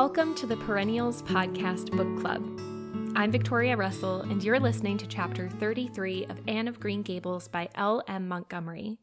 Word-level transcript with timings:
Welcome 0.00 0.36
to 0.36 0.46
the 0.46 0.56
Perennials 0.58 1.22
Podcast 1.22 1.90
Book 1.90 2.20
Club. 2.20 2.40
I'm 3.16 3.32
Victoria 3.32 3.76
Russell, 3.76 4.20
and 4.20 4.40
you're 4.44 4.60
listening 4.60 4.96
to 4.98 5.08
Chapter 5.08 5.48
33 5.48 6.26
of 6.26 6.38
Anne 6.46 6.68
of 6.68 6.78
Green 6.78 7.02
Gables 7.02 7.48
by 7.48 7.68
L. 7.74 8.04
M. 8.06 8.28
Montgomery. 8.28 9.00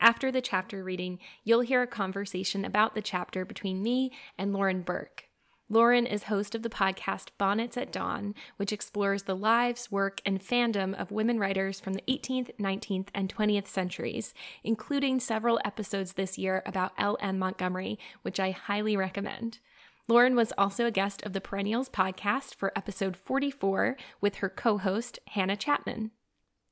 After 0.00 0.32
the 0.32 0.40
chapter 0.40 0.82
reading, 0.82 1.18
you'll 1.44 1.60
hear 1.60 1.82
a 1.82 1.86
conversation 1.86 2.64
about 2.64 2.94
the 2.94 3.02
chapter 3.02 3.44
between 3.44 3.82
me 3.82 4.10
and 4.38 4.54
Lauren 4.54 4.80
Burke. 4.80 5.28
Lauren 5.68 6.06
is 6.06 6.24
host 6.24 6.54
of 6.54 6.62
the 6.62 6.70
podcast 6.70 7.28
Bonnets 7.36 7.76
at 7.76 7.92
Dawn, 7.92 8.34
which 8.56 8.72
explores 8.72 9.24
the 9.24 9.36
lives, 9.36 9.92
work, 9.92 10.22
and 10.24 10.40
fandom 10.40 10.98
of 10.98 11.12
women 11.12 11.38
writers 11.38 11.78
from 11.78 11.92
the 11.92 12.04
18th, 12.08 12.56
19th, 12.58 13.08
and 13.14 13.28
20th 13.28 13.66
centuries, 13.66 14.32
including 14.64 15.20
several 15.20 15.60
episodes 15.62 16.14
this 16.14 16.38
year 16.38 16.62
about 16.64 16.92
L.M. 16.96 17.38
Montgomery, 17.38 17.98
which 18.22 18.40
I 18.40 18.52
highly 18.52 18.96
recommend. 18.96 19.58
Lauren 20.08 20.34
was 20.34 20.54
also 20.56 20.86
a 20.86 20.90
guest 20.90 21.22
of 21.24 21.34
the 21.34 21.40
Perennials 21.40 21.90
podcast 21.90 22.54
for 22.54 22.72
episode 22.74 23.14
44 23.14 23.94
with 24.22 24.36
her 24.36 24.48
co 24.48 24.78
host, 24.78 25.18
Hannah 25.28 25.56
Chapman. 25.56 26.12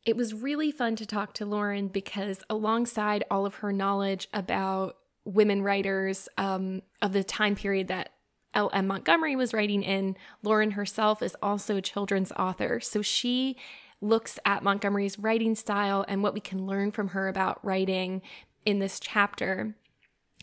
It 0.06 0.16
was 0.16 0.32
really 0.32 0.72
fun 0.72 0.96
to 0.96 1.04
talk 1.04 1.34
to 1.34 1.44
Lauren 1.44 1.88
because, 1.88 2.42
alongside 2.48 3.24
all 3.30 3.44
of 3.44 3.56
her 3.56 3.74
knowledge 3.74 4.28
about 4.32 4.96
women 5.26 5.60
writers 5.60 6.30
um, 6.38 6.80
of 7.02 7.12
the 7.12 7.22
time 7.22 7.56
period 7.56 7.88
that 7.88 8.14
L.M. 8.54 8.86
Montgomery 8.86 9.36
was 9.36 9.52
writing 9.52 9.82
in, 9.82 10.16
Lauren 10.42 10.70
herself 10.70 11.20
is 11.20 11.36
also 11.42 11.76
a 11.76 11.82
children's 11.82 12.32
author. 12.32 12.80
So 12.80 13.02
she 13.02 13.58
looks 14.00 14.38
at 14.46 14.62
Montgomery's 14.62 15.18
writing 15.18 15.54
style 15.54 16.06
and 16.08 16.22
what 16.22 16.32
we 16.32 16.40
can 16.40 16.64
learn 16.64 16.90
from 16.90 17.08
her 17.08 17.28
about 17.28 17.62
writing 17.62 18.22
in 18.64 18.78
this 18.78 18.98
chapter. 18.98 19.74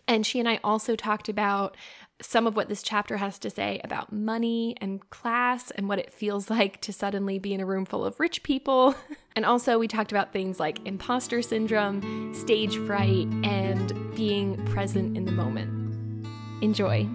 And 0.07 0.25
she 0.25 0.39
and 0.39 0.49
I 0.49 0.59
also 0.63 0.95
talked 0.95 1.29
about 1.29 1.77
some 2.21 2.47
of 2.47 2.55
what 2.55 2.69
this 2.69 2.83
chapter 2.83 3.17
has 3.17 3.39
to 3.39 3.49
say 3.49 3.81
about 3.83 4.13
money 4.13 4.75
and 4.79 5.09
class 5.09 5.71
and 5.71 5.87
what 5.87 5.99
it 5.99 6.13
feels 6.13 6.49
like 6.49 6.81
to 6.81 6.93
suddenly 6.93 7.39
be 7.39 7.53
in 7.53 7.61
a 7.61 7.65
room 7.65 7.85
full 7.85 8.05
of 8.05 8.19
rich 8.19 8.43
people. 8.43 8.95
and 9.35 9.45
also, 9.45 9.77
we 9.77 9.87
talked 9.87 10.11
about 10.11 10.33
things 10.33 10.59
like 10.59 10.85
imposter 10.85 11.41
syndrome, 11.41 12.33
stage 12.33 12.77
fright, 12.85 13.27
and 13.43 14.15
being 14.15 14.63
present 14.65 15.17
in 15.17 15.25
the 15.25 15.31
moment. 15.31 16.27
Enjoy. 16.61 17.07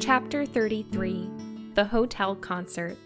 Chapter 0.00 0.46
33 0.46 1.30
The 1.74 1.84
Hotel 1.84 2.34
Concert. 2.36 2.96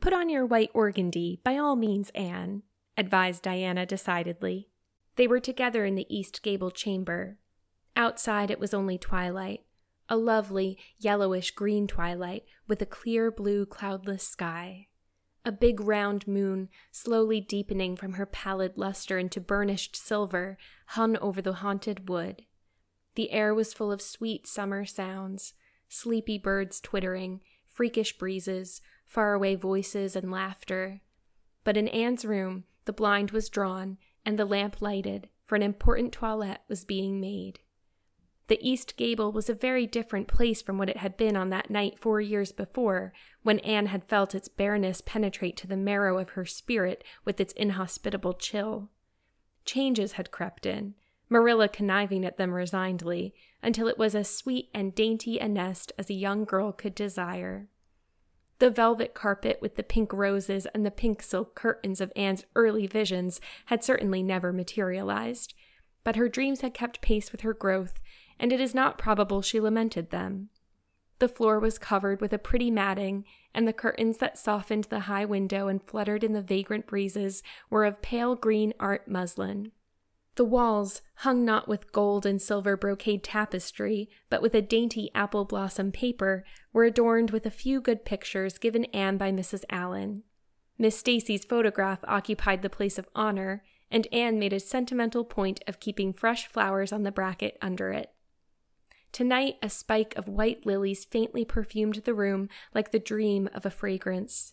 Put 0.00 0.12
on 0.12 0.28
your 0.28 0.46
white 0.46 0.72
organdy, 0.72 1.42
by 1.42 1.56
all 1.56 1.74
means, 1.74 2.10
Anne, 2.14 2.62
advised 2.96 3.42
Diana 3.42 3.86
decidedly. 3.86 4.68
They 5.16 5.26
were 5.26 5.40
together 5.40 5.84
in 5.84 5.94
the 5.94 6.06
east 6.14 6.42
gable 6.42 6.70
chamber. 6.70 7.38
Outside 7.96 8.50
it 8.50 8.60
was 8.60 8.74
only 8.74 8.98
twilight, 8.98 9.64
a 10.08 10.16
lovely 10.16 10.78
yellowish 10.98 11.50
green 11.50 11.86
twilight 11.86 12.44
with 12.68 12.80
a 12.80 12.86
clear 12.86 13.30
blue 13.30 13.66
cloudless 13.66 14.22
sky. 14.22 14.88
A 15.44 15.52
big 15.52 15.80
round 15.80 16.26
moon, 16.26 16.68
slowly 16.90 17.40
deepening 17.40 17.96
from 17.96 18.14
her 18.14 18.26
pallid 18.26 18.76
luster 18.76 19.18
into 19.18 19.40
burnished 19.40 19.96
silver, 19.96 20.58
hung 20.88 21.16
over 21.18 21.40
the 21.40 21.54
haunted 21.54 22.08
wood. 22.08 22.42
The 23.14 23.30
air 23.30 23.54
was 23.54 23.72
full 23.72 23.90
of 23.90 24.02
sweet 24.02 24.46
summer 24.46 24.84
sounds 24.84 25.54
sleepy 25.88 26.36
birds 26.36 26.80
twittering, 26.80 27.40
freakish 27.64 28.18
breezes, 28.18 28.80
faraway 29.06 29.54
voices, 29.54 30.16
and 30.16 30.32
laughter. 30.32 31.00
But 31.62 31.76
in 31.76 31.86
Anne's 31.88 32.24
room, 32.24 32.64
the 32.86 32.92
blind 32.92 33.30
was 33.30 33.48
drawn 33.48 33.98
and 34.26 34.38
the 34.38 34.44
lamp 34.44 34.82
lighted, 34.82 35.30
for 35.46 35.54
an 35.54 35.62
important 35.62 36.12
toilette 36.12 36.64
was 36.68 36.84
being 36.84 37.20
made. 37.20 37.60
The 38.48 38.58
east 38.60 38.96
gable 38.96 39.32
was 39.32 39.48
a 39.48 39.54
very 39.54 39.86
different 39.86 40.28
place 40.28 40.60
from 40.60 40.78
what 40.78 40.88
it 40.88 40.98
had 40.98 41.16
been 41.16 41.36
on 41.36 41.50
that 41.50 41.70
night 41.70 41.98
four 41.98 42.20
years 42.20 42.52
before, 42.52 43.12
when 43.42 43.60
Anne 43.60 43.86
had 43.86 44.04
felt 44.04 44.34
its 44.34 44.48
bareness 44.48 45.00
penetrate 45.00 45.56
to 45.58 45.66
the 45.66 45.76
marrow 45.76 46.18
of 46.18 46.30
her 46.30 46.44
spirit 46.44 47.02
with 47.24 47.40
its 47.40 47.52
inhospitable 47.54 48.34
chill. 48.34 48.90
Changes 49.64 50.12
had 50.12 50.30
crept 50.30 50.66
in, 50.66 50.94
Marilla 51.28 51.68
conniving 51.68 52.24
at 52.24 52.36
them 52.36 52.52
resignedly, 52.52 53.34
until 53.62 53.88
it 53.88 53.98
was 53.98 54.14
as 54.14 54.28
sweet 54.28 54.68
and 54.72 54.94
dainty 54.94 55.38
a 55.38 55.48
nest 55.48 55.92
as 55.98 56.08
a 56.08 56.14
young 56.14 56.44
girl 56.44 56.70
could 56.70 56.94
desire. 56.94 57.68
The 58.58 58.70
velvet 58.70 59.12
carpet 59.12 59.58
with 59.60 59.76
the 59.76 59.82
pink 59.82 60.12
roses 60.12 60.66
and 60.74 60.84
the 60.84 60.90
pink 60.90 61.22
silk 61.22 61.54
curtains 61.54 62.00
of 62.00 62.12
Anne's 62.16 62.44
early 62.54 62.86
visions 62.86 63.40
had 63.66 63.84
certainly 63.84 64.22
never 64.22 64.52
materialized, 64.52 65.54
but 66.04 66.16
her 66.16 66.28
dreams 66.28 66.62
had 66.62 66.72
kept 66.72 67.02
pace 67.02 67.32
with 67.32 67.42
her 67.42 67.52
growth, 67.52 68.00
and 68.38 68.52
it 68.52 68.60
is 68.60 68.74
not 68.74 68.98
probable 68.98 69.42
she 69.42 69.60
lamented 69.60 70.10
them. 70.10 70.48
The 71.18 71.28
floor 71.28 71.58
was 71.58 71.78
covered 71.78 72.20
with 72.20 72.32
a 72.32 72.38
pretty 72.38 72.70
matting, 72.70 73.24
and 73.54 73.66
the 73.66 73.72
curtains 73.72 74.18
that 74.18 74.38
softened 74.38 74.84
the 74.84 75.00
high 75.00 75.24
window 75.24 75.68
and 75.68 75.82
fluttered 75.82 76.22
in 76.22 76.32
the 76.32 76.42
vagrant 76.42 76.86
breezes 76.86 77.42
were 77.70 77.84
of 77.84 78.02
pale 78.02 78.34
green 78.34 78.74
art 78.78 79.08
muslin. 79.08 79.72
The 80.36 80.44
walls, 80.44 81.00
hung 81.16 81.46
not 81.46 81.66
with 81.66 81.92
gold 81.92 82.26
and 82.26 82.40
silver 82.40 82.76
brocade 82.76 83.24
tapestry, 83.24 84.10
but 84.28 84.42
with 84.42 84.54
a 84.54 84.60
dainty 84.60 85.10
apple 85.14 85.46
blossom 85.46 85.92
paper, 85.92 86.44
were 86.74 86.84
adorned 86.84 87.30
with 87.30 87.46
a 87.46 87.50
few 87.50 87.80
good 87.80 88.04
pictures 88.04 88.58
given 88.58 88.84
Anne 88.86 89.16
by 89.16 89.32
Mrs. 89.32 89.64
Allan. 89.70 90.24
Miss 90.76 90.98
Stacy's 90.98 91.46
photograph 91.46 92.00
occupied 92.04 92.60
the 92.60 92.68
place 92.68 92.98
of 92.98 93.08
honor, 93.14 93.64
and 93.90 94.06
Anne 94.12 94.38
made 94.38 94.52
a 94.52 94.60
sentimental 94.60 95.24
point 95.24 95.64
of 95.66 95.80
keeping 95.80 96.12
fresh 96.12 96.46
flowers 96.46 96.92
on 96.92 97.02
the 97.02 97.10
bracket 97.10 97.56
under 97.62 97.90
it. 97.92 98.12
Tonight, 99.12 99.54
a 99.62 99.70
spike 99.70 100.14
of 100.16 100.28
white 100.28 100.66
lilies 100.66 101.06
faintly 101.06 101.46
perfumed 101.46 101.94
the 102.04 102.12
room 102.12 102.50
like 102.74 102.92
the 102.92 102.98
dream 102.98 103.48
of 103.54 103.64
a 103.64 103.70
fragrance. 103.70 104.52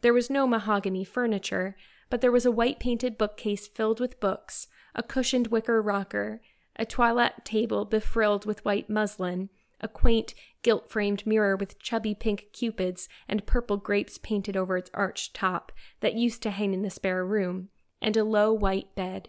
There 0.00 0.12
was 0.12 0.28
no 0.28 0.48
mahogany 0.48 1.04
furniture, 1.04 1.76
but 2.10 2.20
there 2.20 2.32
was 2.32 2.44
a 2.44 2.50
white 2.50 2.80
painted 2.80 3.16
bookcase 3.16 3.68
filled 3.68 4.00
with 4.00 4.18
books, 4.18 4.66
a 4.94 5.02
cushioned 5.02 5.48
wicker 5.48 5.80
rocker, 5.80 6.40
a 6.76 6.84
toilette 6.84 7.44
table 7.44 7.84
befrilled 7.84 8.46
with 8.46 8.64
white 8.64 8.88
muslin, 8.88 9.48
a 9.80 9.88
quaint, 9.88 10.34
gilt 10.62 10.88
framed 10.88 11.26
mirror 11.26 11.56
with 11.56 11.78
chubby 11.78 12.14
pink 12.14 12.46
cupids 12.52 13.08
and 13.28 13.46
purple 13.46 13.76
grapes 13.76 14.18
painted 14.18 14.56
over 14.56 14.76
its 14.76 14.90
arched 14.94 15.34
top 15.34 15.72
that 16.00 16.14
used 16.14 16.42
to 16.42 16.50
hang 16.50 16.72
in 16.72 16.82
the 16.82 16.90
spare 16.90 17.24
room, 17.24 17.68
and 18.00 18.16
a 18.16 18.24
low 18.24 18.52
white 18.52 18.94
bed. 18.94 19.28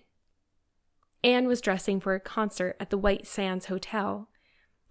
Anne 1.23 1.47
was 1.47 1.61
dressing 1.61 1.99
for 1.99 2.13
a 2.13 2.19
concert 2.19 2.75
at 2.79 2.89
the 2.89 2.97
White 2.97 3.25
Sands 3.25 3.67
Hotel. 3.67 4.29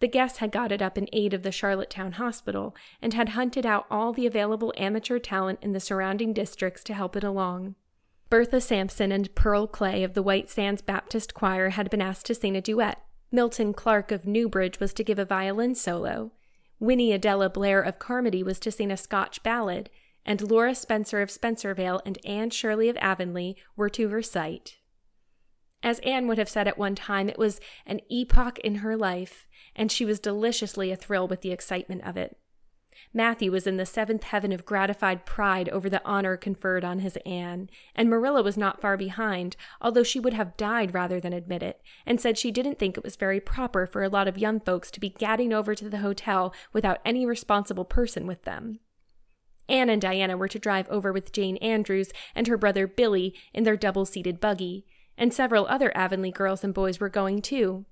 The 0.00 0.09
guests 0.09 0.39
had 0.39 0.50
got 0.50 0.72
it 0.72 0.83
up 0.83 0.99
in 0.99 1.09
aid 1.12 1.34
of 1.34 1.43
the 1.43 1.53
Charlottetown 1.53 2.12
Hospital 2.12 2.75
and 3.00 3.15
had 3.15 3.31
hunted 3.31 3.65
out 3.65 3.87
all 3.91 4.12
the 4.12 4.27
available 4.27 4.72
amateur 4.77 5.19
talent 5.19 5.60
in 5.62 5.72
the 5.72 5.81
surrounding 5.81 6.33
districts 6.33 6.83
to 6.84 6.94
help 6.94 7.15
it 7.15 7.22
along. 7.22 7.77
Bertha 8.32 8.62
Sampson 8.62 9.12
and 9.12 9.34
Pearl 9.34 9.66
Clay 9.66 10.03
of 10.03 10.15
the 10.15 10.22
White 10.22 10.48
Sands 10.48 10.81
Baptist 10.81 11.34
Choir 11.34 11.69
had 11.69 11.91
been 11.91 12.00
asked 12.00 12.25
to 12.25 12.34
sing 12.34 12.56
a 12.56 12.62
duet. 12.62 12.98
Milton 13.31 13.75
Clark 13.75 14.10
of 14.10 14.25
Newbridge 14.25 14.81
was 14.81 14.94
to 14.94 15.04
give 15.04 15.19
a 15.19 15.26
violin 15.26 15.75
solo. 15.75 16.32
Winnie 16.81 17.10
Adella 17.10 17.53
Blair 17.53 17.82
of 17.82 17.98
Carmody 17.98 18.42
was 18.42 18.59
to 18.60 18.71
sing 18.71 18.91
a 18.91 18.97
Scotch 18.97 19.42
ballad, 19.42 19.91
and 20.25 20.50
Laura 20.50 20.75
Spencer 20.75 21.21
of 21.21 21.28
Spencervale 21.28 22.00
and 22.06 22.16
Anne 22.25 22.48
Shirley 22.48 22.88
of 22.88 22.97
Avonlea 23.03 23.54
were 23.76 23.91
to 23.91 24.09
recite. 24.09 24.78
As 25.82 25.98
Anne 25.98 26.26
would 26.26 26.38
have 26.38 26.48
said 26.48 26.66
at 26.66 26.78
one 26.78 26.94
time, 26.94 27.28
it 27.28 27.38
was 27.38 27.60
an 27.84 28.00
epoch 28.10 28.59
in 28.60 28.76
her 28.76 28.97
life, 28.97 29.47
and 29.76 29.92
she 29.92 30.06
was 30.06 30.19
deliciously 30.19 30.91
athrill 30.91 31.28
with 31.28 31.42
the 31.42 31.53
excitement 31.53 32.03
of 32.06 32.16
it. 32.16 32.38
Matthew 33.15 33.53
was 33.53 33.67
in 33.67 33.77
the 33.77 33.84
seventh 33.84 34.25
heaven 34.25 34.53
of 34.53 34.65
gratified 34.65 35.27
pride 35.27 35.69
over 35.69 35.91
the 35.91 36.03
honor 36.05 36.37
conferred 36.39 36.84
on 36.84 37.00
his 37.00 37.19
Anne, 37.27 37.69
and 37.95 38.09
Marilla 38.09 38.43
was 38.43 38.56
not 38.56 38.81
far 38.81 38.97
behind, 38.97 39.55
although 39.83 40.03
she 40.03 40.19
would 40.19 40.33
have 40.33 40.56
died 40.56 40.95
rather 40.95 41.21
than 41.21 41.34
admit 41.34 41.63
it, 41.63 41.83
and 42.07 42.21
said 42.21 42.39
she 42.39 42.51
didn't 42.51 42.78
think 42.78 42.97
it 42.97 43.04
was 43.04 43.16
very 43.16 43.39
proper 43.39 43.86
for 43.86 44.03
a 44.03 44.09
lot 44.09 44.28
of 44.28 44.39
young 44.39 44.60
folks 44.60 44.91
to 44.91 45.01
be 45.01 45.10
gadding 45.10 45.53
over 45.53 45.75
to 45.75 45.91
the 45.91 45.98
hotel 45.98 46.54
without 46.72 47.01
any 47.04 47.27
responsible 47.27 47.84
person 47.84 48.27
with 48.27 48.42
them. 48.45 48.81
Anne 49.69 49.91
and 49.91 50.01
Diana 50.01 50.36
were 50.36 50.48
to 50.48 50.59
drive 50.59 50.89
over 50.89 51.13
with 51.13 51.33
Jane 51.33 51.59
Andrews 51.59 52.13
and 52.34 52.47
her 52.47 52.57
brother 52.57 52.86
Billy 52.86 53.34
in 53.53 53.65
their 53.65 53.77
double 53.77 54.07
seated 54.07 54.41
buggy, 54.41 54.86
and 55.19 55.34
several 55.34 55.66
other 55.66 55.97
Avonlea 55.97 56.33
girls 56.33 56.65
and 56.65 56.72
boys 56.72 56.98
were 56.98 57.10
going 57.10 57.42
too. 57.42 57.84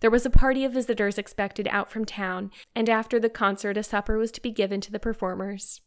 There 0.00 0.10
was 0.10 0.24
a 0.24 0.30
party 0.30 0.64
of 0.64 0.72
visitors 0.72 1.18
expected 1.18 1.68
out 1.70 1.90
from 1.90 2.04
town, 2.04 2.50
and 2.74 2.88
after 2.88 3.20
the 3.20 3.28
concert, 3.28 3.76
a 3.76 3.82
supper 3.82 4.16
was 4.16 4.32
to 4.32 4.42
be 4.42 4.50
given 4.50 4.80
to 4.80 4.90
the 4.90 4.98
performers. 4.98 5.82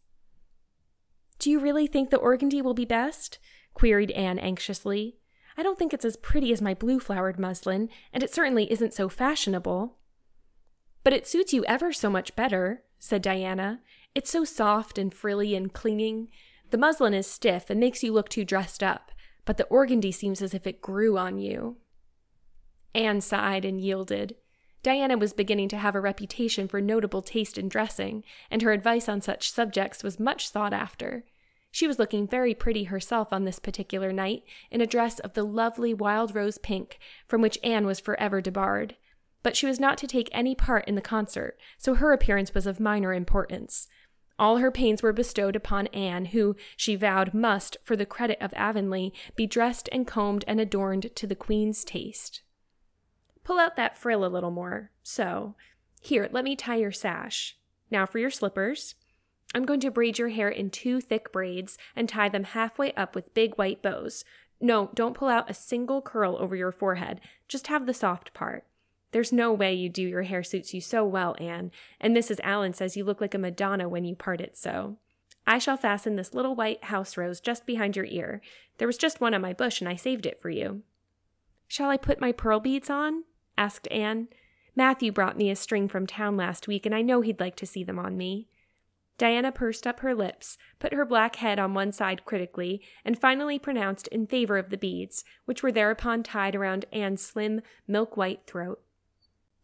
Do 1.39 1.49
you 1.49 1.59
really 1.59 1.87
think 1.87 2.09
the 2.09 2.19
organdy 2.19 2.61
will 2.61 2.75
be 2.75 2.85
best? 2.85 3.39
queried 3.73 4.11
Anne 4.11 4.37
anxiously. 4.37 5.17
I 5.57 5.63
don't 5.63 5.77
think 5.77 5.93
it's 5.93 6.05
as 6.05 6.15
pretty 6.15 6.51
as 6.51 6.61
my 6.61 6.73
blue 6.73 6.99
flowered 6.99 7.39
muslin, 7.39 7.89
and 8.13 8.23
it 8.23 8.33
certainly 8.33 8.71
isn't 8.71 8.93
so 8.93 9.09
fashionable. 9.09 9.97
But 11.03 11.13
it 11.13 11.27
suits 11.27 11.53
you 11.53 11.65
ever 11.65 11.91
so 11.91 12.09
much 12.09 12.35
better, 12.35 12.83
said 12.99 13.21
Diana. 13.21 13.81
It's 14.15 14.31
so 14.31 14.45
soft 14.45 14.97
and 14.97 15.13
frilly 15.13 15.55
and 15.55 15.73
clinging. 15.73 16.29
The 16.69 16.77
muslin 16.77 17.13
is 17.13 17.27
stiff 17.27 17.69
and 17.69 17.79
makes 17.79 18.03
you 18.03 18.13
look 18.13 18.29
too 18.29 18.45
dressed 18.45 18.81
up, 18.81 19.11
but 19.43 19.57
the 19.57 19.65
organdy 19.65 20.13
seems 20.13 20.41
as 20.41 20.53
if 20.53 20.65
it 20.65 20.81
grew 20.81 21.17
on 21.17 21.39
you. 21.39 21.77
Anne 22.95 23.21
sighed 23.21 23.65
and 23.65 23.81
yielded. 23.81 24.35
Diana 24.83 25.17
was 25.17 25.33
beginning 25.33 25.69
to 25.69 25.77
have 25.77 25.95
a 25.95 26.01
reputation 26.01 26.67
for 26.67 26.81
notable 26.81 27.21
taste 27.21 27.57
in 27.57 27.69
dressing, 27.69 28.23
and 28.51 28.61
her 28.61 28.73
advice 28.73 29.07
on 29.07 29.21
such 29.21 29.49
subjects 29.49 30.03
was 30.03 30.19
much 30.19 30.49
sought 30.49 30.73
after. 30.73 31.23
She 31.71 31.87
was 31.87 31.97
looking 31.97 32.27
very 32.27 32.53
pretty 32.53 32.83
herself 32.83 33.33
on 33.33 33.45
this 33.45 33.57
particular 33.57 34.11
night 34.11 34.43
in 34.69 34.81
a 34.81 34.85
dress 34.85 35.19
of 35.19 35.33
the 35.33 35.43
lovely 35.43 35.93
wild 35.93 36.35
rose 36.35 36.59
pink 36.59 36.99
from 37.27 37.41
which 37.41 37.57
Anne 37.63 37.85
was 37.85 37.99
forever 37.99 38.41
debarred. 38.41 38.95
But 39.41 39.57
she 39.57 39.65
was 39.65 39.79
not 39.79 39.97
to 39.99 40.07
take 40.07 40.29
any 40.31 40.53
part 40.53 40.87
in 40.87 40.95
the 40.95 41.01
concert, 41.01 41.57
so 41.77 41.95
her 41.95 42.13
appearance 42.13 42.53
was 42.53 42.67
of 42.67 42.79
minor 42.79 43.13
importance. 43.13 43.87
All 44.37 44.57
her 44.57 44.69
pains 44.69 45.01
were 45.01 45.13
bestowed 45.13 45.55
upon 45.55 45.87
Anne, 45.87 46.25
who, 46.25 46.55
she 46.75 46.95
vowed, 46.95 47.33
must, 47.33 47.77
for 47.83 47.95
the 47.95 48.05
credit 48.05 48.37
of 48.41 48.53
Avonlea, 48.55 49.11
be 49.35 49.47
dressed 49.47 49.89
and 49.91 50.05
combed 50.05 50.43
and 50.47 50.59
adorned 50.59 51.15
to 51.15 51.25
the 51.25 51.35
Queen's 51.35 51.83
taste. 51.83 52.41
Pull 53.43 53.59
out 53.59 53.75
that 53.75 53.97
frill 53.97 54.25
a 54.25 54.27
little 54.27 54.51
more. 54.51 54.91
So. 55.03 55.55
Here, 56.01 56.27
let 56.31 56.43
me 56.43 56.55
tie 56.55 56.75
your 56.75 56.91
sash. 56.91 57.57
Now 57.89 58.05
for 58.05 58.19
your 58.19 58.29
slippers. 58.29 58.95
I'm 59.55 59.65
going 59.65 59.79
to 59.81 59.91
braid 59.91 60.17
your 60.17 60.29
hair 60.29 60.49
in 60.49 60.69
two 60.69 60.99
thick 60.99 61.31
braids 61.31 61.77
and 61.95 62.09
tie 62.09 62.27
them 62.27 62.43
halfway 62.43 62.91
up 62.93 63.15
with 63.15 63.33
big 63.33 63.55
white 63.55 63.81
bows. 63.81 64.25
No, 64.59 64.89
don't 64.93 65.15
pull 65.15 65.27
out 65.27 65.49
a 65.49 65.53
single 65.53 66.01
curl 66.01 66.37
over 66.39 66.55
your 66.55 66.71
forehead. 66.71 67.21
Just 67.47 67.67
have 67.67 67.85
the 67.85 67.93
soft 67.93 68.33
part. 68.33 68.65
There's 69.11 69.31
no 69.31 69.53
way 69.53 69.73
you 69.73 69.89
do 69.89 70.01
your 70.01 70.23
hair 70.23 70.41
suits 70.41 70.73
you 70.73 70.81
so 70.81 71.05
well, 71.05 71.35
Anne, 71.39 71.71
and 72.01 72.15
Mrs. 72.15 72.39
Allan 72.43 72.73
says 72.73 72.97
you 72.97 73.03
look 73.03 73.21
like 73.21 73.35
a 73.35 73.37
Madonna 73.37 73.87
when 73.87 74.05
you 74.05 74.15
part 74.15 74.41
it 74.41 74.57
so. 74.57 74.97
I 75.45 75.59
shall 75.59 75.77
fasten 75.77 76.15
this 76.15 76.33
little 76.33 76.55
white 76.55 76.85
house 76.85 77.15
rose 77.15 77.39
just 77.39 77.65
behind 77.65 77.95
your 77.95 78.05
ear. 78.05 78.41
There 78.77 78.87
was 78.87 78.97
just 78.97 79.21
one 79.21 79.33
on 79.33 79.41
my 79.41 79.53
bush, 79.53 79.81
and 79.81 79.89
I 79.89 79.95
saved 79.95 80.25
it 80.25 80.41
for 80.41 80.49
you. 80.49 80.81
Shall 81.67 81.89
I 81.89 81.97
put 81.97 82.21
my 82.21 82.31
pearl 82.31 82.59
beads 82.59 82.89
on? 82.89 83.25
Asked 83.57 83.87
Anne. 83.91 84.27
Matthew 84.75 85.11
brought 85.11 85.37
me 85.37 85.49
a 85.49 85.55
string 85.55 85.87
from 85.87 86.07
town 86.07 86.35
last 86.35 86.67
week, 86.67 86.85
and 86.85 86.95
I 86.95 87.01
know 87.01 87.21
he'd 87.21 87.39
like 87.39 87.55
to 87.57 87.65
see 87.65 87.83
them 87.83 87.99
on 87.99 88.17
me. 88.17 88.47
Diana 89.17 89.51
pursed 89.51 89.85
up 89.85 89.99
her 89.99 90.15
lips, 90.15 90.57
put 90.79 90.93
her 90.93 91.05
black 91.05 91.35
head 91.35 91.59
on 91.59 91.73
one 91.73 91.91
side 91.91 92.25
critically, 92.25 92.81
and 93.05 93.19
finally 93.19 93.59
pronounced 93.59 94.07
in 94.07 94.25
favor 94.25 94.57
of 94.57 94.69
the 94.69 94.77
beads, 94.77 95.23
which 95.45 95.61
were 95.61 95.71
thereupon 95.71 96.23
tied 96.23 96.55
around 96.55 96.85
Anne's 96.91 97.21
slim, 97.21 97.61
milk 97.87 98.17
white 98.17 98.41
throat. 98.47 98.81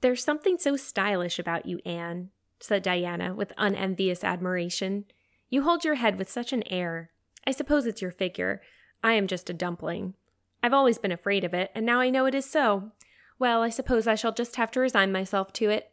There's 0.01 0.23
something 0.23 0.57
so 0.57 0.75
stylish 0.77 1.39
about 1.39 1.65
you, 1.65 1.79
Anne, 1.85 2.29
said 2.59 2.83
Diana 2.83 3.33
with 3.33 3.53
unenvious 3.57 4.23
admiration. 4.23 5.05
You 5.49 5.63
hold 5.63 5.83
your 5.83 5.95
head 5.95 6.17
with 6.17 6.29
such 6.29 6.53
an 6.53 6.63
air. 6.71 7.09
I 7.45 7.51
suppose 7.51 7.85
it's 7.85 8.01
your 8.01 8.11
figure. 8.11 8.61
I 9.03 9.13
am 9.13 9.27
just 9.27 9.49
a 9.49 9.53
dumpling. 9.53 10.13
I've 10.61 10.73
always 10.73 10.99
been 10.99 11.11
afraid 11.11 11.43
of 11.43 11.53
it, 11.53 11.71
and 11.73 11.85
now 11.85 11.99
I 11.99 12.09
know 12.09 12.27
it 12.27 12.35
is 12.35 12.45
so. 12.45 12.91
Well, 13.39 13.61
I 13.61 13.69
suppose 13.69 14.05
I 14.05 14.15
shall 14.15 14.33
just 14.33 14.57
have 14.57 14.69
to 14.71 14.81
resign 14.81 15.11
myself 15.11 15.53
to 15.53 15.69
it. 15.69 15.91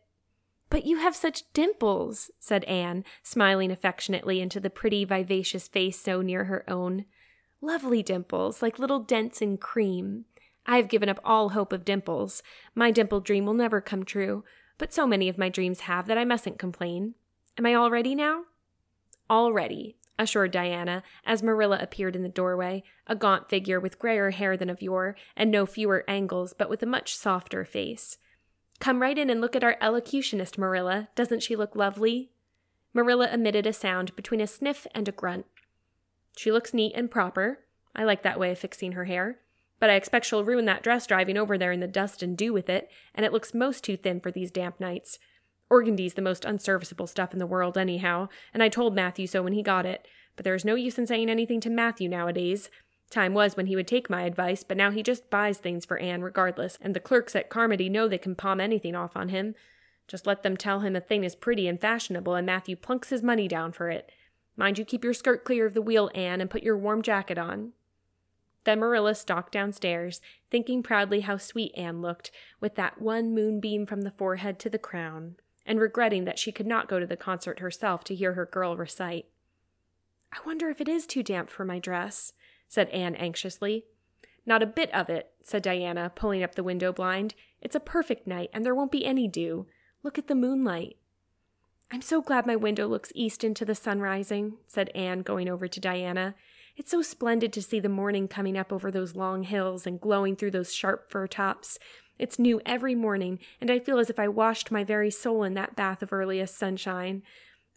But 0.68 0.84
you 0.84 0.98
have 0.98 1.14
such 1.14 1.50
dimples, 1.52 2.30
said 2.40 2.64
Anne, 2.64 3.04
smiling 3.22 3.70
affectionately 3.70 4.40
into 4.40 4.58
the 4.58 4.68
pretty, 4.68 5.04
vivacious 5.04 5.68
face 5.68 6.00
so 6.00 6.20
near 6.22 6.44
her 6.44 6.68
own. 6.68 7.04
Lovely 7.60 8.02
dimples, 8.02 8.62
like 8.62 8.80
little 8.80 8.98
dents 8.98 9.40
in 9.40 9.58
cream. 9.58 10.24
I 10.66 10.76
have 10.78 10.88
given 10.88 11.08
up 11.08 11.20
all 11.24 11.50
hope 11.50 11.72
of 11.72 11.84
dimples. 11.84 12.42
My 12.74 12.90
dimple 12.90 13.20
dream 13.20 13.46
will 13.46 13.54
never 13.54 13.80
come 13.80 14.04
true, 14.04 14.42
but 14.76 14.92
so 14.92 15.06
many 15.06 15.28
of 15.28 15.38
my 15.38 15.48
dreams 15.48 15.80
have 15.80 16.08
that 16.08 16.18
I 16.18 16.24
mustn't 16.24 16.58
complain. 16.58 17.14
Am 17.56 17.64
I 17.64 17.74
all 17.74 17.90
ready 17.90 18.16
now? 18.16 18.42
All 19.30 19.52
ready, 19.52 19.96
assured 20.18 20.50
Diana, 20.50 21.02
as 21.24 21.42
Marilla 21.42 21.78
appeared 21.80 22.16
in 22.16 22.22
the 22.22 22.28
doorway, 22.28 22.82
a 23.06 23.14
gaunt 23.14 23.48
figure 23.48 23.80
with 23.80 23.98
grayer 23.98 24.30
hair 24.30 24.56
than 24.56 24.70
of 24.70 24.82
yore, 24.82 25.16
and 25.36 25.50
no 25.50 25.66
fewer 25.66 26.04
angles, 26.08 26.52
but 26.52 26.70
with 26.70 26.82
a 26.82 26.86
much 26.86 27.16
softer 27.16 27.64
face. 27.64 28.18
Come 28.78 29.00
right 29.00 29.16
in 29.16 29.30
and 29.30 29.40
look 29.40 29.56
at 29.56 29.64
our 29.64 29.76
elocutionist, 29.80 30.58
Marilla. 30.58 31.08
Doesn't 31.14 31.42
she 31.42 31.56
look 31.56 31.74
lovely? 31.74 32.30
Marilla 32.92 33.28
emitted 33.32 33.66
a 33.66 33.72
sound 33.72 34.14
between 34.16 34.40
a 34.40 34.46
sniff 34.46 34.86
and 34.94 35.08
a 35.08 35.12
grunt. 35.12 35.46
She 36.36 36.52
looks 36.52 36.74
neat 36.74 36.92
and 36.94 37.10
proper. 37.10 37.60
I 37.94 38.04
like 38.04 38.22
that 38.22 38.38
way 38.38 38.50
of 38.52 38.58
fixing 38.58 38.92
her 38.92 39.04
hair. 39.04 39.40
But 39.78 39.90
I 39.90 39.94
expect 39.94 40.26
she'll 40.26 40.44
ruin 40.44 40.64
that 40.66 40.82
dress 40.82 41.06
driving 41.06 41.36
over 41.36 41.58
there 41.58 41.72
in 41.72 41.80
the 41.80 41.86
dust 41.86 42.22
and 42.22 42.36
dew 42.36 42.52
with 42.52 42.70
it, 42.70 42.90
and 43.14 43.26
it 43.26 43.32
looks 43.32 43.54
most 43.54 43.84
too 43.84 43.96
thin 43.96 44.20
for 44.20 44.30
these 44.30 44.50
damp 44.50 44.80
nights. 44.80 45.18
Organdy's 45.68 46.14
the 46.14 46.22
most 46.22 46.44
unserviceable 46.44 47.08
stuff 47.08 47.32
in 47.32 47.38
the 47.38 47.46
world, 47.46 47.76
anyhow, 47.76 48.28
and 48.54 48.62
I 48.62 48.68
told 48.68 48.94
Matthew 48.94 49.26
so 49.26 49.42
when 49.42 49.52
he 49.52 49.62
got 49.62 49.86
it. 49.86 50.06
But 50.36 50.44
there's 50.44 50.64
no 50.64 50.74
use 50.74 50.98
in 50.98 51.06
saying 51.06 51.28
anything 51.28 51.60
to 51.60 51.70
Matthew 51.70 52.08
nowadays. 52.08 52.70
Time 53.10 53.34
was 53.34 53.56
when 53.56 53.66
he 53.66 53.76
would 53.76 53.86
take 53.86 54.10
my 54.10 54.22
advice, 54.22 54.62
but 54.62 54.76
now 54.76 54.90
he 54.90 55.02
just 55.02 55.30
buys 55.30 55.58
things 55.58 55.84
for 55.84 55.98
Anne 55.98 56.22
regardless, 56.22 56.78
and 56.80 56.94
the 56.94 57.00
clerks 57.00 57.34
at 57.34 57.48
Carmody 57.48 57.88
know 57.88 58.06
they 58.06 58.18
can 58.18 58.34
palm 58.34 58.60
anything 58.60 58.94
off 58.94 59.16
on 59.16 59.30
him. 59.30 59.54
Just 60.08 60.26
let 60.26 60.42
them 60.42 60.56
tell 60.56 60.80
him 60.80 60.94
a 60.94 61.00
thing 61.00 61.24
is 61.24 61.34
pretty 61.34 61.66
and 61.66 61.80
fashionable, 61.80 62.34
and 62.34 62.46
Matthew 62.46 62.76
plunks 62.76 63.10
his 63.10 63.22
money 63.22 63.48
down 63.48 63.72
for 63.72 63.90
it. 63.90 64.10
Mind 64.56 64.78
you 64.78 64.84
keep 64.84 65.04
your 65.04 65.14
skirt 65.14 65.44
clear 65.44 65.66
of 65.66 65.74
the 65.74 65.82
wheel, 65.82 66.10
Anne, 66.14 66.40
and 66.40 66.50
put 66.50 66.62
your 66.62 66.78
warm 66.78 67.02
jacket 67.02 67.38
on. 67.38 67.72
Then 68.64 68.80
Marilla 68.80 69.14
stalked 69.14 69.52
downstairs, 69.52 70.20
thinking 70.50 70.82
proudly 70.82 71.20
how 71.20 71.36
sweet 71.36 71.72
Anne 71.76 72.02
looked, 72.02 72.30
with 72.60 72.74
that 72.74 73.00
one 73.00 73.32
moonbeam 73.32 73.86
from 73.86 74.02
the 74.02 74.10
forehead 74.10 74.58
to 74.60 74.70
the 74.70 74.78
crown, 74.78 75.36
and 75.66 75.80
regretting 75.80 76.24
that 76.24 76.38
she 76.38 76.52
could 76.52 76.66
not 76.66 76.88
go 76.88 76.98
to 76.98 77.06
the 77.06 77.16
concert 77.16 77.58
herself 77.58 78.04
to 78.04 78.14
hear 78.14 78.34
her 78.34 78.46
girl 78.46 78.76
recite. 78.76 79.26
I 80.32 80.38
wonder 80.46 80.70
if 80.70 80.80
it 80.80 80.88
is 80.88 81.06
too 81.06 81.22
damp 81.22 81.50
for 81.50 81.64
my 81.64 81.78
dress, 81.78 82.32
said 82.68 82.88
Anne 82.90 83.14
anxiously. 83.16 83.84
Not 84.46 84.62
a 84.62 84.66
bit 84.66 84.94
of 84.94 85.08
it, 85.10 85.32
said 85.42 85.62
Diana, 85.62 86.12
pulling 86.14 86.42
up 86.42 86.54
the 86.54 86.62
window 86.62 86.92
blind. 86.92 87.34
It's 87.60 87.74
a 87.74 87.80
perfect 87.80 88.26
night, 88.26 88.50
and 88.52 88.64
there 88.64 88.74
won't 88.74 88.92
be 88.92 89.04
any 89.04 89.26
dew. 89.26 89.66
Look 90.02 90.18
at 90.18 90.28
the 90.28 90.34
moonlight. 90.34 90.96
I'm 91.90 92.02
so 92.02 92.20
glad 92.20 92.46
my 92.46 92.56
window 92.56 92.86
looks 92.86 93.12
east 93.14 93.44
into 93.44 93.64
the 93.64 93.74
sun 93.74 94.00
rising, 94.00 94.58
said 94.66 94.90
Anne, 94.94 95.22
going 95.22 95.48
over 95.48 95.68
to 95.68 95.80
Diana. 95.80 96.34
It's 96.76 96.90
so 96.90 97.00
splendid 97.00 97.52
to 97.54 97.62
see 97.62 97.80
the 97.80 97.88
morning 97.88 98.28
coming 98.28 98.56
up 98.56 98.72
over 98.72 98.90
those 98.90 99.16
long 99.16 99.44
hills 99.44 99.86
and 99.86 100.00
glowing 100.00 100.36
through 100.36 100.50
those 100.50 100.74
sharp 100.74 101.10
fir 101.10 101.26
tops. 101.26 101.78
It's 102.18 102.38
new 102.38 102.60
every 102.64 102.94
morning, 102.94 103.38
and 103.60 103.70
I 103.70 103.78
feel 103.78 103.98
as 103.98 104.08
if 104.08 104.18
I 104.18 104.28
washed 104.28 104.70
my 104.70 104.84
very 104.84 105.10
soul 105.10 105.42
in 105.42 105.54
that 105.54 105.76
bath 105.76 106.02
of 106.02 106.12
earliest 106.12 106.56
sunshine. 106.56 107.22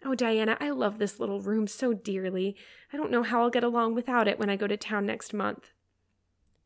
Oh, 0.06 0.16
Diana, 0.16 0.58
I 0.62 0.70
love 0.70 0.98
this 0.98 1.20
little 1.20 1.42
room 1.42 1.68
so 1.68 1.94
dearly. 1.94 2.56
I 2.94 2.98
don't 2.98 3.12
know 3.12 3.24
how 3.24 3.42
I'll 3.42 3.50
get 3.50 3.64
along 3.64 3.96
without 3.96 4.28
it 4.28 4.40
when 4.40 4.50
I 4.50 4.56
go 4.56 4.68
to 4.68 4.78
town 4.78 5.06
next 5.06 5.34
month. 5.34 5.72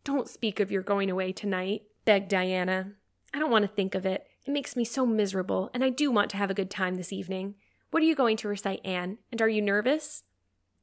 Don't 0.03 0.29
speak 0.29 0.59
of 0.59 0.71
your 0.71 0.83
going 0.83 1.09
away 1.09 1.31
tonight, 1.31 1.83
begged 2.05 2.29
Diana. 2.29 2.91
I 3.33 3.39
don't 3.39 3.51
want 3.51 3.63
to 3.63 3.71
think 3.73 3.95
of 3.95 4.05
it. 4.05 4.27
It 4.45 4.51
makes 4.51 4.75
me 4.75 4.85
so 4.85 5.05
miserable, 5.05 5.71
and 5.73 5.83
I 5.83 5.89
do 5.89 6.11
want 6.11 6.29
to 6.31 6.37
have 6.37 6.51
a 6.51 6.55
good 6.55 6.69
time 6.69 6.95
this 6.95 7.13
evening. 7.13 7.55
What 7.89 8.03
are 8.03 8.05
you 8.05 8.15
going 8.15 8.37
to 8.37 8.47
recite, 8.47 8.81
Anne? 8.85 9.17
And 9.31 9.41
are 9.41 9.49
you 9.49 9.61
nervous? 9.61 10.23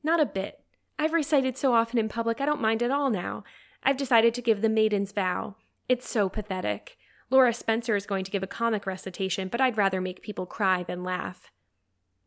Not 0.02 0.20
a 0.20 0.26
bit. 0.26 0.60
I've 0.98 1.12
recited 1.12 1.56
so 1.56 1.72
often 1.72 1.98
in 1.98 2.08
public 2.08 2.40
I 2.40 2.46
don't 2.46 2.60
mind 2.60 2.82
at 2.82 2.90
all 2.90 3.10
now. 3.10 3.44
I've 3.82 3.96
decided 3.96 4.34
to 4.34 4.42
give 4.42 4.60
the 4.60 4.68
Maiden's 4.68 5.12
Vow. 5.12 5.56
It's 5.90 6.08
so 6.08 6.28
pathetic. 6.28 6.96
Laura 7.30 7.52
Spencer 7.52 7.96
is 7.96 8.06
going 8.06 8.22
to 8.22 8.30
give 8.30 8.44
a 8.44 8.46
comic 8.46 8.86
recitation, 8.86 9.48
but 9.48 9.60
I'd 9.60 9.76
rather 9.76 10.00
make 10.00 10.22
people 10.22 10.46
cry 10.46 10.84
than 10.84 11.02
laugh. 11.02 11.50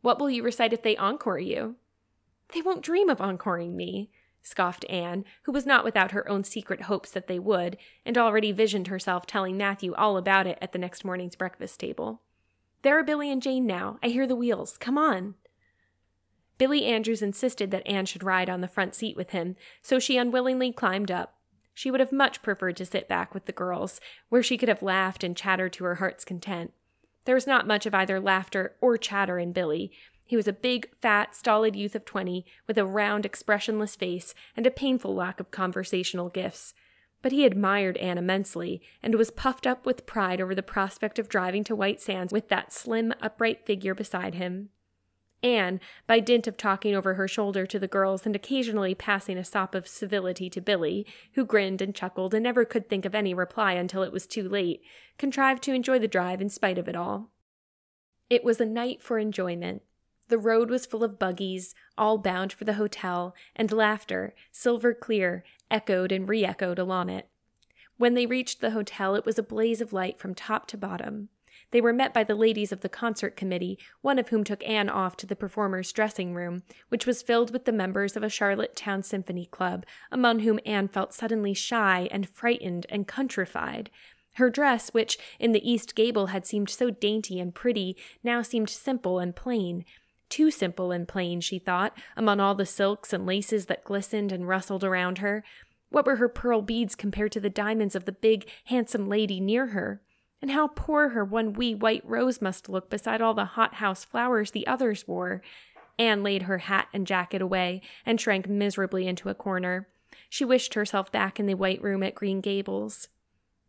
What 0.02 0.18
will 0.18 0.28
you 0.28 0.42
recite 0.42 0.74
if 0.74 0.82
they 0.82 0.98
encore 0.98 1.38
you? 1.38 1.76
They 2.52 2.60
won't 2.60 2.82
dream 2.82 3.08
of 3.08 3.22
encoring 3.22 3.74
me, 3.74 4.10
scoffed 4.42 4.84
Anne, 4.90 5.24
who 5.44 5.52
was 5.52 5.64
not 5.64 5.82
without 5.82 6.10
her 6.10 6.28
own 6.28 6.44
secret 6.44 6.82
hopes 6.82 7.10
that 7.12 7.26
they 7.26 7.38
would, 7.38 7.78
and 8.04 8.18
already 8.18 8.52
visioned 8.52 8.88
herself 8.88 9.24
telling 9.24 9.56
Matthew 9.56 9.94
all 9.94 10.18
about 10.18 10.46
it 10.46 10.58
at 10.60 10.72
the 10.72 10.78
next 10.78 11.02
morning's 11.02 11.34
breakfast 11.34 11.80
table. 11.80 12.20
There 12.82 12.98
are 12.98 13.02
Billy 13.02 13.32
and 13.32 13.40
Jane 13.40 13.66
now. 13.66 13.98
I 14.02 14.08
hear 14.08 14.26
the 14.26 14.36
wheels. 14.36 14.76
Come 14.76 14.98
on. 14.98 15.36
Billy 16.58 16.84
Andrews 16.84 17.22
insisted 17.22 17.70
that 17.70 17.86
Anne 17.86 18.04
should 18.04 18.24
ride 18.24 18.50
on 18.50 18.60
the 18.60 18.68
front 18.68 18.94
seat 18.94 19.16
with 19.16 19.30
him, 19.30 19.56
so 19.80 19.98
she 19.98 20.18
unwillingly 20.18 20.70
climbed 20.70 21.10
up. 21.10 21.38
She 21.74 21.90
would 21.90 22.00
have 22.00 22.12
much 22.12 22.40
preferred 22.40 22.76
to 22.76 22.86
sit 22.86 23.08
back 23.08 23.34
with 23.34 23.46
the 23.46 23.52
girls, 23.52 24.00
where 24.28 24.42
she 24.42 24.56
could 24.56 24.68
have 24.68 24.82
laughed 24.82 25.24
and 25.24 25.36
chattered 25.36 25.72
to 25.74 25.84
her 25.84 25.96
heart's 25.96 26.24
content. 26.24 26.72
There 27.24 27.34
was 27.34 27.46
not 27.46 27.66
much 27.66 27.84
of 27.84 27.94
either 27.94 28.20
laughter 28.20 28.76
or 28.80 28.96
chatter 28.96 29.38
in 29.38 29.52
Billy. 29.52 29.90
He 30.26 30.36
was 30.36 30.48
a 30.48 30.52
big, 30.52 30.88
fat, 31.02 31.34
stolid 31.34 31.74
youth 31.76 31.94
of 31.94 32.04
twenty, 32.04 32.46
with 32.66 32.78
a 32.78 32.86
round, 32.86 33.26
expressionless 33.26 33.96
face 33.96 34.34
and 34.56 34.66
a 34.66 34.70
painful 34.70 35.14
lack 35.14 35.40
of 35.40 35.50
conversational 35.50 36.28
gifts. 36.28 36.74
But 37.22 37.32
he 37.32 37.44
admired 37.44 37.96
Anne 37.96 38.18
immensely, 38.18 38.82
and 39.02 39.14
was 39.14 39.30
puffed 39.30 39.66
up 39.66 39.84
with 39.84 40.06
pride 40.06 40.40
over 40.40 40.54
the 40.54 40.62
prospect 40.62 41.18
of 41.18 41.28
driving 41.28 41.64
to 41.64 41.74
White 41.74 42.00
Sands 42.00 42.32
with 42.32 42.48
that 42.50 42.72
slim, 42.72 43.14
upright 43.20 43.66
figure 43.66 43.94
beside 43.94 44.34
him. 44.34 44.68
Anne, 45.44 45.78
by 46.06 46.20
dint 46.20 46.46
of 46.46 46.56
talking 46.56 46.94
over 46.94 47.14
her 47.14 47.28
shoulder 47.28 47.66
to 47.66 47.78
the 47.78 47.86
girls 47.86 48.24
and 48.24 48.34
occasionally 48.34 48.94
passing 48.94 49.36
a 49.36 49.44
sop 49.44 49.74
of 49.74 49.86
civility 49.86 50.48
to 50.48 50.60
Billy, 50.60 51.06
who 51.34 51.44
grinned 51.44 51.82
and 51.82 51.94
chuckled 51.94 52.32
and 52.32 52.42
never 52.42 52.64
could 52.64 52.88
think 52.88 53.04
of 53.04 53.14
any 53.14 53.34
reply 53.34 53.74
until 53.74 54.02
it 54.02 54.12
was 54.12 54.26
too 54.26 54.48
late, 54.48 54.82
contrived 55.18 55.62
to 55.64 55.74
enjoy 55.74 55.98
the 55.98 56.08
drive 56.08 56.40
in 56.40 56.48
spite 56.48 56.78
of 56.78 56.88
it 56.88 56.96
all. 56.96 57.30
It 58.30 58.42
was 58.42 58.58
a 58.58 58.66
night 58.66 59.02
for 59.02 59.18
enjoyment. 59.18 59.82
The 60.28 60.38
road 60.38 60.70
was 60.70 60.86
full 60.86 61.04
of 61.04 61.18
buggies, 61.18 61.74
all 61.98 62.16
bound 62.16 62.50
for 62.50 62.64
the 62.64 62.74
hotel, 62.74 63.34
and 63.54 63.70
laughter, 63.70 64.34
silver 64.50 64.94
clear, 64.94 65.44
echoed 65.70 66.10
and 66.10 66.26
re 66.26 66.42
echoed 66.42 66.78
along 66.78 67.10
it. 67.10 67.28
When 67.98 68.14
they 68.14 68.24
reached 68.24 68.62
the 68.62 68.70
hotel, 68.70 69.14
it 69.14 69.26
was 69.26 69.38
a 69.38 69.42
blaze 69.42 69.82
of 69.82 69.92
light 69.92 70.18
from 70.18 70.34
top 70.34 70.66
to 70.68 70.78
bottom. 70.78 71.28
They 71.74 71.80
were 71.80 71.92
met 71.92 72.14
by 72.14 72.22
the 72.22 72.36
ladies 72.36 72.70
of 72.70 72.82
the 72.82 72.88
concert 72.88 73.34
committee, 73.34 73.80
one 74.00 74.20
of 74.20 74.28
whom 74.28 74.44
took 74.44 74.64
Anne 74.64 74.88
off 74.88 75.16
to 75.16 75.26
the 75.26 75.34
performers' 75.34 75.90
dressing 75.90 76.32
room, 76.32 76.62
which 76.88 77.04
was 77.04 77.20
filled 77.20 77.50
with 77.50 77.64
the 77.64 77.72
members 77.72 78.14
of 78.14 78.22
a 78.22 78.28
Charlottetown 78.28 79.02
Symphony 79.02 79.46
Club, 79.46 79.84
among 80.12 80.38
whom 80.38 80.60
Anne 80.64 80.86
felt 80.86 81.12
suddenly 81.12 81.52
shy 81.52 82.06
and 82.12 82.28
frightened 82.28 82.86
and 82.90 83.08
countrified. 83.08 83.90
Her 84.34 84.50
dress, 84.50 84.90
which 84.90 85.18
in 85.40 85.50
the 85.50 85.68
east 85.68 85.96
gable 85.96 86.26
had 86.26 86.46
seemed 86.46 86.70
so 86.70 86.90
dainty 86.90 87.40
and 87.40 87.52
pretty, 87.52 87.96
now 88.22 88.40
seemed 88.40 88.70
simple 88.70 89.18
and 89.18 89.34
plain. 89.34 89.84
Too 90.28 90.52
simple 90.52 90.92
and 90.92 91.08
plain, 91.08 91.40
she 91.40 91.58
thought, 91.58 91.98
among 92.16 92.38
all 92.38 92.54
the 92.54 92.66
silks 92.66 93.12
and 93.12 93.26
laces 93.26 93.66
that 93.66 93.82
glistened 93.82 94.30
and 94.30 94.46
rustled 94.46 94.84
around 94.84 95.18
her. 95.18 95.42
What 95.90 96.06
were 96.06 96.16
her 96.16 96.28
pearl 96.28 96.62
beads 96.62 96.94
compared 96.94 97.32
to 97.32 97.40
the 97.40 97.50
diamonds 97.50 97.96
of 97.96 98.04
the 98.04 98.12
big, 98.12 98.48
handsome 98.66 99.08
lady 99.08 99.40
near 99.40 99.66
her? 99.66 100.00
And 100.44 100.50
how 100.50 100.68
poor 100.68 101.08
her 101.08 101.24
one 101.24 101.54
wee 101.54 101.74
white 101.74 102.02
rose 102.04 102.42
must 102.42 102.68
look 102.68 102.90
beside 102.90 103.22
all 103.22 103.32
the 103.32 103.46
hothouse 103.46 104.04
flowers 104.04 104.50
the 104.50 104.66
others 104.66 105.08
wore. 105.08 105.40
Anne 105.98 106.22
laid 106.22 106.42
her 106.42 106.58
hat 106.58 106.88
and 106.92 107.06
jacket 107.06 107.40
away 107.40 107.80
and 108.04 108.20
shrank 108.20 108.46
miserably 108.46 109.08
into 109.08 109.30
a 109.30 109.34
corner. 109.34 109.88
She 110.28 110.44
wished 110.44 110.74
herself 110.74 111.10
back 111.10 111.40
in 111.40 111.46
the 111.46 111.54
white 111.54 111.82
room 111.82 112.02
at 112.02 112.14
Green 112.14 112.42
Gables. 112.42 113.08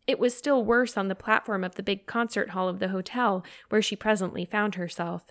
It 0.06 0.18
was 0.18 0.36
still 0.36 0.66
worse 0.66 0.98
on 0.98 1.08
the 1.08 1.14
platform 1.14 1.64
of 1.64 1.76
the 1.76 1.82
big 1.82 2.04
concert 2.04 2.50
hall 2.50 2.68
of 2.68 2.78
the 2.78 2.88
hotel, 2.88 3.42
where 3.70 3.80
she 3.80 3.96
presently 3.96 4.44
found 4.44 4.74
herself. 4.74 5.24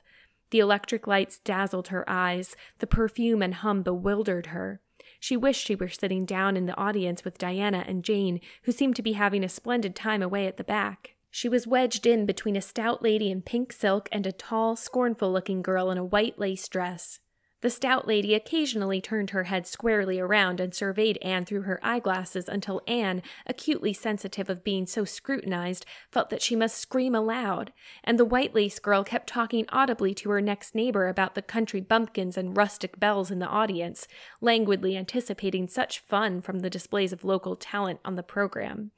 The 0.50 0.58
electric 0.58 1.06
lights 1.06 1.38
dazzled 1.38 1.90
her 1.90 2.10
eyes, 2.10 2.56
the 2.80 2.88
perfume 2.88 3.44
and 3.44 3.54
hum 3.54 3.84
bewildered 3.84 4.48
her. 4.48 4.82
She 5.20 5.38
wished 5.38 5.68
she 5.68 5.76
were 5.76 5.90
sitting 5.90 6.26
down 6.26 6.58
in 6.58 6.66
the 6.66 6.76
audience 6.76 7.24
with 7.24 7.38
Diana 7.38 7.86
and 7.88 8.04
Jane, 8.04 8.42
who 8.64 8.72
seemed 8.72 8.96
to 8.96 9.04
be 9.04 9.14
having 9.14 9.44
a 9.44 9.48
splendid 9.48 9.96
time 9.96 10.24
away 10.24 10.48
at 10.48 10.58
the 10.58 10.64
back. 10.64 11.15
She 11.36 11.50
was 11.50 11.68
wedged 11.68 12.08
in 12.08 12.26
between 12.26 12.56
a 12.56 12.62
stout 12.62 13.04
lady 13.04 13.30
in 13.30 13.42
pink 13.42 13.74
silk 13.74 14.08
and 14.10 14.26
a 14.26 14.32
tall, 14.32 14.78
scornful 14.78 15.34
looking 15.34 15.62
girl 15.62 15.92
in 15.92 15.98
a 15.98 16.06
white 16.06 16.40
lace 16.40 16.66
dress. 16.70 17.20
The 17.60 17.70
stout 17.70 18.08
lady 18.08 18.34
occasionally 18.34 19.02
turned 19.02 19.32
her 19.32 19.44
head 19.44 19.68
squarely 19.68 20.18
around 20.18 20.62
and 20.62 20.74
surveyed 20.74 21.18
Anne 21.22 21.44
through 21.44 21.64
her 21.64 21.78
eyeglasses 21.84 22.48
until 22.48 22.82
Anne, 22.88 23.22
acutely 23.46 23.92
sensitive 23.92 24.50
of 24.50 24.64
being 24.64 24.86
so 24.86 25.04
scrutinized, 25.04 25.86
felt 26.10 26.30
that 26.30 26.42
she 26.42 26.56
must 26.56 26.78
scream 26.78 27.14
aloud, 27.14 27.74
and 28.02 28.18
the 28.18 28.24
white 28.24 28.56
lace 28.56 28.80
girl 28.80 29.04
kept 29.04 29.28
talking 29.28 29.66
audibly 29.68 30.14
to 30.14 30.30
her 30.30 30.40
next 30.40 30.74
neighbor 30.74 31.10
about 31.10 31.36
the 31.36 31.42
country 31.42 31.82
bumpkins 31.82 32.38
and 32.38 32.56
rustic 32.56 32.98
belles 32.98 33.30
in 33.30 33.40
the 33.40 33.46
audience, 33.46 34.08
languidly 34.40 34.96
anticipating 34.96 35.68
such 35.68 36.00
fun 36.00 36.40
from 36.40 36.60
the 36.60 36.70
displays 36.70 37.12
of 37.12 37.26
local 37.26 37.58
talent 37.58 38.00
on 38.06 38.16
the 38.16 38.24
program. 38.24 38.92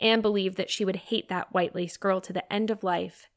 Anne 0.00 0.20
believed 0.20 0.56
that 0.56 0.70
she 0.70 0.84
would 0.84 0.96
hate 0.96 1.28
that 1.28 1.52
white 1.52 1.74
lace 1.74 1.96
girl 1.96 2.20
to 2.20 2.32
the 2.32 2.50
end 2.52 2.70
of 2.70 2.84
life. 2.84 3.28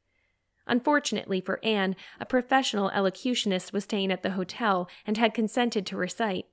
Unfortunately 0.66 1.40
for 1.40 1.60
Anne, 1.62 1.94
a 2.18 2.24
professional 2.26 2.90
elocutionist 2.90 3.72
was 3.72 3.84
staying 3.84 4.10
at 4.10 4.22
the 4.22 4.30
hotel 4.30 4.88
and 5.06 5.16
had 5.16 5.34
consented 5.34 5.84
to 5.86 5.96
recite. 5.96 6.46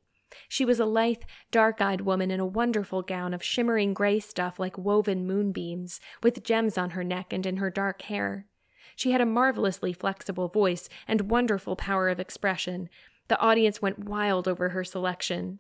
She 0.48 0.66
was 0.66 0.80
a 0.80 0.86
lithe, 0.86 1.24
dark 1.50 1.82
eyed 1.82 2.02
woman 2.02 2.32
in 2.32 2.40
a 2.40 2.46
wonderful 2.46 3.02
gown 3.02 3.34
of 3.34 3.44
shimmering 3.44 3.94
gray 3.94 4.20
stuff 4.20 4.60
like 4.60 4.78
woven 4.78 5.26
moonbeams, 5.26 6.00
with 6.24 6.44
gems 6.44 6.78
on 6.78 6.92
her 6.92 7.04
neck 7.04 7.34
and 7.34 7.46
in 7.46 7.58
her 7.58 7.70
dark 7.70 8.04
hair. 8.04 8.48
She 8.96 9.12
had 9.12 9.22
a 9.22 9.26
marvelously 9.26 9.94
flexible 9.94 10.48
voice 10.48 10.90
and 11.08 11.32
wonderful 11.32 11.76
power 11.76 12.10
of 12.10 12.20
expression. 12.20 12.90
The 13.28 13.40
audience 13.40 13.82
went 13.82 14.00
wild 14.00 14.48
over 14.48 14.70
her 14.70 14.84
selection. 14.84 15.60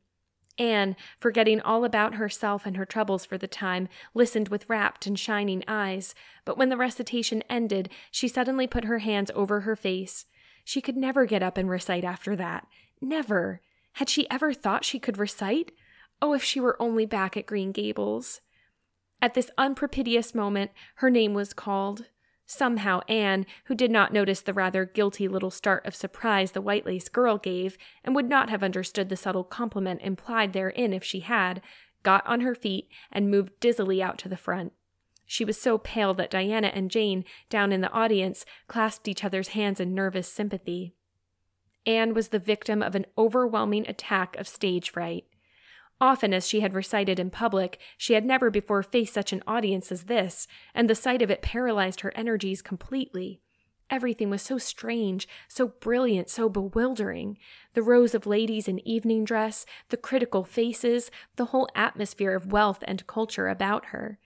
Anne, 0.57 0.95
forgetting 1.19 1.61
all 1.61 1.85
about 1.85 2.15
herself 2.15 2.65
and 2.65 2.77
her 2.77 2.85
troubles 2.85 3.25
for 3.25 3.37
the 3.37 3.47
time, 3.47 3.87
listened 4.13 4.49
with 4.49 4.69
rapt 4.69 5.05
and 5.05 5.17
shining 5.17 5.63
eyes, 5.67 6.13
but 6.45 6.57
when 6.57 6.69
the 6.69 6.77
recitation 6.77 7.43
ended, 7.49 7.89
she 8.11 8.27
suddenly 8.27 8.67
put 8.67 8.83
her 8.85 8.99
hands 8.99 9.31
over 9.33 9.61
her 9.61 9.75
face. 9.75 10.25
She 10.63 10.81
could 10.81 10.97
never 10.97 11.25
get 11.25 11.43
up 11.43 11.57
and 11.57 11.69
recite 11.69 12.03
after 12.03 12.35
that. 12.35 12.67
Never. 12.99 13.61
Had 13.93 14.09
she 14.09 14.29
ever 14.29 14.53
thought 14.53 14.85
she 14.85 14.99
could 14.99 15.17
recite? 15.17 15.71
Oh, 16.21 16.33
if 16.33 16.43
she 16.43 16.59
were 16.59 16.81
only 16.81 17.05
back 17.05 17.35
at 17.35 17.45
Green 17.45 17.71
Gables. 17.71 18.41
At 19.21 19.33
this 19.33 19.51
unpropitious 19.57 20.33
moment, 20.33 20.71
her 20.95 21.09
name 21.09 21.33
was 21.33 21.53
called. 21.53 22.05
Somehow, 22.53 22.99
Anne, 23.07 23.45
who 23.65 23.75
did 23.75 23.91
not 23.91 24.11
notice 24.11 24.41
the 24.41 24.53
rather 24.53 24.83
guilty 24.83 25.29
little 25.29 25.49
start 25.49 25.85
of 25.85 25.95
surprise 25.95 26.51
the 26.51 26.59
white 26.59 26.85
lace 26.85 27.07
girl 27.07 27.37
gave, 27.37 27.77
and 28.03 28.13
would 28.13 28.27
not 28.27 28.49
have 28.49 28.61
understood 28.61 29.07
the 29.07 29.15
subtle 29.15 29.45
compliment 29.45 30.01
implied 30.01 30.51
therein 30.51 30.91
if 30.91 31.01
she 31.01 31.21
had, 31.21 31.61
got 32.03 32.27
on 32.27 32.41
her 32.41 32.53
feet 32.53 32.89
and 33.09 33.31
moved 33.31 33.57
dizzily 33.61 34.03
out 34.03 34.17
to 34.17 34.27
the 34.27 34.35
front. 34.35 34.73
She 35.25 35.45
was 35.45 35.61
so 35.61 35.77
pale 35.77 36.13
that 36.15 36.29
Diana 36.29 36.67
and 36.73 36.91
Jane, 36.91 37.23
down 37.49 37.71
in 37.71 37.79
the 37.79 37.91
audience, 37.91 38.45
clasped 38.67 39.07
each 39.07 39.23
other's 39.23 39.49
hands 39.49 39.79
in 39.79 39.95
nervous 39.95 40.27
sympathy. 40.27 40.93
Anne 41.85 42.13
was 42.13 42.27
the 42.27 42.37
victim 42.37 42.83
of 42.83 42.95
an 42.95 43.05
overwhelming 43.17 43.87
attack 43.87 44.35
of 44.35 44.45
stage 44.45 44.89
fright. 44.89 45.23
Often 46.01 46.33
as 46.33 46.47
she 46.47 46.61
had 46.61 46.73
recited 46.73 47.19
in 47.19 47.29
public, 47.29 47.79
she 47.95 48.15
had 48.15 48.25
never 48.25 48.49
before 48.49 48.81
faced 48.81 49.13
such 49.13 49.31
an 49.31 49.43
audience 49.45 49.91
as 49.91 50.05
this, 50.05 50.47
and 50.73 50.89
the 50.89 50.95
sight 50.95 51.21
of 51.21 51.29
it 51.29 51.43
paralyzed 51.43 52.01
her 52.01 52.11
energies 52.15 52.63
completely. 52.63 53.39
Everything 53.91 54.31
was 54.31 54.41
so 54.41 54.57
strange, 54.57 55.27
so 55.47 55.67
brilliant, 55.67 56.27
so 56.27 56.49
bewildering. 56.49 57.37
The 57.73 57.83
rows 57.83 58.15
of 58.15 58.25
ladies 58.25 58.67
in 58.67 58.85
evening 58.87 59.25
dress, 59.25 59.65
the 59.89 59.97
critical 59.97 60.43
faces, 60.43 61.11
the 61.35 61.45
whole 61.45 61.69
atmosphere 61.75 62.33
of 62.33 62.51
wealth 62.51 62.83
and 62.87 63.05
culture 63.05 63.47
about 63.47 63.87
her. 63.87 64.17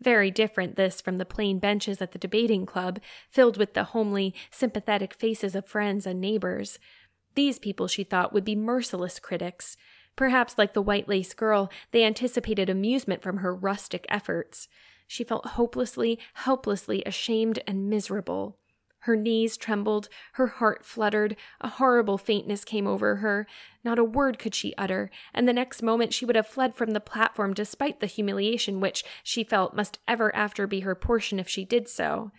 Very 0.00 0.30
different 0.30 0.74
this 0.74 1.00
from 1.00 1.18
the 1.18 1.26
plain 1.26 1.58
benches 1.58 2.02
at 2.02 2.10
the 2.10 2.18
debating 2.18 2.66
club, 2.66 2.98
filled 3.30 3.56
with 3.56 3.74
the 3.74 3.84
homely, 3.84 4.34
sympathetic 4.50 5.14
faces 5.14 5.54
of 5.54 5.66
friends 5.66 6.06
and 6.06 6.20
neighbors. 6.20 6.78
These 7.34 7.60
people, 7.60 7.86
she 7.86 8.02
thought, 8.02 8.32
would 8.32 8.44
be 8.44 8.56
merciless 8.56 9.20
critics. 9.20 9.76
Perhaps, 10.16 10.58
like 10.58 10.74
the 10.74 10.82
white 10.82 11.08
lace 11.08 11.32
girl, 11.34 11.70
they 11.92 12.04
anticipated 12.04 12.68
amusement 12.68 13.22
from 13.22 13.38
her 13.38 13.54
rustic 13.54 14.06
efforts. 14.08 14.68
She 15.06 15.24
felt 15.24 15.46
hopelessly, 15.46 16.18
helplessly 16.34 17.02
ashamed 17.04 17.60
and 17.66 17.88
miserable. 17.88 18.58
Her 19.04 19.16
knees 19.16 19.56
trembled, 19.56 20.10
her 20.32 20.46
heart 20.48 20.84
fluttered, 20.84 21.36
a 21.60 21.68
horrible 21.68 22.18
faintness 22.18 22.66
came 22.66 22.86
over 22.86 23.16
her. 23.16 23.46
Not 23.82 23.98
a 23.98 24.04
word 24.04 24.38
could 24.38 24.54
she 24.54 24.74
utter, 24.76 25.10
and 25.32 25.48
the 25.48 25.54
next 25.54 25.82
moment 25.82 26.12
she 26.12 26.26
would 26.26 26.36
have 26.36 26.46
fled 26.46 26.74
from 26.74 26.90
the 26.90 27.00
platform 27.00 27.54
despite 27.54 28.00
the 28.00 28.06
humiliation 28.06 28.78
which, 28.78 29.02
she 29.22 29.42
felt, 29.42 29.74
must 29.74 29.98
ever 30.06 30.34
after 30.36 30.66
be 30.66 30.80
her 30.80 30.94
portion 30.94 31.40
if 31.40 31.48
she 31.48 31.64
did 31.64 31.88
so. 31.88 32.30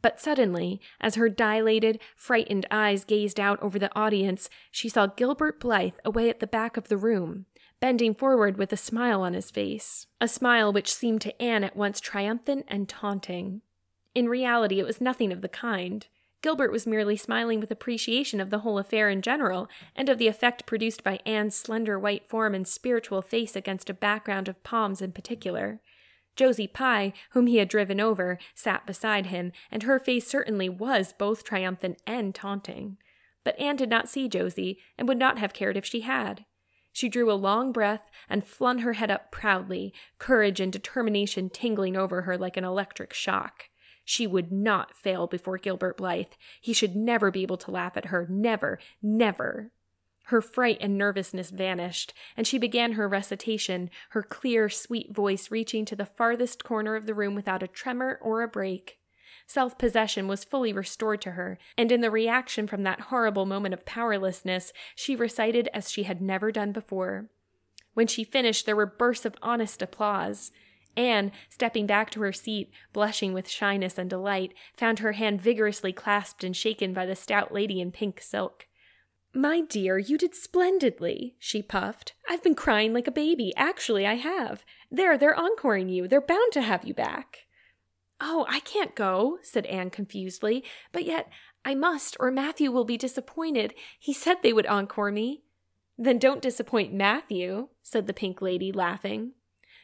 But 0.00 0.20
suddenly, 0.20 0.80
as 1.00 1.16
her 1.16 1.28
dilated, 1.28 2.00
frightened 2.14 2.66
eyes 2.70 3.04
gazed 3.04 3.40
out 3.40 3.60
over 3.62 3.78
the 3.78 3.94
audience, 3.96 4.48
she 4.70 4.88
saw 4.88 5.06
Gilbert 5.06 5.58
Blythe 5.58 5.98
away 6.04 6.30
at 6.30 6.40
the 6.40 6.46
back 6.46 6.76
of 6.76 6.88
the 6.88 6.96
room, 6.96 7.46
bending 7.80 8.14
forward 8.14 8.56
with 8.56 8.72
a 8.72 8.76
smile 8.76 9.22
on 9.22 9.34
his 9.34 9.50
face, 9.50 10.06
a 10.20 10.28
smile 10.28 10.72
which 10.72 10.94
seemed 10.94 11.20
to 11.22 11.42
Anne 11.42 11.64
at 11.64 11.76
once 11.76 12.00
triumphant 12.00 12.64
and 12.68 12.88
taunting. 12.88 13.62
In 14.14 14.28
reality, 14.28 14.78
it 14.78 14.86
was 14.86 15.00
nothing 15.00 15.32
of 15.32 15.40
the 15.40 15.48
kind. 15.48 16.06
Gilbert 16.40 16.70
was 16.70 16.86
merely 16.86 17.16
smiling 17.16 17.58
with 17.58 17.70
appreciation 17.72 18.40
of 18.40 18.50
the 18.50 18.60
whole 18.60 18.78
affair 18.78 19.10
in 19.10 19.22
general, 19.22 19.68
and 19.96 20.08
of 20.08 20.18
the 20.18 20.28
effect 20.28 20.66
produced 20.66 21.02
by 21.02 21.18
Anne's 21.26 21.56
slender 21.56 21.98
white 21.98 22.28
form 22.28 22.54
and 22.54 22.66
spiritual 22.66 23.22
face 23.22 23.56
against 23.56 23.90
a 23.90 23.94
background 23.94 24.48
of 24.48 24.62
palms 24.62 25.02
in 25.02 25.10
particular. 25.10 25.80
Josie 26.38 26.68
Pye, 26.68 27.12
whom 27.32 27.48
he 27.48 27.56
had 27.56 27.68
driven 27.68 28.00
over, 28.00 28.38
sat 28.54 28.86
beside 28.86 29.26
him, 29.26 29.50
and 29.72 29.82
her 29.82 29.98
face 29.98 30.26
certainly 30.26 30.68
was 30.68 31.12
both 31.12 31.42
triumphant 31.42 32.00
and 32.06 32.32
taunting. 32.32 32.96
But 33.42 33.58
Anne 33.58 33.74
did 33.74 33.90
not 33.90 34.08
see 34.08 34.28
Josie, 34.28 34.78
and 34.96 35.08
would 35.08 35.18
not 35.18 35.38
have 35.38 35.52
cared 35.52 35.76
if 35.76 35.84
she 35.84 36.02
had. 36.02 36.44
She 36.92 37.08
drew 37.08 37.30
a 37.30 37.34
long 37.34 37.72
breath 37.72 38.08
and 38.28 38.46
flung 38.46 38.78
her 38.78 38.92
head 38.92 39.10
up 39.10 39.32
proudly, 39.32 39.92
courage 40.18 40.60
and 40.60 40.72
determination 40.72 41.50
tingling 41.50 41.96
over 41.96 42.22
her 42.22 42.38
like 42.38 42.56
an 42.56 42.64
electric 42.64 43.12
shock. 43.12 43.64
She 44.04 44.26
would 44.26 44.52
not 44.52 44.96
fail 44.96 45.26
before 45.26 45.58
Gilbert 45.58 45.96
Blythe. 45.96 46.32
He 46.60 46.72
should 46.72 46.94
never 46.94 47.32
be 47.32 47.42
able 47.42 47.58
to 47.58 47.72
laugh 47.72 47.96
at 47.96 48.06
her. 48.06 48.26
Never, 48.30 48.78
never. 49.02 49.72
Her 50.28 50.42
fright 50.42 50.76
and 50.82 50.98
nervousness 50.98 51.48
vanished, 51.48 52.12
and 52.36 52.46
she 52.46 52.58
began 52.58 52.92
her 52.92 53.08
recitation, 53.08 53.88
her 54.10 54.22
clear, 54.22 54.68
sweet 54.68 55.10
voice 55.10 55.50
reaching 55.50 55.86
to 55.86 55.96
the 55.96 56.04
farthest 56.04 56.64
corner 56.64 56.96
of 56.96 57.06
the 57.06 57.14
room 57.14 57.34
without 57.34 57.62
a 57.62 57.66
tremor 57.66 58.18
or 58.20 58.42
a 58.42 58.48
break. 58.48 58.98
Self 59.46 59.78
possession 59.78 60.28
was 60.28 60.44
fully 60.44 60.70
restored 60.70 61.22
to 61.22 61.30
her, 61.30 61.56
and 61.78 61.90
in 61.90 62.02
the 62.02 62.10
reaction 62.10 62.66
from 62.66 62.82
that 62.82 63.00
horrible 63.08 63.46
moment 63.46 63.72
of 63.72 63.86
powerlessness, 63.86 64.74
she 64.94 65.16
recited 65.16 65.70
as 65.72 65.90
she 65.90 66.02
had 66.02 66.20
never 66.20 66.52
done 66.52 66.72
before. 66.72 67.30
When 67.94 68.06
she 68.06 68.22
finished, 68.22 68.66
there 68.66 68.76
were 68.76 68.84
bursts 68.84 69.24
of 69.24 69.34
honest 69.40 69.80
applause. 69.80 70.52
Anne, 70.94 71.32
stepping 71.48 71.86
back 71.86 72.10
to 72.10 72.20
her 72.20 72.34
seat, 72.34 72.70
blushing 72.92 73.32
with 73.32 73.48
shyness 73.48 73.96
and 73.96 74.10
delight, 74.10 74.52
found 74.76 74.98
her 74.98 75.12
hand 75.12 75.40
vigorously 75.40 75.94
clasped 75.94 76.44
and 76.44 76.54
shaken 76.54 76.92
by 76.92 77.06
the 77.06 77.16
stout 77.16 77.50
lady 77.50 77.80
in 77.80 77.90
pink 77.90 78.20
silk. 78.20 78.67
My 79.34 79.60
dear, 79.60 79.98
you 79.98 80.16
did 80.16 80.34
splendidly, 80.34 81.36
she 81.38 81.62
puffed. 81.62 82.14
I've 82.28 82.42
been 82.42 82.54
crying 82.54 82.94
like 82.94 83.06
a 83.06 83.12
baby. 83.12 83.52
Actually, 83.56 84.06
I 84.06 84.14
have. 84.14 84.64
There, 84.90 85.18
they're 85.18 85.34
encoring 85.34 85.88
you. 85.88 86.08
They're 86.08 86.20
bound 86.20 86.52
to 86.52 86.62
have 86.62 86.84
you 86.84 86.94
back. 86.94 87.46
Oh, 88.20 88.46
I 88.48 88.60
can't 88.60 88.96
go, 88.96 89.38
said 89.42 89.66
Anne 89.66 89.90
confusedly, 89.90 90.64
but 90.92 91.04
yet 91.04 91.30
I 91.64 91.74
must, 91.74 92.16
or 92.18 92.30
Matthew 92.30 92.72
will 92.72 92.84
be 92.84 92.96
disappointed. 92.96 93.74
He 93.98 94.12
said 94.12 94.38
they 94.42 94.52
would 94.52 94.66
encore 94.66 95.12
me. 95.12 95.42
Then 95.96 96.18
don't 96.18 96.42
disappoint 96.42 96.94
Matthew, 96.94 97.68
said 97.82 98.06
the 98.06 98.14
pink 98.14 98.40
lady, 98.40 98.72
laughing. 98.72 99.32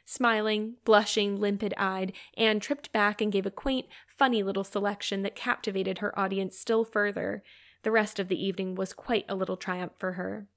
Smiling, 0.04 0.74
blushing, 0.84 1.40
limpid 1.40 1.74
eyed, 1.76 2.12
Anne 2.36 2.60
tripped 2.60 2.92
back 2.92 3.20
and 3.20 3.32
gave 3.32 3.46
a 3.46 3.50
quaint, 3.50 3.86
funny 4.06 4.42
little 4.42 4.64
selection 4.64 5.22
that 5.22 5.34
captivated 5.34 5.98
her 5.98 6.18
audience 6.18 6.58
still 6.58 6.84
further. 6.84 7.42
The 7.84 7.92
rest 7.92 8.18
of 8.18 8.28
the 8.28 8.42
evening 8.42 8.74
was 8.74 8.94
quite 8.94 9.26
a 9.28 9.34
little 9.34 9.58
triumph 9.58 9.92
for 9.98 10.12
her. 10.12 10.48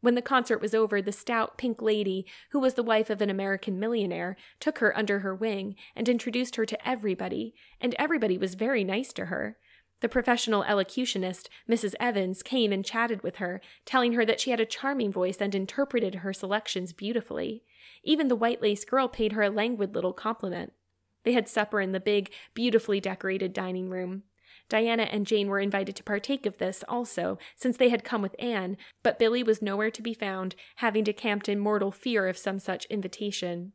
When 0.00 0.14
the 0.14 0.22
concert 0.22 0.60
was 0.60 0.74
over, 0.74 1.00
the 1.00 1.12
stout 1.12 1.56
pink 1.56 1.80
lady, 1.82 2.26
who 2.50 2.60
was 2.60 2.74
the 2.74 2.82
wife 2.82 3.08
of 3.08 3.22
an 3.22 3.30
American 3.30 3.80
millionaire, 3.80 4.36
took 4.60 4.78
her 4.78 4.96
under 4.96 5.20
her 5.20 5.34
wing 5.34 5.76
and 5.96 6.08
introduced 6.08 6.56
her 6.56 6.66
to 6.66 6.88
everybody, 6.88 7.54
and 7.80 7.96
everybody 7.98 8.36
was 8.36 8.54
very 8.54 8.84
nice 8.84 9.14
to 9.14 9.26
her. 9.26 9.56
The 10.00 10.10
professional 10.10 10.62
elocutionist, 10.62 11.48
Mrs. 11.68 11.94
Evans, 11.98 12.42
came 12.42 12.70
and 12.70 12.84
chatted 12.84 13.22
with 13.22 13.36
her, 13.36 13.62
telling 13.86 14.12
her 14.12 14.26
that 14.26 14.38
she 14.38 14.50
had 14.50 14.60
a 14.60 14.66
charming 14.66 15.10
voice 15.10 15.38
and 15.40 15.54
interpreted 15.54 16.16
her 16.16 16.34
selections 16.34 16.92
beautifully. 16.92 17.64
Even 18.04 18.28
the 18.28 18.36
white 18.36 18.60
lace 18.60 18.84
girl 18.84 19.08
paid 19.08 19.32
her 19.32 19.42
a 19.42 19.50
languid 19.50 19.94
little 19.94 20.12
compliment. 20.12 20.74
They 21.24 21.32
had 21.32 21.48
supper 21.48 21.80
in 21.80 21.92
the 21.92 21.98
big, 21.98 22.30
beautifully 22.52 23.00
decorated 23.00 23.54
dining 23.54 23.88
room. 23.88 24.24
Diana 24.68 25.04
and 25.04 25.26
Jane 25.26 25.48
were 25.48 25.60
invited 25.60 25.96
to 25.96 26.04
partake 26.04 26.44
of 26.44 26.58
this 26.58 26.84
also, 26.88 27.38
since 27.56 27.76
they 27.76 27.88
had 27.88 28.04
come 28.04 28.22
with 28.22 28.36
Anne, 28.38 28.76
but 29.02 29.18
Billy 29.18 29.42
was 29.42 29.62
nowhere 29.62 29.90
to 29.90 30.02
be 30.02 30.14
found, 30.14 30.54
having 30.76 31.04
decamped 31.04 31.48
in 31.48 31.58
mortal 31.58 31.90
fear 31.90 32.28
of 32.28 32.36
some 32.36 32.58
such 32.58 32.84
invitation. 32.86 33.72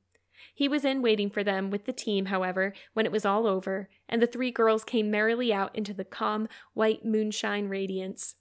He 0.54 0.68
was 0.68 0.86
in 0.86 1.02
waiting 1.02 1.30
for 1.30 1.44
them 1.44 1.72
with 1.72 1.86
the 1.86 1.94
team, 1.94 2.26
however, 2.26 2.74
when 2.94 3.06
it 3.06 3.12
was 3.12 3.26
all 3.26 3.48
over, 3.48 3.90
and 4.08 4.22
the 4.22 4.28
three 4.28 4.52
girls 4.52 4.84
came 4.84 5.10
merrily 5.10 5.52
out 5.52 5.76
into 5.76 5.94
the 5.94 6.06
calm, 6.06 6.48
white 6.74 7.04
moonshine 7.04 7.70
radiance. 7.70 8.36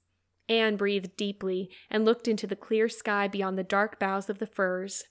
Anne 0.49 0.77
breathed 0.77 1.17
deeply 1.17 1.71
and 1.91 2.05
looked 2.05 2.29
into 2.29 2.47
the 2.47 2.57
clear 2.57 2.89
sky 2.89 3.29
beyond 3.29 3.57
the 3.57 3.63
dark 3.63 3.99
boughs 3.99 4.29
of 4.29 4.39
the 4.39 4.47
firs. 4.47 5.05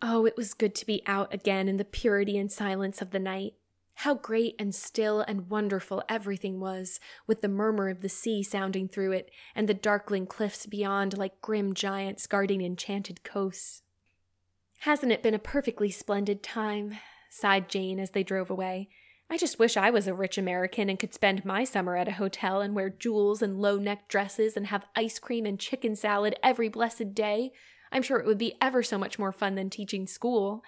Oh, 0.00 0.26
it 0.26 0.36
was 0.36 0.54
good 0.54 0.74
to 0.76 0.86
be 0.86 1.02
out 1.06 1.32
again 1.32 1.68
in 1.68 1.76
the 1.76 1.84
purity 1.84 2.36
and 2.36 2.52
silence 2.52 3.00
of 3.00 3.10
the 3.10 3.18
night. 3.18 3.54
How 3.94 4.14
great 4.14 4.54
and 4.58 4.74
still 4.74 5.20
and 5.20 5.48
wonderful 5.48 6.02
everything 6.08 6.58
was, 6.58 6.98
with 7.26 7.40
the 7.40 7.48
murmur 7.48 7.88
of 7.88 8.00
the 8.00 8.08
sea 8.08 8.42
sounding 8.42 8.88
through 8.88 9.12
it, 9.12 9.30
and 9.54 9.68
the 9.68 9.74
darkling 9.74 10.26
cliffs 10.26 10.66
beyond 10.66 11.16
like 11.16 11.40
grim 11.40 11.74
giants 11.74 12.26
guarding 12.26 12.62
enchanted 12.62 13.22
coasts. 13.22 13.82
Hasn't 14.80 15.12
it 15.12 15.22
been 15.22 15.34
a 15.34 15.38
perfectly 15.38 15.90
splendid 15.90 16.42
time? 16.42 16.98
sighed 17.30 17.68
Jane 17.68 17.98
as 18.00 18.10
they 18.10 18.22
drove 18.22 18.50
away. 18.50 18.88
I 19.30 19.38
just 19.38 19.58
wish 19.58 19.78
I 19.78 19.88
was 19.88 20.06
a 20.06 20.12
rich 20.12 20.36
American 20.36 20.90
and 20.90 20.98
could 20.98 21.14
spend 21.14 21.44
my 21.44 21.64
summer 21.64 21.96
at 21.96 22.08
a 22.08 22.12
hotel 22.12 22.60
and 22.60 22.74
wear 22.74 22.90
jewels 22.90 23.40
and 23.40 23.62
low 23.62 23.78
necked 23.78 24.08
dresses 24.08 24.58
and 24.58 24.66
have 24.66 24.84
ice 24.94 25.18
cream 25.18 25.46
and 25.46 25.58
chicken 25.58 25.96
salad 25.96 26.36
every 26.42 26.68
blessed 26.68 27.14
day. 27.14 27.52
I'm 27.90 28.02
sure 28.02 28.18
it 28.18 28.26
would 28.26 28.36
be 28.36 28.56
ever 28.60 28.82
so 28.82 28.98
much 28.98 29.18
more 29.18 29.32
fun 29.32 29.54
than 29.54 29.70
teaching 29.70 30.06
school. 30.06 30.62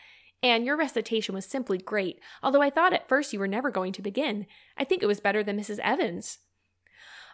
And 0.45 0.67
your 0.67 0.77
recitation 0.77 1.35
was 1.35 1.47
simply 1.47 1.79
great, 1.79 2.21
although 2.43 2.61
I 2.61 2.69
thought 2.69 2.93
at 2.93 3.09
first 3.09 3.33
you 3.33 3.39
were 3.39 3.49
never 3.49 3.71
going 3.71 3.95
to 3.95 4.03
begin. 4.03 4.47
I 4.77 4.85
think 4.85 5.03
it 5.03 5.07
was 5.07 5.19
better 5.19 5.43
than 5.43 5.59
Mrs. 5.59 5.79
Evans. 5.79 6.41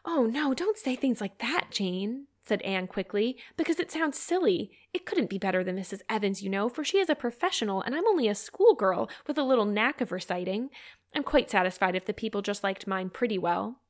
Oh, 0.04 0.26
no, 0.26 0.54
don't 0.54 0.78
say 0.78 0.94
things 0.94 1.20
like 1.20 1.38
that, 1.38 1.72
Jane, 1.72 2.28
said 2.40 2.62
Anne 2.62 2.86
quickly, 2.86 3.36
because 3.56 3.80
it 3.80 3.90
sounds 3.90 4.16
silly. 4.16 4.70
It 4.94 5.06
couldn't 5.06 5.28
be 5.28 5.38
better 5.38 5.64
than 5.64 5.76
Mrs. 5.76 6.02
Evans, 6.08 6.40
you 6.40 6.48
know, 6.48 6.68
for 6.68 6.84
she 6.84 6.98
is 6.98 7.10
a 7.10 7.16
professional 7.16 7.82
and 7.82 7.96
I'm 7.96 8.06
only 8.06 8.28
a 8.28 8.34
schoolgirl 8.34 9.10
with 9.26 9.36
a 9.36 9.42
little 9.42 9.66
knack 9.66 10.00
of 10.00 10.12
reciting. 10.12 10.70
I'm 11.12 11.24
quite 11.24 11.50
satisfied 11.50 11.96
if 11.96 12.04
the 12.04 12.14
people 12.14 12.42
just 12.42 12.62
liked 12.62 12.86
mine 12.86 13.10
pretty 13.10 13.38
well. 13.38 13.80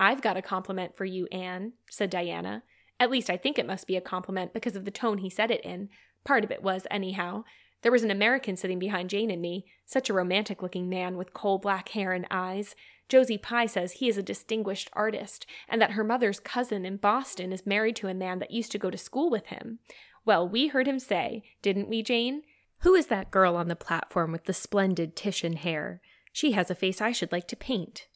I've 0.00 0.20
got 0.20 0.36
a 0.36 0.42
compliment 0.42 0.96
for 0.96 1.04
you, 1.04 1.28
Anne, 1.30 1.74
said 1.88 2.10
Diana. 2.10 2.64
At 2.98 3.12
least 3.12 3.30
I 3.30 3.36
think 3.36 3.56
it 3.56 3.68
must 3.68 3.86
be 3.86 3.94
a 3.94 4.00
compliment 4.00 4.52
because 4.52 4.74
of 4.74 4.84
the 4.84 4.90
tone 4.90 5.18
he 5.18 5.30
said 5.30 5.52
it 5.52 5.64
in. 5.64 5.90
Part 6.24 6.42
of 6.42 6.50
it 6.50 6.64
was, 6.64 6.88
anyhow. 6.90 7.44
There 7.82 7.92
was 7.92 8.02
an 8.02 8.10
American 8.10 8.56
sitting 8.56 8.78
behind 8.78 9.10
Jane 9.10 9.30
and 9.30 9.40
me, 9.40 9.66
such 9.84 10.10
a 10.10 10.14
romantic 10.14 10.62
looking 10.62 10.88
man 10.88 11.16
with 11.16 11.34
coal 11.34 11.58
black 11.58 11.90
hair 11.90 12.12
and 12.12 12.26
eyes. 12.30 12.74
Josie 13.08 13.38
Pye 13.38 13.66
says 13.66 13.92
he 13.92 14.08
is 14.08 14.18
a 14.18 14.22
distinguished 14.22 14.90
artist, 14.92 15.46
and 15.68 15.80
that 15.80 15.92
her 15.92 16.02
mother's 16.02 16.40
cousin 16.40 16.84
in 16.84 16.96
Boston 16.96 17.52
is 17.52 17.66
married 17.66 17.96
to 17.96 18.08
a 18.08 18.14
man 18.14 18.40
that 18.40 18.50
used 18.50 18.72
to 18.72 18.78
go 18.78 18.90
to 18.90 18.98
school 18.98 19.30
with 19.30 19.46
him. 19.46 19.78
Well, 20.24 20.48
we 20.48 20.68
heard 20.68 20.88
him 20.88 20.98
say, 20.98 21.44
didn't 21.62 21.88
we, 21.88 22.02
Jane? 22.02 22.42
Who 22.80 22.94
is 22.94 23.06
that 23.06 23.30
girl 23.30 23.56
on 23.56 23.68
the 23.68 23.76
platform 23.76 24.32
with 24.32 24.44
the 24.44 24.52
splendid 24.52 25.14
Titian 25.14 25.54
hair? 25.54 26.00
She 26.32 26.52
has 26.52 26.70
a 26.70 26.74
face 26.74 27.00
I 27.00 27.12
should 27.12 27.32
like 27.32 27.46
to 27.48 27.56
paint. 27.56 28.08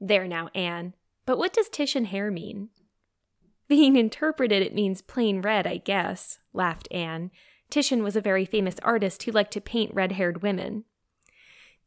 There 0.00 0.26
now, 0.26 0.48
Anne. 0.54 0.94
But 1.24 1.38
what 1.38 1.52
does 1.52 1.68
Titian 1.68 2.06
hair 2.06 2.30
mean? 2.30 2.70
Being 3.68 3.96
interpreted, 3.96 4.62
it 4.62 4.74
means 4.74 5.00
plain 5.00 5.40
red, 5.40 5.66
I 5.66 5.76
guess, 5.76 6.40
laughed 6.52 6.88
Anne. 6.90 7.30
Titian 7.72 8.02
was 8.02 8.16
a 8.16 8.20
very 8.20 8.44
famous 8.44 8.74
artist 8.82 9.22
who 9.22 9.32
liked 9.32 9.50
to 9.52 9.60
paint 9.62 9.94
red 9.94 10.12
haired 10.12 10.42
women. 10.42 10.84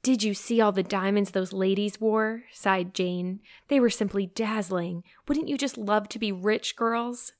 Did 0.01 0.23
you 0.23 0.33
see 0.33 0.59
all 0.59 0.71
the 0.71 0.81
diamonds 0.81 1.29
those 1.29 1.53
ladies 1.53 2.01
wore? 2.01 2.45
sighed 2.51 2.95
Jane. 2.95 3.39
They 3.67 3.79
were 3.79 3.91
simply 3.91 4.25
dazzling. 4.25 5.03
Wouldn't 5.27 5.47
you 5.47 5.59
just 5.59 5.77
love 5.77 6.09
to 6.09 6.17
be 6.17 6.31
rich, 6.31 6.75
girls? 6.75 7.33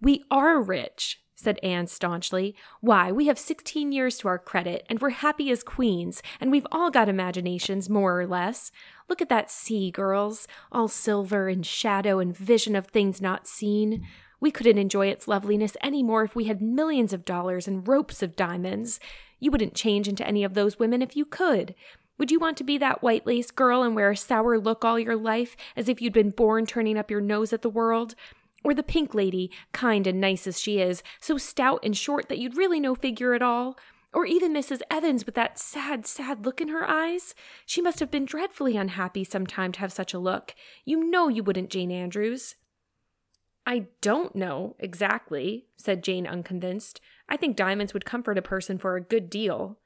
We 0.00 0.22
are 0.30 0.62
rich, 0.62 1.20
said 1.34 1.58
Anne 1.64 1.88
staunchly. 1.88 2.54
Why, 2.80 3.10
we 3.10 3.26
have 3.26 3.40
sixteen 3.40 3.90
years 3.90 4.18
to 4.18 4.28
our 4.28 4.38
credit, 4.38 4.86
and 4.88 5.00
we're 5.00 5.10
happy 5.10 5.50
as 5.50 5.64
queens, 5.64 6.22
and 6.40 6.52
we've 6.52 6.68
all 6.70 6.92
got 6.92 7.08
imaginations, 7.08 7.90
more 7.90 8.20
or 8.20 8.26
less. 8.28 8.70
Look 9.08 9.20
at 9.20 9.28
that 9.30 9.50
sea, 9.50 9.90
girls, 9.90 10.46
all 10.70 10.86
silver 10.86 11.48
and 11.48 11.66
shadow 11.66 12.20
and 12.20 12.36
vision 12.36 12.76
of 12.76 12.86
things 12.86 13.20
not 13.20 13.48
seen. 13.48 14.06
We 14.40 14.50
couldn't 14.50 14.78
enjoy 14.78 15.06
its 15.06 15.28
loveliness 15.28 15.76
any 15.80 16.02
more 16.02 16.24
if 16.24 16.36
we 16.36 16.44
had 16.44 16.60
millions 16.60 17.12
of 17.12 17.24
dollars 17.24 17.66
and 17.66 17.86
ropes 17.86 18.22
of 18.22 18.36
diamonds. 18.36 19.00
You 19.40 19.50
wouldn't 19.50 19.74
change 19.74 20.08
into 20.08 20.26
any 20.26 20.44
of 20.44 20.54
those 20.54 20.78
women 20.78 21.02
if 21.02 21.16
you 21.16 21.24
could. 21.24 21.74
Would 22.18 22.30
you 22.30 22.38
want 22.38 22.56
to 22.58 22.64
be 22.64 22.78
that 22.78 23.02
white 23.02 23.26
lace 23.26 23.50
girl 23.50 23.82
and 23.82 23.96
wear 23.96 24.10
a 24.10 24.16
sour 24.16 24.58
look 24.58 24.84
all 24.84 24.98
your 24.98 25.16
life, 25.16 25.56
as 25.76 25.88
if 25.88 26.00
you'd 26.00 26.12
been 26.12 26.30
born 26.30 26.64
turning 26.64 26.96
up 26.96 27.10
your 27.10 27.20
nose 27.20 27.52
at 27.52 27.62
the 27.62 27.70
world? 27.70 28.14
Or 28.62 28.72
the 28.72 28.82
pink 28.82 29.14
lady, 29.14 29.50
kind 29.72 30.06
and 30.06 30.20
nice 30.20 30.46
as 30.46 30.60
she 30.60 30.78
is, 30.78 31.02
so 31.20 31.36
stout 31.36 31.80
and 31.82 31.96
short 31.96 32.28
that 32.28 32.38
you'd 32.38 32.56
really 32.56 32.80
no 32.80 32.94
figure 32.94 33.34
at 33.34 33.42
all? 33.42 33.76
Or 34.12 34.24
even 34.26 34.54
Mrs. 34.54 34.80
Evans 34.90 35.26
with 35.26 35.34
that 35.34 35.58
sad, 35.58 36.06
sad 36.06 36.46
look 36.46 36.60
in 36.60 36.68
her 36.68 36.88
eyes? 36.88 37.34
She 37.66 37.82
must 37.82 37.98
have 37.98 38.12
been 38.12 38.24
dreadfully 38.24 38.76
unhappy 38.76 39.24
sometime 39.24 39.72
to 39.72 39.80
have 39.80 39.92
such 39.92 40.14
a 40.14 40.20
look. 40.20 40.54
You 40.84 41.02
know 41.10 41.26
you 41.28 41.42
wouldn't, 41.42 41.68
Jane 41.68 41.90
Andrews. 41.90 42.54
I 43.66 43.86
don't 44.00 44.36
know 44.36 44.76
exactly, 44.78 45.66
said 45.76 46.04
Jane, 46.04 46.26
unconvinced. 46.26 47.00
I 47.28 47.36
think 47.36 47.56
diamonds 47.56 47.94
would 47.94 48.04
comfort 48.04 48.36
a 48.36 48.42
person 48.42 48.78
for 48.78 48.96
a 48.96 49.00
good 49.00 49.30
deal. 49.30 49.78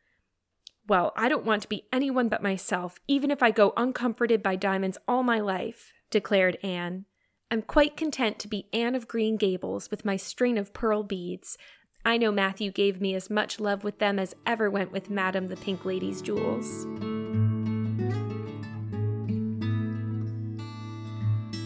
Well, 0.88 1.12
I 1.16 1.28
don't 1.28 1.44
want 1.44 1.62
to 1.62 1.68
be 1.68 1.86
anyone 1.92 2.28
but 2.28 2.42
myself, 2.42 2.98
even 3.06 3.30
if 3.30 3.42
I 3.42 3.50
go 3.50 3.74
uncomforted 3.76 4.42
by 4.42 4.56
diamonds 4.56 4.98
all 5.06 5.22
my 5.22 5.38
life, 5.38 5.92
declared 6.10 6.58
Anne. 6.62 7.04
I'm 7.50 7.62
quite 7.62 7.96
content 7.96 8.38
to 8.40 8.48
be 8.48 8.68
Anne 8.72 8.94
of 8.94 9.06
Green 9.06 9.36
Gables 9.36 9.90
with 9.90 10.04
my 10.04 10.16
string 10.16 10.58
of 10.58 10.72
pearl 10.72 11.02
beads. 11.02 11.56
I 12.04 12.16
know 12.16 12.32
Matthew 12.32 12.70
gave 12.70 13.00
me 13.00 13.14
as 13.14 13.30
much 13.30 13.60
love 13.60 13.84
with 13.84 13.98
them 13.98 14.18
as 14.18 14.34
ever 14.46 14.70
went 14.70 14.92
with 14.92 15.10
Madame 15.10 15.48
the 15.48 15.56
Pink 15.56 15.84
Lady's 15.84 16.20
jewels. 16.20 16.86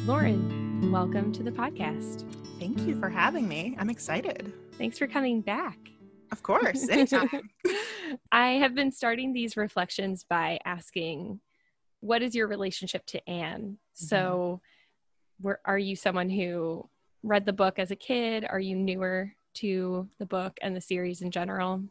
Lauren, 0.05 0.62
welcome 0.91 1.33
to 1.33 1.43
the 1.43 1.51
podcast. 1.51 2.25
Thank 2.59 2.81
you 2.81 2.99
for 2.99 3.09
having 3.09 3.47
me. 3.47 3.77
I'm 3.79 3.89
excited. 3.89 4.53
Thanks 4.79 4.99
for 4.99 5.07
coming 5.07 5.41
back. 5.41 5.79
Of 6.33 6.43
course, 6.43 6.89
anytime. 6.91 7.51
I 8.33 8.53
have 8.55 8.75
been 8.75 8.91
starting 8.91 9.33
these 9.33 9.57
reflections 9.57 10.25
by 10.29 10.59
asking, 10.65 11.41
what 12.01 12.23
is 12.23 12.35
your 12.35 12.49
relationship 12.49 13.07
to 13.07 13.29
Anne? 13.29 13.61
Mm-hmm. 13.63 14.07
So, 14.07 14.61
were, 15.41 15.61
are 15.65 15.79
you 15.79 15.95
someone 15.95 16.29
who 16.29 16.89
read 17.23 17.47
the 17.47 17.53
book 17.53 17.79
as 17.79 17.91
a 17.91 17.97
kid? 17.97 18.45
Are 18.49 18.61
you 18.61 18.75
newer 18.75 19.33
to 19.55 20.09
the 20.19 20.27
book 20.27 20.59
and 20.63 20.75
the 20.75 20.81
series 20.81 21.23
in 21.23 21.31
general? 21.31 21.83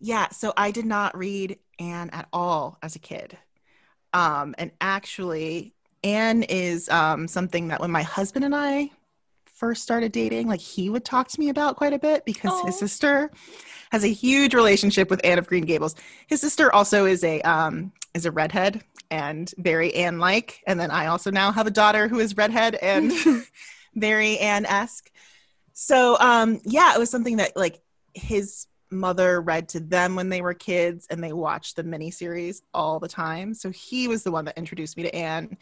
Yeah, 0.00 0.28
so 0.30 0.52
I 0.56 0.72
did 0.72 0.86
not 0.86 1.16
read 1.16 1.58
Anne 1.78 2.10
at 2.10 2.28
all 2.32 2.78
as 2.82 2.96
a 2.96 3.00
kid. 3.00 3.38
Um, 4.12 4.54
and 4.58 4.72
actually, 4.80 5.75
Anne 6.06 6.44
is 6.44 6.88
um, 6.88 7.26
something 7.26 7.66
that 7.66 7.80
when 7.80 7.90
my 7.90 8.02
husband 8.02 8.44
and 8.44 8.54
I 8.54 8.90
first 9.44 9.82
started 9.82 10.12
dating, 10.12 10.46
like 10.46 10.60
he 10.60 10.88
would 10.88 11.04
talk 11.04 11.26
to 11.26 11.40
me 11.40 11.48
about 11.48 11.74
quite 11.74 11.92
a 11.92 11.98
bit 11.98 12.24
because 12.24 12.52
Aww. 12.52 12.66
his 12.66 12.78
sister 12.78 13.28
has 13.90 14.04
a 14.04 14.08
huge 14.08 14.54
relationship 14.54 15.10
with 15.10 15.20
Anne 15.24 15.38
of 15.38 15.48
Green 15.48 15.64
Gables. 15.64 15.96
His 16.28 16.40
sister 16.40 16.72
also 16.72 17.06
is 17.06 17.24
a 17.24 17.40
um, 17.42 17.92
is 18.14 18.24
a 18.24 18.30
redhead 18.30 18.84
and 19.10 19.52
very 19.58 19.92
Anne 19.94 20.20
like, 20.20 20.62
and 20.68 20.78
then 20.78 20.92
I 20.92 21.06
also 21.06 21.32
now 21.32 21.50
have 21.50 21.66
a 21.66 21.72
daughter 21.72 22.06
who 22.06 22.20
is 22.20 22.36
redhead 22.36 22.76
and 22.76 23.12
very 23.96 24.38
Anne 24.38 24.64
esque. 24.64 25.10
So 25.72 26.16
um, 26.20 26.60
yeah, 26.64 26.94
it 26.94 27.00
was 27.00 27.10
something 27.10 27.38
that 27.38 27.56
like 27.56 27.80
his 28.14 28.68
mother 28.92 29.40
read 29.40 29.68
to 29.70 29.80
them 29.80 30.14
when 30.14 30.28
they 30.28 30.40
were 30.40 30.54
kids 30.54 31.08
and 31.10 31.22
they 31.22 31.32
watched 31.32 31.74
the 31.74 31.82
miniseries 31.82 32.62
all 32.72 33.00
the 33.00 33.08
time. 33.08 33.54
So 33.54 33.70
he 33.70 34.06
was 34.06 34.22
the 34.22 34.30
one 34.30 34.44
that 34.44 34.56
introduced 34.56 34.96
me 34.96 35.02
to 35.02 35.14
Anne 35.16 35.56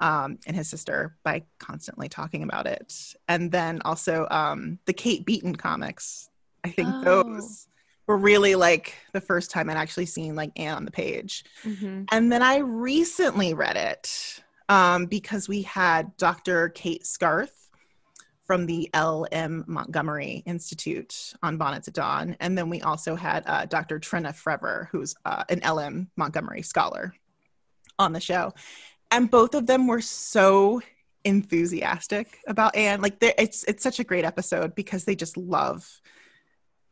um, 0.00 0.38
and 0.46 0.56
his 0.56 0.68
sister 0.68 1.16
by 1.22 1.42
constantly 1.58 2.08
talking 2.08 2.42
about 2.42 2.66
it. 2.66 3.14
And 3.28 3.50
then 3.50 3.80
also 3.84 4.26
um, 4.30 4.78
the 4.86 4.92
Kate 4.92 5.24
Beaton 5.24 5.56
comics. 5.56 6.30
I 6.64 6.70
think 6.70 6.88
oh. 6.92 7.02
those 7.04 7.68
were 8.06 8.16
really 8.16 8.54
like 8.54 8.94
the 9.12 9.20
first 9.20 9.50
time 9.50 9.70
I'd 9.70 9.76
actually 9.76 10.06
seen 10.06 10.34
like 10.34 10.52
Anne 10.56 10.74
on 10.74 10.84
the 10.84 10.90
page. 10.90 11.44
Mm-hmm. 11.64 12.04
And 12.10 12.32
then 12.32 12.42
I 12.42 12.58
recently 12.58 13.54
read 13.54 13.76
it 13.76 14.42
um, 14.68 15.06
because 15.06 15.48
we 15.48 15.62
had 15.62 16.16
Dr. 16.16 16.70
Kate 16.70 17.06
Scarth 17.06 17.70
from 18.44 18.66
the 18.66 18.90
L.M. 18.92 19.64
Montgomery 19.66 20.42
Institute 20.44 21.32
on 21.42 21.56
Bonnets 21.56 21.88
at 21.88 21.94
Dawn. 21.94 22.36
And 22.40 22.58
then 22.58 22.68
we 22.68 22.82
also 22.82 23.14
had 23.14 23.42
uh, 23.46 23.64
Dr. 23.64 23.98
Trinna 23.98 24.34
Frever, 24.34 24.88
who's 24.90 25.14
uh, 25.24 25.44
an 25.48 25.62
L.M. 25.62 26.10
Montgomery 26.16 26.60
scholar 26.60 27.14
on 27.98 28.12
the 28.12 28.20
show. 28.20 28.52
And 29.14 29.30
both 29.30 29.54
of 29.54 29.66
them 29.66 29.86
were 29.86 30.00
so 30.00 30.82
enthusiastic 31.24 32.40
about 32.48 32.74
Anne. 32.74 33.00
Like 33.00 33.16
it's 33.20 33.64
it's 33.64 33.82
such 33.82 34.00
a 34.00 34.04
great 34.04 34.24
episode 34.24 34.74
because 34.74 35.04
they 35.04 35.14
just 35.14 35.36
love 35.36 35.88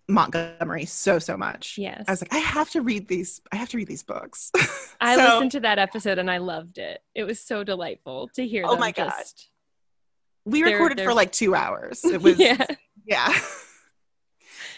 Montgomery 0.08 0.84
so 0.84 1.18
so 1.18 1.36
much. 1.36 1.76
Yes. 1.78 2.04
I 2.06 2.12
was 2.12 2.22
like, 2.22 2.32
I 2.32 2.38
have 2.38 2.70
to 2.70 2.82
read 2.82 3.08
these. 3.08 3.40
I 3.50 3.56
have 3.56 3.68
to 3.70 3.76
read 3.76 3.88
these 3.88 4.04
books. 4.04 4.52
I 5.00 5.16
so, 5.16 5.22
listened 5.22 5.52
to 5.52 5.60
that 5.60 5.78
episode 5.78 6.18
and 6.18 6.30
I 6.30 6.38
loved 6.38 6.78
it. 6.78 7.02
It 7.14 7.24
was 7.24 7.40
so 7.40 7.64
delightful 7.64 8.28
to 8.34 8.46
hear. 8.46 8.64
Oh 8.66 8.76
my 8.76 8.92
god! 8.92 9.12
we 10.44 10.62
they're, 10.62 10.74
recorded 10.74 10.98
they're... 10.98 11.06
for 11.06 11.14
like 11.14 11.32
two 11.32 11.54
hours. 11.54 12.04
It 12.04 12.22
was 12.22 12.38
yeah. 12.38 12.64
yeah. 13.04 13.32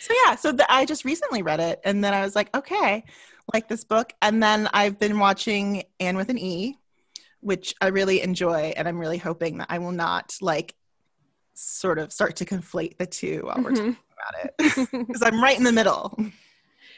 so 0.01 0.15
yeah, 0.25 0.35
so 0.37 0.53
the, 0.53 0.71
I 0.73 0.85
just 0.85 1.05
recently 1.05 1.43
read 1.43 1.61
it, 1.61 1.81
and 1.85 2.03
then 2.03 2.15
I 2.15 2.23
was 2.23 2.35
like, 2.35 2.55
okay, 2.57 3.05
like 3.53 3.69
this 3.69 3.85
book, 3.85 4.13
and 4.23 4.43
then 4.43 4.69
I've 4.73 4.99
been 4.99 5.19
watching 5.19 5.85
Anne 6.01 6.17
with 6.17 6.29
an 6.29 6.39
E, 6.39 6.79
which 7.45 7.75
I 7.81 7.89
really 7.89 8.23
enjoy, 8.23 8.73
and 8.77 8.89
I'm 8.89 8.99
really 8.99 9.19
hoping 9.19 9.59
that 9.59 9.67
I 9.71 9.79
will 9.79 9.93
not 9.93 10.37
like 10.41 10.75
sort 11.53 11.99
of 11.99 12.13
start 12.13 12.37
to 12.37 12.45
conflate 12.45 12.97
the 12.97 13.07
two 13.07 13.43
while 13.45 13.63
we're 13.63 13.73
mm-hmm. 13.73 13.93
talking 13.93 13.97
about 14.19 14.45
it 14.45 14.91
because 15.07 15.23
I'm 15.23 15.43
right 15.43 15.57
in 15.57 15.65
the 15.65 15.73
middle. 15.73 16.19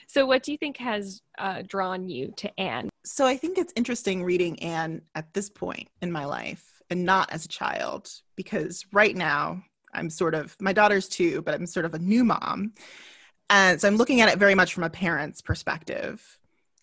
So, 0.07 0.25
what 0.25 0.45
do 0.45 0.53
you 0.53 0.59
think 0.59 0.77
has 0.77 1.21
uh, 1.37 1.63
drawn 1.67 2.09
you 2.09 2.33
to 2.37 2.61
Anne? 2.61 2.89
So, 3.05 3.27
I 3.27 3.37
think 3.37 3.59
it's 3.59 3.73
interesting 3.75 4.23
reading 4.23 4.63
Anne 4.63 5.03
at 5.17 5.35
this 5.35 5.51
point 5.51 5.89
in 6.01 6.13
my 6.13 6.25
life 6.25 6.81
and 6.91 7.05
not 7.05 7.33
as 7.33 7.45
a 7.45 7.49
child 7.49 8.09
because 8.37 8.87
right 8.93 9.17
now 9.17 9.63
I'm 9.93 10.11
sort 10.11 10.35
of 10.35 10.57
my 10.61 10.73
daughter's 10.73 11.09
two, 11.09 11.43
but 11.43 11.55
I'm 11.55 11.67
sort 11.67 11.87
of 11.87 11.95
a 11.95 11.99
new 11.99 12.25
mom. 12.25 12.73
And 13.51 13.81
so 13.81 13.89
I'm 13.89 13.97
looking 13.97 14.21
at 14.21 14.29
it 14.29 14.39
very 14.39 14.55
much 14.55 14.75
from 14.75 14.85
a 14.85 14.91
parent's 14.91 15.41
perspective. 15.41 16.39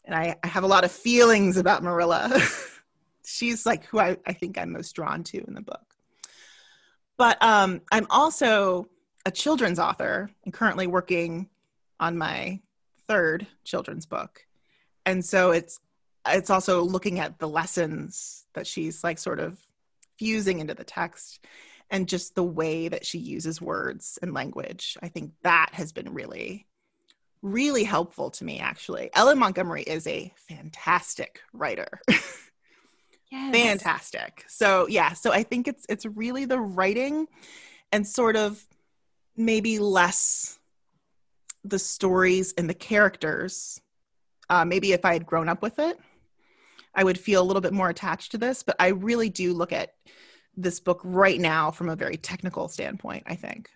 And 0.06 0.14
I, 0.14 0.36
I 0.44 0.48
have 0.48 0.64
a 0.64 0.68
lot 0.68 0.84
of 0.84 0.92
feelings 0.92 1.56
about 1.56 1.82
Marilla. 1.84 2.30
She's 3.26 3.66
like 3.66 3.86
who 3.86 4.00
I, 4.00 4.18
I 4.26 4.34
think 4.34 4.58
I'm 4.58 4.72
most 4.72 4.94
drawn 4.94 5.24
to 5.26 5.44
in 5.46 5.54
the 5.54 5.62
book. 5.62 5.96
But 7.18 7.42
um, 7.42 7.82
I'm 7.92 8.08
also 8.10 8.88
a 9.26 9.32
children's 9.32 9.80
author 9.80 10.30
and 10.44 10.54
currently 10.54 10.88
working 10.88 11.50
on 12.00 12.18
my 12.18 12.60
third 13.08 13.48
children's 13.64 14.06
book. 14.06 14.46
And 15.06 15.24
so 15.24 15.52
it's 15.52 15.80
it's 16.28 16.50
also 16.50 16.84
looking 16.84 17.20
at 17.20 17.40
the 17.40 17.50
lessons 17.50 18.46
that 18.54 18.66
she's 18.66 19.04
like 19.04 19.20
sort 19.20 19.40
of 19.40 19.60
fusing 20.18 20.60
into 20.60 20.74
the 20.74 20.84
text 20.84 21.46
and 21.90 22.08
just 22.08 22.34
the 22.36 22.44
way 22.44 22.88
that 22.88 23.06
she 23.06 23.20
uses 23.20 23.62
words 23.62 24.18
and 24.22 24.34
language. 24.34 24.98
I 25.02 25.10
think 25.10 25.34
that 25.44 25.70
has 25.74 25.92
been 25.92 26.14
really, 26.14 26.66
really 27.42 27.84
helpful 27.84 28.32
to 28.32 28.46
me, 28.46 28.60
actually. 28.60 29.10
L.M. 29.14 29.40
Montgomery 29.40 29.84
is 29.84 30.08
a 30.08 30.32
fantastic 30.36 31.42
writer. 31.52 32.00
Yes. 33.34 33.56
fantastic. 33.56 34.46
So 34.48 34.88
yeah, 34.88 35.14
so 35.14 35.32
I 35.32 35.42
think 35.42 35.68
it's 35.68 35.88
it's 35.90 36.06
really 36.06 36.46
the 36.46 36.60
writing 36.60 37.28
and 37.92 38.06
sort 38.06 38.36
of 38.36 38.64
maybe 39.36 39.80
less 39.80 40.60
the 41.64 41.80
stories 41.80 42.54
and 42.60 42.70
the 42.70 42.76
characters. 42.76 43.82
Uh, 44.52 44.66
maybe 44.66 44.92
if 44.92 45.04
I 45.04 45.14
had 45.14 45.26
grown 45.26 45.50
up 45.50 45.64
with 45.64 45.80
it, 45.80 45.98
I 46.94 47.04
would 47.04 47.20
feel 47.20 47.42
a 47.42 47.46
little 47.46 47.62
bit 47.62 47.74
more 47.74 47.90
attached 47.90 48.34
to 48.34 48.38
this, 48.38 48.62
but 48.62 48.76
I 48.78 48.90
really 48.90 49.30
do 49.30 49.54
look 49.54 49.74
at 49.74 49.96
this 50.56 50.80
book 50.80 51.02
right 51.04 51.40
now 51.40 51.72
from 51.72 51.90
a 51.90 51.96
very 51.96 52.18
technical 52.18 52.68
standpoint, 52.68 53.24
I 53.26 53.34
think. 53.34 53.72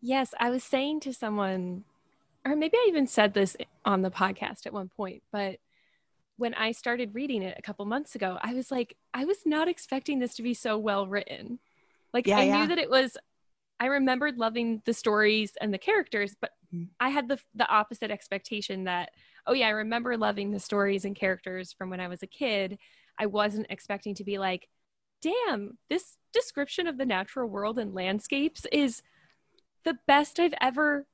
Yes, 0.00 0.32
I 0.40 0.48
was 0.48 0.64
saying 0.64 1.00
to 1.00 1.12
someone, 1.12 1.84
or 2.46 2.56
maybe 2.56 2.78
I 2.78 2.86
even 2.88 3.06
said 3.06 3.34
this 3.34 3.54
on 3.84 4.00
the 4.00 4.10
podcast 4.10 4.64
at 4.64 4.72
one 4.72 4.88
point, 4.88 5.22
but 5.30 5.58
when 6.36 6.54
I 6.54 6.72
started 6.72 7.14
reading 7.14 7.42
it 7.42 7.56
a 7.58 7.62
couple 7.62 7.84
months 7.84 8.14
ago, 8.14 8.38
I 8.42 8.54
was 8.54 8.70
like, 8.70 8.96
I 9.12 9.24
was 9.24 9.38
not 9.44 9.68
expecting 9.68 10.18
this 10.18 10.34
to 10.36 10.42
be 10.42 10.54
so 10.54 10.78
well 10.78 11.06
written. 11.06 11.58
Like, 12.12 12.26
yeah, 12.26 12.38
I 12.38 12.42
yeah. 12.44 12.60
knew 12.60 12.68
that 12.68 12.78
it 12.78 12.90
was, 12.90 13.16
I 13.78 13.86
remembered 13.86 14.38
loving 14.38 14.82
the 14.84 14.94
stories 14.94 15.52
and 15.60 15.72
the 15.72 15.78
characters, 15.78 16.36
but 16.40 16.50
mm-hmm. 16.74 16.84
I 17.00 17.10
had 17.10 17.28
the, 17.28 17.38
the 17.54 17.68
opposite 17.68 18.10
expectation 18.10 18.84
that 18.84 19.10
oh 19.46 19.52
yeah, 19.52 19.66
I 19.66 19.70
remember 19.70 20.16
loving 20.16 20.50
the 20.50 20.60
stories 20.60 21.04
and 21.04 21.16
characters 21.16 21.72
from 21.72 21.90
when 21.90 22.00
I 22.00 22.08
was 22.08 22.22
a 22.22 22.28
kid. 22.28 22.78
I 23.18 23.26
wasn't 23.26 23.66
expecting 23.70 24.14
to 24.16 24.24
be 24.24 24.38
like, 24.38 24.68
damn, 25.20 25.78
this 25.88 26.16
description 26.32 26.86
of 26.86 26.98
the 26.98 27.06
natural 27.06 27.48
world 27.48 27.78
and 27.78 27.94
landscapes 27.94 28.66
is 28.72 29.02
the 29.84 29.98
best 30.06 30.38
I've 30.40 30.54
ever 30.60 31.06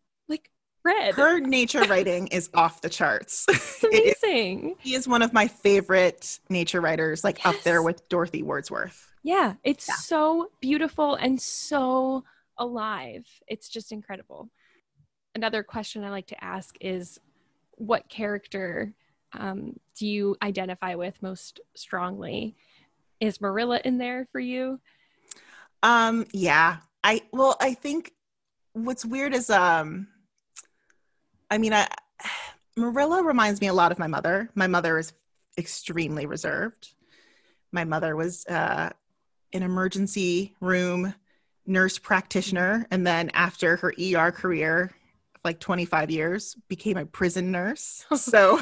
read. 0.89 1.15
Her 1.15 1.41
nature 1.41 1.83
writing 1.85 2.27
is 2.29 2.51
off 2.55 2.81
the 2.81 2.89
charts. 2.89 3.47
It's 3.91 4.23
amazing. 4.23 4.75
he 4.81 4.95
is 4.95 5.07
one 5.07 5.23
of 5.23 5.33
my 5.33 5.47
favorite 5.47 6.41
nature 6.49 6.81
writers, 6.81 7.25
like 7.25 7.39
yes. 7.39 7.55
up 7.55 7.63
there 7.63 7.83
with 7.83 8.09
Dorothy 8.09 8.43
Wordsworth. 8.43 9.13
Yeah, 9.23 9.55
it's 9.65 9.89
yeah. 9.89 9.95
so 9.95 10.51
beautiful 10.61 11.15
and 11.15 11.41
so 11.41 12.25
alive. 12.59 13.27
It's 13.47 13.69
just 13.69 13.93
incredible. 13.93 14.51
Another 15.35 15.63
question 15.63 16.05
I 16.05 16.11
like 16.11 16.27
to 16.29 16.45
ask 16.45 16.77
is 16.81 17.19
what 17.77 18.09
character 18.09 18.93
um, 19.33 19.79
do 19.99 20.07
you 20.07 20.37
identify 20.43 20.95
with 20.95 21.21
most 21.23 21.61
strongly? 21.75 22.57
Is 23.21 23.41
Marilla 23.41 23.81
in 23.85 23.99
there 23.99 24.27
for 24.33 24.41
you? 24.41 24.81
Um, 25.83 26.27
yeah. 26.33 26.79
I 27.05 27.23
well, 27.33 27.57
I 27.61 27.75
think 27.75 28.13
what's 28.73 29.05
weird 29.05 29.35
is 29.35 29.51
um 29.51 30.09
I 31.51 31.59
mean, 31.59 31.73
I 31.73 31.89
Marilla 32.77 33.23
reminds 33.23 33.61
me 33.61 33.67
a 33.67 33.75
lot 33.75 33.93
of 33.93 33.99
my 33.99 34.07
mother. 34.07 34.51
My 34.55 34.67
mother 34.67 34.99
is 34.99 35.13
extremely 35.57 36.27
reserved. 36.27 36.93
My 37.73 37.85
mother 37.85 38.15
was 38.15 38.47
uh, 38.47 38.91
an 39.53 39.63
emergency 39.63 40.55
room 40.61 41.15
nurse 41.67 41.99
practitioner, 41.99 42.87
and 42.91 43.07
then 43.07 43.31
after 43.35 43.77
her 43.77 43.93
ER 44.01 44.31
career, 44.31 44.93
like 45.45 45.61
25 45.61 46.11
years, 46.11 46.57
became 46.69 46.97
a 46.97 47.05
prison 47.05 47.51
nurse. 47.51 48.05
so 48.17 48.61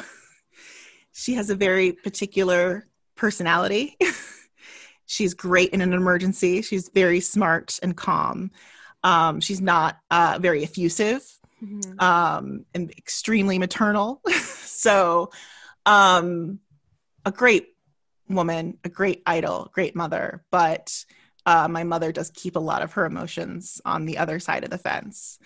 she 1.11 1.35
has 1.35 1.49
a 1.49 1.55
very 1.55 1.91
particular 1.91 2.85
personality. 3.15 3.97
she's 5.05 5.33
great 5.33 5.69
in 5.69 5.81
an 5.81 5.93
emergency. 5.93 6.61
She's 6.61 6.89
very 6.89 7.19
smart 7.19 7.79
and 7.81 7.95
calm. 7.95 8.51
Um, 9.03 9.39
she's 9.39 9.61
not 9.61 9.99
uh, 10.11 10.39
very 10.41 10.63
effusive 10.63 11.23
mm-hmm. 11.63 11.99
um, 11.99 12.65
and 12.73 12.91
extremely 12.91 13.59
maternal. 13.59 14.21
so, 14.31 15.31
um, 15.85 16.59
a 17.25 17.31
great 17.31 17.69
woman, 18.29 18.77
a 18.83 18.89
great 18.89 19.23
idol, 19.25 19.69
great 19.73 19.95
mother. 19.95 20.43
But 20.51 21.05
uh, 21.45 21.67
my 21.67 21.83
mother 21.83 22.11
does 22.11 22.29
keep 22.31 22.55
a 22.55 22.59
lot 22.59 22.81
of 22.81 22.93
her 22.93 23.05
emotions 23.05 23.81
on 23.85 24.05
the 24.05 24.17
other 24.17 24.39
side 24.39 24.63
of 24.63 24.69
the 24.69 24.77
fence. 24.77 25.39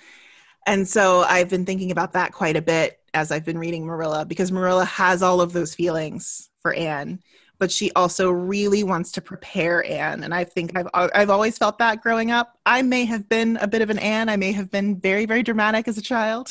And 0.65 0.88
so 0.88 1.21
I've 1.21 1.50
been 1.50 1.65
thinking 1.65 1.91
about 1.91 2.13
that 2.13 2.34
quite 2.34 2.56
a 2.56 2.62
bit 2.62 3.00
as 3.13 3.32
I've 3.32 3.45
been 3.45 3.58
reading 3.58 3.86
Marilla 3.86 4.26
because 4.26 4.52
Marilla 4.52 4.86
has 4.86 5.24
all 5.24 5.41
of 5.41 5.54
those 5.54 5.76
feelings 5.76 6.50
for 6.62 6.74
Anne, 6.74 7.19
but 7.62 7.71
she 7.71 7.91
also 7.95 8.32
really 8.32 8.84
wants 8.84 9.12
to 9.12 9.21
prepare 9.21 9.86
Anne. 9.86 10.24
And 10.24 10.34
I 10.34 10.45
think 10.45 10.76
I've 10.76 10.88
I've 10.95 11.30
always 11.30 11.60
felt 11.60 11.78
that 11.78 12.02
growing 12.02 12.32
up. 12.32 12.58
I 12.65 12.82
may 12.82 13.06
have 13.06 13.30
been 13.30 13.58
a 13.58 13.67
bit 13.67 13.84
of 13.84 13.91
an 13.91 14.00
Anne. 14.00 14.30
I 14.30 14.36
may 14.36 14.52
have 14.54 14.71
been 14.71 15.00
very 15.00 15.28
very 15.28 15.43
dramatic 15.43 15.88
as 15.88 15.95
a 15.95 16.02
child. 16.02 16.50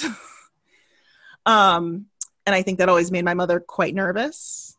um, 1.46 2.06
and 2.46 2.54
I 2.54 2.62
think 2.62 2.78
that 2.78 2.88
always 2.88 3.10
made 3.10 3.24
my 3.24 3.34
mother 3.34 3.58
quite 3.58 3.92
nervous 3.92 4.76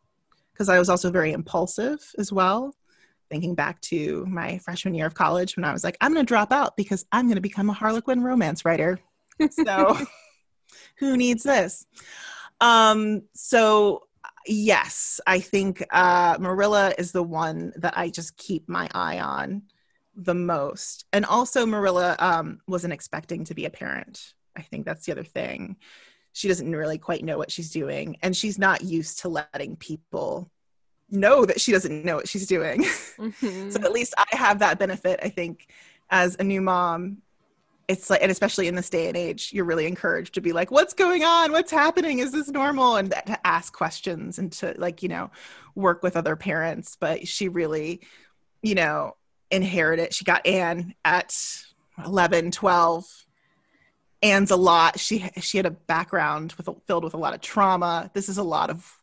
because 0.53 0.69
I 0.69 0.79
was 0.79 0.87
also 0.87 1.11
very 1.11 1.33
impulsive 1.33 1.99
as 2.17 2.31
well. 2.31 2.73
Thinking 3.29 3.53
back 3.53 3.81
to 3.81 4.25
my 4.25 4.57
freshman 4.59 4.93
year 4.93 5.07
of 5.07 5.13
college 5.13 5.57
when 5.57 5.65
I 5.65 5.73
was 5.73 5.83
like, 5.83 5.97
I'm 5.99 6.13
going 6.13 6.25
to 6.25 6.29
drop 6.29 6.53
out 6.53 6.77
because 6.77 7.05
I'm 7.11 7.25
going 7.25 7.35
to 7.35 7.41
become 7.41 7.69
a 7.69 7.73
Harlequin 7.73 8.23
romance 8.23 8.63
writer 8.63 8.99
so 9.49 9.97
who 10.95 11.17
needs 11.17 11.43
this? 11.43 11.85
Um, 12.61 13.23
so 13.33 14.03
yes, 14.45 15.19
I 15.25 15.39
think 15.39 15.83
uh, 15.91 16.37
Marilla 16.39 16.93
is 16.97 17.11
the 17.11 17.23
one 17.23 17.73
that 17.77 17.97
I 17.97 18.09
just 18.09 18.37
keep 18.37 18.67
my 18.67 18.89
eye 18.93 19.19
on 19.19 19.63
the 20.15 20.35
most. 20.35 21.05
And 21.13 21.25
also, 21.25 21.65
Marilla 21.65 22.15
um, 22.19 22.59
wasn't 22.67 22.93
expecting 22.93 23.45
to 23.45 23.53
be 23.53 23.65
a 23.65 23.69
parent 23.69 24.33
I 24.55 24.61
think 24.61 24.85
that's 24.85 25.05
the 25.05 25.11
other 25.11 25.23
thing. 25.23 25.77
She 26.33 26.47
doesn't 26.47 26.71
really 26.71 26.97
quite 26.97 27.23
know 27.23 27.37
what 27.37 27.51
she's 27.51 27.71
doing, 27.71 28.17
and 28.21 28.35
she's 28.35 28.57
not 28.57 28.83
used 28.83 29.19
to 29.19 29.29
letting 29.29 29.75
people 29.75 30.49
know 31.09 31.45
that 31.45 31.59
she 31.59 31.71
doesn't 31.73 32.05
know 32.05 32.15
what 32.15 32.27
she's 32.27 32.47
doing. 32.47 32.85
Mm-hmm. 33.21 33.69
so 33.69 33.79
at 33.81 33.91
least 33.91 34.15
I 34.17 34.35
have 34.35 34.59
that 34.59 34.79
benefit, 34.79 35.19
I 35.21 35.29
think, 35.29 35.67
as 36.09 36.35
a 36.39 36.43
new 36.43 36.59
mom. 36.59 37.17
It's 37.87 38.09
like, 38.09 38.21
and 38.21 38.31
especially 38.31 38.67
in 38.67 38.75
this 38.75 38.89
day 38.89 39.07
and 39.07 39.17
age, 39.17 39.51
you're 39.53 39.65
really 39.65 39.85
encouraged 39.85 40.35
to 40.35 40.41
be 40.41 40.53
like, 40.53 40.71
what's 40.71 40.93
going 40.93 41.23
on? 41.23 41.51
What's 41.51 41.71
happening? 41.71 42.19
Is 42.19 42.31
this 42.31 42.49
normal? 42.49 42.95
And 42.95 43.11
to 43.11 43.47
ask 43.47 43.73
questions 43.73 44.39
and 44.39 44.51
to, 44.53 44.73
like, 44.77 45.03
you 45.03 45.09
know, 45.09 45.31
work 45.75 46.03
with 46.03 46.15
other 46.15 46.35
parents. 46.35 46.95
But 46.99 47.27
she 47.27 47.49
really, 47.49 48.01
you 48.61 48.75
know, 48.75 49.15
inherited, 49.49 50.13
she 50.13 50.23
got 50.23 50.45
Anne 50.45 50.93
at 51.03 51.35
11, 52.05 52.51
12. 52.51 53.05
Anne's 54.23 54.51
a 54.51 54.55
lot. 54.55 54.99
She 54.99 55.27
she 55.39 55.57
had 55.57 55.65
a 55.65 55.71
background 55.71 56.53
with 56.53 56.69
filled 56.85 57.03
with 57.03 57.15
a 57.15 57.17
lot 57.17 57.33
of 57.33 57.41
trauma. 57.41 58.11
This 58.13 58.29
is 58.29 58.37
a 58.37 58.43
lot 58.43 58.69
of 58.69 59.01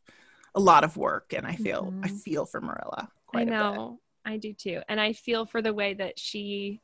a 0.55 0.61
lot 0.61 0.85
of 0.85 0.97
work 0.97 1.35
and 1.37 1.45
I 1.45 1.57
feel 1.57 1.87
mm-hmm. 1.87 2.05
I 2.05 2.09
feel 2.09 2.47
for 2.47 2.61
Marilla 2.61 3.11
I 3.35 3.45
know. 3.45 4.01
I 4.25 4.37
do 4.37 4.53
too. 4.53 4.83
And 4.89 5.01
I 5.01 5.13
feel 5.13 5.47
for 5.47 5.63
the 5.63 5.73
way 5.73 5.95
that 5.95 6.19
she 6.19 6.81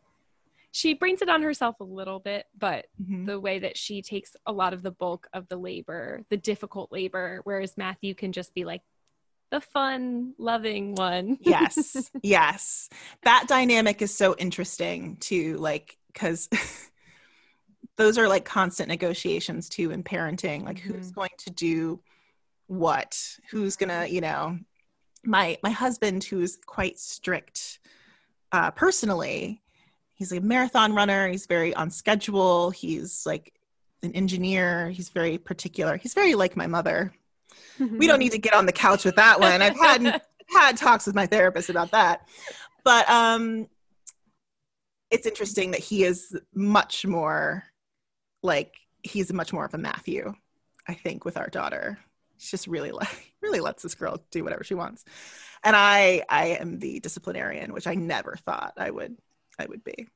she 0.74 0.92
brings 0.92 1.22
it 1.22 1.28
on 1.28 1.40
herself 1.40 1.78
a 1.78 1.84
little 1.84 2.18
bit, 2.18 2.46
but 2.58 2.86
mm-hmm. 3.00 3.26
the 3.26 3.38
way 3.38 3.60
that 3.60 3.76
she 3.78 4.02
takes 4.02 4.34
a 4.44 4.50
lot 4.50 4.74
of 4.74 4.82
the 4.82 4.90
bulk 4.90 5.28
of 5.32 5.46
the 5.48 5.56
labor, 5.56 6.24
the 6.30 6.36
difficult 6.36 6.90
labor, 6.90 7.40
whereas 7.44 7.76
Matthew 7.76 8.12
can 8.12 8.32
just 8.32 8.52
be 8.54 8.64
like 8.64 8.82
the 9.52 9.60
fun, 9.60 10.34
loving 10.36 10.96
one. 10.96 11.38
yes. 11.42 12.10
Yes. 12.24 12.88
That 13.22 13.44
dynamic 13.46 14.02
is 14.02 14.12
so 14.12 14.34
interesting 14.36 15.16
too, 15.20 15.58
like, 15.58 15.96
because 16.12 16.48
those 17.96 18.18
are 18.18 18.26
like 18.26 18.44
constant 18.44 18.88
negotiations 18.88 19.68
too 19.68 19.92
in 19.92 20.02
parenting. 20.02 20.64
Like, 20.64 20.78
mm-hmm. 20.78 20.94
who's 20.94 21.12
going 21.12 21.30
to 21.38 21.50
do 21.50 22.00
what 22.66 23.38
who's 23.50 23.76
gonna 23.76 24.06
you 24.06 24.22
know 24.22 24.58
my 25.22 25.58
my 25.62 25.68
husband 25.68 26.24
who's 26.24 26.56
quite 26.64 26.98
strict 26.98 27.78
uh 28.52 28.70
personally 28.70 29.60
he's 30.14 30.32
a 30.32 30.40
marathon 30.40 30.94
runner 30.94 31.28
he's 31.28 31.46
very 31.46 31.74
on 31.74 31.90
schedule 31.90 32.70
he's 32.70 33.24
like 33.26 33.52
an 34.02 34.12
engineer 34.12 34.90
he's 34.90 35.08
very 35.08 35.38
particular 35.38 35.96
he's 35.96 36.14
very 36.14 36.34
like 36.34 36.56
my 36.56 36.66
mother. 36.66 37.12
We 37.78 38.06
don't 38.06 38.20
need 38.20 38.32
to 38.32 38.38
get 38.38 38.54
on 38.54 38.66
the 38.66 38.72
couch 38.72 39.04
with 39.04 39.16
that 39.16 39.40
one. 39.40 39.60
I've 39.60 39.76
had 39.76 40.22
had 40.54 40.76
talks 40.76 41.06
with 41.06 41.14
my 41.14 41.26
therapist 41.26 41.70
about 41.70 41.90
that. 41.90 42.28
But 42.84 43.08
um 43.10 43.66
it's 45.10 45.26
interesting 45.26 45.72
that 45.72 45.80
he 45.80 46.04
is 46.04 46.36
much 46.54 47.06
more 47.06 47.64
like 48.42 48.74
he's 49.02 49.32
much 49.32 49.52
more 49.52 49.64
of 49.64 49.74
a 49.74 49.78
matthew 49.78 50.34
i 50.88 50.94
think 50.94 51.24
with 51.24 51.36
our 51.36 51.48
daughter. 51.48 51.98
She 52.38 52.50
just 52.50 52.66
really 52.66 52.90
like 52.90 53.34
really 53.42 53.60
lets 53.60 53.82
this 53.82 53.94
girl 53.94 54.22
do 54.30 54.44
whatever 54.44 54.64
she 54.64 54.74
wants. 54.74 55.04
And 55.62 55.74
i 55.74 56.24
i 56.28 56.46
am 56.60 56.78
the 56.78 57.00
disciplinarian 57.00 57.72
which 57.72 57.86
i 57.86 57.94
never 57.94 58.36
thought 58.44 58.74
i 58.76 58.90
would 58.90 59.16
i 59.58 59.66
would 59.66 59.84
be. 59.84 60.08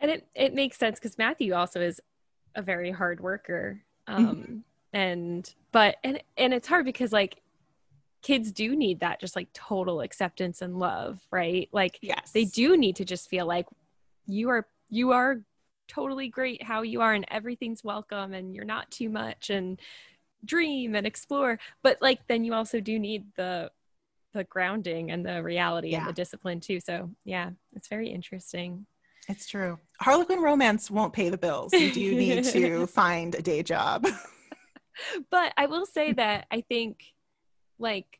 And 0.00 0.10
it 0.10 0.28
it 0.34 0.54
makes 0.54 0.76
sense 0.76 0.98
because 0.98 1.18
matthew 1.18 1.54
also 1.54 1.80
is 1.80 2.00
a 2.54 2.62
very 2.62 2.90
hard 2.90 3.20
worker 3.20 3.82
um 4.06 4.26
mm-hmm. 4.26 4.56
and 4.92 5.54
but 5.72 5.96
and 6.04 6.22
and 6.36 6.54
it's 6.54 6.68
hard 6.68 6.84
because 6.84 7.12
like 7.12 7.40
kids 8.26 8.50
do 8.50 8.74
need 8.74 9.00
that 9.00 9.20
just 9.20 9.36
like 9.36 9.46
total 9.52 10.00
acceptance 10.00 10.60
and 10.60 10.78
love 10.78 11.20
right? 11.30 11.68
Like 11.70 11.98
yes. 12.02 12.32
they 12.32 12.44
do 12.44 12.76
need 12.76 12.96
to 12.96 13.04
just 13.04 13.28
feel 13.28 13.46
like 13.46 13.66
you 14.26 14.48
are 14.48 14.66
you 14.90 15.12
are 15.12 15.42
totally 15.86 16.28
great 16.28 16.60
how 16.60 16.82
you 16.82 17.00
are 17.00 17.14
and 17.14 17.24
everything's 17.30 17.84
welcome 17.84 18.34
and 18.34 18.52
you're 18.52 18.64
not 18.64 18.90
too 18.90 19.08
much 19.08 19.50
and 19.50 19.80
dream 20.44 20.96
and 20.96 21.06
explore. 21.06 21.60
But 21.84 22.02
like 22.02 22.26
then 22.26 22.42
you 22.42 22.52
also 22.52 22.80
do 22.80 22.98
need 22.98 23.26
the 23.36 23.70
the 24.36 24.44
grounding 24.44 25.10
and 25.10 25.24
the 25.24 25.42
reality 25.42 25.90
yeah. 25.90 25.98
and 25.98 26.08
the 26.08 26.12
discipline 26.12 26.60
too. 26.60 26.80
So 26.80 27.10
yeah 27.24 27.50
it's 27.74 27.88
very 27.88 28.08
interesting. 28.08 28.86
It's 29.28 29.48
true. 29.48 29.78
Harlequin 30.00 30.40
romance 30.40 30.88
won't 30.90 31.12
pay 31.12 31.30
the 31.30 31.38
bills. 31.38 31.72
You 31.72 31.90
do 31.90 32.14
need 32.16 32.44
to 32.44 32.86
find 32.86 33.34
a 33.34 33.42
day 33.42 33.62
job. 33.62 34.06
But 35.30 35.52
i 35.56 35.66
will 35.66 35.86
say 35.86 36.12
that 36.12 36.46
i 36.50 36.62
think 36.62 37.04
like 37.78 38.18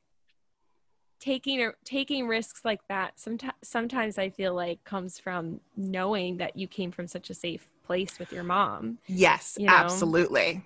taking 1.20 1.60
or 1.62 1.74
taking 1.84 2.28
risks 2.28 2.60
like 2.64 2.80
that 2.88 3.18
sometimes 3.18 3.54
sometimes 3.64 4.18
i 4.18 4.28
feel 4.28 4.54
like 4.54 4.84
comes 4.84 5.18
from 5.18 5.60
knowing 5.76 6.36
that 6.36 6.56
you 6.56 6.68
came 6.68 6.90
from 6.92 7.06
such 7.06 7.30
a 7.30 7.34
safe 7.34 7.66
place 7.84 8.18
with 8.18 8.32
your 8.32 8.44
mom. 8.44 8.98
Yes 9.06 9.56
you 9.58 9.66
know? 9.66 9.72
absolutely. 9.72 10.62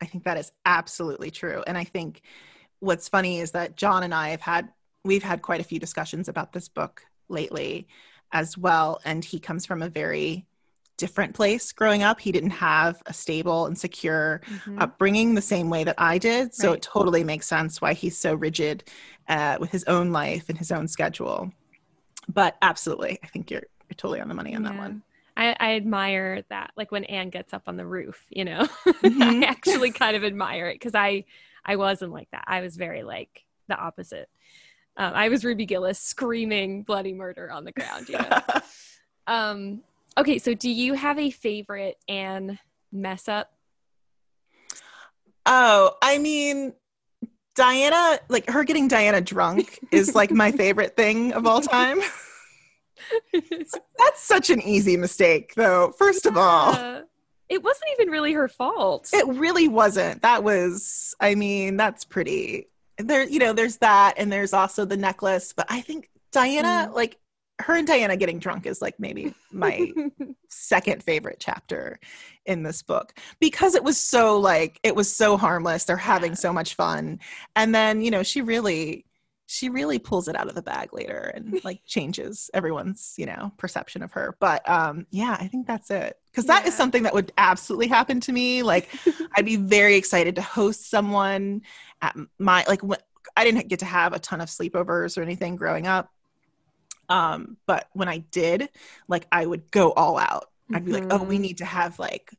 I 0.00 0.06
think 0.06 0.24
that 0.24 0.38
is 0.38 0.52
absolutely 0.64 1.30
true. 1.30 1.62
And 1.66 1.76
I 1.76 1.84
think 1.84 2.22
what's 2.80 3.08
funny 3.08 3.40
is 3.40 3.52
that 3.52 3.76
John 3.76 4.02
and 4.02 4.14
I 4.14 4.30
have 4.30 4.40
had 4.40 4.68
we've 5.04 5.22
had 5.22 5.42
quite 5.42 5.60
a 5.60 5.64
few 5.64 5.78
discussions 5.78 6.28
about 6.28 6.52
this 6.52 6.68
book 6.68 7.02
lately 7.28 7.88
as 8.32 8.58
well 8.58 9.00
and 9.04 9.24
he 9.24 9.38
comes 9.38 9.64
from 9.64 9.82
a 9.82 9.88
very 9.88 10.46
different 10.98 11.34
place 11.34 11.72
growing 11.72 12.02
up. 12.02 12.20
He 12.20 12.32
didn't 12.32 12.50
have 12.50 13.02
a 13.06 13.14
stable 13.14 13.66
and 13.66 13.78
secure 13.78 14.42
mm-hmm. 14.44 14.78
upbringing 14.80 15.34
the 15.34 15.40
same 15.40 15.70
way 15.70 15.84
that 15.84 15.94
I 15.96 16.18
did. 16.18 16.54
So 16.54 16.68
right. 16.68 16.76
it 16.76 16.82
totally 16.82 17.24
makes 17.24 17.46
sense 17.46 17.80
why 17.80 17.94
he's 17.94 18.18
so 18.18 18.34
rigid 18.34 18.84
uh, 19.28 19.56
with 19.58 19.70
his 19.70 19.84
own 19.84 20.12
life 20.12 20.48
and 20.48 20.58
his 20.58 20.70
own 20.70 20.88
schedule. 20.88 21.50
But 22.28 22.56
absolutely, 22.60 23.18
I 23.22 23.28
think 23.28 23.50
you're, 23.50 23.62
you're 23.88 23.96
totally 23.96 24.20
on 24.20 24.28
the 24.28 24.34
money 24.34 24.54
on 24.54 24.64
yeah. 24.64 24.72
that 24.72 24.78
one. 24.78 25.02
I, 25.36 25.56
I, 25.60 25.76
admire 25.76 26.42
that 26.50 26.72
like 26.76 26.90
when 26.90 27.04
anne 27.04 27.30
gets 27.30 27.54
up 27.54 27.62
on 27.68 27.76
the 27.76 27.86
roof 27.86 28.26
you 28.28 28.44
know 28.44 28.66
mm-hmm. 28.86 29.22
i 29.22 29.46
actually 29.46 29.92
kind 29.92 30.16
of 30.16 30.24
admire 30.24 30.66
it 30.66 30.74
because 30.74 30.96
i 30.96 31.24
i 31.68 31.76
wasn't 31.76 32.12
like 32.12 32.28
that. 32.32 32.44
I 32.48 32.60
was 32.62 32.76
very 32.76 33.04
like 33.04 33.44
the 33.68 33.76
opposite. 33.76 34.28
Um, 34.96 35.12
i 35.14 35.28
was 35.28 35.44
ruby 35.44 35.66
gillis 35.66 36.00
screaming 36.00 36.82
bloody 36.82 37.14
murder 37.14 37.52
on 37.52 37.64
the 37.64 37.72
ground 37.72 38.08
you 38.08 38.18
know? 38.18 38.40
Um 39.28 39.82
okay 40.16 40.38
so 40.38 40.54
do 40.54 40.70
you 40.70 40.94
have 40.94 41.18
a 41.18 41.30
favorite 41.30 41.96
anne 42.08 42.58
mess 42.90 43.28
up? 43.28 43.52
Oh 45.46 45.92
i 46.02 46.18
mean 46.18 46.72
diana 47.54 48.18
like 48.28 48.48
her 48.48 48.64
getting 48.64 48.88
diana 48.88 49.20
drunk 49.20 49.78
is 49.92 50.14
like 50.14 50.30
my 50.30 50.50
favorite 50.50 50.96
thing 50.96 51.32
of 51.34 51.46
all 51.46 51.60
time. 51.60 52.00
That's 53.32 54.22
such 54.22 54.50
an 54.50 54.60
easy 54.62 54.96
mistake, 54.96 55.54
though. 55.54 55.92
First 55.98 56.26
of 56.26 56.36
all, 56.36 57.02
it 57.48 57.62
wasn't 57.62 57.90
even 57.92 58.10
really 58.10 58.32
her 58.32 58.48
fault. 58.48 59.08
It 59.12 59.26
really 59.26 59.68
wasn't. 59.68 60.22
That 60.22 60.42
was, 60.42 61.14
I 61.20 61.34
mean, 61.34 61.76
that's 61.76 62.04
pretty. 62.04 62.68
There, 62.98 63.24
you 63.24 63.38
know, 63.38 63.52
there's 63.52 63.78
that, 63.78 64.14
and 64.16 64.30
there's 64.30 64.52
also 64.52 64.84
the 64.84 64.96
necklace. 64.96 65.52
But 65.56 65.66
I 65.68 65.80
think 65.80 66.10
Diana, 66.32 66.88
mm. 66.90 66.94
like 66.94 67.16
her 67.60 67.74
and 67.74 67.86
Diana 67.86 68.16
getting 68.16 68.38
drunk, 68.38 68.66
is 68.66 68.82
like 68.82 68.98
maybe 68.98 69.34
my 69.52 69.92
second 70.48 71.02
favorite 71.02 71.38
chapter 71.40 71.98
in 72.44 72.62
this 72.62 72.82
book 72.82 73.12
because 73.40 73.74
it 73.74 73.84
was 73.84 73.98
so 73.98 74.38
like 74.38 74.80
it 74.82 74.94
was 74.94 75.14
so 75.14 75.36
harmless. 75.36 75.84
They're 75.84 75.96
having 75.96 76.32
yeah. 76.32 76.36
so 76.36 76.52
much 76.52 76.74
fun, 76.74 77.20
and 77.56 77.74
then 77.74 78.02
you 78.02 78.10
know 78.10 78.22
she 78.22 78.42
really 78.42 79.04
she 79.50 79.70
really 79.70 79.98
pulls 79.98 80.28
it 80.28 80.36
out 80.36 80.46
of 80.46 80.54
the 80.54 80.60
bag 80.60 80.92
later 80.92 81.32
and 81.34 81.58
like 81.64 81.80
changes 81.86 82.50
everyone's 82.52 83.14
you 83.16 83.26
know 83.26 83.50
perception 83.56 84.02
of 84.02 84.12
her 84.12 84.36
but 84.38 84.68
um 84.68 85.06
yeah 85.10 85.36
i 85.40 85.48
think 85.48 85.66
that's 85.66 85.90
it 85.90 86.18
because 86.30 86.44
that 86.44 86.62
yeah. 86.62 86.68
is 86.68 86.74
something 86.74 87.02
that 87.02 87.14
would 87.14 87.32
absolutely 87.38 87.88
happen 87.88 88.20
to 88.20 88.30
me 88.30 88.62
like 88.62 88.88
i'd 89.36 89.46
be 89.46 89.56
very 89.56 89.96
excited 89.96 90.36
to 90.36 90.42
host 90.42 90.88
someone 90.88 91.62
at 92.02 92.14
my 92.38 92.62
like 92.68 92.82
when, 92.82 92.98
i 93.36 93.44
didn't 93.44 93.68
get 93.68 93.78
to 93.78 93.86
have 93.86 94.12
a 94.12 94.18
ton 94.18 94.40
of 94.40 94.48
sleepovers 94.48 95.16
or 95.16 95.22
anything 95.22 95.56
growing 95.56 95.86
up 95.86 96.12
um 97.08 97.56
but 97.66 97.88
when 97.94 98.08
i 98.08 98.18
did 98.30 98.68
like 99.08 99.26
i 99.32 99.44
would 99.44 99.70
go 99.70 99.92
all 99.92 100.18
out 100.18 100.50
i'd 100.74 100.84
be 100.84 100.92
mm-hmm. 100.92 101.08
like 101.08 101.18
oh 101.18 101.24
we 101.24 101.36
mm-hmm. 101.36 101.42
need 101.42 101.58
to 101.58 101.64
have 101.64 101.98
like 101.98 102.34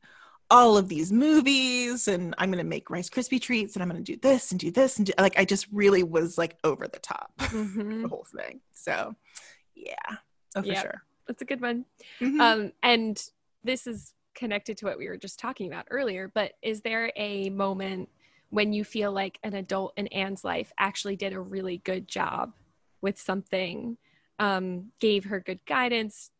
all 0.50 0.76
of 0.76 0.88
these 0.88 1.12
movies 1.12 2.08
and 2.08 2.34
I'm 2.38 2.50
going 2.50 2.62
to 2.62 2.68
make 2.68 2.90
Rice 2.90 3.08
Krispie 3.08 3.40
treats 3.40 3.74
and 3.74 3.82
I'm 3.82 3.88
going 3.88 4.02
to 4.02 4.12
do 4.12 4.18
this 4.20 4.50
and 4.50 4.58
do 4.58 4.70
this 4.70 4.98
and 4.98 5.06
do, 5.06 5.12
like 5.18 5.38
I 5.38 5.44
just 5.44 5.66
really 5.72 6.02
was 6.02 6.36
like 6.36 6.56
over 6.64 6.88
the 6.88 6.98
top 6.98 7.32
mm-hmm. 7.38 8.02
the 8.02 8.08
whole 8.08 8.26
thing. 8.36 8.60
So 8.72 9.14
yeah, 9.74 9.94
oh 10.56 10.62
for 10.62 10.66
yep. 10.66 10.82
sure. 10.82 11.02
That's 11.26 11.42
a 11.42 11.44
good 11.44 11.60
one. 11.60 11.84
Mm-hmm. 12.20 12.40
Um, 12.40 12.72
and 12.82 13.22
this 13.62 13.86
is 13.86 14.14
connected 14.34 14.76
to 14.78 14.86
what 14.86 14.98
we 14.98 15.08
were 15.08 15.16
just 15.16 15.38
talking 15.38 15.68
about 15.68 15.86
earlier, 15.90 16.30
but 16.34 16.52
is 16.62 16.80
there 16.80 17.12
a 17.16 17.50
moment 17.50 18.08
when 18.50 18.72
you 18.72 18.82
feel 18.82 19.12
like 19.12 19.38
an 19.44 19.54
adult 19.54 19.92
in 19.96 20.08
Anne's 20.08 20.44
life 20.44 20.72
actually 20.78 21.14
did 21.14 21.32
a 21.32 21.40
really 21.40 21.78
good 21.78 22.08
job 22.08 22.52
with 23.00 23.18
something, 23.18 23.96
um, 24.40 24.90
gave 24.98 25.24
her 25.24 25.38
good 25.38 25.64
guidance, 25.66 26.30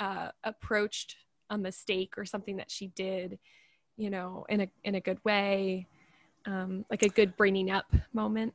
uh, 0.00 0.30
approached 0.42 1.16
a 1.52 1.58
mistake 1.58 2.14
or 2.16 2.24
something 2.24 2.56
that 2.56 2.70
she 2.70 2.88
did, 2.88 3.38
you 3.96 4.10
know, 4.10 4.44
in 4.48 4.62
a 4.62 4.68
in 4.84 4.94
a 4.96 5.00
good 5.00 5.18
way, 5.24 5.86
um, 6.46 6.84
like 6.90 7.02
a 7.02 7.08
good 7.08 7.36
bringing 7.36 7.70
up 7.70 7.86
moment? 8.12 8.54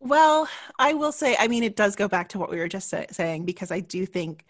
Well, 0.00 0.48
I 0.78 0.94
will 0.94 1.12
say, 1.12 1.36
I 1.38 1.46
mean, 1.46 1.62
it 1.62 1.76
does 1.76 1.94
go 1.94 2.08
back 2.08 2.30
to 2.30 2.38
what 2.38 2.50
we 2.50 2.58
were 2.58 2.66
just 2.68 2.88
say- 2.88 3.06
saying 3.12 3.44
because 3.44 3.70
I 3.70 3.78
do 3.80 4.04
think 4.04 4.44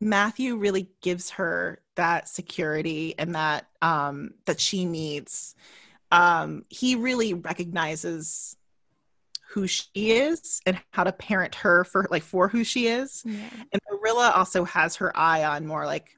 Matthew 0.00 0.56
really 0.56 0.90
gives 1.00 1.30
her 1.30 1.80
that 1.96 2.28
security 2.28 3.14
and 3.18 3.34
that 3.34 3.66
um 3.82 4.34
that 4.46 4.60
she 4.60 4.84
needs 4.84 5.56
um 6.12 6.62
he 6.68 6.94
really 6.94 7.34
recognizes 7.34 8.56
who 9.50 9.66
she 9.66 9.88
is 9.94 10.60
and 10.66 10.78
how 10.92 11.04
to 11.04 11.12
parent 11.12 11.54
her 11.56 11.84
for 11.84 12.06
like 12.10 12.22
for 12.22 12.48
who 12.48 12.62
she 12.62 12.86
is 12.86 13.22
Yeah. 13.26 13.48
and 13.72 13.80
marilla 13.90 14.32
also 14.36 14.64
has 14.64 14.96
her 14.96 15.16
eye 15.16 15.44
on 15.44 15.66
more 15.66 15.86
like 15.86 16.17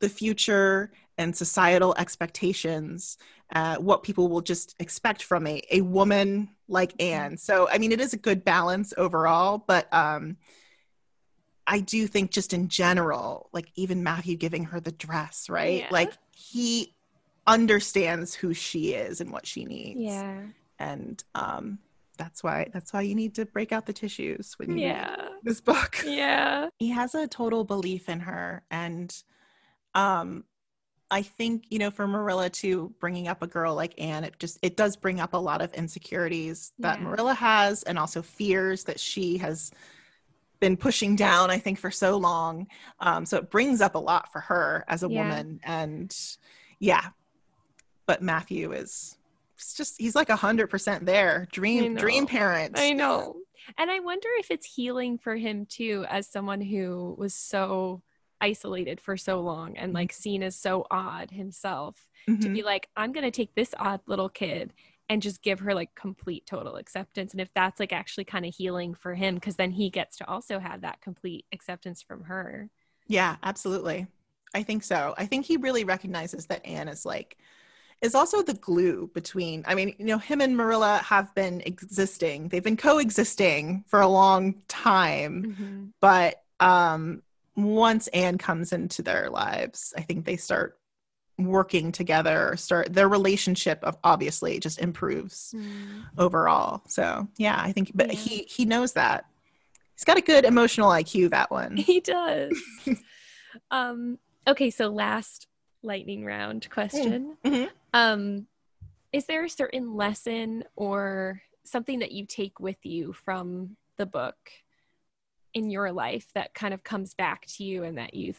the 0.00 0.08
future 0.08 0.90
and 1.18 1.36
societal 1.36 1.94
expectations 1.98 3.16
uh, 3.54 3.76
what 3.76 4.02
people 4.02 4.28
will 4.28 4.40
just 4.40 4.74
expect 4.78 5.22
from 5.22 5.46
a, 5.46 5.62
a 5.70 5.80
woman 5.82 6.48
like 6.68 6.92
anne 7.00 7.36
so 7.36 7.68
i 7.70 7.78
mean 7.78 7.92
it 7.92 8.00
is 8.00 8.12
a 8.12 8.16
good 8.18 8.44
balance 8.44 8.92
overall 8.96 9.58
but 9.66 9.92
um 9.92 10.36
i 11.66 11.78
do 11.80 12.06
think 12.06 12.30
just 12.30 12.52
in 12.52 12.68
general 12.68 13.48
like 13.52 13.70
even 13.74 14.02
matthew 14.02 14.36
giving 14.36 14.64
her 14.64 14.80
the 14.80 14.92
dress 14.92 15.48
right 15.50 15.80
Yeah. 15.80 15.88
like 15.90 16.12
he 16.34 16.94
understands 17.46 18.34
who 18.34 18.54
she 18.54 18.92
is 18.94 19.20
and 19.20 19.32
what 19.32 19.46
she 19.46 19.64
needs 19.64 20.00
Yeah. 20.00 20.42
and 20.78 21.22
um 21.34 21.78
that's 22.16 22.42
why 22.44 22.68
that's 22.72 22.92
why 22.92 23.00
you 23.00 23.14
need 23.14 23.34
to 23.36 23.46
break 23.46 23.72
out 23.72 23.86
the 23.86 23.92
tissues 23.94 24.54
when 24.58 24.76
you 24.76 24.88
read 24.88 25.18
this 25.42 25.60
book 25.60 26.02
Yeah. 26.06 26.68
he 26.78 26.90
has 26.90 27.14
a 27.14 27.26
total 27.26 27.64
belief 27.64 28.08
in 28.08 28.20
her 28.20 28.62
and 28.70 29.12
um 29.94 30.44
i 31.10 31.22
think 31.22 31.64
you 31.70 31.78
know 31.78 31.90
for 31.90 32.06
marilla 32.06 32.48
to 32.48 32.92
bringing 33.00 33.28
up 33.28 33.42
a 33.42 33.46
girl 33.46 33.74
like 33.74 33.94
anne 34.00 34.24
it 34.24 34.38
just 34.38 34.58
it 34.62 34.76
does 34.76 34.96
bring 34.96 35.20
up 35.20 35.34
a 35.34 35.38
lot 35.38 35.60
of 35.60 35.72
insecurities 35.74 36.72
that 36.78 36.98
Yeah. 36.98 37.04
marilla 37.06 37.34
has 37.34 37.82
and 37.84 37.98
also 37.98 38.22
fears 38.22 38.84
that 38.84 39.00
she 39.00 39.38
has 39.38 39.70
been 40.60 40.76
pushing 40.76 41.16
down 41.16 41.50
i 41.50 41.58
think 41.58 41.78
for 41.78 41.90
so 41.90 42.16
long 42.16 42.66
um 43.00 43.24
so 43.24 43.38
it 43.38 43.50
brings 43.50 43.80
up 43.80 43.94
a 43.94 43.98
lot 43.98 44.30
for 44.32 44.40
her 44.40 44.84
as 44.88 45.02
a 45.02 45.08
Yeah. 45.08 45.18
woman 45.18 45.60
and 45.64 46.16
yeah 46.78 47.08
but 48.06 48.22
matthew 48.22 48.72
is 48.72 49.16
it's 49.56 49.74
just 49.74 49.94
he's 49.98 50.14
like 50.14 50.30
a 50.30 50.36
hundred 50.36 50.68
percent 50.68 51.04
there 51.06 51.48
dream 51.52 51.94
dream 51.94 52.26
parent 52.26 52.78
I 52.78 52.92
know. 52.92 53.36
And 53.76 53.90
I 53.90 54.00
wonder 54.00 54.28
if 54.38 54.50
it's 54.50 54.66
healing 54.66 55.18
for 55.18 55.36
him 55.36 55.66
too, 55.66 56.06
as 56.08 56.26
someone 56.26 56.62
who 56.62 57.14
was 57.18 57.34
so 57.34 58.02
isolated 58.40 59.00
for 59.00 59.16
so 59.16 59.40
long 59.40 59.76
and 59.76 59.92
like 59.92 60.12
seen 60.12 60.42
as 60.42 60.56
so 60.56 60.86
odd 60.90 61.30
himself 61.30 62.08
to 62.40 62.48
Mhm. 62.48 62.54
be 62.54 62.62
like, 62.62 62.88
I'm 62.96 63.12
going 63.12 63.24
to 63.24 63.30
take 63.30 63.54
this 63.54 63.74
odd 63.78 64.00
little 64.06 64.28
kid 64.28 64.72
and 65.08 65.22
just 65.22 65.42
give 65.42 65.60
her 65.60 65.74
like 65.74 65.94
complete 65.94 66.46
total 66.46 66.76
acceptance. 66.76 67.32
And 67.32 67.40
if 67.40 67.52
that's 67.54 67.80
like 67.80 67.92
actually 67.92 68.24
kind 68.24 68.46
of 68.46 68.54
healing 68.54 68.94
for 68.94 69.14
him, 69.14 69.34
because 69.34 69.56
then 69.56 69.72
he 69.72 69.90
gets 69.90 70.16
to 70.18 70.28
also 70.28 70.58
have 70.58 70.82
that 70.82 71.00
complete 71.00 71.46
acceptance 71.52 72.02
from 72.02 72.24
her. 72.24 72.70
Yeah, 73.06 73.36
absolutely. 73.42 74.06
I 74.54 74.62
think 74.62 74.82
so. 74.82 75.14
I 75.16 75.26
think 75.26 75.46
he 75.46 75.56
really 75.56 75.84
recognizes 75.84 76.46
that 76.46 76.64
Anne 76.66 76.88
is 76.88 77.04
like 77.04 77.38
is 78.02 78.14
also 78.14 78.42
the 78.42 78.54
glue 78.54 79.10
between 79.14 79.64
I 79.66 79.74
mean, 79.74 79.94
you 79.98 80.06
know, 80.06 80.18
him 80.18 80.40
and 80.40 80.56
Marilla 80.56 80.98
have 80.98 81.34
been 81.34 81.62
existing. 81.62 82.48
They've 82.48 82.64
been 82.64 82.76
coexisting 82.76 83.84
for 83.88 84.00
a 84.00 84.08
long 84.08 84.62
time, 84.68 85.48
but 86.00 86.42
um 86.60 87.22
once 87.56 88.06
Anne 88.08 88.38
comes 88.38 88.72
into 88.72 89.02
their 89.02 89.28
lives, 89.30 89.92
I 89.96 90.02
think 90.02 90.24
they 90.24 90.36
start 90.36 90.78
working 91.38 91.90
together, 91.90 92.54
start 92.56 92.92
their 92.92 93.08
relationship 93.08 93.82
of 93.82 93.96
obviously 94.04 94.60
just 94.60 94.78
improves 94.78 95.54
overall. 96.18 96.82
So, 96.86 97.28
yeah, 97.36 97.58
I 97.60 97.72
think 97.72 97.92
but 97.94 98.08
Yeah. 98.08 98.14
he 98.20 98.36
he 98.42 98.64
knows 98.64 98.92
that. 98.92 99.24
He's 99.96 100.04
got 100.04 100.18
a 100.18 100.22
good 100.22 100.44
emotional 100.44 100.90
IQ 100.90 101.30
that 101.30 101.50
one. 101.50 101.76
He 101.76 102.00
does. 102.00 102.58
um, 103.70 104.18
okay, 104.46 104.70
so 104.70 104.88
last 104.88 105.46
lightning 105.82 106.24
round 106.24 106.68
question. 106.70 107.36
Mhm. 107.44 107.68
Um, 107.92 108.46
is 109.12 109.26
there 109.26 109.44
a 109.44 109.50
certain 109.50 109.94
lesson 109.96 110.64
or 110.76 111.42
something 111.64 111.98
that 112.00 112.12
you 112.12 112.26
take 112.26 112.60
with 112.60 112.84
you 112.84 113.12
from 113.12 113.76
the 113.96 114.06
book 114.06 114.36
in 115.54 115.70
your 115.70 115.92
life 115.92 116.26
that 116.34 116.54
kind 116.54 116.72
of 116.74 116.82
comes 116.84 117.14
back 117.14 117.46
to 117.46 117.64
you 117.64 117.84
and 117.84 117.98
that 117.98 118.14
you 118.14 118.34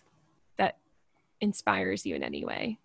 that 0.58 0.78
inspires 1.40 2.06
you 2.06 2.16
in 2.16 2.24
any 2.24 2.46
way? 2.46 2.78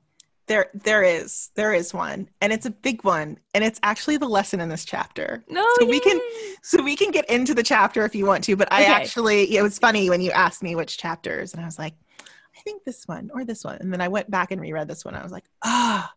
There, 0.48 0.70
there 0.74 1.02
is, 1.02 1.50
there 1.56 1.72
is 1.74 1.92
one, 1.92 2.28
and 2.40 2.52
it's 2.52 2.66
a 2.66 2.70
big 2.70 3.02
one, 3.02 3.38
and 3.52 3.64
it's 3.64 3.80
actually 3.82 4.16
the 4.16 4.28
lesson 4.28 4.60
in 4.60 4.68
this 4.68 4.84
chapter. 4.84 5.44
No, 5.48 5.64
So 5.80 5.86
we 5.86 5.98
can- 5.98 6.20
So 6.62 6.82
we 6.82 6.94
can 6.96 7.10
get 7.10 7.28
into 7.28 7.52
the 7.54 7.62
chapter 7.64 8.04
if 8.04 8.14
you 8.14 8.26
want 8.26 8.44
to, 8.44 8.56
but 8.56 8.72
I 8.72 8.82
Okay. 8.82 8.92
actually, 8.92 9.56
it 9.56 9.62
was 9.62 9.78
funny 9.78 10.08
when 10.08 10.20
you 10.20 10.30
asked 10.30 10.62
me 10.62 10.74
which 10.76 10.98
chapters, 10.98 11.52
and 11.52 11.62
I 11.62 11.64
was 11.64 11.78
like, 11.78 11.94
I 12.20 12.60
think 12.62 12.84
this 12.84 13.06
one 13.06 13.30
or 13.34 13.44
this 13.44 13.64
one, 13.64 13.76
and 13.80 13.92
then 13.92 14.00
I 14.00 14.08
went 14.08 14.30
back 14.30 14.50
and 14.52 14.60
reread 14.60 14.86
this 14.88 15.04
one. 15.04 15.14
I 15.14 15.22
was 15.22 15.32
like, 15.32 15.44
ah, 15.64 16.12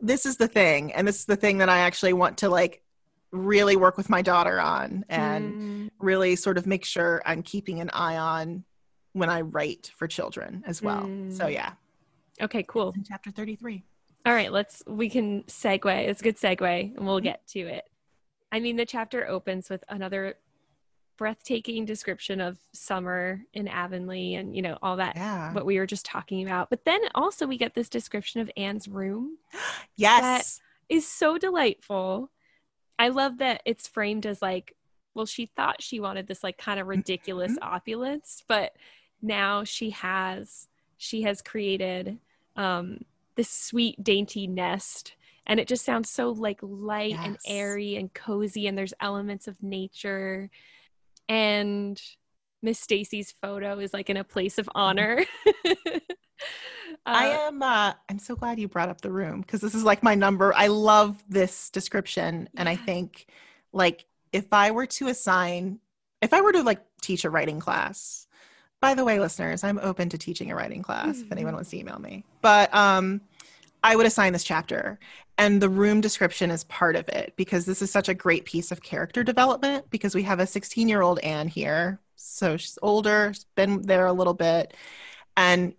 this 0.00 0.24
is 0.24 0.36
the 0.36 0.48
thing, 0.48 0.92
and 0.92 1.06
this 1.06 1.18
is 1.18 1.24
the 1.26 1.36
thing 1.36 1.58
that 1.58 1.68
I 1.68 1.78
actually 1.78 2.12
want 2.12 2.38
to 2.38 2.48
like 2.48 2.82
really 3.32 3.76
work 3.76 3.96
with 3.96 4.08
my 4.08 4.22
daughter 4.22 4.60
on, 4.60 5.04
and 5.08 5.54
Mm, 5.54 5.90
really 6.00 6.36
sort 6.36 6.58
of 6.58 6.66
make 6.66 6.84
sure 6.84 7.22
I'm 7.26 7.42
keeping 7.42 7.80
an 7.80 7.90
eye 7.90 8.16
on 8.16 8.64
when 9.12 9.30
I 9.30 9.40
write 9.42 9.90
for 9.96 10.06
children 10.06 10.62
as 10.66 10.80
well. 10.82 11.02
So 11.30 11.46
Mm. 11.46 11.52
yeah, 11.52 11.72
okay, 12.40 12.62
cool. 12.66 12.94
chapter 13.06 13.30
thirty-three. 13.30 13.84
All 14.26 14.32
right, 14.34 14.52
let's 14.52 14.82
we 14.86 15.08
can 15.10 15.42
segue. 15.44 16.08
It's 16.08 16.20
a 16.20 16.24
good 16.24 16.36
segue, 16.36 16.80
and 16.80 16.94
Mm-hmm. 16.96 17.06
we'll 17.06 17.20
get 17.20 17.46
to 17.48 17.60
it. 17.60 17.84
I 18.52 18.60
mean, 18.60 18.76
the 18.76 18.86
chapter 18.86 19.28
opens 19.28 19.68
with 19.68 19.84
another 19.88 20.36
breathtaking 21.18 21.84
description 21.84 22.40
of 22.40 22.58
summer 22.72 23.42
in 23.52 23.66
Avonlea, 23.68 24.36
and 24.36 24.54
you 24.54 24.62
know 24.62 24.78
all 24.82 24.96
that 24.96 25.16
Yeah. 25.16 25.52
what 25.52 25.66
we 25.66 25.78
were 25.78 25.86
just 25.86 26.06
talking 26.06 26.46
about. 26.46 26.70
But 26.70 26.84
then 26.84 27.00
also 27.14 27.46
we 27.46 27.58
get 27.58 27.74
this 27.74 27.88
description 27.88 28.40
of 28.40 28.50
Anne's 28.56 28.88
room 28.88 29.36
Yes. 29.96 30.60
is 30.88 31.06
so 31.06 31.36
delightful. 31.38 32.30
I 32.98 33.08
love 33.08 33.38
that 33.38 33.62
it's 33.64 33.86
framed 33.86 34.26
as 34.26 34.42
like, 34.42 34.74
well, 35.14 35.26
she 35.26 35.46
thought 35.46 35.82
she 35.82 36.00
wanted 36.00 36.26
this 36.26 36.42
like 36.42 36.58
kind 36.58 36.78
of 36.80 36.86
ridiculous 36.86 37.52
Mm-hmm. 37.52 37.68
opulence, 37.68 38.42
but 38.48 38.72
now 39.20 39.64
she 39.64 39.90
has 39.90 40.68
she 40.96 41.22
has 41.22 41.42
created 41.42 42.18
um 42.56 42.98
this 43.34 43.50
sweet 43.50 44.02
dainty 44.02 44.46
nest 44.46 45.14
and 45.46 45.58
it 45.58 45.66
just 45.66 45.84
sounds 45.84 46.08
so 46.10 46.30
like 46.30 46.58
light 46.62 47.16
and 47.24 47.36
airy 47.46 47.96
and 47.96 48.12
cozy 48.14 48.66
and 48.68 48.76
there's 48.78 48.94
elements 49.00 49.48
of 49.48 49.60
nature 49.62 50.50
and 51.28 52.00
Miss 52.62 52.78
Stacy's 52.80 53.34
photo 53.40 53.78
is 53.78 53.92
like 53.92 54.10
in 54.10 54.16
a 54.16 54.24
place 54.24 54.58
of 54.58 54.68
honor. 54.74 55.24
I 57.06 57.26
Uh, 57.26 57.38
am 57.48 57.62
uh 57.62 57.94
I'm 58.08 58.18
so 58.18 58.36
glad 58.36 58.58
you 58.58 58.68
brought 58.68 58.88
up 58.88 59.00
the 59.00 59.10
room 59.12 59.40
because 59.40 59.60
this 59.60 59.74
is 59.74 59.84
like 59.84 60.02
my 60.02 60.14
number. 60.14 60.52
I 60.54 60.66
love 60.68 61.22
this 61.28 61.70
description 61.70 62.48
and 62.56 62.68
I 62.68 62.76
think 62.76 63.26
like 63.72 64.06
if 64.32 64.52
I 64.52 64.70
were 64.70 64.86
to 64.86 65.08
assign 65.08 65.80
if 66.20 66.32
I 66.32 66.40
were 66.40 66.52
to 66.52 66.62
like 66.62 66.80
teach 67.00 67.24
a 67.24 67.30
writing 67.30 67.60
class. 67.60 68.26
By 68.80 68.94
the 68.94 69.04
way, 69.04 69.18
listeners, 69.18 69.64
I'm 69.64 69.78
open 69.80 70.08
to 70.10 70.18
teaching 70.18 70.50
a 70.52 70.54
writing 70.56 70.82
class 70.82 71.22
if 71.22 71.32
anyone 71.32 71.52
Mhm. 71.52 71.56
wants 71.56 71.70
to 71.70 71.78
email 71.78 71.98
me. 71.98 72.24
But 72.42 72.72
um 72.74 73.22
I 73.82 73.96
would 73.96 74.06
assign 74.06 74.32
this 74.32 74.44
chapter 74.44 74.98
and 75.38 75.62
the 75.62 75.68
room 75.68 76.00
description 76.00 76.50
is 76.50 76.64
part 76.64 76.96
of 76.96 77.08
it 77.08 77.34
because 77.36 77.64
this 77.64 77.80
is 77.80 77.90
such 77.92 78.08
a 78.08 78.14
great 78.14 78.44
piece 78.44 78.72
of 78.72 78.82
character 78.82 79.22
development 79.22 79.88
because 79.90 80.14
we 80.14 80.24
have 80.24 80.40
a 80.40 80.46
16 80.46 80.88
year 80.88 81.02
old 81.02 81.20
Anne 81.20 81.48
here. 81.48 82.00
So 82.16 82.56
she's 82.56 82.78
older, 82.82 83.32
she's 83.32 83.44
been 83.54 83.82
there 83.82 84.06
a 84.06 84.12
little 84.12 84.34
bit. 84.34 84.74
And 85.36 85.74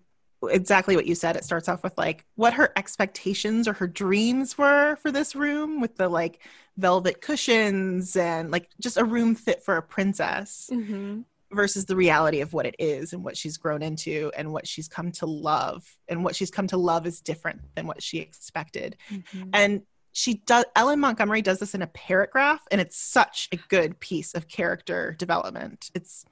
exactly 0.48 0.96
what 0.96 1.06
you 1.06 1.16
said, 1.16 1.36
it 1.36 1.44
starts 1.44 1.68
off 1.68 1.84
with 1.84 1.98
like 1.98 2.26
what 2.36 2.54
her 2.54 2.72
expectations 2.76 3.68
or 3.68 3.74
her 3.74 3.88
dreams 3.88 4.58
were 4.58 4.96
for 4.98 5.12
this 5.12 5.36
room 5.36 5.82
with 5.82 5.98
the 5.98 6.08
like 6.08 6.40
velvet 6.78 7.22
cushions 7.22 8.16
and 8.16 8.52
like 8.52 8.70
just 8.80 8.98
a 8.98 9.04
room 9.04 9.36
fit 9.36 9.62
for 9.64 9.76
a 9.76 9.82
princess 9.82 10.70
mhm. 10.72 11.26
versus 11.52 11.86
the 11.86 11.96
reality 11.96 12.40
of 12.40 12.54
what 12.54 12.66
it 12.66 12.76
is 12.80 13.12
and 13.12 13.22
what 13.22 13.36
she's 13.36 13.58
grown 13.58 13.82
into 13.82 14.32
and 14.38 14.54
what 14.54 14.66
she's 14.66 14.88
come 14.88 15.12
to 15.12 15.26
love 15.26 15.98
and 16.08 16.24
what 16.24 16.38
she's 16.38 16.50
come 16.52 16.68
to 16.68 16.78
love 16.78 17.06
is 17.06 17.20
different 17.20 17.60
than 17.76 17.86
what 17.86 18.02
she 18.02 18.20
expected 18.20 18.96
Mhm. 19.12 19.50
and 19.54 19.82
she 20.14 20.36
does 20.36 20.66
L.M. 20.76 21.02
Montgomery 21.02 21.42
does 21.42 21.60
this 21.60 21.76
in 21.76 21.82
a 21.82 21.88
paragraph 21.88 22.62
and 22.72 22.80
it's 22.80 22.98
such 22.98 23.50
a 23.52 23.58
good 23.58 24.00
piece 24.00 24.34
of 24.34 24.48
character 24.48 25.16
development 25.20 25.92
it's 25.94 26.24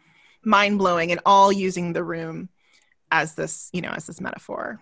mind-blowing 0.43 1.11
and 1.11 1.19
all 1.25 1.51
using 1.51 1.91
the 1.91 2.03
room 2.03 2.47
as 3.11 3.35
this 3.35 3.69
you 3.73 3.81
know 3.81 3.91
as 3.95 4.05
this 4.07 4.19
metaphor 4.21 4.79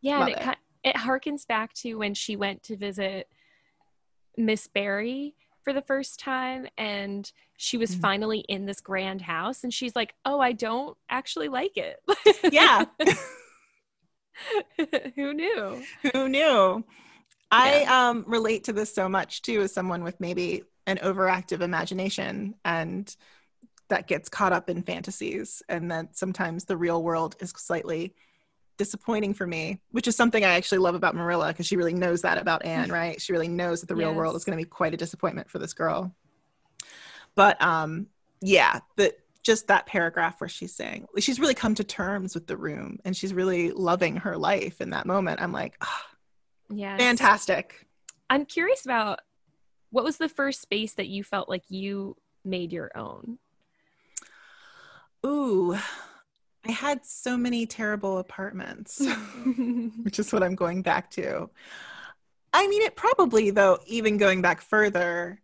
Yeah, 0.00 0.20
and 0.20 0.30
it, 0.30 0.38
it. 0.38 0.58
it 0.84 0.96
harkens 0.96 1.46
back 1.46 1.72
to 1.74 1.94
when 1.96 2.14
she 2.14 2.36
went 2.36 2.62
to 2.64 2.76
visit 2.76 3.28
Miss 4.36 4.66
Barry 4.66 5.34
for 5.62 5.72
the 5.72 5.82
first 5.82 6.18
time 6.20 6.66
and 6.78 7.30
she 7.56 7.76
was 7.76 7.94
Mhm. 7.94 8.00
finally 8.00 8.38
in 8.48 8.64
this 8.64 8.80
grand 8.80 9.20
house 9.22 9.62
and 9.64 9.74
she's 9.74 9.94
like, 9.94 10.14
"Oh, 10.24 10.40
I 10.40 10.52
don't 10.52 10.96
actually 11.10 11.48
like 11.48 11.76
it." 11.76 11.98
yeah 12.50 12.84
Who 15.16 15.34
knew? 15.34 15.82
who 16.14 16.28
knew 16.28 16.82
i 17.50 17.82
um 17.84 18.24
relate 18.26 18.64
to 18.64 18.72
this 18.72 18.94
so 18.94 19.08
much 19.08 19.42
too 19.42 19.60
as 19.60 19.72
someone 19.74 20.02
with 20.04 20.18
maybe 20.20 20.62
an 20.86 20.96
overactive 20.98 21.60
imagination 21.60 22.54
and 22.64 23.14
that 23.90 24.06
gets 24.06 24.28
caught 24.28 24.52
up 24.52 24.70
in 24.70 24.82
fantasies 24.82 25.62
and 25.68 25.90
that 25.90 26.16
sometimes 26.16 26.64
the 26.64 26.76
real 26.76 27.02
world 27.02 27.36
is 27.40 27.50
slightly 27.50 28.14
disappointing 28.78 29.34
for 29.34 29.46
me, 29.46 29.78
which 29.90 30.08
is 30.08 30.16
something 30.16 30.42
I 30.42 30.54
actually 30.54 30.78
love 30.78 30.94
about 30.94 31.14
Marilla 31.14 31.48
because 31.48 31.66
she 31.66 31.76
really 31.76 31.92
knows 31.92 32.22
that 32.22 32.38
about 32.38 32.64
Anne, 32.64 32.88
right? 32.90 33.20
She 33.20 33.32
really 33.32 33.48
knows 33.48 33.80
that 33.80 33.88
the 33.88 33.94
real 33.94 34.14
world 34.14 34.34
is 34.36 34.44
going 34.44 34.58
to 34.58 34.64
be 34.64 34.68
quite 34.68 34.94
a 34.94 34.96
disappointment 34.96 35.50
for 35.50 35.58
this 35.58 35.74
girl. 35.74 36.14
But 37.34 37.60
um, 37.60 38.06
yeah, 38.40 38.80
the 38.96 39.14
just 39.42 39.68
that 39.68 39.86
paragraph 39.86 40.40
where 40.40 40.48
she's 40.48 40.74
saying 40.74 41.06
she's 41.18 41.40
really 41.40 41.54
come 41.54 41.74
to 41.74 41.84
terms 41.84 42.34
with 42.34 42.46
the 42.46 42.56
room 42.56 42.98
and 43.04 43.16
she's 43.16 43.32
really 43.32 43.70
loving 43.70 44.16
her 44.16 44.36
life 44.36 44.80
in 44.80 44.90
that 44.90 45.06
moment. 45.06 45.40
I'm 45.40 45.52
like, 45.52 45.76
ah, 45.80 46.06
Yeah. 46.70 46.96
fantastic. 46.96 47.86
I'm 48.28 48.44
curious 48.44 48.84
about 48.84 49.20
what 49.90 50.04
was 50.04 50.18
the 50.18 50.28
first 50.28 50.60
space 50.62 50.94
that 50.94 51.08
you 51.08 51.24
felt 51.24 51.48
like 51.48 51.64
you 51.68 52.16
made 52.44 52.72
your 52.72 52.96
own? 52.96 53.38
Ooh, 55.24 55.76
I 56.66 56.72
had 56.72 57.04
so 57.04 57.36
many 57.36 57.66
terrible 57.66 58.18
apartments. 58.18 59.00
which 60.02 60.18
is 60.18 60.32
what 60.32 60.42
I'm 60.42 60.54
going 60.54 60.82
back 60.82 61.10
to. 61.12 61.50
I 62.52 62.66
mean, 62.68 62.82
it 62.82 62.96
probably 62.96 63.50
though, 63.50 63.78
even 63.86 64.18
going 64.18 64.42
back 64.42 64.60
further, 64.60 65.40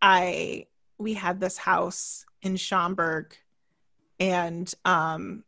I 0.00 0.66
we 0.98 1.14
had 1.14 1.40
this 1.40 1.58
house 1.58 2.24
in 2.42 2.56
Schaumburg, 2.56 3.36
and 4.20 4.72
um, 4.84 5.44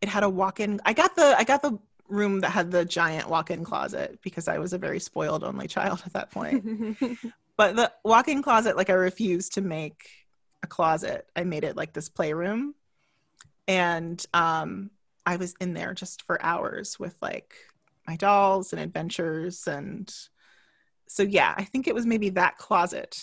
it 0.00 0.08
had 0.08 0.24
a 0.24 0.28
walk-in. 0.28 0.80
I 0.84 0.92
got 0.92 1.16
the 1.16 1.34
I 1.38 1.44
got 1.44 1.62
the 1.62 1.78
room 2.08 2.40
that 2.40 2.50
had 2.50 2.70
the 2.70 2.84
giant 2.84 3.28
walk-in 3.28 3.64
closet 3.64 4.18
because 4.22 4.48
I 4.48 4.58
was 4.58 4.72
a 4.72 4.78
very 4.78 5.00
spoiled 5.00 5.44
only 5.44 5.66
child 5.66 6.02
at 6.06 6.12
that 6.12 6.30
point. 6.30 6.98
but 7.56 7.76
the 7.76 7.92
walk-in 8.04 8.42
closet, 8.42 8.76
like 8.76 8.90
I 8.90 8.94
refused 8.94 9.54
to 9.54 9.60
make 9.60 10.08
a 10.62 10.66
closet. 10.66 11.26
I 11.36 11.44
made 11.44 11.64
it 11.64 11.76
like 11.76 11.92
this 11.92 12.08
playroom, 12.08 12.74
and 13.68 14.24
um, 14.34 14.90
I 15.24 15.36
was 15.36 15.54
in 15.60 15.74
there 15.74 15.94
just 15.94 16.22
for 16.22 16.42
hours 16.42 16.98
with 16.98 17.16
like 17.20 17.54
my 18.06 18.16
dolls 18.16 18.72
and 18.72 18.80
adventures 18.80 19.66
and 19.66 20.12
so 21.08 21.22
yeah, 21.22 21.54
I 21.56 21.64
think 21.64 21.86
it 21.86 21.94
was 21.94 22.06
maybe 22.06 22.30
that 22.30 22.58
closet 22.58 23.16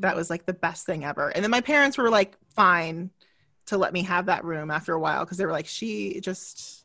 that 0.00 0.14
was 0.14 0.28
like 0.28 0.44
the 0.44 0.52
best 0.52 0.86
thing 0.86 1.04
ever. 1.04 1.30
And 1.30 1.42
then 1.42 1.50
my 1.50 1.60
parents 1.60 1.96
were 1.96 2.10
like 2.10 2.36
fine 2.54 3.10
to 3.66 3.78
let 3.78 3.92
me 3.92 4.02
have 4.02 4.26
that 4.26 4.44
room 4.44 4.70
after 4.70 4.92
a 4.92 5.00
while 5.00 5.24
because 5.24 5.38
they 5.38 5.46
were 5.46 5.52
like 5.52 5.66
she 5.66 6.20
just 6.20 6.84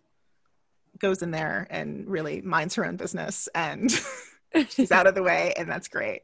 goes 1.00 1.22
in 1.22 1.32
there 1.32 1.68
and 1.70 2.08
really 2.08 2.42
minds 2.42 2.76
her 2.76 2.86
own 2.86 2.96
business 2.96 3.50
and 3.56 3.92
she's 4.70 4.92
out 4.92 5.08
of 5.08 5.16
the 5.16 5.24
way 5.24 5.54
and 5.58 5.70
that's 5.70 5.88
great. 5.88 6.22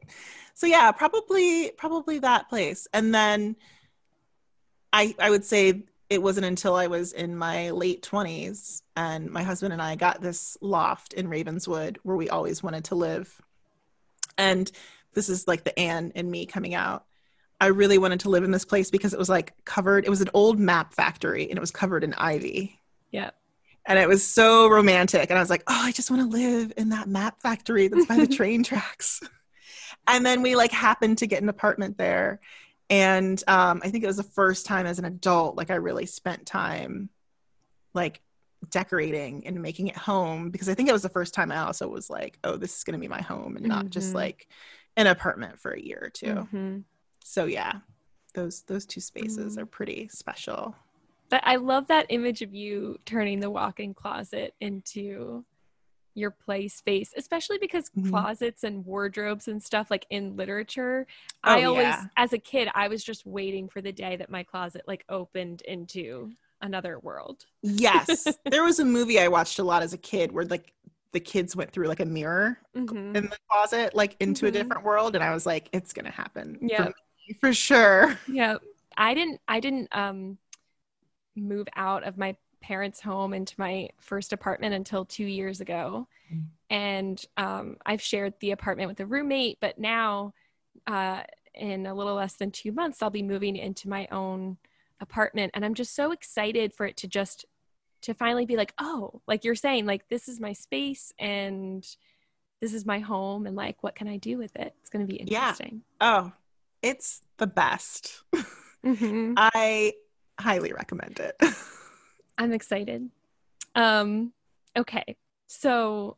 So 0.58 0.66
yeah, 0.66 0.90
probably 0.90 1.70
probably 1.70 2.18
that 2.18 2.48
place. 2.48 2.88
And 2.92 3.14
then 3.14 3.54
I 4.92 5.14
I 5.20 5.30
would 5.30 5.44
say 5.44 5.84
it 6.10 6.20
wasn't 6.20 6.46
until 6.46 6.74
I 6.74 6.88
was 6.88 7.12
in 7.12 7.36
my 7.36 7.70
late 7.70 8.02
20s 8.02 8.82
and 8.96 9.30
my 9.30 9.44
husband 9.44 9.72
and 9.72 9.80
I 9.80 9.94
got 9.94 10.20
this 10.20 10.58
loft 10.60 11.12
in 11.12 11.28
Ravenswood 11.28 12.00
where 12.02 12.16
we 12.16 12.28
always 12.28 12.60
wanted 12.60 12.86
to 12.86 12.96
live. 12.96 13.40
And 14.36 14.68
this 15.14 15.28
is 15.28 15.46
like 15.46 15.62
the 15.62 15.78
Anne 15.78 16.10
and 16.16 16.28
me 16.28 16.44
coming 16.44 16.74
out. 16.74 17.04
I 17.60 17.66
really 17.66 17.98
wanted 17.98 18.18
to 18.20 18.28
live 18.28 18.42
in 18.42 18.50
this 18.50 18.64
place 18.64 18.90
because 18.90 19.12
it 19.12 19.18
was 19.18 19.28
like 19.28 19.54
covered, 19.64 20.06
it 20.06 20.10
was 20.10 20.22
an 20.22 20.30
old 20.34 20.58
map 20.58 20.92
factory 20.92 21.48
and 21.48 21.56
it 21.56 21.60
was 21.60 21.70
covered 21.70 22.02
in 22.02 22.14
ivy. 22.14 22.80
Yeah. 23.12 23.30
And 23.86 23.96
it 23.96 24.08
was 24.08 24.26
so 24.26 24.68
romantic. 24.68 25.30
And 25.30 25.38
I 25.38 25.42
was 25.42 25.50
like, 25.50 25.62
oh, 25.68 25.82
I 25.84 25.92
just 25.92 26.10
want 26.10 26.28
to 26.28 26.36
live 26.36 26.72
in 26.76 26.88
that 26.88 27.06
map 27.06 27.42
factory 27.42 27.86
that's 27.86 28.06
by 28.06 28.16
the 28.16 28.26
train 28.36 28.64
tracks. 28.64 29.22
And 30.08 30.24
then 30.24 30.42
we 30.42 30.56
like 30.56 30.72
happened 30.72 31.18
to 31.18 31.26
get 31.26 31.42
an 31.42 31.48
apartment 31.48 31.98
there. 31.98 32.40
And 32.90 33.42
um, 33.46 33.80
I 33.84 33.90
think 33.90 34.02
it 34.02 34.06
was 34.06 34.16
the 34.16 34.22
first 34.22 34.64
time 34.66 34.86
as 34.86 34.98
an 34.98 35.04
adult, 35.04 35.56
like 35.56 35.70
I 35.70 35.74
really 35.74 36.06
spent 36.06 36.46
time 36.46 37.10
like 37.94 38.22
decorating 38.70 39.46
and 39.46 39.60
making 39.60 39.88
it 39.88 39.96
home 39.96 40.50
because 40.50 40.68
I 40.68 40.74
think 40.74 40.88
it 40.88 40.92
was 40.92 41.02
the 41.02 41.08
first 41.10 41.34
time 41.34 41.52
I 41.52 41.58
also 41.58 41.86
was 41.88 42.08
like, 42.08 42.38
oh, 42.42 42.56
this 42.56 42.76
is 42.76 42.84
going 42.84 42.94
to 42.94 43.00
be 43.00 43.08
my 43.08 43.20
home 43.20 43.56
and 43.56 43.66
not 43.68 43.90
just 43.90 44.12
Mhm. 44.12 44.16
like 44.16 44.48
an 44.96 45.06
apartment 45.06 45.60
for 45.60 45.72
a 45.72 45.80
year 45.80 45.98
or 46.02 46.10
2 46.10 46.26
Mhm. 46.26 46.84
So 47.22 47.44
yeah, 47.44 47.80
those 48.34 48.62
those 48.62 48.86
two 48.86 49.00
spaces 49.00 49.56
Mm. 49.56 49.60
are 49.62 49.66
pretty 49.66 50.08
special. 50.08 50.74
But 51.28 51.42
I 51.44 51.56
love 51.56 51.88
that 51.88 52.06
image 52.08 52.40
of 52.40 52.54
you 52.54 52.98
turning 53.04 53.38
the 53.40 53.50
walk-in 53.50 53.92
closet 53.92 54.54
into 54.60 55.44
your 56.18 56.30
play 56.30 56.68
space, 56.68 57.12
especially 57.16 57.58
because 57.58 57.90
Mhm. 57.96 58.10
closets 58.10 58.64
and 58.64 58.84
wardrobes 58.84 59.48
and 59.48 59.62
stuff 59.62 59.90
like 59.90 60.06
in 60.10 60.36
literature. 60.36 61.06
Oh, 61.44 61.54
I 61.54 61.62
always 61.64 61.84
yeah. 61.84 62.04
as 62.16 62.32
a 62.32 62.38
kid, 62.38 62.68
I 62.74 62.88
was 62.88 63.04
just 63.04 63.24
waiting 63.26 63.68
for 63.68 63.80
the 63.80 63.92
day 63.92 64.16
that 64.16 64.30
my 64.30 64.42
closet 64.42 64.82
like 64.86 65.04
opened 65.08 65.62
into 65.62 66.30
another 66.60 66.98
world. 66.98 67.46
Yes. 67.62 68.38
there 68.50 68.64
was 68.64 68.78
a 68.80 68.84
movie 68.84 69.20
I 69.20 69.28
watched 69.28 69.58
a 69.58 69.64
lot 69.64 69.82
as 69.82 69.92
a 69.92 69.98
kid 69.98 70.32
where 70.32 70.44
like 70.44 70.72
the 71.12 71.20
kids 71.20 71.56
went 71.56 71.72
through 71.72 71.86
like 71.88 72.00
a 72.00 72.04
mirror 72.06 72.58
Mhm. 72.74 73.16
in 73.16 73.24
the 73.24 73.36
closet, 73.50 73.94
like 73.94 74.16
into 74.20 74.46
a 74.46 74.50
Mhm. 74.50 74.52
different 74.52 74.84
world. 74.84 75.14
And 75.14 75.24
I 75.24 75.32
was 75.32 75.46
like, 75.46 75.68
it's 75.72 75.92
gonna 75.92 76.10
happen. 76.10 76.58
Yeah. 76.60 76.86
For, 76.88 76.92
for 77.40 77.52
sure. 77.52 78.18
Yeah. 78.26 78.58
I 78.96 79.14
didn't 79.14 79.40
I 79.46 79.60
didn't 79.60 79.88
um 79.92 80.38
move 81.36 81.68
out 81.76 82.04
of 82.04 82.18
my 82.18 82.36
parents' 82.60 83.00
home 83.00 83.32
into 83.34 83.54
my 83.58 83.88
first 84.00 84.32
apartment 84.32 84.74
until 84.74 85.04
2 85.04 85.24
years 85.24 85.60
ago. 85.60 86.06
Mm. 86.32 86.44
And 86.70 87.24
um 87.36 87.76
I've 87.86 88.02
shared 88.02 88.34
the 88.40 88.50
apartment 88.52 88.88
with 88.88 89.00
a 89.00 89.06
roommate, 89.06 89.58
but 89.60 89.78
now 89.78 90.34
uh 90.86 91.22
in 91.54 91.86
a 91.86 91.94
little 91.94 92.14
less 92.14 92.34
than 92.34 92.50
2 92.50 92.72
months 92.72 93.02
I'll 93.02 93.10
be 93.10 93.22
moving 93.22 93.56
into 93.56 93.88
my 93.88 94.06
own 94.12 94.58
apartment 95.00 95.50
and 95.54 95.64
I'm 95.64 95.74
just 95.74 95.94
so 95.94 96.12
excited 96.12 96.72
for 96.74 96.86
it 96.86 96.96
to 96.98 97.08
just 97.08 97.44
to 98.02 98.14
finally 98.14 98.46
be 98.46 98.56
like, 98.56 98.72
"Oh, 98.78 99.22
like 99.26 99.44
you're 99.44 99.54
saying, 99.56 99.86
like 99.86 100.08
this 100.08 100.28
is 100.28 100.38
my 100.40 100.52
space 100.52 101.12
and 101.18 101.84
this 102.60 102.72
is 102.74 102.86
my 102.86 103.00
home 103.00 103.46
and 103.46 103.56
like 103.56 103.82
what 103.82 103.96
can 103.96 104.06
I 104.08 104.18
do 104.18 104.38
with 104.38 104.54
it?" 104.56 104.74
It's 104.80 104.90
going 104.90 105.06
to 105.06 105.12
be 105.12 105.20
Yeah. 105.26 105.48
interesting. 105.48 105.82
Oh, 106.00 106.32
it's 106.82 107.22
the 107.38 107.46
best. 107.48 108.22
Mhm. 108.84 109.34
I 109.36 109.94
highly 110.40 110.72
recommend 110.72 111.18
it. 111.18 111.34
I'm 112.38 112.52
excited. 112.52 113.10
Um, 113.74 114.32
okay, 114.76 115.16
so 115.48 116.16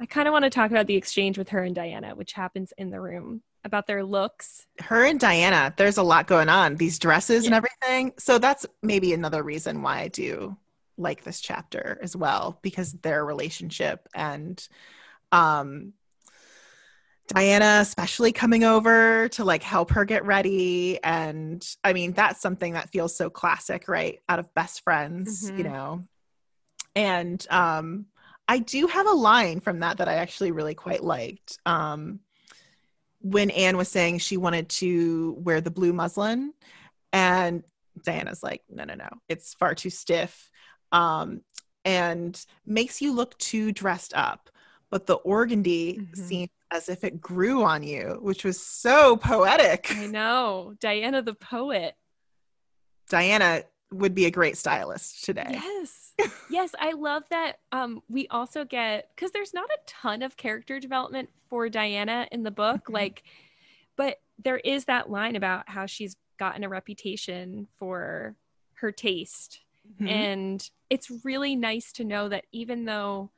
I 0.00 0.06
kind 0.06 0.26
of 0.26 0.32
want 0.32 0.44
to 0.44 0.50
talk 0.50 0.70
about 0.70 0.86
the 0.86 0.96
exchange 0.96 1.38
with 1.38 1.50
her 1.50 1.62
and 1.62 1.74
Diana, 1.74 2.14
which 2.14 2.32
happens 2.32 2.72
in 2.78 2.90
the 2.90 3.00
room 3.00 3.42
about 3.64 3.86
their 3.86 4.02
looks. 4.02 4.66
Her 4.80 5.04
and 5.04 5.20
Diana, 5.20 5.74
there's 5.76 5.98
a 5.98 6.02
lot 6.02 6.26
going 6.26 6.48
on. 6.48 6.76
These 6.76 6.98
dresses 6.98 7.44
and 7.44 7.54
everything. 7.54 8.14
So 8.18 8.38
that's 8.38 8.64
maybe 8.82 9.12
another 9.12 9.42
reason 9.42 9.82
why 9.82 10.00
I 10.00 10.08
do 10.08 10.56
like 10.96 11.24
this 11.24 11.40
chapter 11.40 11.98
as 12.02 12.16
well, 12.16 12.58
because 12.62 12.92
their 12.92 13.24
relationship 13.24 14.08
and 14.14 14.66
um 15.30 15.92
Diana 17.28 17.78
especially 17.82 18.32
coming 18.32 18.64
over 18.64 19.28
to 19.30 19.44
like 19.44 19.62
help 19.62 19.90
her 19.90 20.04
get 20.04 20.24
ready. 20.24 20.98
And 21.04 21.66
I 21.84 21.92
mean, 21.92 22.12
that's 22.12 22.40
something 22.40 22.72
that 22.72 22.90
feels 22.90 23.14
so 23.14 23.30
classic, 23.30 23.86
right? 23.86 24.18
Out 24.28 24.38
of 24.38 24.52
best 24.54 24.82
friends, 24.82 25.52
you 25.56 25.64
Mhm. 25.64 25.70
know. 25.70 26.04
And 26.94 27.46
um 27.50 28.06
I 28.50 28.60
do 28.60 28.86
have 28.86 29.06
a 29.06 29.12
line 29.12 29.60
from 29.60 29.80
that 29.80 29.98
that 29.98 30.08
I 30.08 30.14
actually 30.14 30.52
really 30.52 30.74
quite 30.74 31.04
liked. 31.04 31.58
Um 31.66 32.20
when 33.20 33.50
Anne 33.50 33.76
was 33.76 33.88
saying 33.88 34.18
she 34.18 34.36
wanted 34.36 34.68
to 34.70 35.36
wear 35.40 35.60
the 35.60 35.70
blue 35.70 35.92
muslin, 35.92 36.54
and 37.12 37.64
Diana's 38.04 38.42
like, 38.42 38.62
no, 38.70 38.84
no, 38.84 38.94
no, 38.94 39.08
it's 39.28 39.54
far 39.54 39.74
too 39.74 39.90
stiff 39.90 40.50
um, 40.92 41.42
and 41.84 42.44
makes 42.64 43.02
you 43.02 43.12
look 43.12 43.36
too 43.38 43.72
dressed 43.72 44.14
up. 44.14 44.50
But 44.90 45.06
the 45.06 45.18
organdy 45.18 45.98
Mhm. 45.98 46.16
seems 46.16 46.50
as 46.70 46.88
if 46.88 47.04
it 47.04 47.20
grew 47.20 47.62
on 47.62 47.82
you, 47.82 48.18
which 48.20 48.44
was 48.44 48.62
so 48.64 49.16
poetic. 49.16 49.90
I 49.94 50.06
know 50.06 50.74
Diana 50.80 51.22
the 51.22 51.34
poet. 51.34 51.94
Diana 53.08 53.64
would 53.90 54.14
be 54.14 54.26
a 54.26 54.30
great 54.30 54.56
stylist 54.56 55.24
today. 55.24 55.46
Yes, 55.50 56.12
yes, 56.50 56.74
I 56.78 56.92
love 56.92 57.24
that. 57.30 57.58
Um, 57.72 58.02
we 58.08 58.28
also 58.28 58.64
get 58.64 59.10
because 59.14 59.30
there's 59.32 59.54
not 59.54 59.70
a 59.70 59.78
ton 59.86 60.22
of 60.22 60.36
character 60.36 60.78
development 60.78 61.30
for 61.48 61.68
Diana 61.70 62.28
in 62.30 62.42
the 62.42 62.50
book, 62.50 62.86
Mhm. 62.86 62.92
like, 62.94 63.22
but 63.96 64.20
there 64.38 64.58
is 64.58 64.84
that 64.86 65.10
line 65.10 65.36
about 65.36 65.68
how 65.68 65.86
she's 65.86 66.16
gotten 66.38 66.64
a 66.64 66.68
reputation 66.68 67.66
for 67.78 68.36
her 68.74 68.92
taste 68.92 69.60
Mhm. 70.00 70.06
And 70.08 70.70
it's 70.90 71.10
really 71.24 71.56
nice 71.56 71.92
to 71.92 72.04
know 72.04 72.28
that 72.28 72.44
even 72.52 72.84
though 72.84 73.30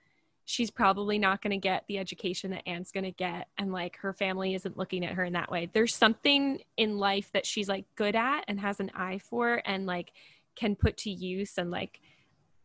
she's 0.51 0.71
probably 0.71 1.17
not 1.17 1.41
going 1.43 1.53
to 1.53 1.57
get 1.57 1.85
the 1.87 1.97
education 1.97 2.51
that 2.51 2.67
Anne's 2.67 2.91
going 2.91 3.05
to 3.05 3.13
get, 3.13 3.47
and 3.57 3.73
like 3.73 3.97
her 3.99 4.13
family 4.13 4.55
isn't 4.55 4.77
looking 4.77 5.05
at 5.05 5.15
her 5.15 5.25
in 5.25 5.33
that 5.35 5.51
way, 5.51 5.71
there's 5.73 5.95
something 5.95 6.61
in 6.77 6.99
life 6.99 7.31
that 7.33 7.47
she's 7.47 7.69
like 7.69 7.85
good 7.95 8.17
at 8.17 8.45
and 8.49 8.59
has 8.59 8.81
an 8.81 8.91
eye 8.95 9.19
for 9.19 9.63
and 9.65 9.87
like 9.87 10.11
can 10.57 10.75
put 10.75 10.97
to 10.97 11.11
use 11.11 11.53
and 11.57 11.71
like, 11.71 12.01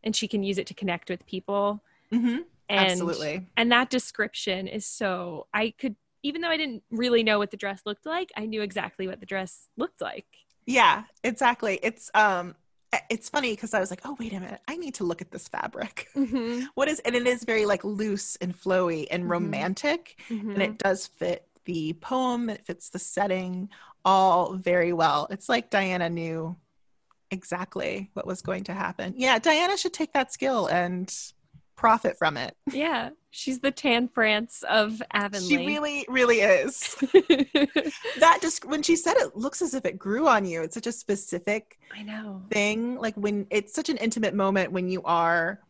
and 0.02 0.16
she 0.16 0.26
can 0.26 0.42
use 0.42 0.58
it 0.58 0.66
to 0.66 0.74
connect 0.74 1.08
with 1.08 1.24
people. 1.26 1.80
Mhm. 2.12 2.44
And, 2.68 2.90
Absolutely. 2.90 3.46
And 3.56 3.70
that 3.70 3.88
description 3.90 4.66
is 4.66 4.84
so, 4.84 5.46
I 5.54 5.72
could, 5.78 5.94
even 6.24 6.40
though 6.40 6.50
I 6.50 6.56
didn't 6.56 6.82
really 6.90 7.22
know 7.22 7.38
what 7.38 7.52
the 7.52 7.56
dress 7.56 7.82
looked 7.86 8.04
like, 8.04 8.32
I 8.36 8.46
knew 8.46 8.62
exactly 8.62 9.06
what 9.06 9.20
the 9.20 9.26
dress 9.26 9.68
looked 9.76 10.00
like. 10.00 10.26
Yeah, 10.66 11.04
exactly. 11.22 11.78
It's 11.84 12.10
um 12.14 12.56
it's 13.10 13.28
funny 13.28 13.50
because 13.52 13.74
I 13.74 13.80
was 13.80 13.90
like, 13.90 14.00
oh 14.04 14.16
wait 14.18 14.32
a 14.32 14.40
minute, 14.40 14.60
I 14.68 14.76
need 14.76 14.94
to 14.96 15.04
look 15.04 15.20
at 15.22 15.30
this 15.30 15.48
fabric. 15.48 16.08
Mm-hmm. 16.16 16.64
What 16.74 16.88
is 16.88 17.00
and 17.00 17.14
it 17.14 17.26
is 17.26 17.44
very 17.44 17.66
like 17.66 17.84
loose 17.84 18.36
and 18.36 18.54
flowy 18.58 19.06
and 19.10 19.24
Mhm. 19.24 19.30
romantic, 19.30 20.20
Mm-hmm. 20.28 20.50
and 20.52 20.62
it 20.62 20.78
does 20.78 21.06
fit 21.06 21.46
the 21.64 21.94
poem. 21.94 22.48
It 22.50 22.64
fits 22.64 22.90
the 22.90 22.98
setting 22.98 23.68
all 24.04 24.54
very 24.54 24.92
well. 24.92 25.26
It's 25.30 25.48
like 25.48 25.70
Diana 25.70 26.08
knew 26.08 26.56
exactly 27.30 28.10
what 28.14 28.26
was 28.26 28.40
going 28.42 28.64
to 28.64 28.72
happen. 28.72 29.14
Yeah, 29.16 29.38
Diana 29.38 29.76
should 29.76 29.92
take 29.92 30.12
that 30.12 30.32
skill 30.32 30.66
and 30.68 31.12
profit 31.76 32.16
from 32.18 32.36
it. 32.36 32.56
yeah, 32.72 33.10
she's 33.30 33.60
the 33.60 33.70
Tan 33.70 34.08
France 34.08 34.64
of 34.68 35.02
Avonlea. 35.12 35.48
She 35.48 35.56
really, 35.58 36.06
really 36.08 36.40
is. 36.40 36.94
that 38.18 38.38
just 38.42 38.64
when 38.64 38.82
she 38.82 38.96
said 38.96 39.14
it 39.18 39.36
looks 39.36 39.62
as 39.62 39.74
if 39.74 39.84
it 39.84 39.98
grew 39.98 40.26
on 40.26 40.44
you. 40.44 40.62
It's 40.62 40.74
such 40.74 40.86
a 40.86 40.92
specific 40.92 41.78
I 41.96 42.02
know. 42.02 42.42
thing. 42.50 42.96
Like 42.96 43.14
when 43.14 43.46
it's 43.50 43.74
such 43.74 43.88
an 43.88 43.96
intimate 43.98 44.34
moment 44.34 44.72
when 44.72 44.88
you 44.88 45.02
are 45.04 45.60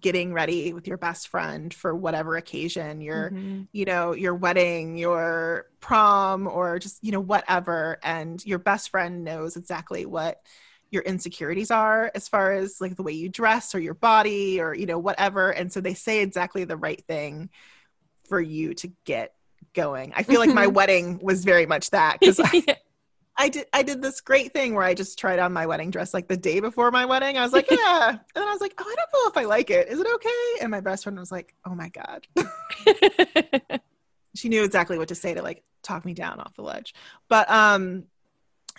getting 0.00 0.32
ready 0.32 0.72
with 0.72 0.88
your 0.88 0.98
best 0.98 1.28
friend 1.28 1.72
for 1.72 1.94
whatever 1.94 2.36
occasion, 2.36 3.00
your 3.00 3.30
Mhm. 3.30 3.68
you 3.72 3.84
know, 3.84 4.12
your 4.14 4.34
wedding, 4.34 4.96
your 4.96 5.66
prom, 5.80 6.48
or 6.48 6.78
just, 6.80 7.02
you 7.04 7.12
know, 7.12 7.20
whatever. 7.20 7.98
And 8.02 8.44
your 8.44 8.58
best 8.58 8.90
friend 8.90 9.22
knows 9.22 9.56
exactly 9.56 10.04
what 10.04 10.40
your 10.90 11.02
insecurities 11.02 11.70
are 11.70 12.10
as 12.14 12.28
far 12.28 12.52
as 12.52 12.80
like 12.80 12.96
the 12.96 13.02
way 13.02 13.12
you 13.12 13.28
dress 13.28 13.74
or 13.74 13.80
your 13.80 13.94
body 13.94 14.60
or, 14.60 14.74
you 14.74 14.86
know, 14.86 14.98
whatever. 14.98 15.50
And 15.50 15.72
so 15.72 15.80
they 15.80 15.94
say 15.94 16.20
exactly 16.20 16.64
the 16.64 16.76
right 16.76 17.02
thing 17.06 17.50
for 18.28 18.40
you 18.40 18.74
to 18.74 18.92
get 19.04 19.34
going. 19.74 20.12
I 20.14 20.22
feel 20.22 20.40
like 20.40 20.54
my 20.54 20.66
wedding 20.68 21.18
was 21.22 21.44
very 21.44 21.66
much 21.66 21.90
that 21.90 22.18
because 22.20 22.40
I, 22.42 22.62
I 23.36 23.48
did 23.48 23.66
I 23.72 23.82
did 23.82 24.00
this 24.00 24.20
great 24.20 24.52
thing 24.52 24.74
where 24.74 24.84
I 24.84 24.94
just 24.94 25.18
tried 25.18 25.38
on 25.38 25.52
my 25.52 25.66
wedding 25.66 25.90
dress 25.90 26.14
like 26.14 26.28
the 26.28 26.36
day 26.36 26.60
before 26.60 26.90
my 26.90 27.04
wedding. 27.04 27.36
I 27.36 27.42
was 27.42 27.52
like, 27.52 27.70
yeah. 27.70 28.10
And 28.10 28.20
then 28.34 28.48
I 28.48 28.52
was 28.52 28.60
like, 28.60 28.74
oh, 28.78 28.84
I 28.84 28.94
don't 28.94 29.10
know 29.12 29.30
if 29.30 29.36
I 29.36 29.44
like 29.44 29.70
it. 29.70 29.88
Is 29.88 30.00
it 30.00 30.06
okay? 30.06 30.62
And 30.62 30.70
my 30.70 30.80
best 30.80 31.04
friend 31.04 31.18
was 31.18 31.30
like, 31.30 31.54
oh 31.64 31.74
my 31.74 31.90
God. 31.90 32.26
she 34.34 34.48
knew 34.48 34.64
exactly 34.64 34.98
what 34.98 35.08
to 35.08 35.14
say 35.14 35.34
to 35.34 35.42
like 35.42 35.62
talk 35.82 36.04
me 36.04 36.14
down 36.14 36.40
off 36.40 36.54
the 36.54 36.62
ledge. 36.62 36.94
But 37.28 37.50
um 37.50 38.04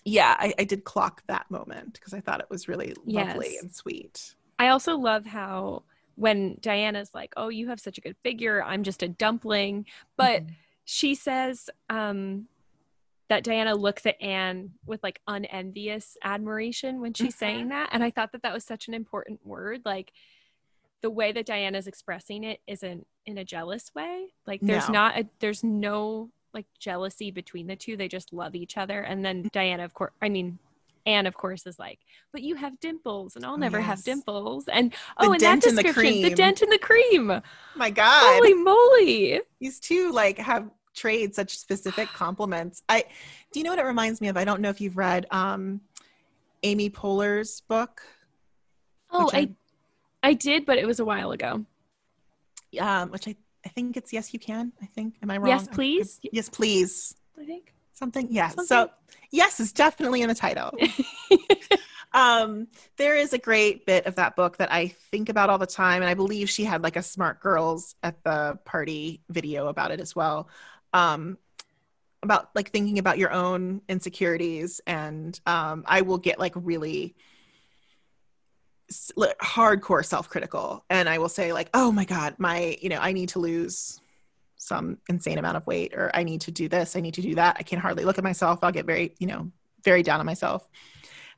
yeah, 0.08 0.36
I, 0.40 0.54
I 0.58 0.64
did 0.64 0.84
clock 0.86 1.22
that 1.28 1.52
moment 1.52 1.94
because 1.94 2.14
I 2.14 2.22
thought 2.22 2.40
it 2.40 2.50
was 2.50 2.68
really 2.68 2.94
lovely 3.06 3.52
Yes. 3.54 3.62
and 3.64 3.72
sweet. 3.76 4.36
I 4.58 4.70
also 4.70 4.98
love 4.98 5.26
how 5.26 5.84
when 6.16 6.58
Diana's 6.62 7.12
like, 7.14 7.34
"Oh, 7.38 7.50
you 7.50 7.68
have 7.68 7.80
such 7.80 7.98
a 7.98 8.02
good 8.02 8.16
figure. 8.24 8.64
I'm 8.64 8.84
just 8.84 9.04
a 9.04 9.08
dumpling," 9.10 9.86
but 10.16 10.44
Mhm. 10.44 10.52
she 10.86 11.14
says 11.14 11.70
um, 11.90 12.48
that 13.28 13.44
Diana 13.44 13.76
looks 13.76 14.06
at 14.06 14.20
Anne 14.22 14.72
with 14.86 15.04
like 15.04 15.20
unenvious 15.28 16.18
admiration 16.24 17.02
when 17.02 17.14
she's 17.14 17.36
Mhm. 17.36 17.40
saying 17.40 17.68
that, 17.70 17.90
and 17.92 18.02
I 18.04 18.10
thought 18.10 18.32
that 18.32 18.44
that 18.44 18.54
was 18.54 18.64
such 18.64 18.88
an 18.88 18.94
important 18.94 19.46
word. 19.46 19.82
Like 19.86 20.14
the 21.02 21.10
way 21.12 21.32
that 21.34 21.46
Diana's 21.46 21.86
expressing 21.88 22.44
it 22.46 22.62
isn't 22.66 23.06
in 23.26 23.38
a 23.38 23.44
jealous 23.46 23.94
way. 23.94 24.34
Like 24.48 24.62
there's 24.62 24.88
No. 24.88 24.94
not 24.94 25.18
a 25.20 25.30
there's 25.40 25.64
no 25.64 26.32
like 26.58 26.66
jealousy 26.80 27.30
between 27.32 27.68
the 27.68 27.76
two. 27.76 27.96
They 27.96 28.08
just 28.08 28.34
love 28.34 28.56
each 28.56 28.78
other. 28.78 29.02
And 29.02 29.24
then 29.24 29.50
Diana, 29.54 29.84
of 29.86 29.94
course, 29.94 30.12
I 30.22 30.30
mean. 30.30 30.60
Anne, 31.06 31.26
of 31.26 31.36
course, 31.36 31.66
is 31.66 31.80
like, 31.80 32.00
but 32.34 32.42
you 32.42 32.56
have 32.56 32.78
dimples, 32.82 33.38
and 33.38 33.46
I'll 33.46 33.58
never 33.58 33.80
have 33.80 34.04
dimples. 34.04 34.68
And 34.68 34.92
The 34.92 34.98
oh, 35.20 35.32
and 35.32 35.40
dent 35.40 35.62
that 35.64 35.70
in 35.70 35.76
the 35.76 35.84
description, 35.84 36.22
the 36.22 36.36
dent 36.36 36.62
in 36.62 36.70
the 36.70 36.78
cream. 36.78 37.42
my 37.78 37.90
God. 37.90 38.34
Holy 38.34 38.54
moly! 38.54 39.40
these 39.62 39.80
two 39.80 40.12
like 40.12 40.38
have 40.38 40.70
trade 40.94 41.34
such 41.34 41.58
specific 41.58 42.10
compliments. 42.10 42.84
I 42.90 43.06
do 43.54 43.60
you 43.62 43.64
know 43.64 43.70
what 43.70 43.80
it 43.80 43.86
reminds 43.86 44.20
me 44.20 44.28
of? 44.28 44.36
I 44.36 44.44
don't 44.44 44.60
know 44.60 44.68
if 44.70 44.82
you've 44.82 44.98
read 44.98 45.28
um 45.32 45.80
Amy 46.64 46.90
Poehler's 46.90 47.62
book. 47.62 48.02
Oh, 49.10 49.28
Which 49.28 49.34
I, 49.34 49.50
I 50.24 50.34
did, 50.34 50.66
but 50.66 50.78
it 50.78 50.86
was 50.86 51.00
a 51.00 51.06
while 51.06 51.32
ago. 51.32 51.64
um, 52.82 53.12
which 53.12 53.30
I, 53.30 53.36
I 53.68 53.70
think 53.70 53.98
it's 53.98 54.14
Yes 54.14 54.34
You 54.34 54.40
Can. 54.40 54.72
I 54.82 54.86
think. 54.86 55.16
Am 55.22 55.30
I 55.30 55.38
wrong? 55.38 55.50
Yes, 55.50 55.68
I- 55.70 55.74
please. 55.76 56.22
Yes, 56.32 56.48
please. 56.48 57.16
I 57.38 57.44
think. 57.44 57.74
Something. 57.92 58.28
Yeah. 58.32 58.48
Something. 58.48 58.66
So 58.66 58.90
yes 59.30 59.60
is 59.60 59.74
definitely 59.74 60.22
in 60.22 60.30
the 60.30 60.36
title. 60.36 60.72
um, 62.14 62.68
there 62.96 63.18
is 63.18 63.34
a 63.34 63.38
great 63.38 63.86
bit 63.86 64.06
of 64.06 64.16
that 64.16 64.38
book 64.38 64.56
that 64.58 64.72
I 64.72 64.88
think 65.12 65.28
about 65.28 65.50
all 65.50 65.58
the 65.58 65.68
time, 65.68 66.02
and 66.02 66.10
I 66.10 66.14
believe 66.14 66.50
she 66.50 66.64
had 66.64 66.82
like 66.82 66.96
a 66.96 67.04
Smart 67.04 67.42
Girls 67.42 67.96
at 68.02 68.24
the 68.24 68.58
party 68.64 69.20
video 69.30 69.68
about 69.68 69.92
it 69.92 70.00
as 70.00 70.16
well. 70.16 70.48
Um, 70.94 71.38
about 72.24 72.50
like 72.56 72.72
thinking 72.72 73.00
about 73.00 73.18
your 73.18 73.34
own 73.34 73.82
insecurities, 73.90 74.80
and 74.88 75.38
um, 75.46 75.84
I 75.86 76.02
will 76.02 76.20
get 76.20 76.40
like 76.40 76.54
really 76.56 77.16
hardcore 78.90 80.06
self-critical, 80.06 80.86
and 80.90 81.10
I 81.10 81.18
will 81.18 81.30
say 81.30 81.54
like, 81.54 81.70
"Oh 81.74 81.92
my 81.92 82.06
god, 82.06 82.36
my 82.38 82.78
you 82.82 82.90
know, 82.90 83.00
I 83.00 83.12
need 83.14 83.30
to 83.30 83.40
lose." 83.40 84.00
some 84.60 84.98
insane 85.08 85.38
amount 85.38 85.56
of 85.56 85.66
weight 85.68 85.94
or 85.94 86.10
i 86.16 86.24
need 86.24 86.42
to 86.42 86.52
do 86.52 86.68
this 86.68 86.96
i 86.96 87.00
need 87.00 87.14
to 87.14 87.22
do 87.22 87.36
that 87.36 87.56
i 87.60 87.64
can 87.64 87.80
hardly 87.80 88.04
look 88.04 88.18
at 88.18 88.24
myself 88.24 88.60
i'll 88.64 88.72
get 88.72 88.88
very 88.88 89.14
you 89.20 89.28
know 89.28 89.50
very 89.84 90.02
down 90.02 90.20
on 90.20 90.26
myself 90.26 90.68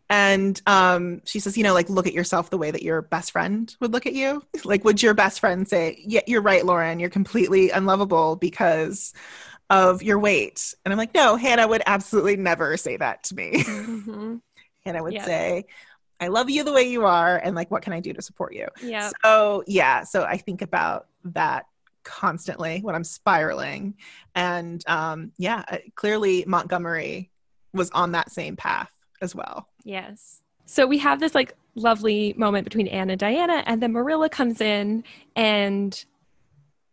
and 0.09 0.59
um, 0.65 1.21
she 1.25 1.39
says 1.39 1.57
you 1.57 1.63
know 1.63 1.73
like 1.73 1.89
look 1.89 2.07
at 2.07 2.13
yourself 2.13 2.49
the 2.49 2.57
way 2.57 2.71
that 2.71 2.81
your 2.81 3.01
best 3.01 3.31
friend 3.31 3.75
would 3.79 3.91
look 3.91 4.05
at 4.07 4.13
you 4.13 4.41
like 4.63 4.83
would 4.83 5.03
your 5.03 5.13
best 5.13 5.39
friend 5.39 5.67
say 5.67 6.01
yeah 6.05 6.21
you're 6.27 6.41
right 6.41 6.65
lauren 6.65 6.99
you're 6.99 7.09
completely 7.09 7.69
unlovable 7.69 8.35
because 8.37 9.13
of 9.69 10.01
your 10.01 10.17
weight 10.17 10.73
and 10.85 10.93
i'm 10.93 10.97
like 10.97 11.13
no 11.13 11.35
hannah 11.35 11.67
would 11.67 11.83
absolutely 11.85 12.37
never 12.37 12.77
say 12.77 12.97
that 12.97 13.23
to 13.23 13.35
me 13.35 13.51
Mhm. 13.63 14.41
hannah 14.85 15.03
would 15.03 15.13
Yeah. 15.13 15.25
say 15.25 15.65
i 16.19 16.27
love 16.27 16.49
you 16.49 16.63
the 16.63 16.73
way 16.73 16.83
you 16.83 17.05
are 17.05 17.37
and 17.37 17.55
like 17.55 17.69
what 17.71 17.81
can 17.81 17.93
i 17.93 17.99
do 17.99 18.13
to 18.13 18.21
support 18.21 18.53
you 18.53 18.67
Yeah. 18.83 19.11
so 19.23 19.63
yeah, 19.67 20.03
so 20.03 20.23
I 20.23 20.37
think 20.37 20.61
about 20.61 21.07
that 21.25 21.65
constantly 22.03 22.79
when 22.81 22.95
I'm 22.95 23.03
spiraling, 23.03 23.95
and 24.33 24.83
um, 24.87 25.31
yeah, 25.37 25.63
uh, 25.69 25.77
clearly 25.95 26.43
Montgomery 26.47 27.29
was 27.73 27.91
on 27.91 28.13
that 28.13 28.31
same 28.31 28.55
path 28.55 28.89
as 29.21 29.35
well. 29.35 29.67
Yes. 29.83 30.41
So 30.65 30.87
we 30.87 30.97
have 30.99 31.19
this 31.19 31.35
like 31.35 31.53
lovely 31.75 32.33
moment 32.37 32.63
between 32.63 32.87
Anne 32.87 33.09
and 33.09 33.19
Diana, 33.19 33.63
and 33.65 33.81
then 33.81 33.91
Marilla 33.91 34.29
comes 34.29 34.61
in, 34.61 35.03
and 35.35 36.03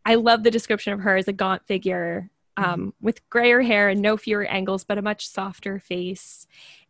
I 0.04 0.16
love 0.16 0.42
the 0.42 0.50
description 0.50 0.92
of 0.92 1.00
her 1.00 1.16
as 1.16 1.28
a 1.28 1.32
gaunt 1.32 1.66
figure 1.66 2.30
um, 2.56 2.92
with 3.00 3.26
grayer 3.30 3.62
hair 3.62 3.88
and 3.88 4.02
no 4.02 4.16
fewer 4.16 4.44
angles, 4.44 4.84
but 4.84 4.98
a 4.98 5.02
much 5.02 5.28
softer 5.28 5.78
face. 5.78 6.46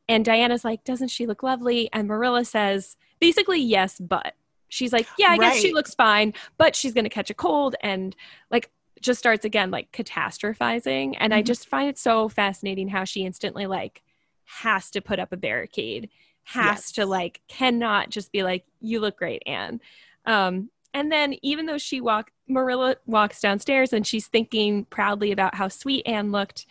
And 0.08 0.24
Diana's 0.24 0.64
like, 0.64 0.84
Doesn't 0.84 1.08
she 1.08 1.26
look 1.26 1.42
lovely? 1.42 1.88
And 1.92 2.08
Marilla 2.08 2.44
says, 2.44 2.96
basically, 3.20 3.60
yes, 3.60 3.98
but. 4.00 4.34
She's 4.68 4.92
like, 4.92 5.06
Yeah, 5.18 5.28
I 5.30 5.38
guess 5.38 5.56
she 5.56 5.72
looks 5.72 5.94
fine, 5.94 6.34
but 6.58 6.74
she's 6.74 6.92
going 6.92 7.04
to 7.04 7.10
catch 7.10 7.30
a 7.30 7.34
cold. 7.34 7.76
And 7.82 8.14
like, 8.50 8.70
just 9.00 9.18
starts 9.18 9.44
again, 9.44 9.70
like 9.70 9.92
catastrophizing. 9.92 11.16
And 11.18 11.32
I 11.34 11.42
Mhm. 11.42 11.46
just 11.46 11.68
find 11.68 11.88
it 11.88 11.98
so 11.98 12.28
fascinating 12.28 12.88
how 12.88 13.04
she 13.04 13.24
instantly, 13.24 13.66
like, 13.66 14.02
has 14.44 14.90
to 14.92 15.00
put 15.00 15.18
up 15.18 15.32
a 15.32 15.36
barricade 15.36 16.08
has 16.44 16.92
to 16.92 17.04
like 17.04 17.40
cannot 17.48 18.08
just 18.08 18.30
be 18.30 18.44
like 18.44 18.64
you 18.80 19.00
look 19.00 19.18
great 19.18 19.42
anne 19.46 19.80
um 20.26 20.70
and 20.94 21.10
then 21.10 21.34
even 21.42 21.66
though 21.66 21.76
she 21.76 22.00
walk 22.00 22.30
marilla 22.46 22.94
walks 23.06 23.40
downstairs 23.40 23.92
and 23.92 24.06
she's 24.06 24.28
thinking 24.28 24.84
proudly 24.84 25.32
about 25.32 25.56
how 25.56 25.66
sweet 25.66 26.06
anne 26.06 26.30
looked 26.30 26.64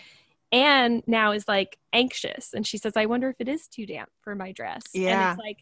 anne 0.56 1.04
now 1.06 1.32
is 1.34 1.48
like 1.48 1.78
anxious 1.92 2.54
and 2.54 2.66
she 2.66 2.78
says 2.78 2.94
i 2.96 3.06
wonder 3.06 3.30
if 3.30 3.36
it 3.40 3.48
is 3.50 3.68
too 3.68 3.86
damp 3.86 4.10
for 4.22 4.36
my 4.36 4.52
dress 4.52 4.84
Yeah. 4.94 5.12
and 5.12 5.30
it's 5.30 5.40
like 5.40 5.58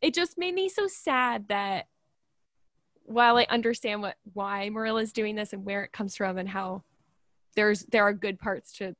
it 0.00 0.14
just 0.14 0.36
made 0.36 0.54
me 0.54 0.68
so 0.68 0.86
sad 0.86 1.48
that 1.48 1.86
while 3.04 3.36
i 3.38 3.46
understand 3.48 4.02
what 4.02 4.16
why 4.34 4.68
marilla's 4.68 5.12
doing 5.12 5.34
this 5.34 5.52
and 5.52 5.64
where 5.64 5.82
it 5.84 5.92
comes 5.92 6.14
from 6.16 6.36
and 6.38 6.48
how 6.48 6.82
there's 7.56 7.84
there 7.86 8.02
are 8.04 8.12
good 8.12 8.38
parts 8.38 8.72
to 8.72 8.94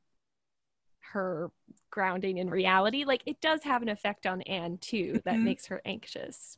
her 1.13 1.51
grounding 1.91 2.39
in 2.39 2.49
reality 2.49 3.05
like 3.05 3.23
it 3.27 3.41
does 3.41 3.63
have 3.65 3.83
an 3.83 3.89
effect 3.89 4.27
on 4.27 4.41
anne 4.43 4.79
too 4.79 5.21
that 5.25 5.35
Mhm. 5.37 5.43
makes 5.43 5.67
her 5.67 5.83
anxious 5.85 6.57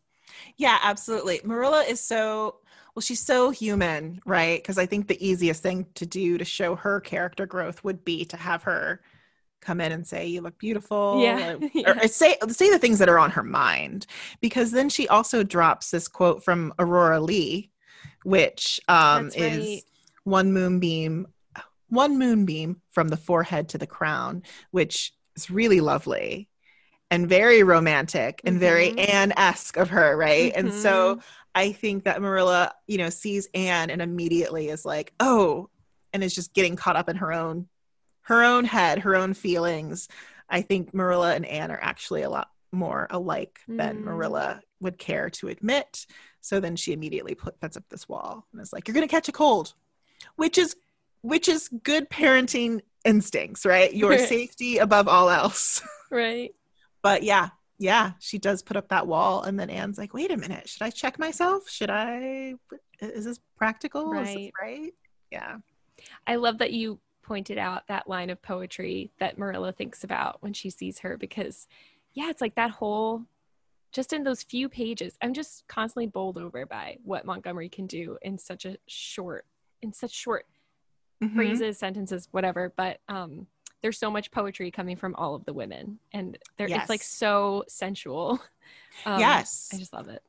Yeah, 0.57 0.79
absolutely. 0.83 1.43
Marilla 1.45 1.83
is 1.83 2.01
so 2.01 2.57
well, 2.95 3.01
she's 3.01 3.20
so 3.20 3.51
human, 3.51 4.20
right? 4.24 4.62
Because 4.62 4.78
I 4.78 4.86
think 4.86 5.09
the 5.09 5.26
easiest 5.26 5.62
thing 5.62 5.86
to 5.95 6.07
do 6.07 6.38
to 6.38 6.45
show 6.45 6.76
her 6.76 7.01
character 7.01 7.45
growth 7.45 7.82
would 7.82 8.05
be 8.05 8.24
to 8.26 8.36
have 8.36 8.62
her 8.64 9.01
come 9.61 9.80
in 9.80 9.90
and 9.90 10.07
say, 10.07 10.26
"You 10.26 10.42
look 10.42 10.59
beautiful," 10.59 11.20
Yeah, 11.20 11.55
or, 11.61 11.70
yeah. 11.74 12.05
or 12.05 12.09
say 12.09 12.36
say 12.49 12.70
the 12.70 12.78
things 12.78 13.01
that 13.01 13.09
are 13.09 13.18
on 13.18 13.32
her 13.32 13.42
mind. 13.42 14.07
Because 14.40 14.70
then 14.70 14.88
she 14.88 15.09
also 15.09 15.42
drops 15.42 15.90
this 15.90 16.07
quote 16.07 16.45
from 16.45 16.72
Aurora 16.78 17.20
Leigh, 17.20 17.70
which 18.22 18.80
um, 18.86 19.24
That's 19.24 19.36
is 19.36 19.84
one 20.22 20.53
moonbeam, 20.53 21.26
one 21.88 22.16
moonbeam 22.16 22.80
from 22.90 23.09
the 23.09 23.16
forehead 23.16 23.70
to 23.70 23.78
the 23.78 23.88
crown, 23.88 24.45
which 24.70 25.12
is 25.34 25.51
really 25.51 25.80
lovely 25.80 26.49
and 27.15 27.29
very 27.29 27.62
romantic 27.62 28.41
and 28.45 28.59
very 28.59 28.91
Mhm. 28.91 29.09
Anne-esque 29.09 29.77
of 29.77 29.91
her, 29.91 30.17
right? 30.17 30.53
And 30.57 30.69
Mm-hmm. 30.69 30.79
so 30.83 31.21
I 31.55 31.71
think 31.73 32.05
that 32.05 32.21
Marilla, 32.21 32.73
you 32.89 32.99
know, 32.99 33.11
sees 33.11 33.49
Anne 33.55 33.91
and 33.91 34.03
immediately 34.03 34.69
is 34.69 34.85
like, 34.85 35.12
oh, 35.21 35.71
and 36.12 36.25
is 36.25 36.35
just 36.35 36.53
getting 36.55 36.75
caught 36.77 36.97
up 36.97 37.09
in 37.09 37.17
her 37.17 37.33
own 37.33 37.69
her 38.23 38.43
own 38.43 38.65
head, 38.65 39.01
her 39.01 39.15
own 39.15 39.35
feelings. 39.35 40.09
I 40.49 40.62
think 40.62 40.95
Marilla 40.95 41.35
and 41.35 41.45
Anne 41.45 41.71
are 41.71 41.79
actually 41.83 42.23
a 42.23 42.31
lot 42.31 42.49
more 42.73 43.07
alike 43.11 43.61
than 43.69 43.99
Mm. 43.99 44.05
Marilla 44.05 44.62
would 44.81 44.97
care 44.99 45.29
to 45.31 45.49
admit. 45.49 46.07
So 46.41 46.59
then 46.59 46.75
she 46.75 46.93
immediately 46.95 47.35
put, 47.35 47.61
puts 47.61 47.77
up 47.77 47.85
this 47.91 48.09
wall 48.09 48.47
and 48.51 48.62
is 48.62 48.73
like, 48.73 48.89
"You're 48.89 48.95
gonna 48.95 49.09
catch 49.09 49.29
a 49.29 49.33
cold," 49.33 49.75
which 50.37 50.57
is 50.59 50.75
which 51.21 51.49
is 51.49 51.69
good 51.83 52.09
parenting 52.11 52.81
instincts, 53.05 53.65
right? 53.67 53.93
Your 53.95 54.17
safety 54.35 54.79
above 54.79 55.07
all 55.07 55.31
else. 55.31 55.81
Right. 56.11 56.55
But 57.05 57.23
yeah, 57.23 57.51
yeah, 57.79 58.13
she 58.19 58.39
does 58.39 58.63
put 58.63 58.77
up 58.77 58.89
that 58.89 59.07
wall, 59.07 59.43
and 59.43 59.61
then 59.61 59.69
Anne's 59.71 59.99
like, 59.99 60.15
"Wait 60.15 60.31
a 60.33 60.37
minute, 60.37 60.69
should 60.69 60.83
I 60.83 60.91
check 60.91 61.19
myself? 61.19 61.69
Should 61.69 61.91
I? 61.91 62.55
Is 63.01 63.27
this 63.27 63.39
practical? 63.57 64.13
Is 64.15 64.29
this 64.29 64.35
Right. 64.37 64.53
right? 64.61 64.95
Yeah, 65.31 65.57
I 66.27 66.37
love 66.37 66.59
that 66.59 66.73
you 66.73 66.99
pointed 67.23 67.59
out 67.59 67.87
that 67.89 68.09
line 68.09 68.31
of 68.31 68.41
poetry 68.43 69.11
that 69.19 69.39
Marilla 69.39 69.73
thinks 69.73 70.03
about 70.05 70.43
when 70.43 70.53
she 70.53 70.71
sees 70.71 70.99
her 71.01 71.17
because, 71.17 71.67
yeah, 72.15 72.29
it's 72.31 72.41
like 72.41 72.55
that 72.55 72.71
whole, 72.71 73.25
just 73.93 74.13
in 74.13 74.25
those 74.25 74.43
few 74.43 74.69
pages, 74.69 75.17
I'm 75.23 75.33
just 75.35 75.67
constantly 75.67 76.07
bowled 76.07 76.39
over 76.39 76.67
by 76.67 76.99
what 77.03 77.25
Montgomery 77.25 77.69
can 77.69 77.87
do 77.87 78.19
in 78.23 78.39
such 78.39 78.65
a 78.67 78.77
short, 78.87 79.47
in 79.83 79.93
such 79.93 80.13
short 80.13 80.47
Mhm. 81.23 81.35
phrases, 81.35 81.79
sentences, 81.79 82.29
whatever. 82.31 82.73
But 82.77 83.01
um, 83.09 83.47
there's 83.85 83.99
so 83.99 84.11
much 84.11 84.30
poetry 84.30 84.70
coming 84.70 84.97
from 84.97 85.14
all 85.16 85.35
of 85.35 85.45
the 85.45 85.53
women, 85.53 85.99
and 86.14 86.39
there 86.57 86.66
it's 86.66 86.89
like 86.89 87.03
so 87.03 87.62
sensual. 87.68 88.41
Um, 89.05 89.18
yes, 89.18 89.70
I 89.74 89.78
just 89.78 89.93
love 89.93 90.09
it. 90.09 90.22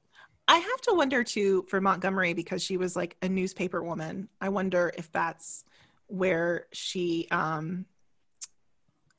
I 0.48 0.58
have 0.58 0.82
to 0.82 0.94
wonder 0.96 1.24
too 1.24 1.66
for 1.70 1.80
Montgomery 1.80 2.34
because 2.34 2.64
she 2.64 2.78
was 2.78 2.96
like 2.96 3.16
a 3.22 3.30
newspaper 3.30 3.84
woman. 3.84 4.28
I 4.42 4.50
wonder 4.50 4.92
if 4.98 5.12
that's 5.12 5.64
where 6.08 6.66
she 6.74 7.28
um 7.30 7.86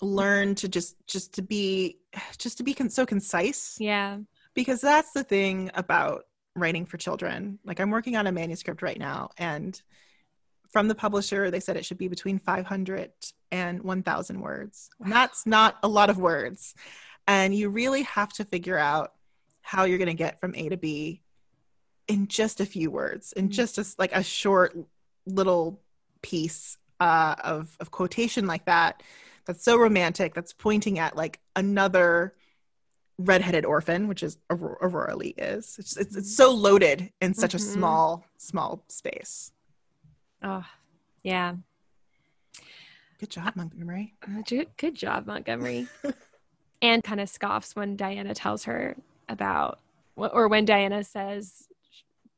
learned 0.00 0.56
to 0.58 0.68
just 0.68 0.96
just 1.06 1.32
to 1.34 1.42
be 1.42 2.00
just 2.38 2.58
to 2.58 2.64
be 2.64 2.74
con- 2.74 2.90
so 2.90 3.06
concise 3.06 3.76
Yeah. 3.78 4.18
because 4.52 4.80
that's 4.80 5.12
the 5.12 5.22
thing 5.22 5.70
about 5.74 6.24
writing 6.56 6.84
for 6.84 6.96
children. 6.96 7.60
Like 7.64 7.78
I'm 7.78 7.90
working 7.90 8.16
on 8.16 8.26
a 8.26 8.32
manuscript 8.32 8.82
right 8.82 8.98
now 8.98 9.30
and 9.38 9.80
from 10.70 10.88
the 10.88 10.94
publisher 10.94 11.50
they 11.50 11.60
said 11.60 11.76
it 11.76 11.84
should 11.84 11.98
be 11.98 12.08
between 12.08 12.38
500 12.38 13.12
and 13.52 13.82
1000 13.82 14.40
words. 14.40 14.90
And 15.00 15.12
that's 15.12 15.46
not 15.46 15.76
a 15.82 15.88
lot 15.88 16.10
of 16.10 16.18
words. 16.18 16.74
And 17.26 17.54
you 17.54 17.68
really 17.70 18.02
have 18.02 18.32
to 18.34 18.44
figure 18.44 18.78
out 18.78 19.12
how 19.62 19.84
you're 19.84 19.98
going 19.98 20.06
to 20.08 20.14
get 20.14 20.40
from 20.40 20.54
A 20.54 20.68
to 20.68 20.76
B 20.76 21.22
in 22.08 22.28
just 22.28 22.60
a 22.60 22.66
few 22.66 22.90
words, 22.90 23.32
in 23.32 23.48
Mhm. 23.48 23.52
just 23.52 23.78
a, 23.78 23.86
like 23.98 24.12
a 24.14 24.22
short 24.22 24.76
little 25.26 25.80
piece 26.22 26.78
uh, 27.00 27.34
of, 27.42 27.76
of 27.80 27.90
quotation 27.90 28.46
like 28.46 28.64
that. 28.66 29.02
That's 29.44 29.64
so 29.64 29.76
romantic. 29.76 30.34
That's 30.34 30.52
pointing 30.52 30.98
at 30.98 31.16
like 31.16 31.40
another 31.54 32.34
redheaded 33.18 33.64
orphan, 33.64 34.08
which 34.08 34.22
is 34.22 34.38
Aurora, 34.50 34.76
Aurora 34.82 35.16
Leigh 35.16 35.34
is. 35.36 35.76
It's, 35.78 35.96
it's, 35.96 36.16
it's 36.16 36.36
so 36.36 36.52
loaded 36.52 37.12
in 37.20 37.34
such 37.34 37.54
a 37.54 37.58
Mhm. 37.58 37.72
small, 37.72 38.24
small 38.38 38.84
space. 38.88 39.52
Oh, 40.42 40.64
yeah. 41.22 41.54
Good 43.18 43.30
job, 43.30 43.56
Montgomery. 43.56 44.14
Uh, 44.22 44.42
Good, 44.76 44.94
job, 44.94 45.26
Montgomery. 45.26 45.88
and 46.82 47.02
kind 47.02 47.20
of 47.20 47.28
scoffs 47.28 47.74
when 47.74 47.96
Diana 47.96 48.34
tells 48.34 48.64
her 48.64 48.96
about, 49.28 49.80
or 50.16 50.48
when 50.48 50.64
Diana 50.66 51.02
says, 51.02 51.68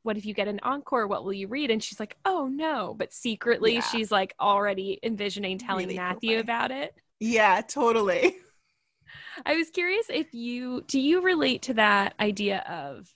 What 0.03 0.17
if 0.17 0.25
you 0.25 0.33
get 0.33 0.47
an 0.47 0.59
encore? 0.63 1.07
What 1.07 1.25
will 1.25 1.33
you 1.33 1.47
read? 1.47 1.69
And 1.71 1.83
she's 1.83 1.99
like, 1.99 2.15
Oh 2.23 2.47
no. 2.47 2.95
But 2.97 3.13
secretly, 3.13 3.75
Yeah. 3.75 3.81
she's 3.81 4.11
like 4.11 4.33
already 4.39 4.99
envisioning 5.03 5.57
telling 5.57 5.87
Really 5.87 5.97
Matthew 5.97 6.39
about 6.39 6.71
it. 6.71 6.95
Yeah, 7.19 7.61
totally. 7.61 8.37
I 9.45 9.55
was 9.55 9.69
curious 9.69 10.05
if 10.09 10.33
you 10.33 10.83
do 10.87 10.99
you 10.99 11.21
relate 11.21 11.63
to 11.63 11.73
that 11.75 12.13
idea 12.19 12.59
of 12.69 13.09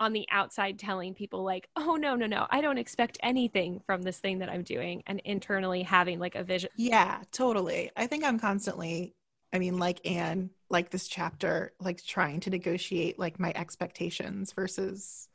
on 0.00 0.12
the 0.14 0.26
outside 0.30 0.78
telling 0.78 1.14
people 1.14 1.44
like, 1.44 1.68
oh 1.76 1.94
no, 1.94 2.16
no, 2.16 2.26
no, 2.26 2.46
I 2.50 2.60
don't 2.62 2.78
expect 2.78 3.18
anything 3.22 3.80
from 3.86 4.02
this 4.02 4.18
thing 4.18 4.38
that 4.38 4.48
I'm 4.48 4.62
doing, 4.62 5.02
and 5.06 5.20
internally 5.24 5.82
having 5.82 6.18
like 6.18 6.34
a 6.34 6.42
vision. 6.42 6.70
Yeah, 6.76 7.18
totally. 7.30 7.90
I 7.96 8.06
think 8.06 8.24
I'm 8.24 8.38
constantly, 8.38 9.14
I 9.52 9.58
mean, 9.58 9.78
like 9.78 10.00
Anne, 10.06 10.50
like 10.70 10.90
this 10.90 11.06
chapter, 11.06 11.72
like 11.78 12.02
trying 12.02 12.40
to 12.40 12.50
negotiate 12.50 13.18
like 13.18 13.38
my 13.38 13.52
expectations 13.54 14.52
versus, 14.52 15.28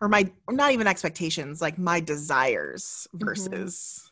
or 0.00 0.08
my, 0.08 0.30
or 0.46 0.54
not 0.54 0.72
even 0.72 0.86
expectations, 0.88 1.62
like 1.62 1.78
my 1.78 2.00
desires 2.00 3.06
versus 3.14 4.10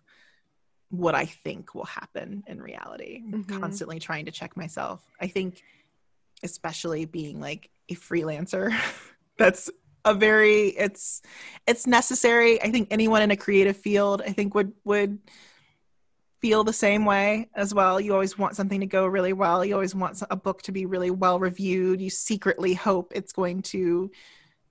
what 0.90 1.16
I 1.16 1.24
think 1.24 1.74
will 1.74 1.84
happen 1.84 2.44
in 2.46 2.62
reality. 2.62 3.22
I'm 3.32 3.44
Mhm. 3.44 3.60
Constantly 3.60 3.98
trying 3.98 4.26
to 4.26 4.30
check 4.30 4.56
myself. 4.56 5.02
I 5.20 5.26
think, 5.26 5.62
especially 6.44 7.06
being 7.06 7.40
like 7.40 7.70
a 7.88 7.94
freelancer, 7.94 8.72
that's 9.38 9.70
a 10.04 10.14
very 10.14 10.68
it's 10.68 11.22
it's 11.66 11.86
necessary. 11.86 12.60
I 12.62 12.70
think 12.70 12.88
anyone 12.90 13.22
in 13.22 13.30
a 13.32 13.36
creative 13.36 13.76
field 13.76 14.22
i 14.24 14.32
think 14.32 14.54
would 14.54 14.72
would 14.84 15.18
feel 16.42 16.62
the 16.64 16.72
same 16.72 17.04
way 17.06 17.48
as 17.54 17.72
well. 17.74 17.98
You 17.98 18.12
always 18.12 18.36
want 18.38 18.56
something 18.56 18.80
to 18.80 18.86
go 18.86 19.06
really 19.06 19.32
well. 19.32 19.64
You 19.64 19.74
always 19.74 19.94
want 19.94 20.22
a 20.30 20.36
book 20.36 20.60
to 20.62 20.72
be 20.72 20.84
really 20.84 21.10
well 21.10 21.38
reviewed. 21.40 22.00
You 22.00 22.10
secretly 22.10 22.74
hope 22.74 23.12
it's 23.14 23.32
going 23.32 23.62
to 23.62 24.10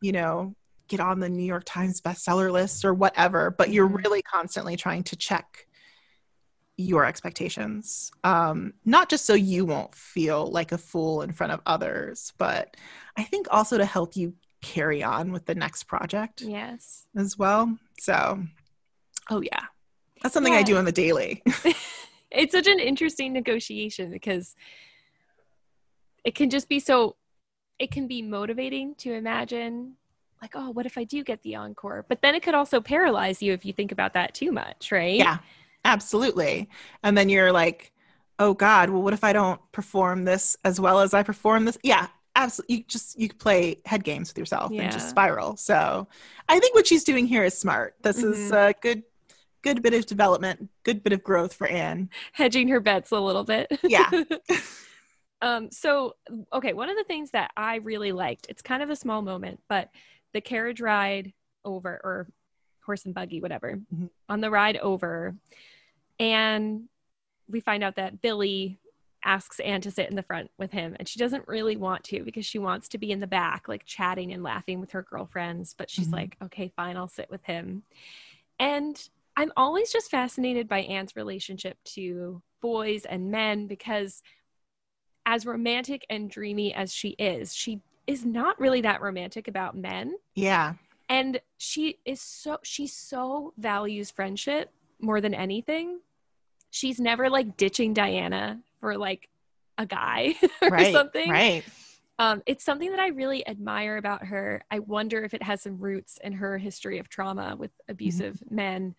you 0.02 0.12
know 0.12 0.56
get 0.88 1.00
on 1.00 1.20
the 1.20 1.30
new 1.30 1.44
york 1.46 1.64
times 1.66 2.00
bestseller 2.00 2.52
list 2.52 2.86
or 2.86 2.94
whatever 2.94 3.50
but 3.50 3.72
you're 3.72 3.90
Mhm. 3.90 4.04
really 4.04 4.22
constantly 4.22 4.76
trying 4.76 5.04
to 5.04 5.16
check 5.16 5.66
your 6.78 7.06
expectations. 7.06 8.12
Um 8.24 8.74
not 8.84 9.10
just 9.10 9.26
so 9.26 9.34
you 9.34 9.66
won't 9.66 9.96
feel 9.96 10.52
like 10.52 10.72
a 10.74 10.78
fool 10.78 11.22
in 11.22 11.32
front 11.32 11.54
of 11.54 11.62
others 11.66 12.34
but 12.38 12.76
i 13.18 13.24
think 13.24 13.48
also 13.50 13.78
to 13.78 13.86
help 13.86 14.16
you 14.16 14.34
carry 14.74 15.04
on 15.04 15.32
with 15.32 15.46
the 15.46 15.56
next 15.56 15.84
project 15.84 16.42
Yes. 16.42 17.06
as 17.16 17.38
well. 17.38 17.78
So, 18.00 18.42
oh 19.30 19.42
yeah, 19.42 19.66
that's 20.22 20.34
something 20.34 20.54
I 20.54 20.64
do 20.64 20.78
on 20.78 20.86
the 20.86 20.92
daily. 20.92 21.44
it's 22.32 22.54
such 22.54 22.68
an 22.68 22.80
interesting 22.80 23.34
negotiation 23.34 24.12
because 24.12 24.56
it 26.24 26.36
can 26.36 26.50
just 26.50 26.68
be 26.68 26.80
so 26.80 27.16
it 27.78 27.92
can 27.92 28.08
be 28.08 28.22
motivating 28.22 28.96
to 28.96 29.14
imagine 29.14 29.96
like 30.42 30.52
oh 30.56 30.70
what 30.72 30.86
if 30.86 30.98
i 30.98 31.04
do 31.04 31.24
get 31.24 31.42
the 31.44 31.56
encore 31.56 32.06
but 32.08 32.22
then 32.22 32.34
it 32.36 32.42
could 32.42 32.56
also 32.56 32.82
paralyze 32.82 33.42
you 33.42 33.54
if 33.54 33.66
you 33.66 33.74
think 33.74 33.92
about 33.92 34.14
that 34.14 34.34
too 34.34 34.52
much 34.52 34.92
right 34.92 35.18
yeah, 35.18 35.38
absolutely. 35.86 36.68
And 37.04 37.18
then 37.18 37.30
you're 37.30 37.52
like, 37.54 37.94
oh 38.40 38.54
God, 38.54 38.90
well, 38.90 39.02
what 39.02 39.14
if 39.14 39.24
I 39.24 39.32
don't 39.32 39.62
perform 39.72 40.26
this 40.26 40.58
as 40.66 40.80
well 40.80 41.00
as 41.00 41.14
I 41.14 41.24
perform 41.24 41.66
this? 41.66 41.78
Yeah, 41.84 42.08
absolutely. 42.36 42.78
You 42.78 42.84
just 42.88 43.20
you 43.20 43.30
play 43.30 43.80
head 43.86 44.04
games 44.04 44.30
with 44.30 44.38
yourself 44.38 44.72
and 44.72 44.92
just 44.92 45.10
spiral. 45.10 45.58
So, 45.58 46.08
I 46.50 46.60
think 46.60 46.76
what 46.76 46.86
she's 46.88 47.04
doing 47.04 47.26
here 47.28 47.44
is 47.44 47.58
smart. 47.58 47.96
This 48.02 48.18
is 48.18 48.52
Mhm. 48.52 48.70
a 48.70 48.74
good, 48.82 49.04
good 49.62 49.82
bit 49.82 49.94
of 49.94 50.06
development, 50.06 50.70
good 50.84 51.04
bit 51.04 51.14
of 51.14 51.24
growth 51.24 51.54
for 51.54 51.68
Anne. 51.68 52.10
hedging 52.34 52.68
her 52.68 52.80
bets 52.80 53.12
a 53.12 53.20
little 53.20 53.44
bit 53.44 53.68
Yeah. 53.84 54.10
um 55.42 55.70
so 55.72 56.16
okay 56.54 56.72
one 56.74 56.90
of 56.90 56.96
the 56.96 57.04
things 57.04 57.32
that 57.32 57.52
i 57.58 57.76
really 57.76 58.14
liked 58.14 58.46
it's 58.48 58.62
kind 58.62 58.82
of 58.82 58.90
a 58.90 58.96
small 58.96 59.22
moment 59.22 59.60
but 59.68 59.90
the 60.34 60.40
carriage 60.40 60.80
ride 60.80 61.34
over 61.66 62.00
or 62.06 62.28
horse 62.86 63.04
and 63.06 63.14
buggy 63.14 63.42
whatever 63.42 63.80
Mhm. 63.94 64.10
on 64.30 64.40
the 64.40 64.50
ride 64.50 64.78
over 64.78 65.36
and 66.20 66.88
we 67.50 67.60
find 67.60 67.84
out 67.84 67.96
that 67.98 68.22
billy 68.22 68.80
asks 69.26 69.60
anne 69.60 69.82
to 69.82 69.92
sit 69.92 70.10
in 70.10 70.16
the 70.16 70.24
front 70.24 70.50
with 70.58 70.72
him 70.72 70.96
and 71.00 71.08
she 71.08 71.20
doesn't 71.20 71.48
really 71.48 71.76
want 71.76 72.04
to 72.04 72.24
because 72.24 72.46
she 72.46 72.60
wants 72.60 72.88
to 72.88 72.98
be 72.98 73.12
in 73.12 73.20
the 73.20 73.28
back 73.28 73.68
like 73.68 73.84
chatting 73.86 74.32
and 74.32 74.44
laughing 74.44 74.80
with 74.80 74.92
her 74.92 75.02
girlfriends 75.04 75.74
but 75.78 75.90
she's 75.90 76.08
Mhm. 76.10 76.14
like 76.14 76.38
okay 76.44 76.72
fine 76.76 76.96
i'll 76.96 77.08
sit 77.08 77.30
with 77.30 77.44
him 77.44 77.84
and 78.60 79.10
i'm 79.36 79.52
always 79.58 79.92
just 79.92 80.12
fascinated 80.12 80.68
by 80.68 80.80
anne's 80.82 81.16
relationship 81.16 81.78
to 81.84 82.42
boys 82.62 83.04
and 83.06 83.32
men 83.32 83.68
because 83.68 84.22
as 85.26 85.46
romantic 85.46 86.06
and 86.10 86.30
dreamy 86.30 86.74
as 86.74 86.94
she 86.94 87.10
is 87.10 87.54
she 87.54 87.82
is 88.08 88.24
not 88.24 88.60
really 88.60 88.82
that 88.82 89.02
romantic 89.02 89.48
about 89.48 89.76
men 89.76 90.14
yeah. 90.36 90.74
and 91.10 91.42
she 91.58 91.98
is 92.06 92.22
so 92.22 92.58
she 92.64 92.86
so 92.86 93.54
values 93.58 94.12
friendship 94.12 94.72
more 95.00 95.20
than 95.20 95.34
anything 95.34 96.00
she's 96.70 97.00
never 97.00 97.30
like 97.30 97.58
ditching 97.58 97.94
diana 97.94 98.60
for 98.86 99.00
like 99.00 99.28
a 99.80 99.86
guy 99.88 100.36
or 100.62 100.70
Right. 100.70 100.94
something 100.94 101.32
Right. 101.32 101.64
um, 102.20 102.44
it's 102.46 102.64
something 102.64 102.92
that 102.92 103.00
i 103.00 103.08
really 103.08 103.46
admire 103.48 103.98
about 103.98 104.24
her 104.26 104.64
i 104.70 104.78
wonder 104.78 105.24
if 105.24 105.34
it 105.34 105.42
has 105.42 105.64
some 105.64 105.80
roots 105.80 106.20
in 106.24 106.34
her 106.34 106.60
history 106.60 107.00
of 107.00 107.10
trauma 107.10 107.56
with 107.58 107.72
abusive 107.90 108.44
men 108.52 108.94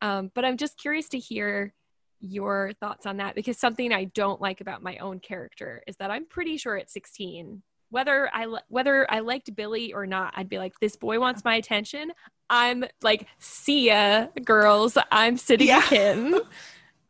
um, 0.00 0.30
but 0.34 0.46
i'm 0.46 0.56
just 0.56 0.80
curious 0.80 1.10
to 1.10 1.18
hear 1.18 1.74
your 2.20 2.72
thoughts 2.80 3.04
on 3.04 3.18
that 3.18 3.34
because 3.34 3.58
something 3.58 3.92
i 3.92 4.04
don't 4.04 4.40
like 4.40 4.62
about 4.62 4.82
my 4.82 4.96
own 4.96 5.20
character 5.20 5.82
is 5.86 5.96
that 5.98 6.10
i'm 6.10 6.24
pretty 6.26 6.56
sure 6.56 6.78
at 6.78 6.88
16 6.90 7.62
whether 7.90 8.30
i 8.32 8.46
whether 8.68 9.06
i 9.12 9.18
liked 9.20 9.54
billy 9.54 9.92
or 9.92 10.06
not 10.06 10.32
i'd 10.36 10.48
be 10.48 10.56
like 10.58 10.72
this 10.80 10.96
boy 10.96 11.20
wants 11.20 11.44
my 11.44 11.56
attention 11.56 12.12
i'm 12.48 12.82
like 13.02 13.26
see 13.38 13.88
ya 13.88 14.26
girls 14.42 14.96
i'm 15.12 15.36
sitting 15.36 15.66
Yeah. 15.68 15.80
with 15.80 15.90
him 15.90 16.34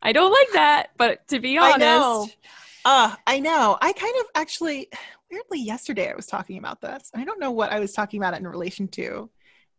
i 0.01 0.11
don't 0.11 0.31
like 0.31 0.51
that 0.53 0.89
but 0.97 1.27
to 1.27 1.39
be 1.39 1.57
honest. 1.57 1.75
I 1.75 1.79
know. 1.79 2.27
Uh, 2.85 3.15
I 3.27 3.39
know. 3.39 3.77
I 3.81 3.93
kind 3.93 4.15
of 4.19 4.25
actually, 4.35 4.89
weirdly, 5.29 5.59
yesterday 5.59 6.09
I 6.09 6.15
was 6.15 6.25
talking 6.25 6.57
about 6.57 6.81
this. 6.81 7.11
I 7.13 7.23
don't 7.23 7.39
know 7.39 7.51
what 7.51 7.71
I 7.71 7.79
was 7.79 7.93
talking 7.93 8.19
about 8.19 8.33
it 8.33 8.39
in 8.39 8.47
relation 8.47 8.87
to. 8.89 9.29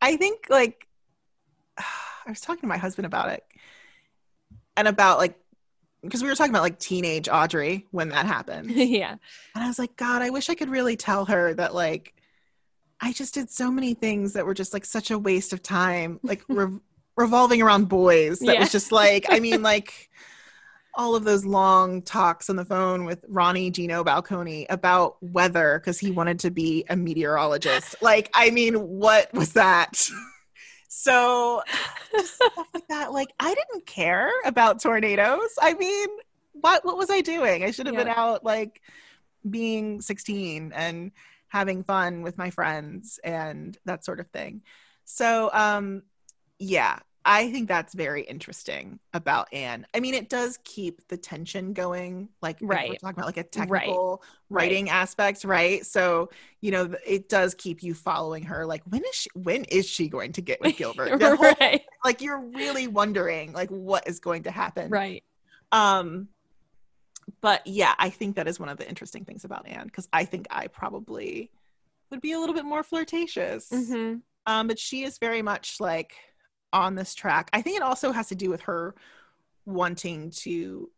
I 0.00 0.16
think 0.16 0.46
like 0.48 0.86
I 1.78 2.28
was 2.28 2.40
talking 2.40 2.60
to 2.62 2.66
my 2.66 2.76
husband 2.76 3.06
about 3.06 3.30
it 3.30 3.44
and 4.76 4.86
about 4.86 5.18
like 5.18 5.36
because 6.02 6.22
we 6.22 6.28
were 6.28 6.34
talking 6.34 6.52
about 6.52 6.62
like 6.62 6.78
teenage 6.78 7.28
Audrey 7.28 7.86
when 7.90 8.10
that 8.10 8.26
happened. 8.26 8.70
yeah. 8.70 9.16
And 9.54 9.64
I 9.64 9.66
was 9.66 9.78
like, 9.78 9.96
God, 9.96 10.22
I 10.22 10.30
wish 10.30 10.48
I 10.48 10.54
could 10.54 10.70
really 10.70 10.96
tell 10.96 11.26
her 11.26 11.52
that 11.54 11.74
like 11.74 12.14
I 13.00 13.12
just 13.12 13.34
did 13.34 13.50
so 13.50 13.70
many 13.70 13.94
things 13.94 14.34
that 14.34 14.46
were 14.46 14.54
just 14.54 14.72
like 14.72 14.84
such 14.84 15.10
a 15.10 15.18
waste 15.18 15.52
of 15.52 15.62
time, 15.62 16.20
like 16.22 16.42
re- 16.48 16.78
revolving 17.20 17.62
around 17.62 17.88
boys. 17.88 18.40
That 18.40 18.54
Yeah. 18.54 18.60
was 18.60 18.72
just 18.72 18.90
like, 18.92 19.26
I 19.30 19.38
mean, 19.40 19.62
like 19.72 20.10
all 20.94 21.14
of 21.14 21.22
those 21.24 21.44
long 21.44 22.02
talks 22.02 22.50
on 22.50 22.56
the 22.56 22.64
phone 22.64 23.04
with 23.04 23.24
Ronnie 23.28 23.70
Gino 23.70 24.02
Balconi 24.02 24.66
about 24.68 25.16
weather 25.22 25.78
because 25.78 25.98
he 26.00 26.10
wanted 26.10 26.40
to 26.40 26.50
be 26.50 26.84
a 26.88 26.96
meteorologist. 26.96 27.94
Like, 28.02 28.28
I 28.34 28.50
mean, 28.50 28.74
what 28.74 29.32
was 29.32 29.52
that? 29.52 30.04
so 30.88 31.62
just 32.10 32.34
stuff 32.34 32.66
like 32.74 32.88
that. 32.88 33.12
Like, 33.12 33.28
I 33.38 33.54
didn't 33.54 33.86
care 33.86 34.30
about 34.44 34.80
tornadoes. 34.82 35.50
I 35.60 35.74
mean, 35.74 36.08
what 36.52 36.84
what 36.84 36.96
was 36.96 37.10
I 37.10 37.20
doing? 37.20 37.62
I 37.62 37.70
should 37.70 37.86
have 37.86 37.96
been 37.96 38.08
out 38.08 38.44
like 38.44 38.82
being 39.48 40.00
16 40.00 40.72
and 40.74 41.12
having 41.48 41.84
fun 41.84 42.22
with 42.22 42.36
my 42.36 42.50
friends 42.50 43.18
and 43.22 43.78
that 43.84 44.04
sort 44.04 44.20
of 44.20 44.28
thing. 44.28 44.62
So, 45.04 45.50
um, 45.52 46.02
yeah, 46.58 46.98
I 47.24 47.50
think 47.50 47.68
that's 47.68 47.92
very 47.94 48.22
interesting 48.22 48.98
about 49.12 49.52
Anne. 49.52 49.86
I 49.94 50.00
mean, 50.00 50.14
it 50.14 50.30
does 50.30 50.58
keep 50.64 51.06
the 51.08 51.18
tension 51.18 51.74
going, 51.74 52.30
like 52.40 52.56
if 52.62 52.68
we're 52.68 52.94
talking 52.96 53.20
about 53.22 53.26
like 53.26 53.36
a 53.36 53.40
Right. 53.40 53.52
technical 53.52 54.22
writing 54.48 54.88
aspect, 54.88 55.44
right? 55.44 55.84
So, 55.84 56.30
you 56.62 56.70
know, 56.70 56.94
it 57.06 57.28
does 57.28 57.54
keep 57.54 57.82
you 57.82 57.92
following 57.92 58.44
her. 58.44 58.64
Like, 58.64 58.82
when 58.88 59.02
is 59.04 59.14
she? 59.14 59.30
When 59.34 59.64
is 59.64 59.86
she 59.86 60.08
going 60.08 60.32
to 60.32 60.40
get 60.40 60.60
with 60.62 60.76
Gilbert? 60.78 61.20
Whole- 61.22 61.54
right. 61.60 61.82
like, 62.04 62.22
you're 62.22 62.40
really 62.40 62.86
wondering, 62.86 63.52
like, 63.52 63.68
what 63.68 64.08
is 64.08 64.18
going 64.18 64.44
to 64.44 64.50
happen? 64.50 64.90
Right. 64.90 65.22
Um, 65.72 66.28
but 67.42 67.66
yeah, 67.66 67.94
I 67.98 68.10
think 68.10 68.36
that 68.36 68.48
is 68.48 68.58
one 68.58 68.68
of 68.70 68.78
the 68.78 68.88
interesting 68.88 69.24
things 69.24 69.44
about 69.44 69.66
Anne 69.68 69.86
because 69.86 70.08
I 70.12 70.24
think 70.24 70.46
I 70.50 70.66
probably 70.68 71.50
would 72.10 72.20
be 72.20 72.32
a 72.32 72.38
little 72.40 72.54
bit 72.54 72.64
more 72.64 72.82
flirtatious. 72.82 73.68
hmm 73.70 74.14
Um, 74.46 74.66
but 74.68 74.78
she 74.78 75.04
is 75.04 75.18
very 75.18 75.42
much 75.42 75.76
like 75.80 76.14
on 76.72 76.94
this 76.94 77.14
track. 77.14 77.50
I 77.52 77.62
think 77.62 77.76
it 77.76 77.82
also 77.82 78.12
has 78.12 78.28
to 78.28 78.34
do 78.34 78.50
with 78.50 78.62
her 78.62 78.94
wanting 79.66 80.30
to 80.30 80.90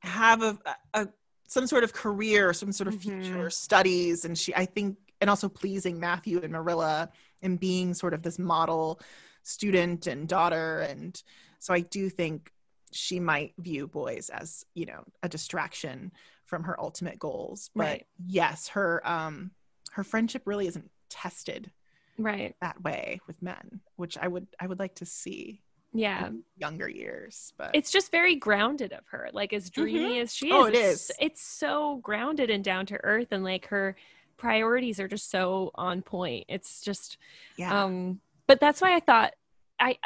have 0.00 0.42
a, 0.42 0.58
a 0.94 1.08
some 1.46 1.66
sort 1.66 1.84
of 1.84 1.92
career, 1.92 2.52
some 2.52 2.72
sort 2.72 2.88
of 2.88 2.94
future 3.00 3.50
studies, 3.50 4.24
and 4.24 4.36
she 4.38 4.54
I 4.54 4.64
think 4.66 4.96
and 5.20 5.30
also 5.30 5.48
pleasing 5.48 6.00
Matthew 6.00 6.40
and 6.42 6.52
Marilla 6.52 7.10
and 7.42 7.58
being 7.60 7.94
sort 7.94 8.14
of 8.14 8.22
this 8.22 8.38
model 8.38 9.00
student 9.44 10.06
and 10.06 10.28
daughter 10.28 10.80
and 10.80 11.20
so 11.58 11.74
I 11.74 11.80
do 11.80 12.08
think 12.08 12.52
she 12.92 13.18
might 13.20 13.54
view 13.58 13.86
boys 13.88 14.30
as 14.30 14.64
you 14.74 14.86
know 14.86 15.02
a 15.22 15.28
distraction 15.28 16.12
from 16.46 16.62
her 16.64 16.78
ultimate 16.80 17.18
goals 17.18 17.70
but 17.74 17.82
Right. 17.82 18.06
yes 18.24 18.68
her 18.68 19.02
um 19.08 19.50
her 19.92 20.04
friendship 20.04 20.42
really 20.46 20.68
isn't 20.68 20.90
tested 21.08 21.72
Right. 22.18 22.54
that 22.60 22.82
way 22.82 23.20
with 23.26 23.40
men 23.42 23.80
which 23.96 24.16
i 24.18 24.28
would 24.28 24.46
i 24.60 24.66
would 24.66 24.78
like 24.78 24.94
to 24.96 25.06
see 25.06 25.60
Yeah. 25.94 26.26
in 26.28 26.42
younger 26.56 26.88
years 26.88 27.52
but 27.56 27.70
It's 27.74 27.90
just 27.90 28.10
very 28.10 28.34
grounded 28.36 28.92
of 28.92 29.04
her. 29.08 29.28
Like 29.32 29.52
as 29.52 29.70
dreamy 29.70 30.20
as 30.20 30.34
she 30.34 30.46
is. 30.48 30.52
Oh, 30.54 30.64
it 30.66 30.74
it's. 30.74 31.10
It's 31.20 31.42
so 31.42 31.96
grounded 32.02 32.48
and 32.50 32.62
down 32.64 32.86
to 32.86 32.98
earth 33.02 33.28
and 33.32 33.42
like 33.44 33.66
her 33.66 33.96
priorities 34.36 34.98
are 35.00 35.08
just 35.08 35.30
so 35.30 35.70
on 35.74 36.02
point. 36.02 36.44
It's 36.48 36.82
just 36.82 37.18
yeah 37.56 37.86
um 37.86 38.20
but 38.46 38.58
that's 38.60 38.80
why 38.80 38.94
I 38.96 39.00
thought 39.00 39.32
I 39.80 39.96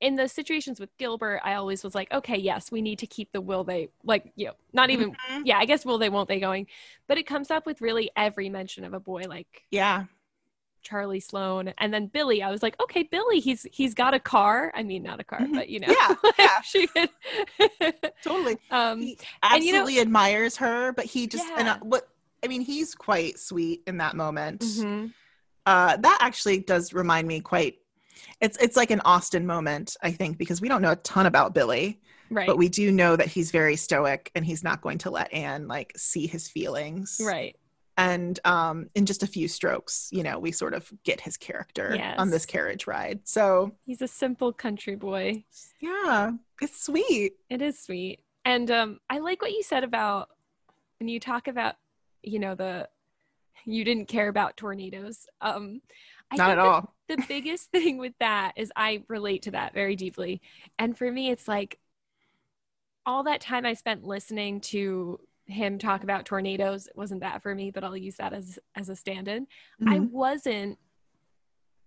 in 0.00 0.14
the 0.16 0.28
situations 0.28 0.78
with 0.78 0.90
Gilbert, 0.98 1.40
I 1.42 1.54
always 1.54 1.82
was 1.82 1.94
like, 1.94 2.12
okay, 2.12 2.36
yes, 2.36 2.70
we 2.70 2.82
need 2.82 2.98
to 2.98 3.06
keep 3.06 3.32
the 3.32 3.40
will 3.40 3.64
they 3.64 3.88
like, 4.04 4.30
you 4.36 4.46
know, 4.46 4.52
not 4.74 4.90
even 4.90 5.12
Mhm. 5.12 5.42
yeah, 5.44 5.58
I 5.58 5.64
guess 5.64 5.84
will 5.86 5.96
they 5.98 6.10
won't 6.10 6.28
they 6.28 6.38
going. 6.40 6.66
But 7.08 7.16
it 7.18 7.26
comes 7.26 7.50
up 7.50 7.64
with 7.64 7.80
really 7.80 8.10
every 8.14 8.48
mention 8.50 8.84
of 8.84 8.92
a 8.92 9.00
boy 9.00 9.22
like 9.28 9.62
yeah 9.70 10.04
Charlie 10.86 11.20
Sloane 11.20 11.74
and 11.78 11.92
then 11.92 12.06
Billy. 12.06 12.42
I 12.42 12.50
was 12.50 12.62
like, 12.62 12.76
okay, 12.80 13.02
Billy, 13.02 13.40
he's 13.40 13.66
he's 13.72 13.92
got 13.94 14.14
a 14.14 14.20
car. 14.20 14.72
I 14.74 14.82
mean, 14.82 15.02
not 15.02 15.18
a 15.20 15.24
car, 15.24 15.40
Mhm. 15.40 15.54
but 15.54 15.68
you 15.68 15.80
know, 15.80 15.88
Yeah, 15.88 16.14
yeah. 16.38 16.60
she 16.62 16.86
could. 16.86 17.10
totally 18.22 18.56
um, 18.70 19.00
he 19.00 19.18
and 19.42 19.62
you 19.64 19.72
know- 19.72 19.78
absolutely 19.80 20.00
admires 20.00 20.56
her 20.56 20.92
but 20.92 21.04
he 21.04 21.26
just 21.26 21.46
and 21.58 21.68
uh, 21.68 21.78
what 21.82 22.08
i 22.44 22.48
mean 22.48 22.60
he's 22.60 22.94
quite 22.94 23.38
sweet 23.38 23.82
in 23.86 23.96
that 23.98 24.14
moment 24.16 24.60
mhm. 24.60 25.12
uh 25.66 25.96
that 25.96 26.18
actually 26.20 26.58
does 26.60 26.92
remind 26.92 27.26
me 27.26 27.40
quite 27.40 27.78
it's 28.40 28.56
it's 28.58 28.76
like 28.76 28.90
an 28.90 29.00
Austen 29.04 29.46
moment 29.46 29.96
i 30.02 30.10
think 30.10 30.38
because 30.38 30.60
we 30.60 30.68
don't 30.68 30.82
know 30.82 30.92
a 30.92 30.96
ton 30.96 31.26
about 31.26 31.54
billy 31.54 32.00
right, 32.30 32.46
but 32.46 32.58
we 32.58 32.68
do 32.68 32.90
know 32.92 33.16
that 33.16 33.26
he's 33.28 33.50
very 33.50 33.76
stoic 33.76 34.30
and 34.34 34.44
he's 34.44 34.62
not 34.64 34.80
going 34.80 34.98
to 34.98 35.10
let 35.10 35.32
anne 35.32 35.66
like 35.68 35.92
see 35.96 36.26
his 36.26 36.48
feelings 36.48 37.18
right, 37.24 37.56
and 37.96 38.40
um 38.44 38.88
in 38.94 39.06
just 39.06 39.22
a 39.22 39.26
few 39.26 39.48
strokes 39.48 40.08
you 40.12 40.22
know 40.22 40.38
we 40.38 40.52
sort 40.52 40.74
of 40.74 40.92
get 41.04 41.20
his 41.20 41.36
character 41.36 41.96
on 42.18 42.30
this 42.30 42.44
carriage 42.46 42.86
ride 42.86 43.20
so 43.24 43.72
he's 43.84 44.02
a 44.02 44.08
simple 44.08 44.52
country 44.52 44.94
boy. 44.96 45.42
yeah 45.80 46.30
it's 46.60 46.84
sweet 46.84 47.32
It 47.50 47.60
is 47.62 47.78
sweet, 47.78 48.20
and 48.44 48.70
um, 48.70 48.98
I 49.10 49.18
like 49.18 49.42
what 49.42 49.52
you 49.52 49.62
said 49.62 49.84
about 49.84 50.28
when 50.98 51.08
you 51.08 51.20
talk 51.20 51.48
about, 51.48 51.74
you 52.22 52.38
know, 52.38 52.54
the 52.54 52.88
you 53.64 53.84
didn't 53.84 54.08
care 54.08 54.28
about 54.28 54.56
tornadoes. 54.56 55.26
Um, 55.40 55.82
I 56.30 56.36
not 56.36 56.46
think 56.46 56.50
at 56.50 56.56
that 56.56 56.66
all 56.66 56.94
the 57.08 57.24
biggest 57.28 57.70
thing 57.72 57.98
with 57.98 58.14
that 58.20 58.52
is 58.56 58.72
I 58.74 59.02
relate 59.08 59.42
to 59.42 59.50
that 59.52 59.74
very 59.74 59.96
deeply. 59.96 60.40
And 60.78 60.96
for 60.96 61.10
me, 61.10 61.30
it's 61.30 61.46
like 61.46 61.78
all 63.04 63.24
that 63.24 63.40
time 63.40 63.66
I 63.66 63.74
spent 63.74 64.04
listening 64.04 64.60
to 64.62 65.20
him 65.46 65.78
talk 65.78 66.02
about 66.02 66.24
tornadoes 66.26 66.86
it 66.88 66.96
wasn't 66.96 67.20
that 67.20 67.42
for 67.42 67.54
me, 67.54 67.70
but 67.70 67.84
I'll 67.84 67.96
use 67.96 68.16
that 68.16 68.32
as 68.32 68.58
as 68.74 68.88
a 68.88 68.96
stand-in. 68.96 69.46
I 69.86 69.98
Mhm. 70.00 70.10
wasn't 70.10 70.78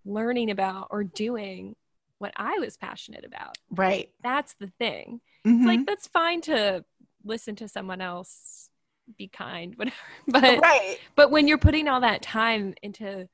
learning 0.04 0.50
about 0.50 0.88
or 0.90 1.04
doing 1.04 1.76
what 2.18 2.32
I 2.36 2.58
was 2.58 2.76
passionate 2.76 3.24
about. 3.24 3.56
right 3.70 4.10
That's 4.22 4.54
the 4.54 4.68
thing. 4.78 5.20
Mhm. 5.46 5.56
It's 5.58 5.66
like 5.66 5.86
that's 5.86 6.06
fine 6.08 6.40
to 6.42 6.84
listen 7.24 7.54
to 7.56 7.68
someone 7.68 8.00
else, 8.00 8.70
be 9.16 9.28
kind, 9.28 9.74
whatever. 9.78 9.96
But 10.26 10.60
right 10.60 10.98
but 11.16 11.30
when 11.30 11.46
you're 11.48 11.58
putting 11.58 11.88
all 11.88 12.00
that 12.00 12.22
time 12.22 12.74
into 12.82 13.28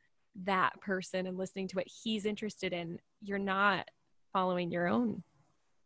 that 0.45 0.81
person 0.81 1.27
and 1.27 1.39
listening 1.39 1.69
to 1.69 1.77
what 1.77 1.87
he's 1.87 2.27
interested 2.27 2.73
in, 2.73 3.01
you're 3.23 3.39
not 3.39 3.89
following 4.33 4.71
your 4.71 4.87
own 4.87 5.23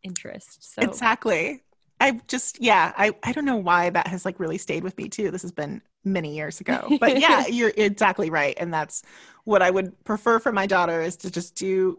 interest 0.03 0.73
So 0.73 0.81
exactly 0.81 1.63
i 2.01 2.19
just 2.27 2.59
yeah 2.61 2.91
i 2.97 3.13
i 3.23 3.31
don't 3.31 3.45
know 3.45 3.55
why 3.57 3.89
that 3.89 4.07
has 4.07 4.25
like 4.25 4.39
really 4.39 4.57
stayed 4.57 4.83
with 4.83 4.97
me 4.97 5.07
too 5.07 5.31
this 5.31 5.41
has 5.41 5.51
been 5.51 5.81
many 6.03 6.35
years 6.35 6.59
ago 6.59 6.97
but 6.99 7.19
yeah 7.19 7.47
you're 7.57 7.71
exactly 7.77 8.29
right 8.29 8.55
and 8.59 8.73
that's 8.73 9.03
what 9.45 9.61
i 9.61 9.69
would 9.69 9.89
prefer 10.03 10.39
for 10.39 10.51
my 10.51 10.65
daughter 10.67 11.01
is 11.01 11.15
to 11.15 11.31
just 11.31 11.55
do 11.55 11.97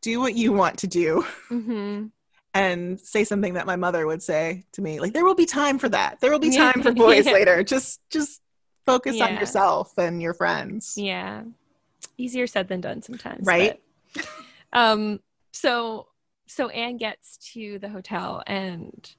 do 0.00 0.18
what 0.20 0.34
you 0.34 0.52
want 0.52 0.78
to 0.78 0.86
do 0.86 1.24
Mhm. 1.50 2.10
and 2.54 3.00
say 3.00 3.24
something 3.24 3.54
that 3.54 3.66
my 3.66 3.76
mother 3.76 4.06
would 4.06 4.22
say 4.22 4.64
to 4.72 4.82
me 4.82 4.98
like 5.00 5.12
there 5.12 5.24
will 5.24 5.34
be 5.34 5.46
time 5.46 5.78
for 5.78 5.88
that 5.88 6.20
there 6.20 6.30
will 6.32 6.38
be 6.38 6.56
time 6.56 6.82
for 6.82 6.92
boys 6.92 7.26
Yeah. 7.26 7.32
later 7.32 7.62
just 7.62 8.00
just 8.10 8.40
focus 8.86 9.20
on 9.20 9.34
yourself 9.36 9.96
and 9.98 10.20
your 10.20 10.34
friends 10.34 10.94
yeah, 10.96 11.42
easier 12.18 12.46
said 12.46 12.68
than 12.68 12.80
done 12.82 13.00
sometimes, 13.02 13.46
Right. 13.46 13.80
but- 14.14 14.26
um. 14.72 15.20
So 15.52 16.08
so 16.46 16.68
Anne 16.68 16.98
gets 16.98 17.38
to 17.54 17.78
the 17.78 17.88
hotel 17.88 18.42
and 18.46 19.10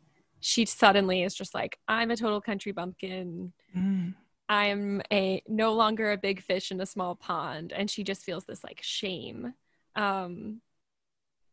she 0.48 0.64
suddenly 0.64 1.24
is 1.24 1.34
just 1.34 1.56
like, 1.56 1.80
I'm 1.88 2.12
a 2.12 2.16
total 2.16 2.40
country 2.40 2.72
bumpkin. 2.72 3.52
Mm. 3.76 4.14
I'm 4.48 5.02
a 5.12 5.42
no 5.48 5.74
longer 5.74 6.12
a 6.12 6.18
big 6.18 6.40
fish 6.40 6.70
in 6.70 6.80
a 6.80 6.86
small 6.86 7.16
pond 7.16 7.74
and 7.74 7.90
she 7.90 8.04
just 8.04 8.24
feels 8.24 8.46
this 8.46 8.64
like 8.64 8.80
shame. 8.84 9.56
Um 9.96 10.62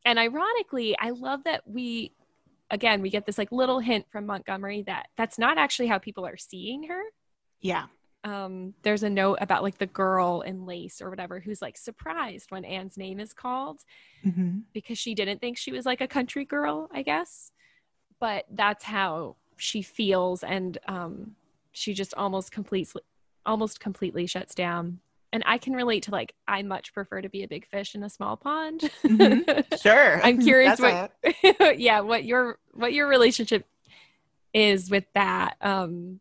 and 0.04 0.18
ironically, 0.18 0.94
I 0.98 1.08
love 1.10 1.44
that 1.44 1.62
we 1.66 2.12
again, 2.68 3.00
we 3.00 3.08
get 3.08 3.24
this 3.24 3.38
like 3.38 3.50
little 3.50 3.80
hint 3.80 4.04
from 4.12 4.26
Montgomery 4.26 4.82
that 4.82 5.06
that's 5.16 5.38
not 5.38 5.56
actually 5.56 5.86
how 5.88 5.96
people 5.98 6.26
are 6.26 6.36
seeing 6.36 6.82
her. 6.88 7.02
yeah 7.62 7.86
Um 8.24 8.74
there's 8.82 9.04
a 9.04 9.08
note 9.08 9.38
about 9.40 9.62
like 9.62 9.78
the 9.78 9.86
girl 9.86 10.42
in 10.42 10.66
lace 10.66 11.00
or 11.00 11.08
whatever 11.08 11.40
who's 11.40 11.62
like 11.62 11.78
surprised 11.78 12.50
when 12.50 12.66
Anne's 12.66 12.98
name 12.98 13.20
is 13.20 13.32
called 13.32 13.80
hmm 14.22 14.58
because 14.74 14.98
she 14.98 15.14
didn't 15.14 15.40
think 15.40 15.56
she 15.56 15.72
was 15.72 15.86
like 15.86 16.02
a 16.02 16.06
country 16.18 16.44
girl, 16.44 16.90
I 16.92 17.02
guess. 17.02 17.52
But 18.22 18.46
that's 18.52 18.84
how 18.84 19.34
she 19.56 19.82
feels 19.82 20.44
and 20.44 20.78
um 20.86 21.32
she 21.72 21.92
just 21.92 22.14
almost 22.14 22.52
completely 22.52 23.02
almost 23.44 23.80
completely 23.80 24.26
shuts 24.26 24.54
down. 24.54 25.00
And 25.32 25.42
I 25.44 25.58
can 25.58 25.72
relate 25.72 26.04
to 26.04 26.12
like 26.12 26.32
I 26.46 26.62
much 26.62 26.94
prefer 26.94 27.20
to 27.20 27.28
be 27.28 27.42
a 27.42 27.48
big 27.48 27.66
fish 27.66 27.96
in 27.96 28.04
a 28.04 28.08
small 28.08 28.36
pond. 28.36 28.88
Mhm. 29.04 29.80
sure 29.82 30.22
I'm 30.22 30.40
curious 30.40 30.78
what 30.78 31.12
yeah, 31.78 32.00
what 32.00 32.24
your 32.24 32.58
what 32.74 32.92
your 32.92 33.08
relationship 33.08 33.66
is 34.54 34.88
with 34.88 35.04
that. 35.14 35.56
Um, 35.60 36.20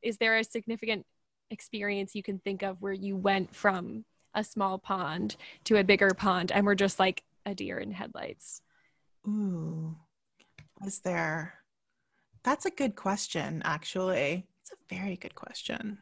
is 0.00 0.18
there 0.18 0.38
a 0.38 0.44
significant 0.44 1.06
experience 1.50 2.14
you 2.14 2.22
can 2.22 2.38
think 2.38 2.62
of 2.62 2.80
where 2.80 2.92
you 2.92 3.16
went 3.16 3.56
from 3.56 4.04
a 4.32 4.44
small 4.44 4.78
pond 4.78 5.34
to 5.64 5.76
a 5.76 5.82
bigger 5.82 6.10
pond 6.10 6.52
and 6.52 6.64
we're 6.64 6.76
just 6.76 7.00
like 7.00 7.24
a 7.44 7.54
deer 7.54 7.78
in 7.78 7.90
headlights? 7.90 8.62
Ooh, 9.26 9.96
was 10.84 11.00
there? 11.00 11.54
That's 12.42 12.66
a 12.66 12.70
good 12.70 12.94
question, 12.94 13.62
actually. 13.64 14.46
It's 14.60 14.70
a 14.70 14.94
very 14.94 15.16
good 15.16 15.34
question. 15.34 15.98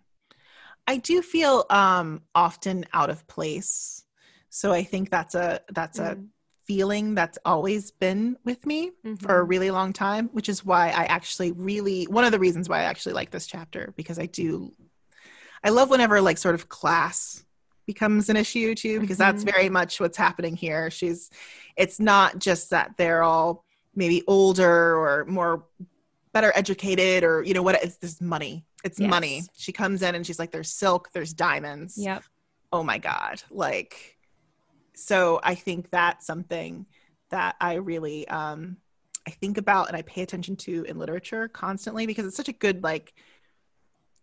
I 0.86 0.96
do 0.96 1.22
feel 1.22 1.64
um, 1.70 2.22
often 2.34 2.86
out 2.92 3.10
of 3.10 3.26
place. 3.28 4.04
So 4.50 4.72
I 4.72 4.82
think 4.82 5.10
that's 5.10 5.34
a 5.34 5.60
that's 5.72 5.98
mm. 5.98 6.04
a 6.04 6.18
feeling 6.66 7.14
that's 7.14 7.38
always 7.44 7.90
been 7.90 8.36
with 8.44 8.66
me 8.66 8.90
mm-hmm. 8.90 9.14
for 9.14 9.36
a 9.36 9.40
mm-hmm. 9.40 9.50
really 9.50 9.70
long 9.70 9.92
time, 9.92 10.28
which 10.32 10.48
is 10.48 10.64
why 10.64 10.88
I 10.88 11.04
actually 11.04 11.52
really 11.52 12.04
one 12.04 12.24
of 12.24 12.32
the 12.32 12.38
reasons 12.38 12.68
why 12.68 12.80
I 12.80 12.84
actually 12.84 13.14
like 13.14 13.30
this 13.30 13.46
chapter 13.46 13.94
because 13.96 14.18
I 14.18 14.26
do 14.26 14.72
I 15.64 15.70
love 15.70 15.90
whenever 15.90 16.20
like 16.20 16.38
sort 16.38 16.54
of 16.54 16.68
class 16.68 17.44
becomes 17.86 18.28
an 18.28 18.36
issue 18.36 18.74
too 18.74 19.00
because 19.00 19.18
mm-hmm. 19.18 19.36
that's 19.36 19.44
very 19.44 19.68
much 19.68 20.00
what's 20.00 20.18
happening 20.18 20.56
here. 20.56 20.90
She's 20.90 21.30
it's 21.76 22.00
not 22.00 22.38
just 22.38 22.70
that 22.70 22.96
they're 22.96 23.22
all 23.22 23.64
maybe 23.94 24.22
older 24.26 24.96
or 24.96 25.24
more 25.26 25.64
better 26.32 26.52
educated 26.54 27.24
or 27.24 27.42
you 27.42 27.54
know 27.54 27.62
what 27.62 27.82
it's 27.82 27.96
this 27.96 28.20
money. 28.20 28.64
It's 28.84 28.98
yes. 28.98 29.10
money. 29.10 29.42
She 29.54 29.72
comes 29.72 30.02
in 30.02 30.14
and 30.14 30.26
she's 30.26 30.38
like 30.38 30.50
there's 30.50 30.70
silk, 30.70 31.10
there's 31.12 31.32
diamonds. 31.32 31.96
Yep. 31.98 32.24
Oh 32.72 32.82
my 32.82 32.98
god. 32.98 33.42
Like 33.50 34.18
so 34.94 35.40
I 35.42 35.54
think 35.54 35.90
that's 35.90 36.26
something 36.26 36.86
that 37.30 37.56
I 37.60 37.74
really 37.74 38.26
um 38.28 38.78
I 39.26 39.30
think 39.30 39.58
about 39.58 39.88
and 39.88 39.96
I 39.96 40.02
pay 40.02 40.22
attention 40.22 40.56
to 40.56 40.84
in 40.84 40.98
literature 40.98 41.48
constantly 41.48 42.06
because 42.06 42.26
it's 42.26 42.36
such 42.36 42.48
a 42.48 42.52
good 42.52 42.82
like 42.82 43.14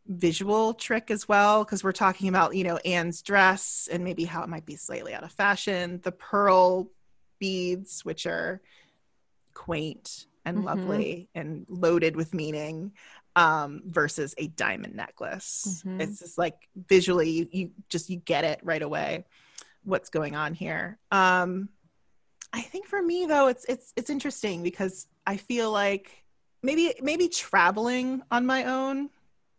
visual 0.07 0.73
trick 0.73 1.11
as 1.11 1.27
well 1.27 1.63
because 1.63 1.83
we're 1.83 1.91
talking 1.91 2.29
about 2.29 2.55
you 2.55 2.63
know 2.63 2.77
Anne's 2.77 3.21
dress 3.21 3.87
and 3.91 4.03
maybe 4.03 4.25
how 4.25 4.41
it 4.41 4.49
might 4.49 4.65
be 4.65 4.75
slightly 4.75 5.13
out 5.13 5.23
of 5.23 5.31
fashion 5.31 5.99
the 6.03 6.11
pearl 6.11 6.89
beads 7.37 8.03
which 8.03 8.25
are 8.25 8.61
quaint 9.53 10.25
and 10.45 10.57
mm-hmm. 10.57 10.67
lovely 10.67 11.29
and 11.35 11.65
loaded 11.69 12.15
with 12.15 12.33
meaning 12.33 12.91
um, 13.35 13.81
versus 13.85 14.33
a 14.37 14.47
diamond 14.47 14.95
necklace 14.95 15.83
mm-hmm. 15.85 16.01
it's 16.01 16.19
just 16.19 16.37
like 16.37 16.67
visually 16.87 17.29
you, 17.29 17.47
you 17.51 17.71
just 17.89 18.09
you 18.09 18.17
get 18.17 18.43
it 18.43 18.59
right 18.63 18.81
away 18.81 19.25
what's 19.83 20.09
going 20.09 20.35
on 20.35 20.53
here 20.53 20.97
um, 21.11 21.69
i 22.53 22.61
think 22.61 22.85
for 22.85 23.01
me 23.01 23.25
though 23.25 23.47
it's 23.47 23.65
it's 23.65 23.93
it's 23.95 24.09
interesting 24.09 24.63
because 24.63 25.07
i 25.25 25.37
feel 25.37 25.71
like 25.71 26.25
maybe 26.63 26.93
maybe 27.01 27.27
traveling 27.27 28.21
on 28.31 28.45
my 28.45 28.65
own 28.65 29.09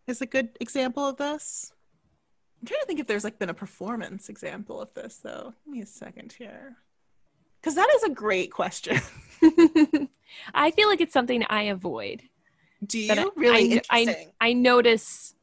is 0.07 0.21
a 0.21 0.27
good 0.27 0.51
example 0.61 1.07
of 1.07 1.17
this. 1.17 1.73
I'm 2.61 2.67
trying 2.67 2.81
to 2.81 2.87
think 2.87 3.01
if 3.01 3.07
there's 3.07 3.25
like 3.25 3.39
been 3.39 3.49
a 3.49 3.55
performance 3.55 4.29
example 4.29 4.81
of 4.81 4.93
this 4.95 5.19
though. 5.19 5.55
Give 5.65 5.73
me 5.73 5.81
a 5.81 5.87
second 5.87 6.33
here. 6.33 6.77
Cuz 7.63 7.75
that 7.75 7.89
is 7.97 8.03
a 8.05 8.11
great 8.11 8.53
question. 8.53 9.01
I 10.55 10.71
feel 10.71 10.89
like 10.89 11.01
it's 11.01 11.13
something 11.13 11.45
I 11.49 11.65
avoid. 11.65 12.23
Do 12.85 12.99
you? 12.99 13.33
really 13.37 13.83
I, 13.91 14.07
I, 14.09 14.27
I, 14.41 14.53
notice 14.55 15.35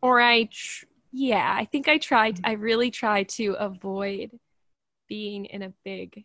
or 0.00 0.20
I 0.20 0.44
tr- 0.44 0.86
yeah, 1.12 1.52
I 1.56 1.64
think 1.64 1.88
I 1.88 1.98
tried 1.98 2.40
I 2.44 2.52
really 2.52 2.90
try 2.90 3.24
to 3.24 3.56
avoid 3.58 4.38
being 5.08 5.46
in 5.46 5.62
a 5.62 5.72
big 5.84 6.24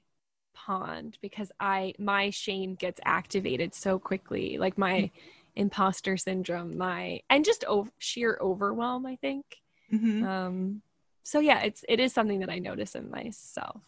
pond 0.54 1.18
because 1.22 1.52
I 1.60 1.94
my 1.98 2.30
shame 2.30 2.76
gets 2.76 3.00
activated 3.06 3.74
so 3.74 3.98
quickly. 3.98 4.58
Like 4.60 4.78
my 4.78 5.10
imposter 5.56 6.18
syndrome, 6.18 6.78
my 6.78 7.22
and 7.30 7.44
just 7.44 7.64
over, 7.66 7.92
sheer 7.98 8.38
overwhelm. 8.42 9.06
I 9.06 9.16
think. 9.16 9.46
Mm-hmm. 9.92 10.24
Um, 10.24 10.82
so 11.24 11.40
yeah, 11.40 11.62
it's 11.62 11.84
it 11.90 12.00
is 12.00 12.14
something 12.14 12.40
that 12.40 12.50
I 12.50 12.60
notice 12.60 12.96
in 12.96 13.10
myself. 13.10 13.84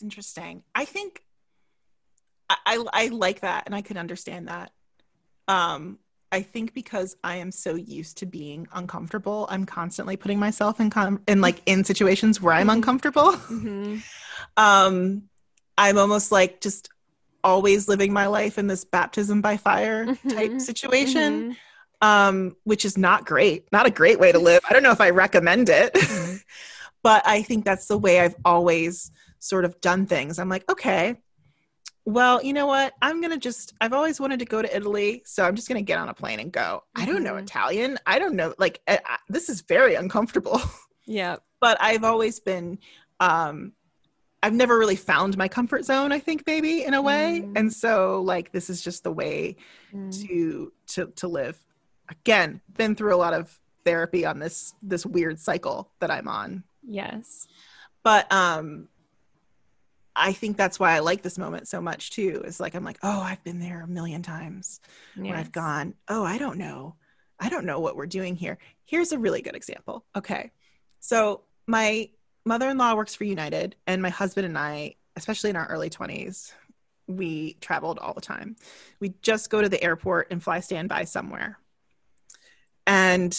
That's 0.00 0.02
interesting. 0.02 0.62
I 0.74 0.86
think 0.86 1.22
I, 2.48 2.56
I, 2.64 2.84
I 2.92 3.08
like 3.08 3.40
that, 3.40 3.64
and 3.66 3.74
I 3.74 3.82
can 3.82 3.98
understand 3.98 4.48
that. 4.48 4.72
Um, 5.46 5.98
I 6.32 6.40
think 6.40 6.72
because 6.72 7.16
I 7.22 7.36
am 7.36 7.52
so 7.52 7.74
used 7.74 8.18
to 8.18 8.26
being 8.26 8.66
uncomfortable, 8.72 9.46
I'm 9.50 9.66
constantly 9.66 10.16
putting 10.16 10.38
myself 10.38 10.80
in 10.80 10.88
com- 10.88 11.22
in 11.28 11.42
like 11.42 11.60
in 11.66 11.84
situations 11.84 12.40
where 12.40 12.54
I'm 12.54 12.68
mm-hmm. 12.68 12.76
uncomfortable. 12.76 13.32
Mm-hmm. 13.32 13.96
um, 14.56 15.24
I'm 15.76 15.98
almost 15.98 16.32
like 16.32 16.62
just 16.62 16.88
always 17.44 17.86
living 17.86 18.12
my 18.12 18.26
life 18.26 18.56
in 18.56 18.68
this 18.68 18.84
baptism 18.84 19.42
by 19.42 19.58
fire 19.58 20.06
mm-hmm. 20.06 20.28
type 20.30 20.60
situation 20.60 21.50
mm-hmm. 21.52 22.06
um, 22.06 22.56
which 22.64 22.84
is 22.84 22.98
not 22.98 23.24
great 23.24 23.64
not 23.72 23.86
a 23.86 23.90
great 23.90 24.20
way 24.20 24.30
to 24.30 24.38
live 24.38 24.60
i 24.68 24.74
don't 24.74 24.82
know 24.82 24.90
if 24.90 25.00
i 25.00 25.08
recommend 25.08 25.70
it 25.70 25.94
mm-hmm. 25.94 26.36
but 27.02 27.26
i 27.26 27.40
think 27.40 27.64
that's 27.64 27.86
the 27.86 27.96
way 27.96 28.20
i've 28.20 28.36
always 28.44 29.10
sort 29.40 29.64
of 29.64 29.80
done 29.80 30.06
things 30.06 30.38
i'm 30.38 30.48
like 30.48 30.68
okay 30.70 31.16
well 32.04 32.42
you 32.42 32.52
know 32.52 32.66
what 32.66 32.92
i'm 33.02 33.20
gonna 33.20 33.36
just 33.36 33.74
i've 33.80 33.92
always 33.92 34.20
wanted 34.20 34.38
to 34.38 34.44
go 34.44 34.62
to 34.62 34.76
italy 34.76 35.22
so 35.26 35.44
i'm 35.44 35.56
just 35.56 35.68
gonna 35.68 35.82
get 35.82 35.98
on 35.98 36.08
a 36.08 36.14
plane 36.14 36.40
and 36.40 36.52
go 36.52 36.82
i 36.94 37.04
don't 37.04 37.22
know 37.22 37.32
mm-hmm. 37.32 37.44
italian 37.44 37.98
i 38.06 38.18
don't 38.18 38.34
know 38.34 38.54
like 38.58 38.80
I, 38.86 39.00
I, 39.04 39.16
this 39.28 39.48
is 39.48 39.62
very 39.62 39.96
uncomfortable 39.96 40.60
yeah 41.06 41.36
but 41.60 41.76
i've 41.80 42.04
always 42.04 42.40
been 42.40 42.78
um 43.18 43.72
I've 44.42 44.54
never 44.54 44.78
really 44.78 44.96
found 44.96 45.36
my 45.36 45.48
comfort 45.48 45.84
zone, 45.84 46.12
I 46.12 46.18
think 46.18 46.44
maybe 46.46 46.84
in 46.84 46.94
a 46.94 47.02
way. 47.02 47.42
Mm. 47.44 47.58
And 47.58 47.72
so 47.72 48.22
like 48.22 48.52
this 48.52 48.70
is 48.70 48.80
just 48.80 49.04
the 49.04 49.12
way 49.12 49.56
mm. 49.92 50.26
to 50.26 50.72
to 50.88 51.06
to 51.16 51.28
live. 51.28 51.58
Again, 52.08 52.60
been 52.76 52.94
through 52.94 53.14
a 53.14 53.18
lot 53.18 53.34
of 53.34 53.58
therapy 53.84 54.24
on 54.24 54.38
this 54.38 54.74
this 54.82 55.04
weird 55.04 55.38
cycle 55.38 55.90
that 56.00 56.10
I'm 56.10 56.28
on. 56.28 56.64
Yes. 56.82 57.48
But 58.02 58.32
um 58.32 58.88
I 60.20 60.32
think 60.32 60.56
that's 60.56 60.78
why 60.78 60.94
I 60.94 60.98
like 60.98 61.22
this 61.22 61.38
moment 61.38 61.66
so 61.66 61.80
much 61.80 62.10
too. 62.10 62.42
Is 62.44 62.60
like 62.60 62.74
I'm 62.74 62.84
like, 62.84 62.98
"Oh, 63.02 63.20
I've 63.20 63.42
been 63.42 63.58
there 63.58 63.82
a 63.82 63.88
million 63.88 64.22
times." 64.22 64.80
Yes. 65.16 65.26
Where 65.26 65.36
I've 65.36 65.52
gone, 65.52 65.94
"Oh, 66.08 66.24
I 66.24 66.38
don't 66.38 66.58
know. 66.58 66.96
I 67.38 67.48
don't 67.48 67.64
know 67.64 67.80
what 67.80 67.96
we're 67.96 68.06
doing 68.06 68.36
here." 68.36 68.58
Here's 68.84 69.12
a 69.12 69.18
really 69.18 69.42
good 69.42 69.56
example. 69.56 70.04
Okay. 70.14 70.52
So, 71.00 71.42
my 71.66 72.10
mother-in-law 72.44 72.94
works 72.94 73.14
for 73.14 73.24
United, 73.24 73.76
and 73.86 74.02
my 74.02 74.10
husband 74.10 74.46
and 74.46 74.58
I, 74.58 74.96
especially 75.16 75.50
in 75.50 75.56
our 75.56 75.66
early 75.66 75.88
20s, 75.88 76.52
we 77.06 77.54
traveled 77.60 77.98
all 77.98 78.14
the 78.14 78.20
time. 78.20 78.56
We 79.00 79.14
just 79.22 79.50
go 79.50 79.62
to 79.62 79.68
the 79.68 79.82
airport 79.82 80.28
and 80.30 80.42
fly 80.42 80.60
standby 80.60 81.04
somewhere. 81.04 81.58
And 82.86 83.36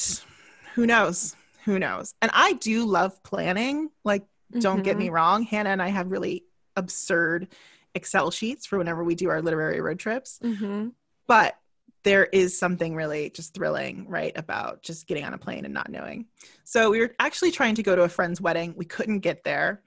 who 0.75 0.85
knows? 0.85 1.35
Who 1.65 1.77
knows? 1.77 2.13
And 2.21 2.31
I 2.33 2.53
do 2.53 2.85
love 2.85 3.21
planning. 3.23 3.89
Like, 4.03 4.25
don't 4.51 4.77
mm-hmm. 4.77 4.83
get 4.83 4.97
me 4.97 5.05
mm-hmm. 5.05 5.15
wrong. 5.15 5.43
Hannah 5.43 5.69
and 5.69 5.81
I 5.81 5.89
have 5.89 6.11
really 6.11 6.43
absurd 6.75 7.47
Excel 7.93 8.31
sheets 8.31 8.65
for 8.65 8.77
whenever 8.77 9.03
we 9.03 9.15
do 9.15 9.29
our 9.29 9.41
literary 9.41 9.81
road 9.81 9.99
trips. 9.99 10.39
Mm-hmm. 10.43 10.89
But 11.27 11.57
there 12.03 12.25
is 12.25 12.57
something 12.57 12.95
really 12.95 13.29
just 13.29 13.53
thrilling, 13.53 14.07
right, 14.07 14.31
about 14.35 14.81
just 14.81 15.07
getting 15.07 15.23
on 15.23 15.33
a 15.33 15.37
plane 15.37 15.65
and 15.65 15.73
not 15.73 15.89
knowing. 15.89 16.25
So 16.63 16.89
we 16.89 16.99
were 16.99 17.13
actually 17.19 17.51
trying 17.51 17.75
to 17.75 17.83
go 17.83 17.95
to 17.95 18.03
a 18.03 18.09
friend's 18.09 18.41
wedding. 18.41 18.73
We 18.75 18.85
couldn't 18.85 19.19
get 19.19 19.43
there. 19.43 19.81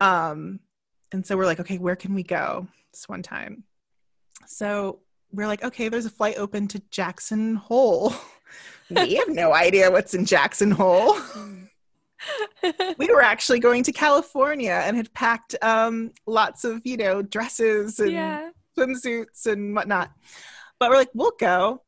Um, 0.00 0.60
and 1.12 1.24
so 1.26 1.36
we're 1.36 1.46
like, 1.46 1.60
okay, 1.60 1.78
where 1.78 1.96
can 1.96 2.14
we 2.14 2.22
go 2.22 2.66
this 2.92 3.08
one 3.08 3.22
time? 3.22 3.64
So 4.46 5.00
we're 5.32 5.46
like, 5.46 5.64
okay, 5.64 5.88
there's 5.88 6.06
a 6.06 6.10
flight 6.10 6.36
open 6.36 6.68
to 6.68 6.82
Jackson 6.90 7.54
Hole. 7.54 8.12
we 8.90 9.14
have 9.14 9.28
no 9.28 9.52
idea 9.54 9.90
what's 9.90 10.14
in 10.14 10.26
Jackson 10.26 10.70
Hole. 10.70 11.16
we 12.98 13.08
were 13.08 13.22
actually 13.22 13.60
going 13.60 13.82
to 13.84 13.92
California 13.92 14.82
and 14.84 14.96
had 14.96 15.12
packed 15.12 15.54
um, 15.62 16.12
lots 16.26 16.64
of, 16.64 16.80
you 16.84 16.96
know, 16.96 17.22
dresses 17.22 17.98
and 17.98 18.12
yeah. 18.12 18.50
swimsuits 18.78 19.46
and 19.46 19.74
whatnot. 19.74 20.10
But 20.78 20.90
we're 20.90 20.96
like, 20.96 21.10
we'll 21.14 21.32
go. 21.38 21.82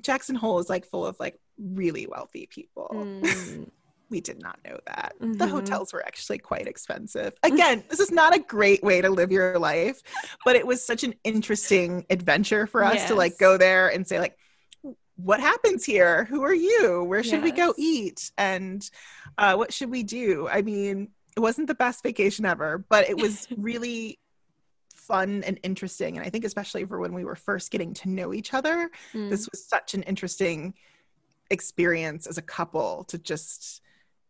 Jackson 0.00 0.36
Hole 0.36 0.58
is 0.58 0.68
like 0.68 0.86
full 0.86 1.06
of 1.06 1.16
like 1.18 1.38
really 1.58 2.06
wealthy 2.06 2.46
people. 2.46 2.90
Mm. 2.92 3.70
we 4.10 4.20
did 4.20 4.40
not 4.40 4.58
know 4.64 4.78
that. 4.86 5.14
Mm-hmm. 5.20 5.32
The 5.32 5.46
hotels 5.46 5.92
were 5.92 6.04
actually 6.06 6.38
quite 6.38 6.66
expensive. 6.66 7.32
Again, 7.42 7.82
this 7.88 8.00
is 8.00 8.10
not 8.10 8.34
a 8.34 8.38
great 8.38 8.82
way 8.82 9.00
to 9.00 9.10
live 9.10 9.32
your 9.32 9.58
life, 9.58 10.00
but 10.44 10.56
it 10.56 10.66
was 10.66 10.84
such 10.84 11.02
an 11.02 11.14
interesting 11.24 12.06
adventure 12.10 12.66
for 12.66 12.84
us 12.84 12.96
yes. 12.96 13.08
to 13.08 13.14
like 13.14 13.38
go 13.38 13.56
there 13.56 13.88
and 13.88 14.06
say 14.06 14.20
like 14.20 14.36
what 15.16 15.40
happens 15.40 15.84
here? 15.84 16.24
Who 16.26 16.42
are 16.42 16.54
you? 16.54 17.04
Where 17.04 17.22
should 17.22 17.42
yes. 17.42 17.44
we 17.44 17.52
go 17.52 17.74
eat? 17.76 18.30
And 18.36 18.88
uh, 19.38 19.54
what 19.56 19.72
should 19.72 19.90
we 19.90 20.02
do? 20.02 20.48
I 20.48 20.62
mean, 20.62 21.08
it 21.36 21.40
wasn't 21.40 21.68
the 21.68 21.74
best 21.74 22.02
vacation 22.02 22.44
ever, 22.44 22.84
but 22.88 23.08
it 23.08 23.16
was 23.16 23.46
really 23.56 24.18
fun 24.94 25.42
and 25.44 25.58
interesting. 25.62 26.16
And 26.16 26.26
I 26.26 26.30
think, 26.30 26.44
especially 26.44 26.84
for 26.84 26.98
when 26.98 27.14
we 27.14 27.24
were 27.24 27.36
first 27.36 27.70
getting 27.70 27.94
to 27.94 28.08
know 28.08 28.34
each 28.34 28.52
other, 28.52 28.90
mm. 29.12 29.30
this 29.30 29.48
was 29.50 29.64
such 29.64 29.94
an 29.94 30.02
interesting 30.02 30.74
experience 31.50 32.26
as 32.26 32.38
a 32.38 32.42
couple 32.42 33.04
to 33.04 33.18
just 33.18 33.82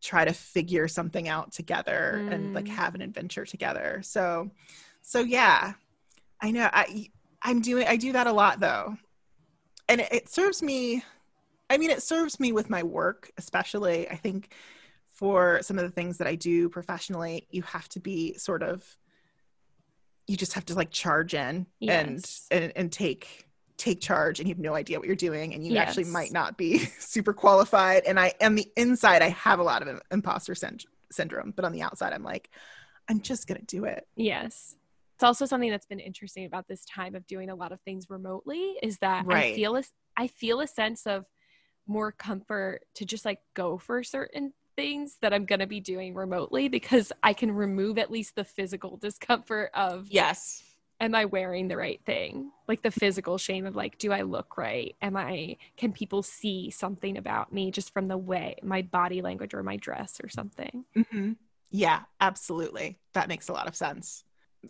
try 0.03 0.25
to 0.25 0.33
figure 0.33 0.87
something 0.87 1.29
out 1.29 1.53
together 1.53 2.21
mm. 2.23 2.33
and 2.33 2.55
like 2.55 2.67
mm. 2.67 2.71
have 2.71 2.95
an 2.95 3.01
adventure 3.01 3.45
together. 3.45 4.01
So, 4.05 4.51
so 5.03 5.21
yeah, 5.21 5.73
I 6.41 6.51
know 6.51 6.69
I, 6.73 7.11
I'm 7.43 7.61
doing, 7.61 7.87
I 7.87 7.97
do 7.97 8.13
that 8.13 8.27
a 8.27 8.33
lot 8.33 8.61
though. 8.61 8.97
And 9.89 10.01
it, 10.01 10.09
it 10.13 10.29
serves 10.29 10.63
me 10.63 11.03
i 11.71 11.77
mean 11.79 11.91
it 11.91 12.03
serves 12.03 12.39
me 12.41 12.53
with 12.53 12.69
my 12.71 12.83
work 12.83 13.31
especially 13.39 14.09
i 14.11 14.17
think 14.17 14.53
for 15.11 15.61
some 15.63 15.79
of 15.79 15.85
the 15.85 15.91
things 15.91 16.19
that 16.19 16.27
i 16.27 16.35
do 16.35 16.69
professionally 16.69 17.47
you 17.51 17.63
have 17.63 17.89
to 17.89 18.01
be 18.01 18.35
sort 18.39 18.63
of 18.63 18.85
you 20.27 20.37
just 20.37 20.55
have 20.55 20.65
to 20.67 20.75
like 20.75 20.91
charge 20.91 21.35
in 21.35 21.67
Yes. 21.79 22.47
and, 22.51 22.65
and 22.65 22.73
and 22.77 22.93
take 22.93 23.47
take 23.77 24.01
charge 24.01 24.41
and 24.41 24.49
you 24.49 24.55
have 24.55 24.61
no 24.63 24.75
idea 24.75 24.99
what 24.99 25.07
you're 25.07 25.15
doing 25.17 25.53
and 25.55 25.65
you 25.67 25.77
actually 25.77 26.05
might 26.05 26.33
not 26.33 26.57
be 26.57 26.79
super 26.99 27.33
qualified 27.35 28.05
and 28.07 28.19
i 28.19 28.33
on 28.41 28.55
the 28.55 28.67
inside 28.77 29.21
i 29.23 29.29
have 29.29 29.59
a 29.59 29.63
lot 29.63 29.87
of 29.87 30.01
imposter 30.11 30.55
syn- 30.55 30.79
syndrome 31.13 31.53
but 31.55 31.65
on 31.65 31.73
the 31.73 31.83
outside 31.83 32.13
i'm 32.15 32.23
like 32.23 32.51
i'm 33.09 33.21
just 33.21 33.47
gonna 33.47 33.61
do 33.67 33.85
it 33.85 34.07
Yes. 34.17 34.75
It's 35.17 35.23
also 35.25 35.47
something 35.47 35.71
that's 35.71 35.87
been 35.87 35.99
interesting 36.01 36.45
about 36.45 36.69
this 36.69 36.85
time 36.85 37.15
of 37.15 37.27
doing 37.27 37.49
a 37.49 37.55
lot 37.55 37.73
of 37.73 37.81
things 37.81 38.11
remotely 38.11 38.77
is 38.83 38.99
that 38.99 39.27
I 39.31 39.43
feel 39.43 39.77
a, 39.77 39.83
I 40.17 40.27
feel 40.27 40.61
a 40.61 40.67
sense 40.67 41.07
of 41.07 41.25
more 41.87 42.13
comfort 42.13 42.83
to 42.97 43.07
just 43.07 43.25
like 43.25 43.41
go 43.55 43.79
for 43.79 44.03
certain 44.03 44.53
things 44.77 45.17
that 45.23 45.33
I'm 45.33 45.47
going 45.47 45.61
to 45.61 45.67
be 45.67 45.81
doing 45.81 46.15
remotely 46.15 46.69
because 46.69 47.13
I 47.23 47.33
can 47.33 47.51
remove 47.51 47.97
at 47.97 48.11
least 48.11 48.35
the 48.35 48.45
physical 48.45 48.99
discomfort 48.99 49.71
of 49.73 50.07
yes 50.11 50.63
am 51.01 51.15
I 51.15 51.25
wearing 51.27 51.69
the 51.69 51.77
right 51.77 52.01
thing? 52.05 52.51
Like 52.69 52.83
the 52.83 52.91
physical 52.91 53.39
shame 53.39 53.67
of 53.67 53.77
like 53.77 53.99
do 53.99 54.13
I 54.13 54.23
look 54.23 54.59
right? 54.59 54.95
Am 55.01 55.17
I 55.17 55.57
can 55.79 55.93
people 55.93 56.23
see 56.23 56.71
something 56.71 57.17
about 57.17 57.53
me 57.53 57.71
just 57.71 57.93
from 57.93 58.09
the 58.09 58.19
way 58.19 58.57
my 58.63 58.83
body 58.83 59.23
language 59.23 59.55
or 59.55 59.63
my 59.63 59.77
dress 59.77 60.21
or 60.23 60.29
something? 60.29 60.85
hmm 61.11 61.33
Yeah, 61.71 62.03
absolutely. 62.21 62.99
That 63.15 63.29
makes 63.29 63.49
a 63.49 63.53
lot 63.55 63.69
of 63.69 63.77
sense. 63.77 64.26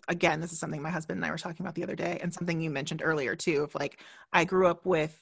Again, 0.07 0.39
this 0.41 0.51
is 0.51 0.59
something 0.59 0.81
my 0.81 0.89
husband 0.89 1.17
and 1.17 1.25
I 1.25 1.31
were 1.31 1.37
talking 1.37 1.65
about 1.65 1.75
the 1.75 1.83
other 1.83 1.95
day, 1.95 2.19
and 2.21 2.33
something 2.33 2.61
you 2.61 2.69
mentioned 2.69 3.01
earlier 3.03 3.35
too. 3.35 3.63
Of 3.63 3.75
like, 3.75 3.99
I 4.33 4.45
grew 4.45 4.67
up 4.67 4.85
with 4.85 5.19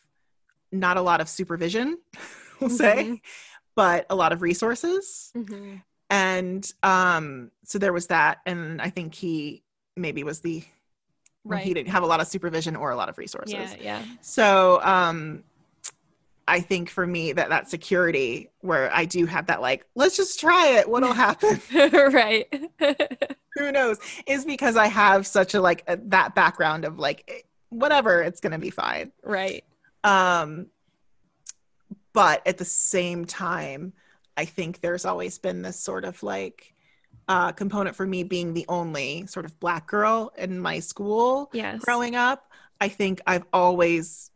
not 0.71 0.97
a 0.97 1.01
lot 1.01 1.21
of 1.21 1.29
supervision, 1.29 1.97
we'll 2.59 2.69
say, 2.69 2.95
Mhm. 2.95 3.21
but 3.75 4.05
a 4.09 4.15
lot 4.15 4.31
of 4.33 4.41
resources, 4.41 5.31
Mm-hmm. 5.35 5.77
and 6.09 6.71
um, 6.83 7.51
so 7.63 7.77
there 7.79 7.93
was 7.93 8.07
that. 8.07 8.39
And 8.45 8.81
I 8.81 8.89
think 8.89 9.13
he 9.15 9.63
maybe 9.95 10.23
was 10.23 10.41
the 10.41 10.63
well, 11.43 11.59
he 11.59 11.73
didn't 11.75 11.89
have 11.89 12.01
a 12.01 12.07
lot 12.07 12.19
of 12.21 12.27
supervision 12.27 12.75
or 12.75 12.89
a 12.89 12.95
lot 12.95 13.07
of 13.07 13.17
resources. 13.19 13.53
Yeah, 13.53 13.75
yeah. 13.79 14.03
So 14.21 14.81
um 14.83 15.43
I 16.47 16.59
think 16.59 16.89
for 16.89 17.07
me 17.07 17.31
that 17.33 17.49
that 17.49 17.69
security 17.69 18.49
where 18.61 18.93
I 18.93 19.05
do 19.05 19.25
have 19.25 19.47
that 19.47 19.61
like 19.61 19.85
let's 19.95 20.15
just 20.15 20.39
try 20.39 20.77
it 20.77 20.87
what'll 20.87 21.13
happen 21.13 21.59
right. 22.13 22.47
who 23.55 23.71
knows 23.71 23.97
is 24.27 24.45
because 24.45 24.75
I 24.77 24.87
have 24.87 25.25
such 25.25 25.55
a 25.55 25.61
like 25.61 25.83
a, 25.87 25.97
that 26.05 26.35
background 26.35 26.85
of 26.85 26.99
like 26.99 27.23
eh, 27.27 27.39
whatever 27.69 28.21
it's 28.21 28.39
going 28.41 28.51
to 28.51 28.59
be 28.59 28.69
fine. 28.69 29.11
right. 29.23 29.63
Um 30.03 30.67
but 32.13 32.45
at 32.47 32.57
the 32.57 32.65
same 32.65 33.25
time 33.25 33.93
I 34.37 34.45
think 34.45 34.81
there's 34.81 35.05
always 35.05 35.39
been 35.39 35.61
this 35.61 35.79
sort 35.79 36.05
of 36.05 36.21
like 36.21 36.73
uh 37.27 37.53
component 37.53 37.95
for 37.95 38.05
me 38.05 38.23
being 38.23 38.53
the 38.53 38.65
only 38.69 39.25
sort 39.25 39.45
of 39.45 39.59
black 39.59 39.87
girl 39.87 40.31
in 40.37 40.59
my 40.59 40.79
school 40.79 41.49
Yes. 41.53 41.79
growing 41.81 42.15
up, 42.15 42.51
I 42.79 42.89
think 42.89 43.21
I've 43.25 43.45
always 43.51 44.29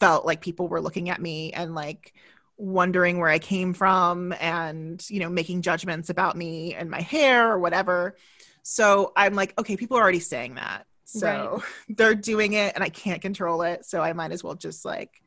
felt 0.00 0.26
like 0.26 0.40
people 0.40 0.68
were 0.68 0.80
looking 0.80 1.10
at 1.10 1.20
me 1.20 1.52
and 1.52 1.74
like 1.74 2.12
wondering 2.58 3.18
where 3.18 3.28
I 3.28 3.38
came 3.38 3.72
from 3.74 4.34
and, 4.40 5.04
you 5.10 5.20
know, 5.20 5.28
making 5.28 5.62
judgments 5.62 6.10
about 6.10 6.36
me 6.36 6.74
and 6.74 6.90
my 6.90 7.00
hair 7.00 7.50
or 7.52 7.58
whatever. 7.58 8.16
So 8.62 9.12
I'm 9.16 9.34
like, 9.34 9.54
okay, 9.58 9.76
people 9.76 9.96
are 9.98 10.02
already 10.02 10.20
saying 10.20 10.54
that. 10.56 10.86
So 11.04 11.62
they're 11.88 12.14
doing 12.14 12.54
it 12.54 12.74
and 12.74 12.82
I 12.82 12.88
can't 12.88 13.22
control 13.22 13.62
it. 13.62 13.84
So 13.84 14.00
I 14.02 14.12
might 14.12 14.32
as 14.32 14.42
well 14.42 14.54
just 14.54 14.84
like 14.84 15.22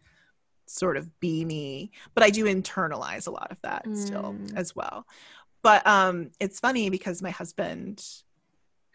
sort 0.67 0.97
of 0.97 1.19
be 1.19 1.45
me. 1.45 1.91
But 2.13 2.23
I 2.23 2.29
do 2.29 2.45
internalize 2.45 3.27
a 3.27 3.31
lot 3.31 3.51
of 3.51 3.57
that 3.63 3.87
still 3.93 4.41
Mm. 4.41 4.57
as 4.57 4.75
well. 4.75 5.05
But 5.63 5.85
um 5.87 6.31
it's 6.39 6.59
funny 6.59 6.89
because 6.89 7.21
my 7.21 7.31
husband, 7.31 8.03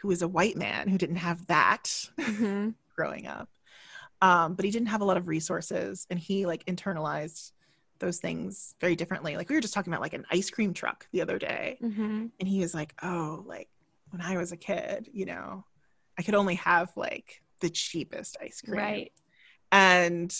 who 0.00 0.10
is 0.10 0.22
a 0.22 0.28
white 0.28 0.56
man 0.56 0.88
who 0.88 0.98
didn't 0.98 1.16
have 1.16 1.46
that 1.46 2.10
hmm 2.26 2.70
growing 2.96 3.26
up. 3.26 3.48
Um, 4.20 4.54
but 4.54 4.64
he 4.64 4.70
didn't 4.70 4.88
have 4.88 5.00
a 5.02 5.04
lot 5.04 5.16
of 5.18 5.28
resources 5.28 6.06
and 6.10 6.18
he 6.18 6.46
like 6.46 6.64
internalized 6.66 7.52
those 8.00 8.18
things 8.18 8.74
very 8.80 8.96
differently. 8.96 9.36
Like 9.36 9.48
we 9.48 9.54
were 9.54 9.60
just 9.60 9.74
talking 9.74 9.92
about 9.92 10.02
like 10.02 10.14
an 10.14 10.26
ice 10.30 10.50
cream 10.50 10.74
truck 10.74 11.06
the 11.12 11.22
other 11.22 11.38
day 11.38 11.80
hmm 11.80 12.32
and 12.40 12.48
he 12.48 12.60
was 12.60 12.74
like, 12.74 12.94
"Oh, 13.02 13.44
like 13.46 13.68
when 14.10 14.22
I 14.22 14.36
was 14.36 14.52
a 14.52 14.56
kid, 14.56 15.08
you 15.12 15.26
know, 15.26 15.64
I 16.18 16.22
could 16.22 16.34
only 16.34 16.56
have 16.56 16.92
like 16.96 17.42
the 17.60 17.70
cheapest 17.70 18.36
ice 18.42 18.62
cream." 18.62 18.80
Right. 18.88 19.12
And 19.72 20.34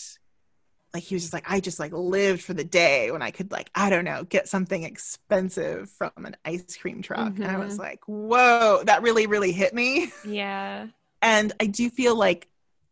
like 0.93 1.03
he 1.03 1.14
was 1.16 1.22
just 1.25 1.33
like, 1.33 1.51
"I 1.51 1.61
just 1.61 1.81
like 1.81 1.93
lived 1.93 2.43
for 2.43 2.55
the 2.55 2.64
day 2.64 3.11
when 3.11 3.22
I 3.22 3.31
could 3.33 3.51
like, 3.51 3.70
I 3.75 3.91
don't 3.91 4.05
know, 4.05 4.25
get 4.25 4.49
something 4.49 4.85
expensive 4.85 5.91
from 5.91 6.12
an 6.18 6.37
ice 6.45 6.77
cream 6.77 7.03
truck." 7.03 7.39
And 7.43 7.51
I 7.51 7.59
was 7.59 7.77
Mhm. 7.77 7.79
like, 7.79 8.01
"Whoa, 8.07 8.83
that 8.85 9.03
really 9.03 9.27
really 9.27 9.53
hit 9.53 9.75
me." 9.75 10.12
Yeah. 10.22 10.89
And 11.22 11.53
I 11.61 11.66
do 11.66 11.91
feel 11.91 12.14
like 12.16 12.49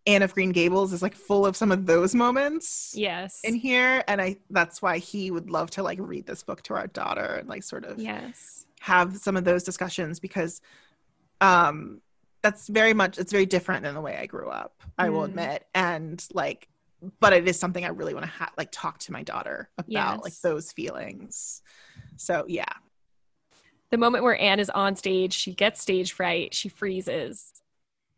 Anne 0.07 0.22
of 0.22 0.34
Green 0.34 0.50
Gables 0.50 0.92
is 0.92 1.00
like 1.03 1.14
full 1.14 1.46
of 1.46 1.57
some 1.57 1.70
of 1.70 1.86
those 1.86 2.14
moments 2.14 2.92
Yes. 2.96 3.40
in 3.44 3.55
here. 3.55 4.03
And 4.09 4.20
I 4.20 4.36
that's 4.50 4.82
why 4.82 4.98
he 4.98 5.30
would 5.30 5.48
love 5.50 5.70
to 5.72 5.82
like 5.82 5.98
read 6.00 6.26
this 6.26 6.42
book 6.42 6.62
to 6.62 6.74
our 6.74 6.88
daughter 6.88 7.36
and 7.40 7.48
like 7.48 7.62
sort 7.62 7.84
of 7.84 7.98
yes. 8.00 8.66
have 8.80 9.16
some 9.18 9.36
of 9.36 9.44
those 9.44 9.62
discussions 9.62 10.18
because 10.18 10.61
um 11.40 12.00
that's 12.42 12.66
very 12.66 12.94
much 12.94 13.18
it's 13.18 13.30
very 13.30 13.46
different 13.46 13.84
than 13.84 13.94
the 13.94 14.00
way 14.00 14.16
I 14.16 14.26
grew 14.26 14.48
up, 14.48 14.82
I 14.98 15.11
will 15.11 15.20
Mm. 15.22 15.26
admit. 15.28 15.66
And 15.74 16.24
like 16.32 16.68
but 17.20 17.32
it 17.32 17.48
is 17.48 17.59
something 17.59 17.84
I 17.84 17.88
really 17.88 18.14
want 18.14 18.26
to 18.26 18.30
ha- 18.32 18.53
like 18.57 18.68
talk 18.70 18.98
to 19.00 19.12
my 19.12 19.22
daughter 19.24 19.68
about 19.76 20.22
like 20.22 20.38
those 20.40 20.70
feelings. 20.72 21.62
So 22.16 22.44
yeah. 22.48 22.64
The 23.90 23.98
moment 23.98 24.24
where 24.24 24.40
Anne 24.40 24.59
is 24.61 24.70
on 24.70 24.96
stage, 24.96 25.34
she 25.34 25.53
gets 25.53 25.82
stage 25.82 26.12
fright, 26.12 26.55
she 26.55 26.68
freezes, 26.68 27.51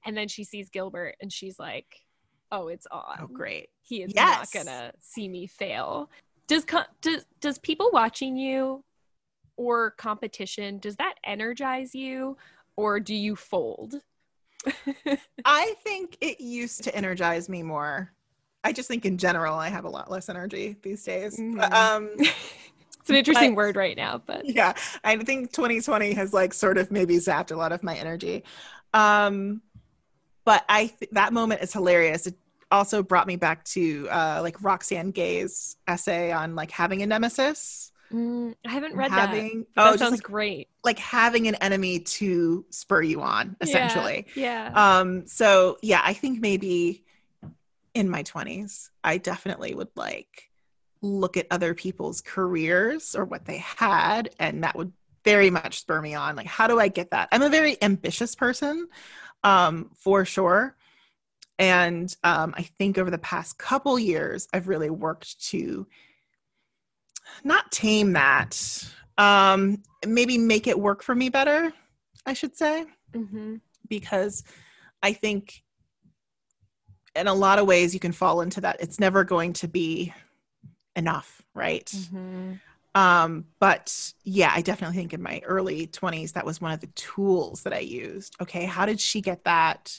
and 0.05 0.17
then 0.17 0.29
she 0.29 0.45
sees 0.45 0.69
Gilbert 0.71 1.17
and 1.21 1.33
she's 1.33 1.59
like, 1.59 2.05
"Oh, 2.53 2.69
it's 2.69 2.87
on. 2.91 3.19
Oh 3.21 3.27
great. 3.27 3.69
He 3.83 4.03
is 4.03 4.13
Yes. 4.15 4.55
not 4.55 4.65
gonna 4.65 4.93
see 5.01 5.29
me 5.29 5.47
fail." 5.47 6.11
Does 6.47 6.65
co- 6.65 6.83
does 7.01 7.25
does 7.41 7.59
people 7.59 7.91
watching 7.93 8.37
you 8.37 8.85
or 9.57 9.93
competition 9.93 10.79
does 10.79 10.97
that 10.97 11.15
energize 11.25 11.95
you, 11.95 12.37
or 12.77 13.01
do 13.01 13.15
you 13.15 13.37
fold? 13.37 13.95
I 15.45 15.75
think 15.85 16.17
it 16.21 16.41
used 16.41 16.85
to 16.85 16.95
energize 16.95 17.49
me 17.49 17.63
more. 17.63 18.13
I 18.63 18.73
just 18.73 18.89
think 18.89 19.05
in 19.05 19.19
general 19.19 19.55
I 19.57 19.69
have 19.69 19.85
a 19.85 19.89
lot 19.91 20.11
less 20.11 20.29
energy 20.29 20.77
these 20.83 21.05
days. 21.05 21.37
But, 21.37 21.71
Mhm. 21.71 21.73
um 21.73 22.11
it's 22.19 23.11
an 23.11 23.17
interesting 23.17 23.51
But- 23.55 23.57
word 23.59 23.77
right 23.77 23.97
now, 23.97 24.19
but 24.25 24.47
yeah, 24.49 24.73
I 25.05 25.17
think 25.19 25.53
2020 25.53 26.15
has 26.15 26.33
like 26.33 26.55
sort 26.55 26.79
of 26.79 26.91
maybe 26.91 27.17
zapped 27.17 27.53
a 27.53 27.57
lot 27.57 27.73
of 27.73 27.83
my 27.83 27.95
energy. 27.97 28.43
Um 28.95 29.61
but 30.45 30.65
I 30.69 30.87
th- 30.87 31.11
that 31.13 31.33
moment 31.33 31.63
is 31.63 31.73
hilarious. 31.73 32.27
It 32.27 32.37
also 32.71 33.03
brought 33.03 33.27
me 33.27 33.37
back 33.37 33.65
to 33.65 34.09
uh 34.11 34.41
like 34.43 34.63
Roxane 34.63 35.11
Gay's 35.11 35.77
essay 35.87 36.33
on 36.33 36.55
like 36.55 36.71
having 36.71 37.03
a 37.03 37.07
nemesis. 37.07 37.93
Mm, 38.13 38.55
I 38.65 38.71
haven't 38.71 38.95
read 38.95 39.11
that. 39.11 39.31
having 39.31 39.67
but 39.75 39.87
oh 39.87 39.91
that 39.93 39.99
sounds 39.99 40.13
like, 40.13 40.23
great. 40.23 40.69
like 40.85 40.99
having 40.99 41.49
an 41.49 41.57
enemy 41.57 42.01
to 42.01 42.65
spur 42.71 43.03
you 43.03 43.23
on 43.23 43.57
essentially. 43.61 44.27
Yeah. 44.35 44.73
Um, 44.75 45.27
so 45.27 45.79
yeah, 45.83 46.01
I 46.05 46.13
think 46.13 46.41
maybe 46.41 47.05
in 47.95 48.11
my 48.11 48.23
20s, 48.23 48.91
I 49.03 49.19
definitely 49.19 49.75
would 49.75 49.89
like 49.97 50.51
look 51.01 51.37
at 51.37 51.47
other 51.51 51.75
people's 51.75 52.21
careers 52.21 53.15
or 53.15 53.25
what 53.25 53.45
they 53.45 53.59
had, 53.59 54.31
and 54.39 54.65
that 54.65 54.77
would 54.77 54.93
very 55.25 55.51
much 55.51 55.81
spur 55.81 56.01
me 56.01 56.15
on. 56.15 56.37
Like, 56.37 56.47
how 56.47 56.67
do 56.67 56.79
I 56.79 56.89
get 56.89 57.11
that? 57.13 57.29
I'm 57.33 57.43
a 57.43 57.49
very 57.49 57.81
ambitious 57.83 58.35
person, 58.35 58.89
um, 59.45 59.91
for 59.95 60.25
sure. 60.25 60.77
And 61.59 62.15
um, 62.25 62.55
I 62.57 62.63
think 62.63 62.99
over 62.99 63.11
the 63.11 63.19
past 63.19 63.59
couple 63.59 63.97
years, 63.99 64.49
I've 64.53 64.67
really 64.67 64.91
worked 64.91 65.41
to 65.51 65.87
not 67.45 67.71
tame 67.71 68.15
that, 68.15 68.59
um, 69.19 69.83
maybe 70.05 70.37
make 70.37 70.67
it 70.67 70.79
work 70.79 71.03
for 71.03 71.15
me 71.15 71.29
better, 71.29 71.73
I 72.27 72.33
should 72.33 72.57
say 72.57 72.87
hmm 73.15 73.57
because 73.89 74.43
I 75.03 75.13
think 75.13 75.63
in 77.15 77.27
a 77.27 77.35
lot 77.35 77.59
of 77.59 77.67
ways 77.67 77.93
you 77.95 78.01
can 78.01 78.13
fall 78.13 78.41
into 78.41 78.63
that. 78.63 78.79
It's 78.81 78.99
never 78.99 79.25
going 79.25 79.53
to 79.55 79.69
be 79.69 80.13
enough, 80.97 81.43
right? 81.55 81.91
hmm 82.11 82.55
Um, 82.95 83.47
but 83.59 84.13
yeah, 84.23 84.53
I 84.55 84.63
definitely 84.63 84.97
think 84.97 85.13
in 85.13 85.23
my 85.23 85.41
early 85.45 85.89
20s, 85.89 86.35
that 86.35 86.47
was 86.47 86.61
one 86.61 86.73
of 86.73 86.81
the 86.81 86.87
tools 86.89 87.63
that 87.63 87.73
I 87.73 87.81
used. 87.81 88.37
Okay, 88.41 88.65
how 88.65 88.87
did 88.87 89.01
she 89.01 89.21
get 89.21 89.45
that? 89.45 89.99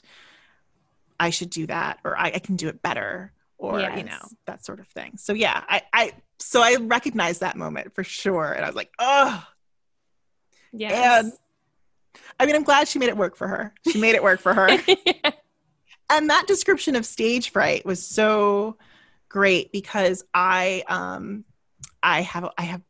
I 1.20 1.30
should 1.30 1.50
do 1.50 1.68
that, 1.68 2.00
or 2.04 2.18
I, 2.18 2.28
I 2.36 2.40
can 2.40 2.56
do 2.56 2.68
it 2.68 2.82
better, 2.82 3.32
or 3.58 3.80
you 3.80 4.04
know, 4.04 4.22
that 4.48 4.66
sort 4.66 4.80
of 4.80 4.88
thing. 4.88 5.18
So 5.18 5.34
yeah, 5.34 5.64
I, 5.68 5.82
I 5.94 6.12
so 6.40 6.62
I 6.62 6.76
recognized 6.76 7.42
that 7.42 7.56
moment 7.56 7.96
for 7.96 8.04
sure. 8.04 8.52
And 8.52 8.64
I 8.64 8.68
was 8.68 8.76
like, 8.76 8.92
oh, 9.00 9.46
Yes. 10.78 11.24
and 11.24 11.34
I 12.40 12.46
mean, 12.46 12.56
I'm 12.56 12.64
glad 12.64 12.88
she 12.88 13.00
made 13.00 13.10
it 13.10 13.18
work 13.18 13.36
for 13.36 13.48
her. 13.48 13.74
She 13.90 14.00
made 14.00 14.16
it 14.16 14.24
work 14.24 14.42
for 14.42 14.54
her. 14.54 14.70
and 16.10 16.30
that 16.30 16.46
description 16.48 16.96
of 16.96 17.06
stage 17.06 17.52
fright 17.52 17.86
was 17.86 18.06
so 18.06 18.78
great 19.30 19.72
because 19.72 20.24
I 20.34 20.84
um 20.88 21.46
I 22.04 22.22
have 22.22 22.50
I 22.58 22.64
have 22.64 22.82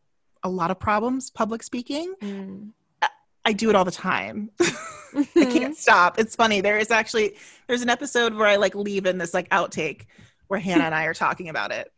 a 0.44 0.50
lot 0.50 0.72
of 0.72 0.80
problems 0.80 1.30
public 1.32 1.64
speaking. 1.64 2.14
Mm. 2.22 2.72
I 3.48 3.54
do 3.54 3.70
it 3.70 3.76
all 3.76 3.86
the 3.86 3.92
time. 3.92 4.50
I 4.60 4.64
Mhm. 5.24 5.54
can't 5.54 5.78
stop. 5.78 6.20
It's 6.20 6.36
funny. 6.36 6.62
There 6.62 6.78
is 6.78 6.92
actually 6.92 7.38
there's 7.68 7.82
an 7.84 7.90
episode 7.90 8.34
where 8.34 8.48
I 8.48 8.56
like 8.58 8.76
leave 8.76 9.06
in 9.06 9.18
this 9.18 9.34
like 9.34 9.48
outtake 9.50 10.08
where 10.48 10.60
Hannah 10.60 10.84
and 10.84 10.96
I 10.96 11.06
are 11.06 11.14
talking 11.14 11.50
about 11.50 11.72
it. 11.72 11.92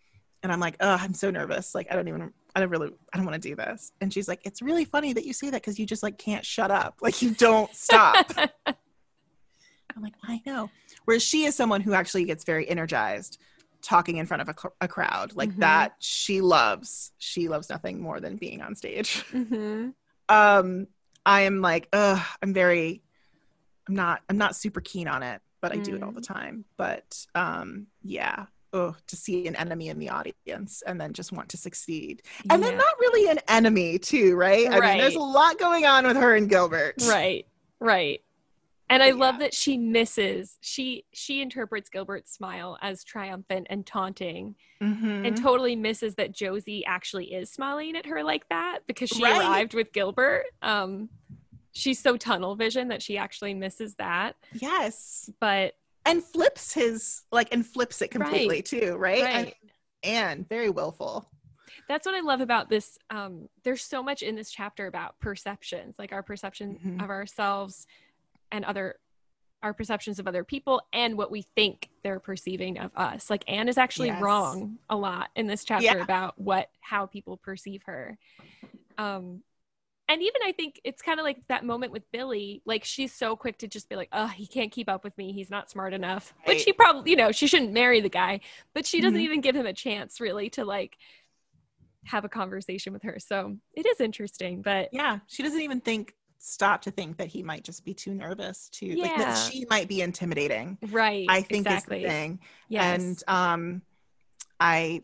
And 0.43 0.51
I'm 0.51 0.59
like, 0.59 0.75
oh, 0.81 0.97
I'm 0.99 1.13
so 1.13 1.31
nervous. 1.31 1.73
Like 1.73 1.87
I 1.89 1.95
don't 1.95 2.07
even 2.07 2.31
I 2.55 2.59
don't 2.59 2.69
really 2.69 2.91
I 3.13 3.17
don't 3.17 3.25
want 3.25 3.41
to 3.41 3.49
do 3.49 3.55
this. 3.55 3.91
And 4.01 4.13
she's 4.13 4.27
like, 4.27 4.41
it's 4.43 4.61
really 4.61 4.85
funny 4.85 5.13
that 5.13 5.25
you 5.25 5.33
say 5.33 5.49
that 5.49 5.61
because 5.61 5.79
you 5.79 5.85
just 5.85 6.03
like 6.03 6.17
can't 6.17 6.45
shut 6.45 6.69
up. 6.69 6.99
Like 7.01 7.21
you 7.21 7.31
don't 7.31 7.73
stop. 7.73 8.29
I'm 8.67 10.03
like, 10.03 10.13
I 10.23 10.41
know. 10.45 10.69
Whereas 11.05 11.23
she 11.23 11.45
is 11.45 11.55
someone 11.55 11.81
who 11.81 11.93
actually 11.93 12.25
gets 12.25 12.43
very 12.43 12.69
energized 12.69 13.39
talking 13.81 14.17
in 14.17 14.25
front 14.25 14.41
of 14.41 14.49
a, 14.49 14.55
a 14.81 14.87
crowd 14.87 15.33
like 15.35 15.51
Mhm. 15.51 15.59
that. 15.59 15.95
She 15.99 16.41
loves. 16.41 17.11
She 17.17 17.47
loves 17.47 17.69
nothing 17.69 18.01
more 18.01 18.19
than 18.19 18.35
being 18.37 18.61
on 18.61 18.75
stage. 18.75 19.23
Mhm. 19.33 19.93
Um, 20.29 20.87
I 21.25 21.41
am 21.41 21.61
like, 21.61 21.87
ugh, 21.93 22.21
I'm 22.41 22.53
very, 22.53 23.01
I'm 23.87 23.95
not, 23.95 24.21
I'm 24.29 24.37
not 24.37 24.55
super 24.55 24.81
keen 24.81 25.07
on 25.07 25.23
it, 25.23 25.41
but 25.61 25.71
I 25.71 25.77
do 25.77 25.95
it 25.95 26.03
all 26.03 26.11
the 26.11 26.21
time. 26.21 26.65
But 26.77 27.25
um, 27.35 27.87
yeah. 28.03 28.47
Oh, 28.73 28.95
to 29.07 29.15
see 29.15 29.47
an 29.47 29.55
enemy 29.55 29.87
in 29.87 29.97
the 29.97 30.09
audience 30.09 30.83
and 30.85 30.99
then 30.99 31.13
just 31.13 31.31
want 31.31 31.49
to 31.49 31.57
succeed. 31.57 32.21
And 32.49 32.61
then 32.61 32.71
Yeah. 32.71 32.77
not 32.77 32.99
really 32.99 33.29
an 33.31 33.39
enemy 33.47 33.97
too, 33.97 34.35
right? 34.35 34.67
I 34.69 34.81
mean, 34.81 34.97
there's 34.97 35.15
a 35.15 35.19
lot 35.19 35.57
going 35.57 35.85
on 35.85 36.05
with 36.05 36.17
her 36.17 36.35
and 36.35 36.49
Gilbert. 36.49 36.95
right 37.03 37.45
right 37.79 38.21
and 38.89 39.03
i 39.03 39.11
But 39.11 39.19
love 39.19 39.39
that 39.39 39.53
she 39.53 39.77
misses 39.77 40.57
she 40.61 41.05
she 41.13 41.41
interprets 41.41 41.89
gilbert's 41.89 42.31
smile 42.33 42.77
as 42.81 43.03
triumphant 43.03 43.67
and 43.69 43.85
taunting 43.85 44.55
Mhm. 44.81 45.25
and 45.27 45.35
totally 45.35 45.75
misses 45.75 46.15
that 46.15 46.31
josie 46.31 46.85
actually 46.85 47.33
is 47.33 47.51
smiling 47.51 47.95
at 47.95 48.05
her 48.05 48.23
like 48.23 48.47
that 48.49 48.79
because 48.87 49.09
she 49.09 49.23
Right. 49.23 49.37
arrived 49.39 49.73
with 49.73 49.91
gilbert 49.91 50.45
um 50.61 51.09
she's 51.73 51.99
so 51.99 52.17
tunnel 52.17 52.55
vision 52.55 52.87
that 52.89 53.01
she 53.01 53.17
actually 53.17 53.53
misses 53.53 53.95
that 53.95 54.35
yes. 54.53 55.29
but 55.39 55.73
and 56.05 56.23
flips 56.23 56.73
his 56.73 57.23
like 57.31 57.49
and 57.51 57.65
flips 57.65 58.01
it 58.01 58.09
completely 58.11 58.57
Right. 58.57 58.65
too 58.65 58.95
right, 58.97 59.23
right 59.23 59.55
and, 60.03 60.13
and 60.37 60.49
very 60.49 60.69
willful 60.69 61.29
that's 61.87 62.05
what 62.05 62.15
I 62.15 62.21
love 62.21 62.39
about 62.41 62.69
this. 62.69 62.97
Um, 63.09 63.49
there's 63.63 63.83
so 63.83 64.01
much 64.01 64.21
in 64.21 64.35
this 64.35 64.49
chapter 64.49 64.87
about 64.87 65.19
perceptions, 65.19 65.99
like 65.99 66.11
our 66.11 66.23
perception 66.23 66.79
Mhm. 66.83 67.03
of 67.03 67.09
ourselves 67.09 67.85
and 68.51 68.65
other, 68.65 68.95
our 69.63 69.73
perceptions 69.73 70.19
of 70.19 70.27
other 70.27 70.43
people, 70.43 70.81
and 70.93 71.17
what 71.17 71.31
we 71.31 71.41
think 71.41 71.89
they're 72.03 72.19
perceiving 72.19 72.77
of 72.77 72.91
us. 72.95 73.29
Like 73.29 73.43
Anne 73.47 73.67
is 73.69 73.77
actually 73.77 74.09
Yes. 74.09 74.21
wrong 74.21 74.77
a 74.89 74.95
lot 74.95 75.29
in 75.35 75.47
this 75.47 75.63
chapter 75.63 75.85
Yeah. 75.97 76.03
about 76.03 76.39
what 76.39 76.69
how 76.79 77.05
people 77.05 77.37
perceive 77.37 77.83
her. 77.85 78.17
Um, 78.97 79.43
and 80.09 80.21
even 80.21 80.41
I 80.45 80.53
think 80.53 80.79
it's 80.85 81.01
kind 81.01 81.19
of 81.19 81.25
like 81.25 81.45
that 81.49 81.65
moment 81.65 81.91
with 81.91 82.09
Billy. 82.11 82.61
Like 82.65 82.85
she's 82.85 83.13
so 83.13 83.35
quick 83.35 83.57
to 83.57 83.67
just 83.67 83.89
be 83.89 83.97
like, 83.97 84.07
"Oh, 84.13 84.27
he 84.27 84.47
can't 84.47 84.71
keep 84.71 84.87
up 84.87 85.03
with 85.03 85.17
me. 85.17 85.33
He's 85.33 85.49
not 85.49 85.69
smart 85.69 85.93
enough." 85.93 86.33
Which 86.45 86.57
Right. 86.59 86.63
she 86.63 86.71
probably, 86.73 87.11
you 87.11 87.17
know, 87.17 87.31
she 87.33 87.45
shouldn't 87.47 87.73
marry 87.73 87.99
the 87.99 88.09
guy, 88.09 88.39
but 88.73 88.85
she 88.85 89.01
doesn't 89.01 89.19
Mhm. 89.19 89.23
even 89.23 89.41
give 89.41 89.55
him 89.55 89.65
a 89.65 89.73
chance 89.73 90.21
really 90.21 90.49
to 90.51 90.63
like 90.63 90.97
have 92.05 92.23
a 92.23 92.29
conversation 92.29 92.93
with 92.93 93.03
her. 93.03 93.19
So 93.19 93.57
it 93.73 93.85
is 93.85 93.99
interesting, 93.99 94.61
but 94.61 94.89
yeah 94.93 95.19
she 95.27 95.43
doesn't 95.43 95.59
even 95.61 95.81
think 95.81 96.15
stop 96.39 96.81
to 96.83 96.91
think 96.91 97.17
that 97.17 97.27
he 97.27 97.41
might 97.43 97.63
just 97.63 97.83
be 97.85 97.93
too 97.93 98.13
nervous 98.13 98.69
to 98.69 98.85
like 98.95 99.11
Yeah. 99.11 99.17
that 99.17 99.51
she 99.51 99.65
might 99.69 99.87
be 99.87 100.01
intimidating 100.01 100.77
right. 100.89 101.25
i 101.29 101.41
think 101.41 101.65
exactly. 101.65 101.97
is 101.99 102.03
the 102.03 102.09
thing 102.09 102.39
Yes. 102.69 102.99
and 103.01 103.23
um 103.27 103.81
i 104.59 105.01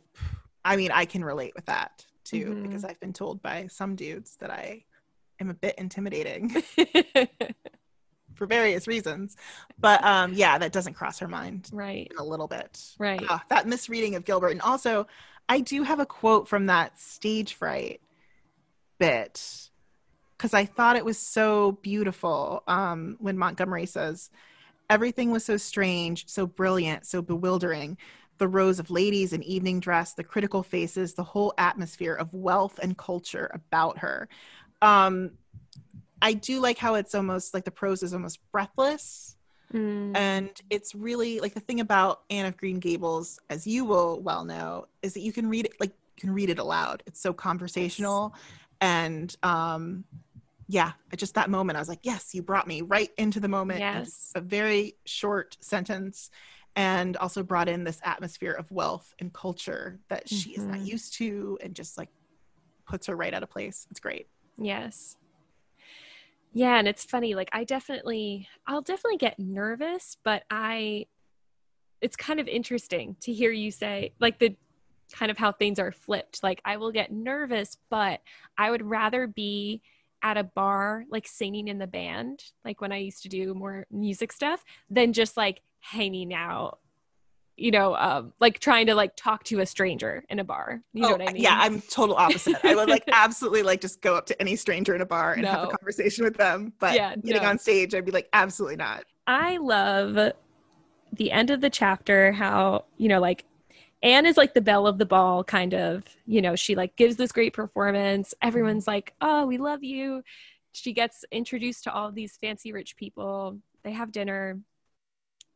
i 0.63 0.75
mean 0.75 0.91
i 0.91 1.05
can 1.05 1.23
relate 1.25 1.53
with 1.55 1.65
that 1.65 2.05
too 2.23 2.45
Mhm. 2.45 2.63
because 2.63 2.83
i've 2.85 2.99
been 2.99 3.13
told 3.13 3.41
by 3.41 3.67
some 3.67 3.95
dudes 3.95 4.35
that 4.37 4.49
i 4.51 4.83
am 5.39 5.49
a 5.49 5.53
bit 5.53 5.75
intimidating 5.77 6.49
for 8.35 8.47
various 8.47 8.87
reasons 8.87 9.35
but 9.77 10.03
um 10.03 10.33
yeah 10.33 10.57
that 10.57 10.71
doesn't 10.71 10.93
cross 10.95 11.19
her 11.19 11.27
mind 11.27 11.69
right. 11.71 12.11
a 12.17 12.23
little 12.23 12.47
bit 12.47 12.79
Right. 12.97 13.21
Ah, 13.29 13.43
that 13.49 13.67
misreading 13.67 14.15
of 14.15 14.25
Gilbert. 14.25 14.49
And 14.51 14.61
also, 14.61 15.07
I 15.49 15.59
do 15.59 15.83
have 15.83 15.99
a 15.99 16.05
quote 16.05 16.47
from 16.47 16.67
that 16.67 16.99
stage 16.99 17.53
fright 17.53 18.01
bit 18.99 19.69
because 20.43 20.53
I 20.53 20.65
thought 20.65 20.97
it 20.97 21.05
was 21.05 21.17
so 21.17 21.79
beautiful 21.81 22.63
um, 22.67 23.15
when 23.19 23.37
Montgomery 23.37 23.85
says, 23.85 24.29
Everything 24.89 25.31
was 25.31 25.45
so 25.45 25.55
strange, 25.55 26.27
so 26.27 26.45
brilliant, 26.45 27.05
so 27.05 27.21
bewildering. 27.21 27.97
The 28.39 28.49
rows 28.49 28.77
of 28.77 28.91
ladies 28.91 29.31
in 29.31 29.41
evening 29.43 29.79
dress, 29.79 30.15
the 30.15 30.23
critical 30.25 30.61
faces, 30.61 31.13
the 31.13 31.23
whole 31.23 31.53
atmosphere 31.57 32.13
of 32.13 32.33
wealth 32.33 32.77
and 32.83 32.97
culture 32.97 33.49
about 33.53 33.99
her. 33.99 34.27
Um, 34.81 35.31
I 36.21 36.33
do 36.33 36.59
like 36.59 36.77
how 36.77 36.95
it's 36.95 37.15
almost 37.15 37.53
like 37.53 37.63
the 37.63 37.71
prose 37.71 38.03
is 38.03 38.13
almost 38.13 38.39
breathless 38.51 39.37
Mm. 39.73 40.15
and 40.15 40.61
it's 40.69 40.93
really 40.93 41.39
like 41.39 41.55
the 41.55 41.59
thing 41.59 41.79
about 41.79 42.21
Anne 42.29 42.45
of 42.45 42.55
Green 42.57 42.77
Gables, 42.79 43.39
as 43.49 43.65
you 43.65 43.85
will 43.85 44.21
well 44.21 44.45
know, 44.45 44.85
is 45.01 45.15
that 45.15 45.21
you 45.21 45.33
can 45.33 45.49
read 45.49 45.65
it 45.65 45.73
like 45.79 45.89
you 45.89 46.21
can 46.21 46.31
read 46.31 46.51
it 46.51 46.59
aloud. 46.59 47.01
It's 47.07 47.19
so 47.19 47.33
conversational, 47.33 48.35
and 48.81 49.35
um, 49.41 50.03
yeah, 50.67 50.93
at 51.11 51.19
just 51.19 51.35
that 51.35 51.49
moment, 51.49 51.77
I 51.77 51.81
was 51.81 51.89
like, 51.89 52.01
yes, 52.03 52.33
you 52.33 52.41
brought 52.41 52.67
me 52.67 52.81
right 52.81 53.09
into 53.17 53.39
the 53.39 53.47
moment. 53.47 53.79
Yes. 53.79 54.31
a 54.35 54.41
very 54.41 54.95
short 55.05 55.57
sentence, 55.61 56.29
and 56.75 57.17
also 57.17 57.43
brought 57.43 57.69
in 57.69 57.83
this 57.83 57.99
atmosphere 58.03 58.51
of 58.51 58.71
wealth 58.71 59.13
and 59.19 59.31
culture 59.33 59.99
that 60.09 60.27
she 60.27 60.51
is 60.51 60.63
not 60.65 60.79
Mhm. 60.79 60.87
used 60.87 61.13
to, 61.15 61.57
and 61.61 61.75
just 61.75 61.97
like 61.97 62.09
puts 62.87 63.07
her 63.07 63.15
right 63.15 63.33
out 63.33 63.43
of 63.43 63.49
place. 63.49 63.87
It's 63.91 63.99
great. 63.99 64.27
Yes. 64.57 65.17
Yeah, 66.53 66.77
and 66.77 66.87
it's 66.87 67.03
funny. 67.03 67.35
Like 67.35 67.49
I 67.51 67.63
definitely, 67.63 68.47
I'll 68.67 68.81
definitely 68.81 69.17
get 69.17 69.39
nervous, 69.39 70.17
but 70.23 70.43
I, 70.49 71.07
it's 72.01 72.15
kind 72.15 72.39
of 72.39 72.47
interesting 72.47 73.15
to 73.21 73.33
hear 73.33 73.51
you 73.51 73.71
say 73.71 74.13
like 74.19 74.39
the 74.39 74.55
kind 75.11 75.31
of 75.31 75.37
how 75.37 75.51
things 75.51 75.79
are 75.79 75.91
flipped. 75.91 76.43
Like 76.43 76.61
I 76.65 76.77
will 76.77 76.91
get 76.91 77.11
nervous, 77.11 77.77
but 77.89 78.21
I 78.57 78.69
would 78.71 78.83
rather 78.83 79.27
be 79.27 79.81
at 80.23 80.37
a 80.37 80.43
bar 80.43 81.03
like 81.09 81.27
singing 81.27 81.67
in 81.67 81.77
the 81.77 81.87
band, 81.87 82.43
like 82.63 82.81
when 82.81 82.91
I 82.91 82.97
used 82.97 83.23
to 83.23 83.29
do 83.29 83.53
more 83.53 83.85
music 83.91 84.31
stuff, 84.31 84.63
than 84.89 85.13
just 85.13 85.37
like 85.37 85.61
hanging 85.81 86.33
out. 86.33 86.79
You 87.55 87.69
know, 87.69 87.95
um, 87.95 88.33
like 88.39 88.57
trying 88.57 88.87
to 88.87 88.95
like 88.95 89.15
talk 89.15 89.43
to 89.45 89.59
a 89.59 89.65
stranger 89.67 90.23
in 90.27 90.39
a 90.39 90.43
bar. 90.43 90.81
You 90.91 91.01
know 91.01 91.09
Oh, 91.09 91.11
what 91.17 91.21
I 91.21 91.33
mean? 91.33 91.43
Yeah, 91.43 91.55
I'm 91.55 91.81
total 91.81 92.15
opposite. 92.15 92.57
I 92.63 92.73
would 92.73 92.89
like 92.89 93.03
absolutely 93.11 93.61
like 93.61 93.79
just 93.79 94.01
go 94.01 94.15
up 94.15 94.25
to 94.27 94.41
any 94.41 94.55
stranger 94.55 94.95
in 94.95 95.01
a 95.01 95.05
bar 95.05 95.33
and 95.33 95.45
have 95.45 95.61
a 95.61 95.67
conversation 95.67 96.23
with 96.23 96.35
them. 96.35 96.73
But 96.79 96.95
Yeah, 96.95 97.15
getting 97.23 97.43
no. 97.43 97.49
on 97.49 97.59
stage, 97.59 97.93
I'd 97.93 98.05
be 98.05 98.11
like, 98.11 98.27
absolutely 98.33 98.77
not. 98.77 99.03
I 99.27 99.57
love 99.57 100.33
the 101.11 101.31
end 101.31 101.51
of 101.51 101.61
the 101.61 101.69
chapter 101.69 102.31
how, 102.31 102.85
you 102.97 103.07
know, 103.07 103.19
like 103.19 103.45
Anne 104.03 104.25
is 104.25 104.35
like 104.35 104.53
the 104.53 104.61
belle 104.61 104.85
of 104.85 104.97
the 104.97 105.05
ball, 105.05 105.45
kind 105.45 105.73
of, 105.73 106.03
you 106.27 106.41
know, 106.41 106.57
she 106.57 106.75
like 106.75 106.97
gives 106.97 107.15
this 107.15 107.31
great 107.31 107.53
performance. 107.53 108.33
Everyone's 108.41 108.85
like, 108.85 109.13
oh, 109.21 109.45
we 109.45 109.57
love 109.57 109.81
you. 109.81 110.23
She 110.73 110.91
gets 110.91 111.23
introduced 111.31 111.85
to 111.85 111.93
all 111.93 112.11
these 112.11 112.37
fancy 112.37 112.73
rich 112.73 112.97
people. 112.97 113.59
They 113.83 113.93
have 113.93 114.11
dinner. 114.11 114.59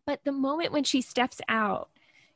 But 0.06 0.22
the 0.24 0.32
moment 0.32 0.72
when 0.72 0.86
she 0.86 1.02
steps 1.02 1.41
out 1.49 1.90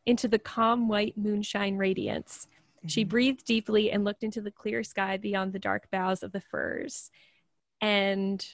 into 0.06 0.28
the 0.28 0.40
calm 0.40 0.90
white 0.90 1.18
moonshine 1.18 1.78
radiance, 1.78 2.48
she 2.88 3.06
Mhm. 3.06 3.10
breathed 3.10 3.46
deeply 3.46 3.90
and 3.92 4.04
looked 4.04 4.24
into 4.24 4.42
the 4.42 4.52
clear 4.52 4.84
sky 4.84 5.16
beyond 5.16 5.54
the 5.54 5.60
dark 5.60 5.90
boughs 5.92 6.24
of 6.24 6.34
the 6.34 6.42
firs. 6.42 7.10
And 7.80 8.46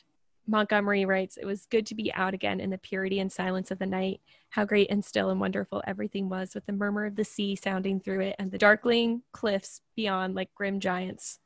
Montgomery 0.47 1.05
writes, 1.05 1.37
It 1.37 1.45
was 1.45 1.65
good 1.65 1.85
to 1.87 1.95
be 1.95 2.13
out 2.13 2.33
again 2.33 2.59
in 2.59 2.69
the 2.69 2.77
purity 2.77 3.19
and 3.19 3.31
silence 3.31 3.69
of 3.71 3.79
the 3.79 3.85
night. 3.85 4.21
How 4.49 4.63
great 4.65 4.89
and 4.89 5.03
still 5.03 5.29
and 5.29 5.39
wonderful 5.39 5.83
everything 5.85 6.29
was, 6.29 6.55
with 6.55 6.65
the 6.65 6.71
murmur 6.73 7.05
of 7.05 7.15
the 7.15 7.25
sea 7.25 7.55
sounding 7.55 7.99
through 7.99 8.21
it 8.21 8.35
and 8.39 8.51
the 8.51 8.57
darkling 8.57 9.23
cliffs 9.33 9.81
beyond 9.95 10.35
like 10.35 10.53
grim 10.55 10.79
giants 10.79 11.39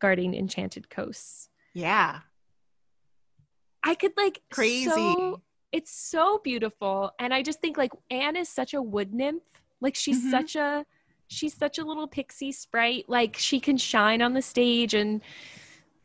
guarding 0.00 0.34
enchanted 0.34 0.90
coasts. 0.90 1.48
Yeah, 1.74 2.20
I 3.82 3.94
could 3.94 4.12
like 4.16 4.42
crazy. 4.50 4.88
so- 4.90 5.42
it's 5.72 5.90
so 5.90 6.38
beautiful. 6.44 7.12
And 7.18 7.32
I 7.32 7.42
just 7.42 7.60
think 7.62 7.78
like 7.78 7.92
Anne 8.10 8.36
is 8.36 8.48
such 8.50 8.74
a 8.74 8.82
wood 8.82 9.14
nymph. 9.14 9.42
Like 9.80 9.94
she's 9.94 10.22
Mhm. 10.22 10.30
such 10.30 10.56
a 10.56 10.84
she's 11.28 11.54
such 11.54 11.78
a 11.78 11.84
little 11.84 12.06
pixie 12.06 12.52
sprite. 12.52 13.08
Like 13.08 13.36
she 13.38 13.58
can 13.58 13.78
shine 13.78 14.20
on 14.20 14.34
the 14.34 14.42
stage 14.42 14.92
and 14.92 15.22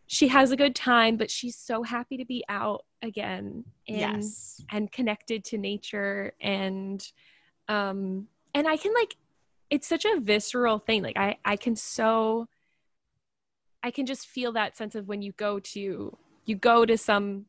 she 0.07 0.29
has 0.29 0.51
a 0.51 0.57
good 0.57 0.73
time, 0.73 1.17
but 1.17 1.29
she's 1.29 1.57
so 1.57 1.83
happy 1.83 2.17
to 2.17 2.25
be 2.25 2.43
out 2.47 2.85
again 3.01 3.65
and 3.87 3.97
yes. 4.23 4.63
and 4.71 4.91
connected 4.91 5.43
to 5.43 5.57
nature 5.57 6.33
and 6.41 7.11
um 7.67 8.27
and 8.55 8.67
I 8.67 8.77
can 8.77 8.93
like 8.93 9.15
it's 9.69 9.87
such 9.87 10.05
a 10.05 10.19
visceral 10.19 10.79
thing. 10.79 11.03
Like 11.03 11.17
I 11.17 11.37
I 11.43 11.57
can 11.57 11.75
so 11.75 12.47
I 13.83 13.91
can 13.91 14.05
just 14.05 14.27
feel 14.27 14.53
that 14.53 14.77
sense 14.77 14.95
of 14.95 15.07
when 15.07 15.21
you 15.21 15.33
go 15.33 15.59
to 15.59 16.17
you 16.45 16.55
go 16.55 16.85
to 16.85 16.97
some 16.97 17.45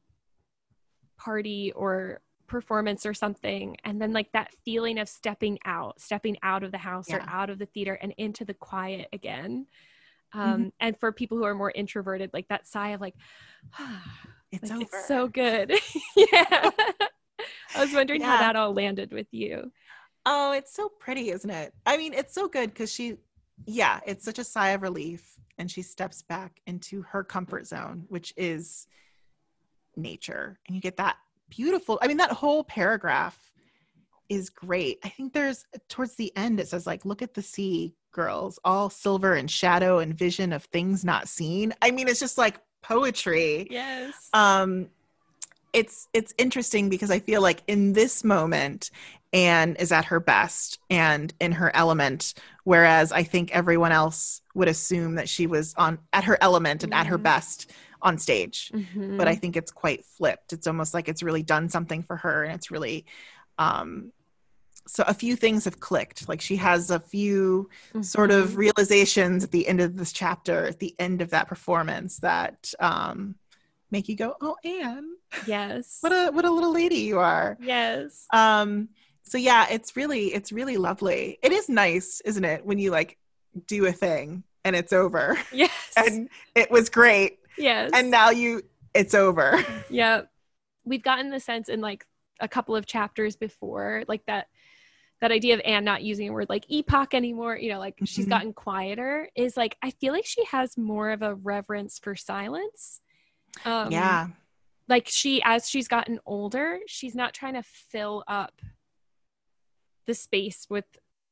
party 1.17 1.73
or 1.75 2.21
performance 2.49 3.07
or 3.07 3.15
something 3.15 3.77
and 3.85 4.01
then 4.01 4.13
like 4.13 4.33
that 4.33 4.53
feeling 4.65 4.99
of 4.99 5.09
stepping 5.09 5.59
out 5.65 6.01
stepping 6.01 6.37
out 6.43 6.65
of 6.65 6.73
the 6.73 6.79
house 6.79 7.13
or 7.13 7.23
out 7.29 7.51
of 7.51 7.59
the 7.59 7.67
theater 7.67 7.99
and 8.01 8.15
into 8.17 8.45
the 8.45 8.55
quiet 8.55 9.07
again 9.13 9.67
Mm-hmm. 10.35 10.41
um 10.41 10.73
and 10.79 10.99
for 10.99 11.11
people 11.11 11.39
who 11.39 11.45
are 11.45 11.55
more 11.55 11.71
introverted 11.75 12.31
like 12.35 12.49
that 12.49 12.67
sigh 12.67 12.91
of 12.91 13.01
like 13.01 13.15
It's 14.51 14.71
like, 14.71 14.73
over. 14.73 14.83
it's 14.83 15.07
so 15.09 15.29
good 15.29 15.73
yeah 16.17 16.71
i 17.75 17.81
was 17.81 17.93
wondering 17.93 18.23
how 18.23 18.39
that 18.39 18.57
all 18.57 18.73
landed 18.73 19.13
with 19.13 19.27
you 19.31 19.71
Oh, 20.31 20.53
it's 20.53 20.75
so 20.75 20.91
pretty, 20.91 21.31
isn't 21.31 21.49
it? 21.49 21.73
I 21.87 21.97
mean, 21.97 22.13
it's 22.13 22.35
so 22.35 22.49
good 22.49 22.69
because 22.69 22.93
she, 22.93 23.15
yeah, 23.65 24.01
it's 24.07 24.23
such 24.23 24.39
a 24.39 24.45
sigh 24.45 24.71
of 24.71 24.83
relief. 24.83 25.37
And 25.57 25.71
she 25.71 25.81
steps 25.81 26.21
back 26.21 26.61
into 26.67 27.01
her 27.03 27.25
comfort 27.25 27.67
zone, 27.67 28.05
which 28.09 28.35
is 28.37 28.87
nature. 29.97 30.59
And 30.67 30.75
you 30.77 30.83
get 30.83 30.99
that 30.99 31.17
beautiful, 31.49 31.99
I 32.03 32.09
mean, 32.09 32.19
that 32.19 32.31
whole 32.31 32.63
paragraph 32.63 33.39
is 34.29 34.51
great. 34.51 34.99
I 35.05 35.09
think 35.09 35.33
there's 35.33 35.65
towards 35.89 36.17
the 36.17 36.35
end, 36.37 36.61
it 36.61 36.69
says, 36.69 36.87
like, 36.87 37.05
look 37.05 37.23
at 37.23 37.35
the 37.35 37.43
sea, 37.43 37.95
girls, 38.13 38.59
all 38.65 38.91
silver 38.91 39.35
and 39.35 39.51
shadow 39.51 39.99
and 39.99 40.15
vision 40.15 40.53
of 40.53 40.65
things 40.65 41.05
not 41.05 41.29
seen. 41.29 41.75
I 41.83 41.91
mean, 41.91 42.09
it's 42.09 42.21
just 42.21 42.39
like 42.39 42.61
poetry 42.81 43.67
yes 43.71 44.29
um 44.33 44.87
it's 45.73 46.09
it's 46.15 46.33
interesting 46.39 46.89
because 46.89 47.11
i 47.11 47.19
feel 47.19 47.43
like 47.43 47.61
in 47.67 47.93
this 47.93 48.23
moment 48.25 48.91
anne 49.33 49.75
is 49.81 49.93
at 49.93 50.07
her 50.07 50.21
best 50.21 50.79
and 50.89 51.35
in 51.41 51.53
her 51.53 51.75
element 51.75 52.35
whereas 52.65 53.13
i 53.13 53.23
think 53.23 53.51
everyone 53.51 53.93
else 53.93 54.43
would 54.55 54.69
assume 54.69 55.17
that 55.17 55.29
she 55.29 55.47
was 55.47 55.75
on 55.77 55.99
at 56.13 56.25
her 56.25 56.39
element 56.41 56.85
and 56.85 56.95
at 56.95 57.07
her 57.09 57.19
Mhm. 57.19 57.23
best 57.25 57.71
on 58.01 58.17
stage 58.17 58.71
Mhm. 58.73 59.19
but 59.19 59.29
i 59.29 59.35
think 59.35 59.57
it's 59.57 59.73
quite 59.73 60.05
flipped 60.05 60.53
it's 60.53 60.67
almost 60.69 60.95
like 60.95 61.09
it's 61.09 61.23
really 61.23 61.43
done 61.43 61.69
something 61.69 62.03
for 62.03 62.17
her 62.17 62.45
and 62.45 62.55
it's 62.55 62.71
really 62.71 63.05
um 63.59 64.13
so 64.89 65.05
a 65.07 65.15
few 65.15 65.37
things 65.37 65.65
have 65.67 65.81
clicked. 65.81 66.29
Like 66.29 66.41
she 66.41 66.57
has 66.57 66.91
a 66.91 66.99
few 66.99 67.69
sort 68.01 68.31
of 68.31 68.51
Mhm. 68.51 68.57
realizations 68.57 69.45
at 69.45 69.51
the 69.51 69.69
end 69.69 69.81
of 69.81 69.97
this 69.97 70.13
chapter 70.13 70.67
at 70.67 70.79
the 70.79 70.95
end 70.99 71.21
of 71.23 71.31
that 71.31 71.47
performance 71.47 72.19
that 72.21 72.73
um 72.81 73.37
make 73.91 74.09
you 74.09 74.17
go 74.17 74.35
oh 74.41 74.57
anne 74.65 75.15
yes. 75.47 75.99
what 76.01 76.13
a 76.13 76.31
what 76.33 76.45
a 76.45 76.51
little 76.51 76.73
lady 76.73 76.97
you 76.97 77.19
are. 77.19 77.57
Yes. 77.61 78.27
Um 78.33 78.89
so 79.23 79.37
yeah 79.39 79.67
it's 79.71 79.95
really 79.97 80.33
it's 80.35 80.53
really 80.53 80.77
lovely. 80.77 81.39
It 81.43 81.53
is 81.53 81.69
nice 81.69 82.21
isn't 82.23 82.45
it 82.45 82.65
when 82.65 82.79
you 82.79 82.91
like 82.91 83.19
do 83.67 83.87
a 83.87 83.93
thing 83.93 84.43
and 84.65 84.75
it's 84.75 84.93
over? 84.93 85.39
Yes. 85.53 85.71
And 85.97 86.29
it 86.55 86.71
was 86.71 86.89
great. 86.89 87.39
Yes. 87.57 87.91
And 87.95 88.11
now 88.11 88.31
you 88.31 88.63
it's 88.95 89.15
over. 89.15 89.63
Yeah 89.91 90.23
we've 90.85 91.03
gotten 91.03 91.29
the 91.31 91.41
sense 91.41 91.69
in 91.69 91.81
like 91.83 92.07
a 92.41 92.49
couple 92.49 92.75
of 92.77 92.87
chapters 92.87 93.37
before 93.37 94.05
like 94.09 94.25
that 94.27 94.47
that 95.21 95.33
idea 95.33 95.55
of 95.55 95.61
anne 95.65 95.85
not 95.85 96.03
using 96.03 96.29
a 96.29 96.33
word 96.33 96.49
like 96.49 96.65
epoch 96.71 97.13
anymore 97.15 97.57
you 97.57 97.71
know 97.73 97.79
like 97.79 97.99
she's 98.05 98.27
Mhm. 98.27 98.31
gotten 98.31 98.53
quieter 98.53 99.29
is 99.35 99.57
like 99.57 99.77
i 99.83 99.91
feel 99.91 100.13
like 100.13 100.27
she 100.27 100.45
has 100.45 100.77
more 100.79 101.11
of 101.11 101.23
a 101.23 101.35
reverence 101.35 101.99
for 101.99 102.15
silence 102.15 103.01
um 103.65 103.91
yeah 103.93 104.29
like 104.89 105.09
she 105.09 105.43
as 105.45 105.69
she's 105.69 105.89
gotten 105.89 106.19
older 106.25 106.79
she's 106.87 107.15
not 107.15 107.35
trying 107.35 107.55
to 107.55 107.63
fill 107.63 108.25
up 108.29 108.63
the 110.07 110.15
space 110.15 110.67
with 110.71 110.85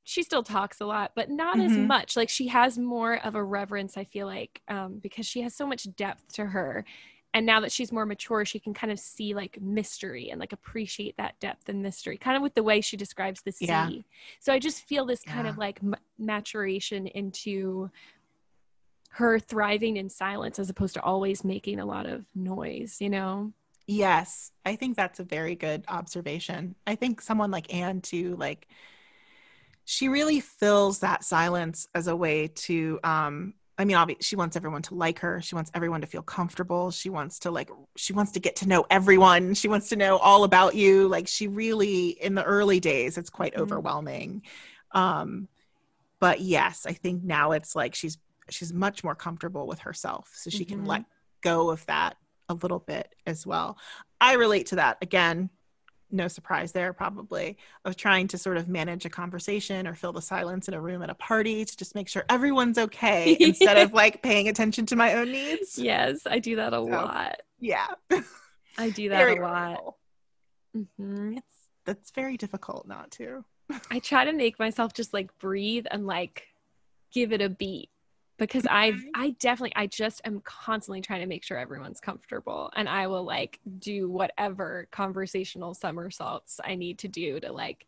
she 0.04 0.22
still 0.22 0.42
talks 0.42 0.80
a 0.80 0.86
lot 0.86 1.12
but 1.16 1.30
not 1.30 1.58
as 1.58 1.72
Mhm. 1.76 1.86
much 1.86 2.16
like 2.16 2.28
she 2.28 2.48
has 2.48 2.78
more 2.78 3.14
of 3.24 3.34
a 3.34 3.42
reverence 3.42 3.96
i 3.96 4.04
feel 4.04 4.26
like 4.26 4.60
um, 4.68 4.98
because 4.98 5.26
she 5.26 5.40
has 5.42 5.54
so 5.54 5.66
much 5.66 5.86
depth 5.96 6.32
to 6.34 6.44
her 6.46 6.84
and 7.36 7.44
now 7.44 7.60
that 7.60 7.70
she's 7.70 7.92
more 7.92 8.06
mature 8.06 8.46
she 8.46 8.58
can 8.58 8.72
kind 8.72 8.90
of 8.90 8.98
see 8.98 9.34
like 9.34 9.60
mystery 9.60 10.30
and 10.30 10.40
like 10.40 10.52
appreciate 10.54 11.14
that 11.18 11.38
depth 11.38 11.68
and 11.68 11.82
mystery 11.82 12.16
kind 12.16 12.34
of 12.34 12.42
with 12.42 12.54
the 12.54 12.62
way 12.62 12.80
she 12.80 12.96
describes 12.96 13.42
the 13.42 13.52
sea 13.52 13.66
Yeah. 13.66 13.90
so 14.40 14.52
i 14.54 14.58
just 14.58 14.82
feel 14.84 15.04
this 15.04 15.22
kind 15.22 15.46
of 15.46 15.58
like 15.58 15.78
m- 15.82 15.94
maturation 16.18 17.06
into 17.08 17.90
her 19.10 19.38
thriving 19.38 19.98
in 19.98 20.08
silence 20.08 20.58
as 20.58 20.70
opposed 20.70 20.94
to 20.94 21.02
always 21.02 21.44
making 21.44 21.78
a 21.78 21.84
lot 21.84 22.06
of 22.06 22.24
noise 22.34 22.96
you 23.00 23.10
know 23.10 23.52
Yes, 23.88 24.50
I 24.64 24.74
think 24.74 24.96
that's 24.96 25.20
a 25.20 25.24
very 25.24 25.54
good 25.54 25.84
observation. 25.86 26.74
I 26.88 26.96
think 26.96 27.20
someone 27.20 27.52
like 27.52 27.72
Anne 27.72 28.00
too, 28.00 28.34
like 28.34 28.66
she 29.84 30.08
really 30.08 30.40
fills 30.40 30.98
that 30.98 31.22
silence 31.22 31.86
as 31.94 32.08
a 32.08 32.16
way 32.16 32.48
to 32.48 32.98
um 33.04 33.54
I 33.78 33.84
mean 33.84 33.96
obviously 33.96 34.22
she 34.22 34.36
wants 34.36 34.56
everyone 34.56 34.82
to 34.82 34.94
like 34.94 35.18
her. 35.20 35.40
She 35.42 35.54
wants 35.54 35.70
everyone 35.74 36.00
to 36.00 36.06
feel 36.06 36.22
comfortable. 36.22 36.90
She 36.90 37.10
wants 37.10 37.40
to 37.40 37.50
like 37.50 37.70
she 37.96 38.12
wants 38.12 38.32
to 38.32 38.40
get 38.40 38.56
to 38.56 38.68
know 38.68 38.86
everyone. 38.90 39.54
She 39.54 39.68
wants 39.68 39.90
to 39.90 39.96
know 39.96 40.16
all 40.16 40.44
about 40.44 40.74
you. 40.74 41.08
Like 41.08 41.28
she 41.28 41.46
really 41.46 42.08
in 42.08 42.34
the 42.34 42.44
early 42.44 42.80
days 42.80 43.18
it's 43.18 43.30
quite 43.30 43.54
Mhm. 43.54 43.60
overwhelming. 43.60 44.42
Um 44.92 45.48
but 46.18 46.40
yes, 46.40 46.86
I 46.86 46.92
think 46.94 47.22
now 47.22 47.52
it's 47.52 47.76
like 47.76 47.94
she's 47.94 48.18
she's 48.48 48.72
much 48.72 49.04
more 49.04 49.14
comfortable 49.14 49.66
with 49.66 49.80
herself 49.80 50.32
so 50.34 50.48
she 50.50 50.64
can 50.64 50.82
Mhm. 50.84 50.86
let 50.86 51.04
go 51.42 51.70
of 51.70 51.84
that 51.86 52.16
a 52.48 52.54
little 52.54 52.78
bit 52.78 53.14
as 53.26 53.46
well. 53.46 53.76
I 54.20 54.34
relate 54.34 54.66
to 54.68 54.76
that. 54.76 54.98
Again, 55.02 55.50
no 56.10 56.28
surprise 56.28 56.72
there, 56.72 56.92
probably, 56.92 57.56
of 57.84 57.96
trying 57.96 58.28
to 58.28 58.38
sort 58.38 58.56
of 58.56 58.68
manage 58.68 59.04
a 59.04 59.10
conversation 59.10 59.86
or 59.86 59.94
fill 59.94 60.12
the 60.12 60.22
silence 60.22 60.68
in 60.68 60.74
a 60.74 60.80
room 60.80 61.02
at 61.02 61.10
a 61.10 61.14
party 61.14 61.64
to 61.64 61.76
just 61.76 61.94
make 61.94 62.08
sure 62.08 62.24
everyone's 62.28 62.78
okay 62.78 63.36
instead 63.40 63.76
of 63.78 63.92
like 63.92 64.22
paying 64.22 64.48
attention 64.48 64.86
to 64.86 64.96
my 64.96 65.14
own 65.14 65.32
needs. 65.32 65.78
yes 65.78 66.20
i 66.26 66.38
do 66.38 66.56
that 66.56 66.72
a 66.72 66.76
So, 66.76 66.82
lot 66.84 67.40
Yeah. 67.58 67.86
i 68.78 68.90
do 68.90 69.08
that 69.08 69.18
Very 69.18 69.38
a 69.38 69.42
lot. 69.42 69.94
Mhm. 70.76 71.38
It's 71.38 71.56
that's 71.84 72.10
very 72.10 72.36
difficult 72.36 72.86
not 72.86 73.10
to. 73.12 73.44
i 73.90 73.98
try 73.98 74.24
to 74.24 74.32
make 74.32 74.58
myself 74.58 74.92
just 74.94 75.12
like 75.12 75.36
breathe 75.38 75.86
and 75.90 76.06
like 76.06 76.46
give 77.12 77.32
it 77.32 77.40
a 77.40 77.48
beat 77.48 77.90
because 78.38 78.66
i 78.70 78.92
i 79.14 79.30
definitely 79.40 79.72
i 79.76 79.86
just 79.86 80.20
am 80.24 80.40
constantly 80.40 81.00
trying 81.00 81.20
to 81.20 81.26
make 81.26 81.42
sure 81.42 81.56
everyone's 81.58 82.00
comfortable 82.00 82.70
and 82.76 82.88
i 82.88 83.06
will 83.06 83.24
like 83.24 83.58
do 83.78 84.08
whatever 84.10 84.88
conversational 84.90 85.72
somersaults 85.74 86.60
i 86.64 86.74
need 86.74 86.98
to 86.98 87.08
do 87.08 87.40
to 87.40 87.52
like 87.52 87.86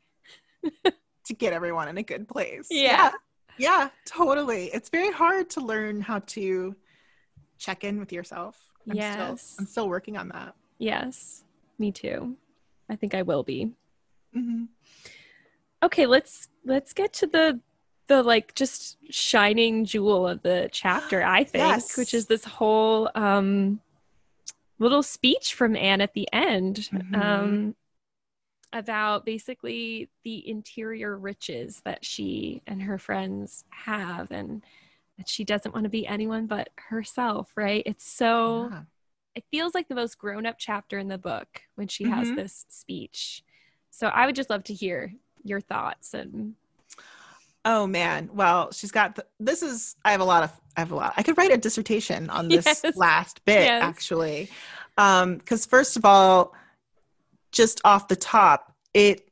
to 1.24 1.34
get 1.34 1.52
everyone 1.52 1.88
in 1.88 1.98
a 1.98 2.02
good 2.02 2.26
place. 2.26 2.68
Yeah. 2.70 3.12
Yeah, 3.58 3.80
Yeah, 3.82 3.88
totally. 4.06 4.66
It's 4.72 4.88
very 4.88 5.12
hard 5.12 5.50
to 5.50 5.60
learn 5.60 6.00
how 6.00 6.20
to 6.20 6.74
check 7.58 7.84
in 7.84 8.00
with 8.00 8.12
yourself. 8.12 8.56
I'm 8.88 8.96
Yes. 8.96 9.12
Still, 9.42 9.56
I'm 9.58 9.66
still 9.66 9.88
working 9.88 10.16
on 10.16 10.28
that. 10.30 10.54
yes 10.78 11.44
me 11.78 11.92
too 11.92 12.36
i 12.90 12.96
think 12.96 13.14
i 13.14 13.22
will 13.22 13.42
be 13.42 13.70
hmm 14.32 14.64
okay 15.82 16.06
let's 16.06 16.48
let's 16.64 16.92
get 16.92 17.12
to 17.12 17.26
the 17.26 17.60
the 18.08 18.22
like 18.22 18.54
just 18.54 18.96
shining 19.10 19.84
jewel 19.84 20.26
of 20.26 20.42
the 20.42 20.68
chapter 20.72 21.22
i 21.22 21.44
think 21.44 21.64
Yes. 21.64 21.96
which 21.96 22.14
is 22.14 22.26
this 22.26 22.44
whole 22.44 23.10
um 23.14 23.80
little 24.78 25.02
speech 25.02 25.54
from 25.54 25.76
anne 25.76 26.00
at 26.00 26.14
the 26.14 26.28
end 26.32 26.88
Mhm. 26.92 27.14
um 27.14 27.74
about 28.72 29.24
basically 29.24 30.10
the 30.24 30.46
interior 30.48 31.16
riches 31.16 31.80
that 31.86 32.04
she 32.04 32.60
and 32.66 32.82
her 32.82 32.98
friends 32.98 33.64
have 33.70 34.30
and 34.30 34.62
that 35.16 35.26
she 35.28 35.42
doesn't 35.42 35.72
want 35.72 35.84
to 35.84 35.90
be 35.90 36.06
anyone 36.06 36.46
but 36.46 36.68
herself 36.76 37.50
right 37.56 37.82
it's 37.86 38.04
so 38.06 38.68
Yeah. 38.70 38.82
it 39.34 39.44
feels 39.50 39.74
like 39.74 39.88
the 39.88 39.94
most 39.94 40.18
grown 40.18 40.44
up 40.46 40.56
chapter 40.58 40.98
in 40.98 41.08
the 41.08 41.16
book 41.18 41.62
when 41.76 41.88
she 41.88 42.04
has 42.04 42.28
Mhm. 42.28 42.36
this 42.36 42.66
speech. 42.68 43.42
So 43.90 44.08
I 44.08 44.26
would 44.26 44.34
just 44.34 44.50
love 44.50 44.64
to 44.64 44.74
hear 44.74 45.14
your 45.44 45.60
thoughts 45.60 46.12
and 46.12 46.56
Oh 47.70 47.86
man. 47.86 48.30
Well, 48.32 48.72
she's 48.72 48.90
got 48.90 49.14
the, 49.16 49.26
this 49.38 49.62
is 49.62 49.94
I 50.02 50.12
have 50.12 50.22
a 50.22 50.24
lot 50.24 50.42
of 50.42 50.50
I 50.76 50.80
have 50.80 50.90
a 50.90 50.94
lot. 50.96 51.12
I 51.18 51.22
could 51.22 51.36
write 51.36 51.52
a 51.52 51.58
dissertation 51.58 52.30
on 52.30 52.48
this 52.56 52.80
Yes. 52.82 52.96
last 52.96 53.44
bit 53.44 53.64
Yes. 53.64 53.82
actually. 53.82 54.48
Um 54.96 55.38
cuz 55.40 55.66
first 55.66 55.96
of 55.98 56.04
all 56.06 56.54
just 57.52 57.80
off 57.84 58.08
the 58.08 58.16
top, 58.16 58.74
it 58.94 59.28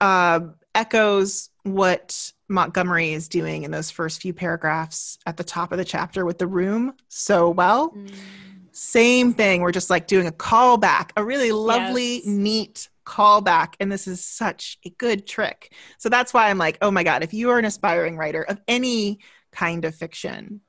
uh, 0.00 0.40
echoes 0.74 1.50
what 1.62 2.32
Montgomery 2.48 3.12
is 3.12 3.28
doing 3.28 3.62
in 3.64 3.70
those 3.70 3.90
first 3.90 4.20
few 4.20 4.32
paragraphs 4.32 5.18
at 5.26 5.36
the 5.36 5.44
top 5.44 5.72
of 5.72 5.78
the 5.78 5.84
chapter 5.84 6.24
with 6.24 6.38
the 6.38 6.46
room 6.46 6.92
so 7.08 7.50
well. 7.50 7.90
Mm. 7.90 8.10
Same 8.72 9.32
thing. 9.32 9.62
We're 9.62 9.72
just 9.72 9.88
like 9.90 10.06
doing 10.06 10.26
a 10.26 10.32
callback, 10.32 11.10
a 11.16 11.24
really 11.24 11.50
lovely, 11.50 12.16
Yes. 12.16 12.26
neat 12.26 12.88
callback. 13.06 13.74
And 13.80 13.90
this 13.90 14.06
is 14.06 14.22
such 14.24 14.78
a 14.84 14.90
good 14.90 15.26
trick. 15.26 15.72
So 15.98 16.08
that's 16.08 16.34
why 16.34 16.50
I'm 16.50 16.58
like, 16.58 16.78
oh 16.82 16.90
my 16.90 17.04
God, 17.04 17.22
if 17.22 17.32
you 17.32 17.50
are 17.50 17.58
an 17.58 17.64
aspiring 17.64 18.16
writer 18.16 18.42
of 18.42 18.60
any 18.68 19.20
kind 19.52 19.84
of 19.84 19.94
fiction, 19.94 20.60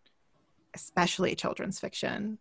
especially 0.73 1.35
children's 1.35 1.79
fiction, 1.79 2.37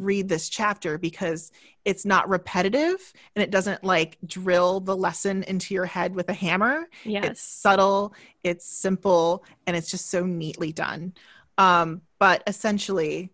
read 0.00 0.28
this 0.28 0.48
chapter 0.48 0.98
because 0.98 1.52
it's 1.84 2.06
not 2.06 2.28
repetitive 2.28 3.12
and 3.36 3.42
it 3.42 3.50
doesn't 3.50 3.84
like 3.84 4.16
drill 4.26 4.80
the 4.80 4.96
lesson 4.96 5.42
into 5.44 5.74
your 5.74 5.84
head 5.84 6.14
with 6.14 6.28
a 6.30 6.32
hammer 6.32 6.86
it's 7.24 7.42
subtle 7.42 8.14
it's 8.42 8.64
simple 8.64 9.44
and 9.66 9.76
it's 9.76 9.90
just 9.90 10.10
so 10.10 10.24
neatly 10.24 10.72
done 10.72 11.12
um 11.58 12.00
but 12.18 12.42
essentially 12.46 13.30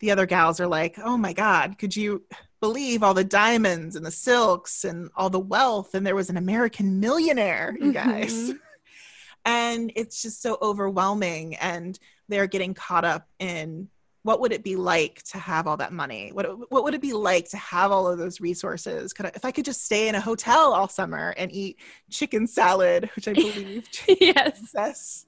the 0.00 0.10
other 0.10 0.26
gals 0.26 0.60
are 0.60 0.66
like 0.66 0.98
oh 1.02 1.16
my 1.16 1.32
god 1.32 1.78
could 1.78 1.96
you 1.96 2.22
believe 2.60 3.02
all 3.02 3.14
the 3.14 3.24
diamonds 3.24 3.96
and 3.96 4.04
the 4.04 4.10
silks 4.10 4.84
and 4.84 5.10
all 5.16 5.30
the 5.30 5.40
wealth. 5.40 5.94
And 5.94 6.06
there 6.06 6.14
was 6.14 6.30
an 6.30 6.36
American 6.36 7.00
millionaire, 7.00 7.76
you 7.80 7.92
guys. 7.92 8.50
Mhm. 8.50 8.58
and 9.44 9.92
it's 9.96 10.22
just 10.22 10.42
so 10.42 10.58
overwhelming. 10.60 11.56
And 11.56 11.98
they're 12.28 12.46
getting 12.46 12.74
caught 12.74 13.04
up 13.04 13.28
in 13.38 13.88
what 14.22 14.40
would 14.40 14.52
it 14.52 14.62
be 14.62 14.76
like 14.76 15.22
to 15.22 15.38
have 15.38 15.66
all 15.66 15.78
that 15.78 15.94
money? 15.94 16.30
What, 16.32 16.70
what 16.70 16.84
would 16.84 16.92
it 16.92 17.00
be 17.00 17.14
like 17.14 17.48
to 17.50 17.56
have 17.56 17.90
all 17.90 18.06
of 18.06 18.18
those 18.18 18.38
resources? 18.38 19.14
Could 19.14 19.26
I, 19.26 19.32
if 19.34 19.46
I 19.46 19.50
could 19.50 19.64
just 19.64 19.84
stay 19.86 20.08
in 20.08 20.14
a 20.14 20.20
hotel 20.20 20.74
all 20.74 20.88
summer 20.88 21.32
and 21.38 21.50
eat 21.50 21.78
chicken 22.10 22.46
salad, 22.46 23.08
which 23.16 23.28
I 23.28 23.32
believe 23.32 23.88
yes. 24.20 25.24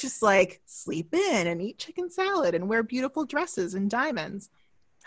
just 0.00 0.22
like 0.22 0.62
sleep 0.64 1.14
in 1.14 1.46
and 1.46 1.60
eat 1.60 1.76
chicken 1.76 2.10
salad 2.10 2.54
and 2.54 2.70
wear 2.70 2.82
beautiful 2.82 3.26
dresses 3.26 3.74
and 3.74 3.90
diamonds 3.90 4.48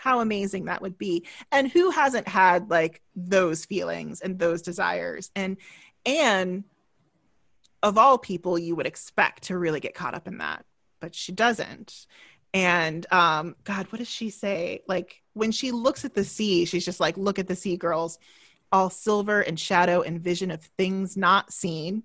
how 0.00 0.20
amazing 0.20 0.64
that 0.64 0.80
would 0.80 0.96
be. 0.96 1.26
And 1.52 1.70
who 1.70 1.90
hasn't 1.90 2.26
had 2.26 2.70
like 2.70 3.02
those 3.14 3.66
feelings 3.66 4.22
and 4.22 4.38
those 4.38 4.62
desires? 4.62 5.30
And 5.36 5.58
and 6.06 6.64
of 7.82 7.98
all 7.98 8.16
people 8.16 8.58
you 8.58 8.74
would 8.74 8.86
expect 8.86 9.44
to 9.44 9.58
really 9.58 9.78
get 9.78 9.94
caught 9.94 10.14
up 10.14 10.26
in 10.26 10.38
that 10.38 10.64
but 11.00 11.14
she 11.14 11.32
doesn't. 11.32 12.06
And 12.54 13.06
um 13.12 13.56
god 13.64 13.86
what 13.92 13.98
does 13.98 14.08
she 14.08 14.30
say? 14.30 14.80
Like 14.88 15.22
when 15.34 15.52
she 15.52 15.70
looks 15.70 16.06
at 16.06 16.14
the 16.14 16.24
sea 16.24 16.64
she's 16.64 16.84
just 16.84 17.00
like 17.00 17.18
look 17.18 17.38
at 17.38 17.46
the 17.46 17.56
sea 17.56 17.76
girls. 17.76 18.18
All 18.72 18.88
silver 18.88 19.42
and 19.42 19.60
shadow 19.60 20.00
and 20.00 20.18
vision 20.18 20.50
of 20.50 20.62
things 20.78 21.14
not 21.16 21.52
seen. 21.52 22.04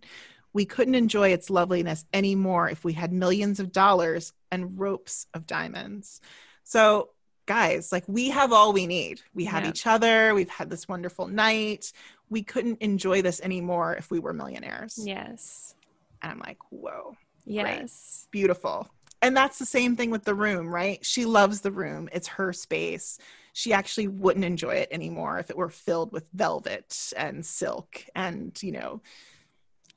We 0.51 0.65
couldn't 0.65 0.95
enjoy 0.95 1.29
its 1.29 1.49
loveliness 1.49 2.03
anymore 2.11 2.69
if 2.69 2.83
we 2.83 2.91
had 2.91 3.13
millions 3.13 3.61
of 3.61 3.71
dollars 3.71 4.33
and 4.51 4.77
ropes 4.77 5.27
of 5.33 5.45
diamonds. 5.45 6.19
So 6.65 7.11
guys 7.45 7.91
like 7.91 8.03
we 8.07 8.29
have 8.29 8.51
all 8.51 8.73
we 8.73 8.87
need 8.87 9.21
we 9.33 9.45
have 9.45 9.63
Yeah. 9.63 9.69
each 9.69 9.85
other 9.87 10.33
we've 10.33 10.49
had 10.49 10.69
this 10.69 10.87
wonderful 10.87 11.27
night 11.27 11.91
we 12.29 12.41
couldn't 12.41 12.81
enjoy 12.81 13.21
this 13.21 13.39
anymore 13.41 13.95
if 13.95 14.09
we 14.09 14.19
were 14.19 14.33
millionaires 14.33 14.99
Yes. 15.01 15.75
and 16.21 16.31
i'm 16.31 16.39
like 16.39 16.57
whoa 16.69 17.15
Yes. 17.47 18.27
beautiful. 18.31 18.89
And 19.21 19.37
that's 19.37 19.59
the 19.59 19.65
same 19.67 19.95
thing 19.95 20.09
with 20.09 20.23
the 20.23 20.33
room, 20.33 20.67
right? 20.73 21.03
She 21.05 21.25
loves 21.25 21.61
the 21.61 21.71
room. 21.71 22.09
It's 22.11 22.27
her 22.27 22.51
space. 22.53 23.19
She 23.53 23.71
actually 23.71 24.07
wouldn't 24.07 24.45
enjoy 24.45 24.75
it 24.77 24.89
anymore 24.91 25.37
if 25.37 25.51
it 25.51 25.55
were 25.57 25.69
filled 25.69 26.11
with 26.11 26.27
velvet 26.33 27.13
and 27.15 27.45
silk 27.45 28.03
and, 28.15 28.57
you 28.63 28.71
know, 28.71 29.01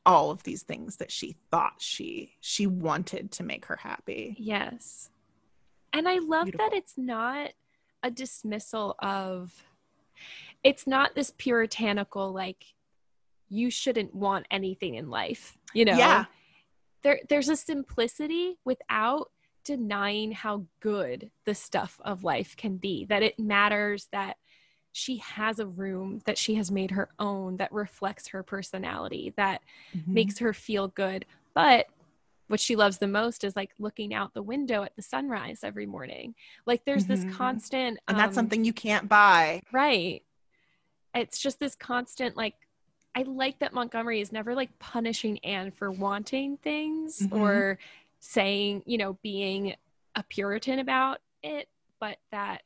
all 0.04 0.30
of 0.30 0.42
these 0.42 0.62
things 0.62 0.96
that 0.96 1.10
she 1.10 1.36
thought 1.50 1.74
she 1.78 2.34
she 2.40 2.66
wanted 2.66 3.32
to 3.32 3.42
make 3.42 3.64
her 3.66 3.76
happy. 3.76 4.36
Yes. 4.38 5.08
And 5.92 6.08
I 6.08 6.18
love 6.18 6.46
Beautiful. 6.46 6.68
that 6.70 6.76
it's 6.76 6.94
not 6.96 7.50
a 8.02 8.10
dismissal 8.10 8.94
of 9.00 9.52
it's 10.62 10.86
not 10.86 11.14
this 11.14 11.32
puritanical 11.36 12.32
like 12.32 12.64
you 13.48 13.70
shouldn't 13.70 14.14
want 14.14 14.46
anything 14.50 14.94
in 14.96 15.08
life, 15.08 15.56
you 15.72 15.84
know. 15.84 15.96
Yeah. 15.96 16.24
There 17.02 17.20
there's 17.28 17.48
a 17.48 17.56
simplicity 17.56 18.58
without 18.64 19.30
denying 19.64 20.32
how 20.32 20.64
good 20.80 21.30
the 21.44 21.54
stuff 21.54 22.00
of 22.04 22.24
life 22.24 22.56
can 22.56 22.76
be. 22.76 23.04
That 23.06 23.22
it 23.22 23.38
matters 23.38 24.08
that 24.12 24.36
she 24.92 25.18
has 25.18 25.58
a 25.60 25.66
room 25.66 26.20
that 26.26 26.38
she 26.38 26.54
has 26.56 26.70
made 26.70 26.90
her 26.90 27.08
own 27.18 27.56
that 27.58 27.72
reflects 27.72 28.28
her 28.28 28.42
personality, 28.42 29.32
that 29.36 29.62
Mhm. 29.94 30.08
makes 30.08 30.38
her 30.38 30.52
feel 30.52 30.88
good. 30.88 31.24
But 31.54 31.86
what 32.48 32.60
she 32.60 32.76
loves 32.76 32.98
the 32.98 33.06
most 33.06 33.44
is 33.44 33.54
like 33.54 33.70
looking 33.78 34.12
out 34.12 34.34
the 34.34 34.42
window 34.42 34.82
at 34.82 34.96
the 34.96 35.02
sunrise 35.02 35.60
every 35.62 35.86
morning. 35.86 36.34
Like 36.66 36.84
there's 36.84 37.04
Mhm. 37.04 37.08
this 37.08 37.24
constant, 37.24 37.98
and 38.08 38.18
that's 38.18 38.30
um, 38.36 38.42
something 38.42 38.64
you 38.64 38.72
can't 38.72 39.08
buy. 39.08 39.62
right? 39.72 40.22
It's 41.14 41.38
just 41.38 41.60
this 41.60 41.74
constant 41.76 42.36
like. 42.36 42.54
I 43.14 43.22
like 43.22 43.58
that 43.60 43.72
Montgomery 43.72 44.20
is 44.20 44.30
never 44.30 44.54
like 44.54 44.78
punishing 44.78 45.38
Anne 45.40 45.72
for 45.72 45.90
wanting 45.90 46.56
things 46.58 47.26
Mhm. 47.26 47.32
or 47.32 47.78
saying, 48.20 48.82
you 48.86 48.96
know, 48.98 49.14
being 49.22 49.74
a 50.14 50.22
Puritan 50.22 50.78
about 50.78 51.20
it, 51.42 51.68
but 51.98 52.18
that 52.30 52.62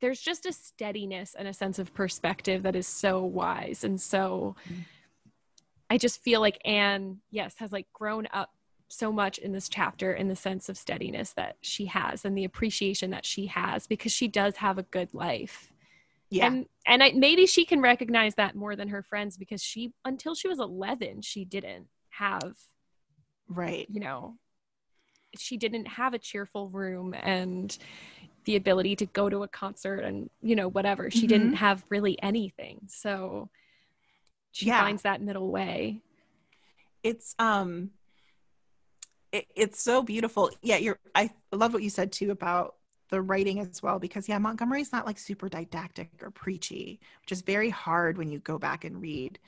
there's 0.00 0.20
just 0.20 0.46
a 0.46 0.52
steadiness 0.52 1.34
and 1.34 1.46
a 1.46 1.52
sense 1.52 1.78
of 1.78 1.92
perspective 1.94 2.62
that 2.62 2.74
is 2.74 2.86
so 2.86 3.22
wise 3.22 3.84
and 3.84 4.00
so 4.00 4.56
Mhm. 4.70 4.84
I 5.92 5.98
just 5.98 6.22
feel 6.22 6.40
like 6.40 6.58
Anne, 6.64 7.18
yes, 7.30 7.54
has 7.58 7.70
like 7.70 7.86
grown 7.92 8.26
up 8.32 8.48
so 8.88 9.12
much 9.12 9.36
in 9.36 9.52
this 9.52 9.68
chapter 9.68 10.14
in 10.14 10.26
the 10.26 10.34
sense 10.34 10.70
of 10.70 10.78
steadiness 10.78 11.34
that 11.34 11.56
she 11.60 11.84
has 11.84 12.24
and 12.24 12.36
the 12.36 12.44
appreciation 12.44 13.10
that 13.10 13.26
she 13.26 13.44
has 13.48 13.86
because 13.86 14.10
she 14.10 14.26
does 14.26 14.56
have 14.56 14.78
a 14.78 14.84
good 14.84 15.10
life. 15.12 15.70
Yeah. 16.30 16.46
And 16.46 16.66
and 16.86 17.02
I, 17.02 17.12
maybe 17.12 17.44
she 17.44 17.66
can 17.66 17.82
recognize 17.82 18.36
that 18.36 18.56
more 18.56 18.74
than 18.74 18.88
her 18.88 19.02
friends 19.02 19.36
because 19.36 19.62
she 19.62 19.92
until 20.06 20.34
she 20.34 20.48
was 20.48 20.60
11 20.60 21.20
she 21.20 21.44
didn't 21.44 21.88
have, 22.08 22.54
right. 23.50 23.86
you 23.90 24.00
know, 24.00 24.38
she 25.36 25.58
didn't 25.58 25.88
have 25.88 26.14
a 26.14 26.18
cheerful 26.18 26.70
room 26.70 27.14
and 27.22 27.76
the 28.46 28.56
ability 28.56 28.96
to 28.96 29.04
go 29.04 29.28
to 29.28 29.42
a 29.42 29.48
concert 29.48 29.98
and 29.98 30.30
you 30.40 30.56
know 30.56 30.68
whatever. 30.68 31.10
She 31.10 31.26
didn't 31.26 31.48
mm-hmm. 31.48 31.56
have 31.56 31.84
really 31.90 32.16
anything. 32.22 32.80
So 32.88 33.50
she 34.52 34.66
Yeah. 34.66 34.80
finds 34.82 35.02
that 35.02 35.20
middle 35.20 35.50
way. 35.50 36.00
it's 37.02 37.34
um 37.40 37.90
it, 39.32 39.46
it's 39.56 39.82
so 39.82 40.02
beautiful 40.02 40.50
yeah 40.62 40.76
you're 40.76 40.98
i 41.14 41.30
love 41.50 41.72
what 41.72 41.82
you 41.82 41.90
said 41.90 42.12
too 42.12 42.30
about 42.30 42.76
the 43.10 43.20
writing 43.20 43.58
as 43.58 43.82
well 43.82 43.98
because 43.98 44.28
yeah 44.28 44.38
montgomery's 44.38 44.92
not 44.92 45.04
like 45.06 45.18
super 45.18 45.48
didactic 45.48 46.10
or 46.22 46.30
preachy 46.30 47.00
which 47.22 47.32
is 47.32 47.42
very 47.42 47.70
hard 47.70 48.18
when 48.18 48.30
you 48.30 48.38
go 48.38 48.58
back 48.58 48.84
and 48.84 49.00
read 49.02 49.38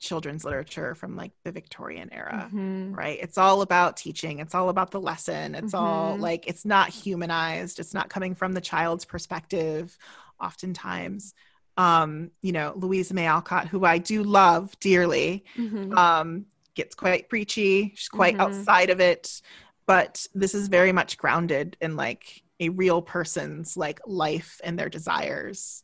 children's 0.00 0.44
literature 0.44 0.94
from 0.94 1.16
like 1.16 1.32
the 1.44 1.52
victorian 1.52 2.12
era 2.12 2.48
Mhm. 2.52 2.96
right 2.96 3.18
it's 3.20 3.38
all 3.38 3.62
about 3.62 3.96
teaching 3.96 4.38
it's 4.38 4.54
all 4.54 4.68
about 4.68 4.90
the 4.90 5.00
lesson 5.00 5.54
it's 5.54 5.74
all 5.74 6.16
Mhm. 6.16 6.20
like 6.20 6.46
it's 6.46 6.64
not 6.64 6.88
humanized 6.90 7.78
it's 7.78 7.94
not 7.94 8.08
coming 8.10 8.34
from 8.34 8.52
the 8.52 8.60
child's 8.60 9.04
perspective 9.04 9.96
oftentimes 10.40 11.34
um 11.76 12.30
you 12.42 12.52
know 12.52 12.72
louisa 12.76 13.14
may 13.14 13.26
alcott 13.26 13.66
who 13.68 13.84
i 13.84 13.98
do 13.98 14.22
love 14.22 14.78
dearly 14.80 15.44
Mhm. 15.58 15.96
um 15.98 16.46
gets 16.74 16.94
quite 16.94 17.28
preachy 17.28 17.92
she's 17.96 18.08
quite 18.08 18.36
Mhm. 18.36 18.40
outside 18.40 18.90
of 18.90 19.00
it 19.00 19.40
but 19.86 20.26
this 20.34 20.54
is 20.54 20.68
very 20.68 20.92
much 20.92 21.16
grounded 21.18 21.76
in 21.80 21.96
like 21.96 22.42
a 22.60 22.68
real 22.68 23.02
person's 23.02 23.76
like 23.76 24.00
life 24.06 24.60
and 24.64 24.78
their 24.78 24.88
desires 24.88 25.82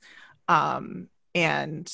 um 0.48 1.08
and 1.34 1.92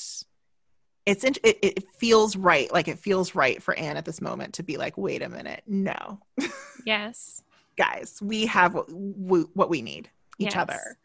it's 1.05 1.23
it, 1.23 1.39
it 1.43 1.83
feels 1.99 2.35
right 2.35 2.71
like 2.71 2.87
it 2.87 2.99
feels 2.99 3.33
right 3.33 3.63
for 3.63 3.73
anne 3.75 3.97
at 3.97 4.05
this 4.05 4.21
moment 4.21 4.53
to 4.55 4.63
be 4.63 4.77
like 4.77 4.97
wait 4.97 5.21
a 5.21 5.29
minute 5.29 5.63
no 5.65 6.19
yes. 6.85 7.41
guys 7.77 8.19
we 8.21 8.45
have 8.45 8.73
what 8.73 8.91
we, 8.91 9.41
what 9.53 9.69
we 9.69 9.81
need 9.81 10.09
each 10.39 10.55
Yes. 10.55 10.61
other 10.61 10.97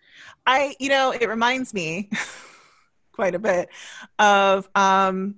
i 0.46 0.74
you 0.78 0.88
know 0.88 1.10
it 1.12 1.28
reminds 1.28 1.72
me 1.72 2.10
quite 3.12 3.34
a 3.34 3.38
bit 3.38 3.68
of 4.18 4.68
um 4.74 5.36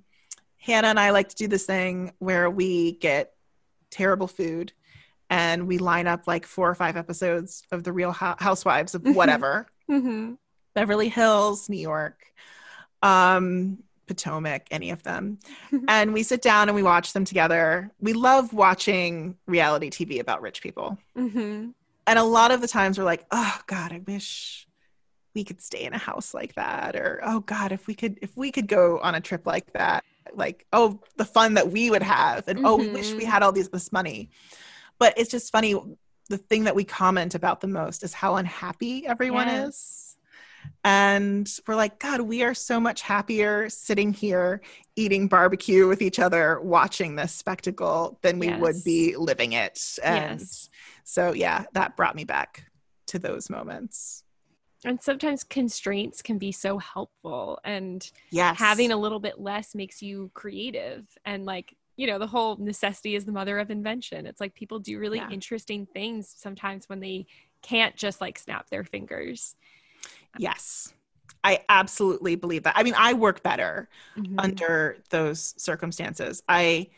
hannah 0.59 0.89
and 0.89 1.01
i 1.01 1.11
like 1.11 1.29
to 1.29 1.37
do 1.37 1.49
this 1.49 1.67
thing 1.67 2.13
where 2.19 2.49
we 2.49 2.93
get 2.93 3.33
terrible 3.91 4.27
food 4.29 4.73
and 5.31 5.67
we 5.67 5.79
line 5.79 6.07
up 6.07 6.27
like 6.27 6.47
four 6.47 6.69
or 6.71 6.75
five 6.75 6.97
episodes 6.97 7.63
of 7.73 7.83
the 7.85 7.93
real 7.93 8.13
housewives 8.13 8.95
of 8.95 9.03
Mhm. 9.03 9.15
whatever 9.15 9.67
Mhm. 9.91 10.39
beverly 10.75 11.09
hills 11.09 11.69
new 11.69 11.79
york 11.79 12.33
um 13.03 13.79
potomac 14.07 14.67
any 14.71 14.91
of 14.91 15.03
them 15.03 15.39
and 15.89 16.13
we 16.13 16.23
sit 16.23 16.43
down 16.43 16.69
and 16.69 16.77
we 16.77 16.83
watch 16.83 17.13
them 17.15 17.25
together 17.25 17.91
we 18.01 18.13
love 18.13 18.53
watching 18.53 19.37
reality 19.47 19.89
tv 19.91 20.21
about 20.21 20.43
rich 20.43 20.63
people 20.63 20.99
Mhm. 21.17 21.73
and 22.07 22.19
a 22.19 22.23
lot 22.23 22.51
of 22.51 22.61
the 22.61 22.69
times 22.69 22.99
we're 22.99 23.05
like 23.05 23.25
oh 23.31 23.59
god 23.67 23.93
i 23.93 24.01
wish 24.07 24.67
we 25.35 25.45
could 25.45 25.61
stay 25.61 25.83
in 25.85 25.93
a 25.93 25.99
house 25.99 26.33
like 26.35 26.55
that 26.55 26.95
or 26.97 27.21
oh 27.25 27.41
god 27.41 27.73
if 27.73 27.87
we 27.87 27.95
could 27.95 28.19
if 28.23 28.37
we 28.37 28.51
could 28.53 28.69
go 28.69 28.99
on 29.01 29.15
a 29.15 29.21
trip 29.21 29.47
like 29.47 29.73
that 29.73 30.03
like 30.35 30.67
oh 30.73 31.01
the 31.17 31.25
fun 31.25 31.55
that 31.55 31.71
we 31.71 31.91
would 31.91 32.03
have 32.03 32.47
and 32.49 32.61
oh 32.65 32.77
we 32.77 32.89
wish 32.89 33.15
we 33.17 33.25
Mhm. 33.25 33.29
had 33.29 33.43
all 33.43 33.53
these 33.53 33.69
this 33.69 33.93
money. 33.93 34.31
But 34.99 35.15
it's 35.19 35.31
just 35.31 35.53
funny 35.53 35.75
the 36.31 36.39
thing 36.39 36.65
that 36.65 36.75
we 36.75 36.85
comment 36.85 37.35
about 37.35 37.61
the 37.61 37.67
most 37.69 38.03
is 38.03 38.15
how 38.15 38.37
unhappy 38.37 39.07
everyone 39.07 39.49
is. 39.49 40.17
And 40.83 41.49
we're 41.69 41.77
like 41.77 41.99
god 41.99 42.23
we 42.23 42.43
are 42.43 42.55
so 42.55 42.81
much 42.81 43.03
happier 43.03 43.69
sitting 43.69 44.13
here 44.13 44.63
eating 44.97 45.29
barbecue 45.29 45.87
with 45.87 46.01
each 46.03 46.19
other 46.19 46.61
watching 46.61 47.17
this 47.17 47.33
spectacle 47.33 48.19
than 48.23 48.39
we 48.39 48.49
would 48.55 48.83
be 48.85 49.15
living 49.17 49.53
it. 49.53 49.99
And 50.03 50.41
Yes. 50.41 50.71
so 51.05 51.33
yeah 51.33 51.65
that 51.75 51.97
brought 51.97 52.17
me 52.17 52.25
back 52.25 52.65
to 53.09 53.19
those 53.19 53.51
moments 53.51 54.24
And 54.85 55.03
sometimes 55.03 55.45
constraints 55.45 56.21
can 56.23 56.39
be 56.39 56.53
so 56.53 56.79
helpful 56.79 57.59
and 57.65 58.09
yes 58.31 58.59
having 58.59 58.93
a 58.93 58.97
little 58.97 59.21
bit 59.21 59.41
less 59.41 59.75
makes 59.75 60.03
you 60.03 60.31
creative 60.35 61.07
and 61.25 61.45
like 61.47 61.77
you 61.97 62.07
know 62.07 62.19
the 62.19 62.27
whole 62.27 62.57
necessity 62.57 63.15
is 63.15 63.25
the 63.25 63.33
mother 63.33 63.59
of 63.59 63.71
invention 63.71 64.27
it's 64.27 64.41
like 64.41 64.55
people 64.55 64.79
do 64.79 64.99
really 64.99 65.19
Yeah. 65.19 65.31
interesting 65.31 65.87
things 65.87 66.33
sometimes 66.37 66.89
when 66.89 67.01
they 67.01 67.27
can't 67.63 67.97
just 67.97 68.21
like 68.21 68.39
snap 68.39 68.69
their 68.71 68.85
fingers 68.85 69.57
Yes. 70.39 70.93
I 71.43 71.61
absolutely 71.69 72.37
believe 72.37 72.63
that. 72.65 72.77
I 72.77 72.83
mean, 72.83 72.95
I 72.97 73.13
work 73.13 73.43
better 73.43 73.89
Mhm. 74.17 74.35
under 74.39 74.99
those 75.11 75.55
circumstances. 75.63 76.43
I 76.49 76.89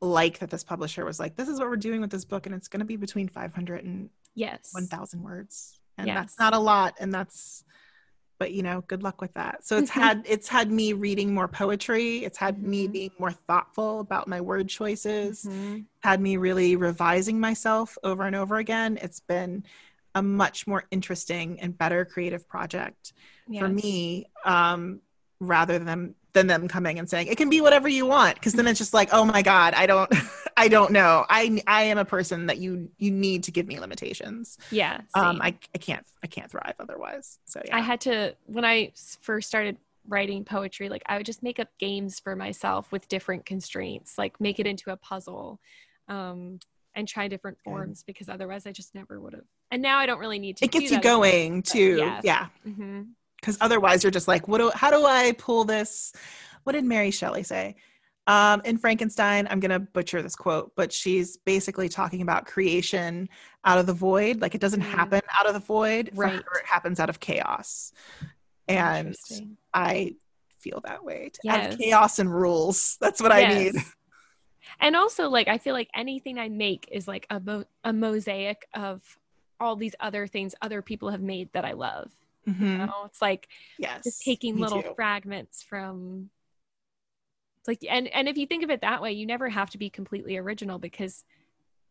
like 0.00 0.40
that 0.40 0.50
this 0.50 0.64
publisher 0.64 1.04
was 1.04 1.18
like, 1.20 1.36
this 1.36 1.48
is 1.48 1.58
what 1.60 1.68
we're 1.68 1.76
doing 1.76 2.00
with 2.00 2.10
this 2.10 2.24
book, 2.24 2.46
and 2.46 2.54
it's 2.54 2.68
going 2.68 2.80
to 2.80 2.84
be 2.86 2.96
between 2.96 3.28
500 3.28 3.84
and 3.84 4.10
yes. 4.34 4.70
1,000 4.72 5.22
words. 5.22 5.78
And 6.02 6.08
Yes. 6.08 6.16
that's 6.16 6.38
not 6.38 6.52
a 6.52 6.58
lot. 6.58 6.94
And 6.98 7.14
that's, 7.14 7.64
but 8.38 8.52
you 8.52 8.62
know, 8.64 8.82
good 8.88 9.04
luck 9.04 9.20
with 9.20 9.32
that. 9.34 9.64
So 9.64 9.78
it's 9.78 9.90
Mhm. 9.90 10.02
had, 10.02 10.26
it's 10.28 10.48
had 10.48 10.70
me 10.70 10.92
reading 10.94 11.32
more 11.32 11.46
poetry. 11.46 12.24
It's 12.24 12.38
had 12.38 12.60
me 12.62 12.88
Mhm. 12.88 12.92
being 12.92 13.10
more 13.20 13.30
thoughtful 13.30 14.00
about 14.00 14.26
my 14.26 14.40
word 14.40 14.68
choices, 14.68 15.44
Mhm. 15.44 15.86
had 16.02 16.20
me 16.20 16.36
really 16.36 16.74
revising 16.74 17.38
myself 17.38 17.96
over 18.02 18.24
and 18.24 18.34
over 18.34 18.56
again. 18.56 18.98
It's 19.00 19.20
been 19.20 19.64
a 20.16 20.22
much 20.22 20.66
more 20.66 20.84
interesting 20.90 21.60
and 21.60 21.78
better 21.78 22.04
creative 22.04 22.46
project 22.48 23.12
for 23.58 23.68
me 23.68 24.26
um 24.44 25.00
rather 25.40 25.78
than 25.78 26.14
than 26.34 26.46
them 26.46 26.66
coming 26.68 26.98
and 26.98 27.08
saying 27.08 27.26
it 27.26 27.36
can 27.36 27.50
be 27.50 27.60
whatever 27.60 27.88
you 27.88 28.06
want 28.06 28.34
because 28.36 28.52
then 28.54 28.66
it's 28.66 28.78
just 28.78 28.94
like 28.94 29.08
oh 29.12 29.24
my 29.24 29.42
god 29.42 29.74
i 29.74 29.86
don't 29.86 30.10
i 30.56 30.66
don't 30.68 30.90
know 30.90 31.24
i 31.28 31.62
i 31.66 31.82
am 31.82 31.98
a 31.98 32.04
person 32.04 32.46
that 32.46 32.58
you 32.58 32.90
you 32.98 33.10
need 33.10 33.42
to 33.44 33.50
give 33.50 33.66
me 33.66 33.78
limitations 33.78 34.58
Yeah. 34.70 35.00
um 35.14 35.40
i 35.42 35.54
i 35.74 35.78
can't 35.78 36.06
i 36.22 36.26
can't 36.26 36.50
thrive 36.50 36.74
otherwise 36.78 37.38
so 37.44 37.60
yeah 37.64 37.76
I 37.76 37.80
had 37.80 38.00
to 38.02 38.34
when 38.46 38.64
i 38.64 38.92
first 39.20 39.48
started 39.48 39.76
writing 40.08 40.44
poetry, 40.44 40.88
like 40.88 41.02
I 41.06 41.16
would 41.16 41.26
just 41.26 41.44
make 41.44 41.60
up 41.60 41.68
games 41.78 42.18
for 42.18 42.34
myself 42.34 42.90
with 42.90 43.06
different 43.08 43.46
constraints, 43.46 44.18
like 44.18 44.40
make 44.40 44.58
it 44.58 44.66
into 44.66 44.90
a 44.90 44.96
puzzle, 44.96 45.60
um, 46.08 46.58
and 46.96 47.06
try 47.06 47.28
different 47.28 47.58
Good. 47.58 47.70
forms 47.70 48.02
because 48.04 48.28
otherwise 48.28 48.66
I 48.66 48.72
just 48.72 48.94
never 48.96 49.20
would 49.20 49.32
have. 49.32 49.44
And 49.70 49.80
now 49.80 49.98
I 49.98 50.06
don't 50.06 50.18
really 50.18 50.38
need 50.40 50.56
to. 50.56 50.64
it 50.64 50.72
gets 50.72 50.82
you 50.84 50.90
that 50.90 50.94
as 50.96 51.04
much, 51.04 51.04
going 51.04 51.60
but 51.60 51.70
too 51.70 51.96
yeah. 51.98 52.20
yeah 52.24 52.46
hmm 52.64 53.02
because 53.42 53.58
otherwise 53.60 54.02
you're 54.04 54.10
just 54.10 54.28
like 54.28 54.46
what 54.48 54.58
do 54.58 54.70
how 54.74 54.90
do 54.90 55.04
i 55.04 55.32
pull 55.36 55.64
this? 55.64 56.12
What 56.64 56.72
did 56.72 56.84
mary 56.84 57.10
shelley 57.10 57.42
say? 57.42 57.74
Um, 58.28 58.62
in 58.64 58.78
frankenstein 58.78 59.48
i'm 59.50 59.58
going 59.58 59.72
to 59.72 59.80
butcher 59.80 60.22
this 60.22 60.36
quote 60.36 60.72
but 60.76 60.92
she's 60.92 61.36
basically 61.38 61.88
talking 61.88 62.22
about 62.22 62.46
creation 62.46 63.28
out 63.64 63.78
of 63.78 63.86
the 63.86 63.92
void. 63.92 64.40
Like 64.40 64.54
it 64.54 64.60
doesn't 64.60 64.80
Mm. 64.80 64.84
happen 64.98 65.20
out 65.38 65.46
of 65.46 65.54
the 65.54 65.60
void 65.60 66.10
Right. 66.14 66.32
her, 66.34 66.38
it 66.58 66.66
happens 66.66 67.00
out 67.00 67.10
of 67.10 67.18
chaos. 67.20 67.92
And 68.68 69.16
i 69.74 70.14
feel 70.60 70.80
that 70.84 71.04
way. 71.04 71.26
Out 71.48 71.62
Yes. 71.62 71.72
of 71.74 71.78
chaos 71.80 72.18
and 72.20 72.32
rules. 72.32 72.96
That's 73.00 73.20
what 73.20 73.32
i 73.32 73.42
need 73.54 73.74
And 74.80 74.94
also, 74.94 75.28
like 75.28 75.48
I 75.48 75.58
feel 75.58 75.74
like 75.74 75.90
anything 75.92 76.38
I 76.38 76.48
make 76.48 76.88
is 76.92 77.08
like 77.08 77.26
a 77.30 77.40
mo- 77.40 77.64
a 77.84 77.92
mosaic 77.92 78.66
of 78.74 79.02
all 79.58 79.74
these 79.76 79.94
other 79.98 80.26
things 80.28 80.54
other 80.62 80.80
people 80.82 81.10
have 81.10 81.20
made 81.20 81.52
that 81.52 81.64
I 81.64 81.72
love. 81.72 82.10
You 82.46 82.52
Mhm. 82.54 82.86
know, 82.86 83.04
it's 83.06 83.22
like 83.22 83.48
yes 83.78 84.04
just 84.04 84.22
taking 84.22 84.56
little 84.58 84.82
too. 84.82 84.92
fragments 84.96 85.62
from 85.62 86.30
it's 87.58 87.68
like 87.68 87.84
and 87.88 88.08
and 88.08 88.28
if 88.28 88.36
you 88.36 88.46
think 88.46 88.64
of 88.64 88.70
it 88.70 88.80
that 88.80 89.00
way 89.02 89.12
you 89.12 89.26
never 89.26 89.48
have 89.48 89.70
to 89.70 89.78
be 89.78 89.88
completely 89.90 90.36
original 90.36 90.78
because 90.78 91.24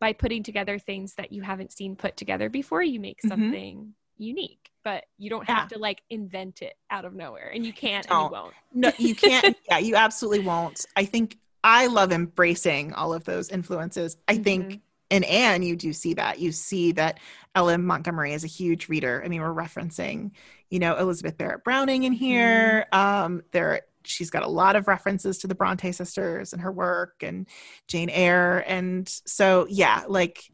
by 0.00 0.12
putting 0.12 0.42
together 0.42 0.78
things 0.78 1.14
that 1.14 1.32
you 1.32 1.42
haven't 1.42 1.72
seen 1.72 1.96
put 1.96 2.16
together 2.16 2.48
before 2.50 2.82
you 2.82 3.00
make 3.00 3.22
Mhm. 3.22 3.28
something 3.28 3.94
unique 4.18 4.70
but 4.84 5.04
you 5.16 5.30
don't 5.30 5.46
have 5.48 5.68
to 5.68 5.78
like 5.78 6.02
invent 6.10 6.60
it 6.60 6.74
out 6.90 7.04
of 7.04 7.14
nowhere 7.14 7.50
and 7.54 7.64
you 7.64 7.72
can't 7.72 8.06
and 8.10 8.20
you 8.20 8.28
won't 8.30 8.54
no 8.74 8.92
you 8.98 9.14
can't 9.14 9.56
yeah 9.70 9.78
you 9.78 9.94
absolutely 9.96 10.40
won't 10.40 10.84
i 10.96 11.04
think 11.04 11.38
i 11.64 11.86
love 11.86 12.12
embracing 12.12 12.92
all 12.92 13.14
of 13.14 13.24
those 13.24 13.48
influences 13.48 14.16
i 14.28 14.36
think 14.36 14.66
Mhm. 14.74 14.80
In 15.12 15.24
Anne, 15.24 15.62
you 15.62 15.76
do 15.76 15.92
see 15.92 16.14
that. 16.14 16.38
You 16.38 16.52
see 16.52 16.92
that 16.92 17.20
L.M. 17.54 17.84
Montgomery 17.84 18.32
is 18.32 18.44
a 18.44 18.48
huge 18.48 18.88
reader. 18.88 19.22
I 19.22 19.28
mean, 19.28 19.42
we're 19.42 19.52
referencing, 19.52 20.30
you 20.70 20.78
know, 20.78 20.96
Elizabeth 20.96 21.36
Barrett 21.36 21.64
Browning 21.64 22.04
in 22.04 22.14
here. 22.14 22.86
Um, 22.92 23.42
there, 23.52 23.82
she's 24.04 24.30
got 24.30 24.42
a 24.42 24.48
lot 24.48 24.74
of 24.74 24.88
references 24.88 25.36
to 25.40 25.46
the 25.46 25.54
Bronte 25.54 25.92
sisters 25.92 26.54
and 26.54 26.62
her 26.62 26.72
work, 26.72 27.22
and 27.22 27.46
Jane 27.88 28.08
Eyre, 28.08 28.64
and 28.66 29.06
so 29.26 29.66
yeah, 29.68 30.04
like 30.08 30.50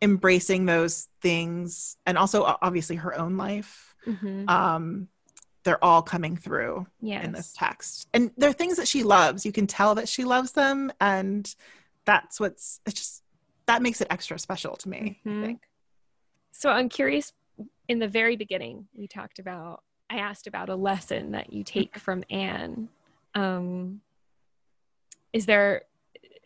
embracing 0.00 0.64
those 0.64 1.08
things, 1.20 1.98
and 2.06 2.16
also 2.16 2.42
obviously 2.62 2.96
her 2.96 3.14
own 3.14 3.36
life. 3.36 3.94
Mhm. 4.06 4.48
Um, 4.48 5.08
they're 5.64 5.84
all 5.84 6.00
coming 6.00 6.38
through 6.38 6.86
yes 7.02 7.22
in 7.22 7.32
this 7.32 7.52
text, 7.54 8.08
and 8.14 8.30
they're 8.38 8.54
things 8.54 8.78
that 8.78 8.88
she 8.88 9.02
loves. 9.02 9.44
You 9.44 9.52
can 9.52 9.66
tell 9.66 9.94
that 9.96 10.08
she 10.08 10.24
loves 10.24 10.52
them, 10.52 10.90
and 11.02 11.54
that's 12.06 12.40
what's 12.40 12.80
it's 12.86 12.98
just 12.98 13.23
that 13.66 13.82
makes 13.82 14.00
it 14.00 14.06
extra 14.10 14.38
special 14.38 14.76
to 14.76 14.88
me. 14.88 15.20
Mhm. 15.24 15.42
I 15.42 15.46
think. 15.46 15.60
so 16.52 16.70
i'm 16.70 16.88
curious 16.88 17.32
in 17.88 17.98
the 17.98 18.08
very 18.08 18.36
beginning 18.36 18.86
we 18.94 19.06
talked 19.06 19.38
about 19.38 19.82
i 20.10 20.18
asked 20.18 20.46
about 20.46 20.68
a 20.68 20.74
lesson 20.76 21.32
that 21.32 21.52
you 21.52 21.64
take 21.64 21.98
from 21.98 22.24
anne 22.30 22.88
um 23.34 24.00
is 25.32 25.46
there 25.46 25.82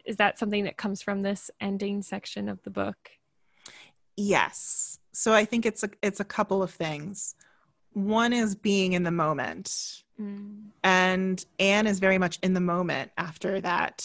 is 0.07 0.17
that 0.17 0.39
something 0.39 0.65
that 0.65 0.77
comes 0.79 1.03
from 1.03 1.21
this 1.23 1.51
ending 1.61 2.01
section 2.03 2.49
of 2.49 2.63
the 2.63 2.71
book 2.71 3.11
Yes. 4.21 4.99
So 5.13 5.33
I 5.33 5.45
think 5.45 5.65
it's 5.65 5.85
a 5.85 5.91
it's 6.03 6.19
a 6.19 6.25
couple 6.25 6.61
of 6.61 6.73
things. 6.73 7.37
One 7.93 8.33
is 8.33 8.57
being 8.57 8.95
in 8.95 9.05
the 9.05 9.13
moment. 9.13 10.03
Mm. 10.21 10.71
And 10.83 11.45
Anne 11.61 11.87
is 11.87 12.01
very 12.01 12.19
much 12.19 12.41
in 12.43 12.53
the 12.53 12.61
moment 12.61 13.13
after 13.17 13.61
that 13.61 14.05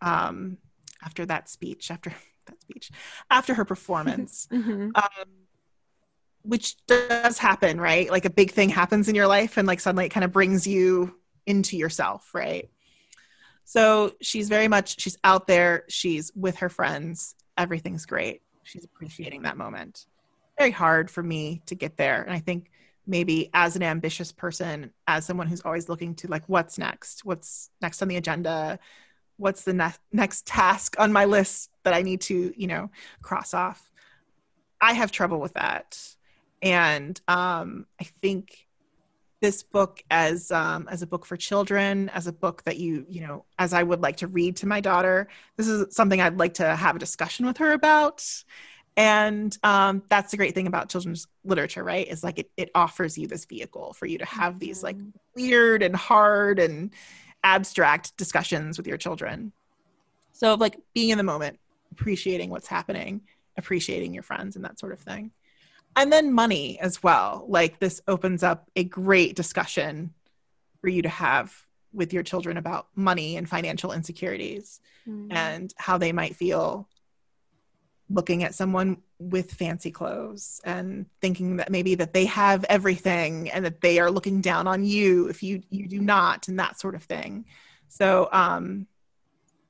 um 0.00 0.58
after 1.04 1.26
that 1.26 1.48
speech, 1.48 1.90
after 1.90 2.10
that 2.46 2.60
speech, 2.62 2.90
after 3.30 3.54
her 3.54 3.64
performance. 3.64 4.48
Mhm. 4.52 4.90
um 4.94 5.28
which 6.42 6.74
does 6.86 7.36
happen, 7.36 7.78
right? 7.78 8.10
Like 8.10 8.24
a 8.24 8.30
big 8.30 8.50
thing 8.52 8.70
happens 8.70 9.10
in 9.10 9.14
your 9.14 9.26
life 9.26 9.58
and 9.58 9.68
like 9.68 9.78
suddenly 9.78 10.06
it 10.06 10.08
kind 10.08 10.24
of 10.24 10.32
brings 10.32 10.66
you 10.66 11.14
into 11.46 11.76
yourself, 11.76 12.30
right? 12.34 12.70
So 13.64 14.14
she's 14.22 14.48
very 14.48 14.66
much 14.66 15.00
she's 15.00 15.18
out 15.22 15.46
there, 15.46 15.84
she's 15.88 16.32
with 16.34 16.56
her 16.56 16.70
friends, 16.70 17.34
everything's 17.58 18.06
great. 18.06 18.40
She's 18.62 18.84
appreciating 18.84 19.42
that 19.42 19.58
moment. 19.58 20.06
Very 20.58 20.70
hard 20.70 21.10
for 21.10 21.22
me 21.22 21.60
to 21.66 21.74
get 21.74 21.96
there. 21.98 22.22
And 22.22 22.32
I 22.32 22.38
think 22.38 22.70
maybe 23.06 23.50
as 23.52 23.76
an 23.76 23.82
ambitious 23.82 24.32
person, 24.32 24.92
as 25.06 25.26
someone 25.26 25.46
who's 25.46 25.60
always 25.62 25.88
looking 25.88 26.14
to 26.16 26.28
like 26.28 26.44
what's 26.48 26.78
next? 26.78 27.24
What's 27.24 27.70
next 27.82 28.00
on 28.00 28.08
the 28.08 28.16
agenda? 28.16 28.78
What's 29.40 29.64
the 29.64 29.72
ne- 29.72 29.94
next 30.12 30.46
task 30.46 30.96
on 30.98 31.12
my 31.12 31.24
list 31.24 31.70
that 31.84 31.94
I 31.94 32.02
need 32.02 32.20
to, 32.22 32.52
you 32.56 32.66
know, 32.66 32.90
cross 33.22 33.54
off? 33.54 33.90
I 34.80 34.92
have 34.92 35.12
trouble 35.12 35.40
with 35.40 35.54
that. 35.54 35.98
And 36.62 37.20
um, 37.28 37.86
I 38.00 38.04
think 38.04 38.66
this 39.40 39.62
book 39.62 40.02
as 40.10 40.50
um, 40.50 40.86
as 40.90 41.00
a 41.00 41.06
book 41.06 41.24
for 41.24 41.36
children, 41.36 42.10
as 42.10 42.26
a 42.26 42.32
book 42.32 42.62
that 42.64 42.76
you 42.76 43.06
you 43.08 43.22
know, 43.22 43.46
as 43.58 43.72
I 43.72 43.82
would 43.82 44.02
like 44.02 44.18
to 44.18 44.26
read 44.26 44.56
to 44.56 44.66
my 44.66 44.80
daughter, 44.80 45.28
this 45.56 45.66
is 45.68 45.94
something 45.94 46.20
I'd 46.20 46.38
like 46.38 46.54
to 46.54 46.76
have 46.76 46.96
a 46.96 46.98
discussion 46.98 47.46
with 47.46 47.56
her 47.58 47.72
about. 47.72 48.26
And 48.96 49.56
um, 49.62 50.02
that's 50.10 50.30
the 50.30 50.36
great 50.36 50.54
thing 50.54 50.66
about 50.66 50.90
children's 50.90 51.26
literature, 51.44 51.82
right? 51.82 52.06
Is 52.06 52.22
like 52.22 52.38
it, 52.38 52.50
it 52.58 52.70
offers 52.74 53.16
you 53.16 53.26
this 53.26 53.46
vehicle 53.46 53.94
for 53.94 54.04
you 54.04 54.18
to 54.18 54.26
have 54.26 54.58
these 54.58 54.82
like 54.82 54.98
Mhm. 54.98 55.12
weird 55.34 55.82
and 55.82 55.96
hard 55.96 56.58
and 56.58 56.90
abstract 57.44 58.16
discussions 58.16 58.76
with 58.76 58.86
your 58.86 58.96
children. 58.96 59.52
So 60.32 60.54
like 60.54 60.78
being 60.94 61.10
in 61.10 61.18
the 61.18 61.24
moment, 61.24 61.58
appreciating 61.92 62.50
what's 62.50 62.66
happening, 62.68 63.22
appreciating 63.56 64.14
your 64.14 64.22
friends 64.22 64.56
and 64.56 64.64
that 64.64 64.78
sort 64.78 64.92
of 64.92 65.00
thing. 65.00 65.32
And 65.96 66.12
then 66.12 66.32
money 66.32 66.78
as 66.80 67.02
well. 67.02 67.44
Like 67.48 67.78
this 67.78 68.00
opens 68.06 68.42
up 68.42 68.70
a 68.76 68.84
great 68.84 69.34
discussion 69.34 70.12
for 70.80 70.88
you 70.88 71.02
to 71.02 71.08
have 71.08 71.66
with 71.92 72.12
your 72.12 72.22
children 72.22 72.56
about 72.56 72.86
money 72.94 73.36
and 73.36 73.48
financial 73.48 73.92
insecurities 73.92 74.80
Mm. 75.08 75.28
and 75.32 75.74
how 75.78 75.96
they 75.96 76.12
might 76.12 76.36
feel 76.36 76.86
looking 78.12 78.42
at 78.42 78.54
someone 78.54 78.98
with 79.18 79.52
fancy 79.52 79.90
clothes 79.90 80.60
and 80.64 81.06
thinking 81.20 81.56
that 81.56 81.70
maybe 81.70 81.94
that 81.94 82.12
they 82.12 82.24
have 82.26 82.64
everything 82.64 83.48
and 83.50 83.64
that 83.64 83.80
they 83.80 84.00
are 84.00 84.10
looking 84.10 84.40
down 84.40 84.66
on 84.66 84.84
you 84.84 85.28
if 85.28 85.42
you 85.42 85.62
you 85.70 85.86
do 85.86 86.00
not 86.00 86.48
and 86.48 86.58
that 86.58 86.78
sort 86.80 86.94
of 86.96 87.02
thing 87.04 87.44
so 87.88 88.28
um 88.32 88.86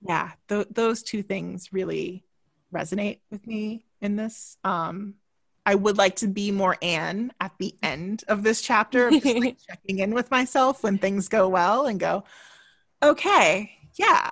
yeah 0.02 0.30
th- 0.48 0.68
those 0.70 1.02
two 1.02 1.22
things 1.22 1.72
really 1.72 2.24
resonate 2.72 3.20
with 3.30 3.46
me 3.46 3.84
in 4.00 4.16
this 4.16 4.56
um 4.64 5.14
i 5.66 5.74
would 5.74 5.98
like 5.98 6.16
to 6.16 6.26
be 6.26 6.50
more 6.50 6.76
anne 6.80 7.30
at 7.40 7.52
the 7.58 7.74
end 7.82 8.24
of 8.28 8.42
this 8.42 8.62
chapter 8.62 9.10
just 9.10 9.26
like 9.36 9.58
checking 9.68 9.98
in 9.98 10.14
with 10.14 10.30
myself 10.30 10.82
when 10.82 10.96
things 10.96 11.28
go 11.28 11.48
well 11.48 11.86
and 11.86 12.00
go 12.00 12.24
okay 13.02 13.70
yeah 13.98 14.30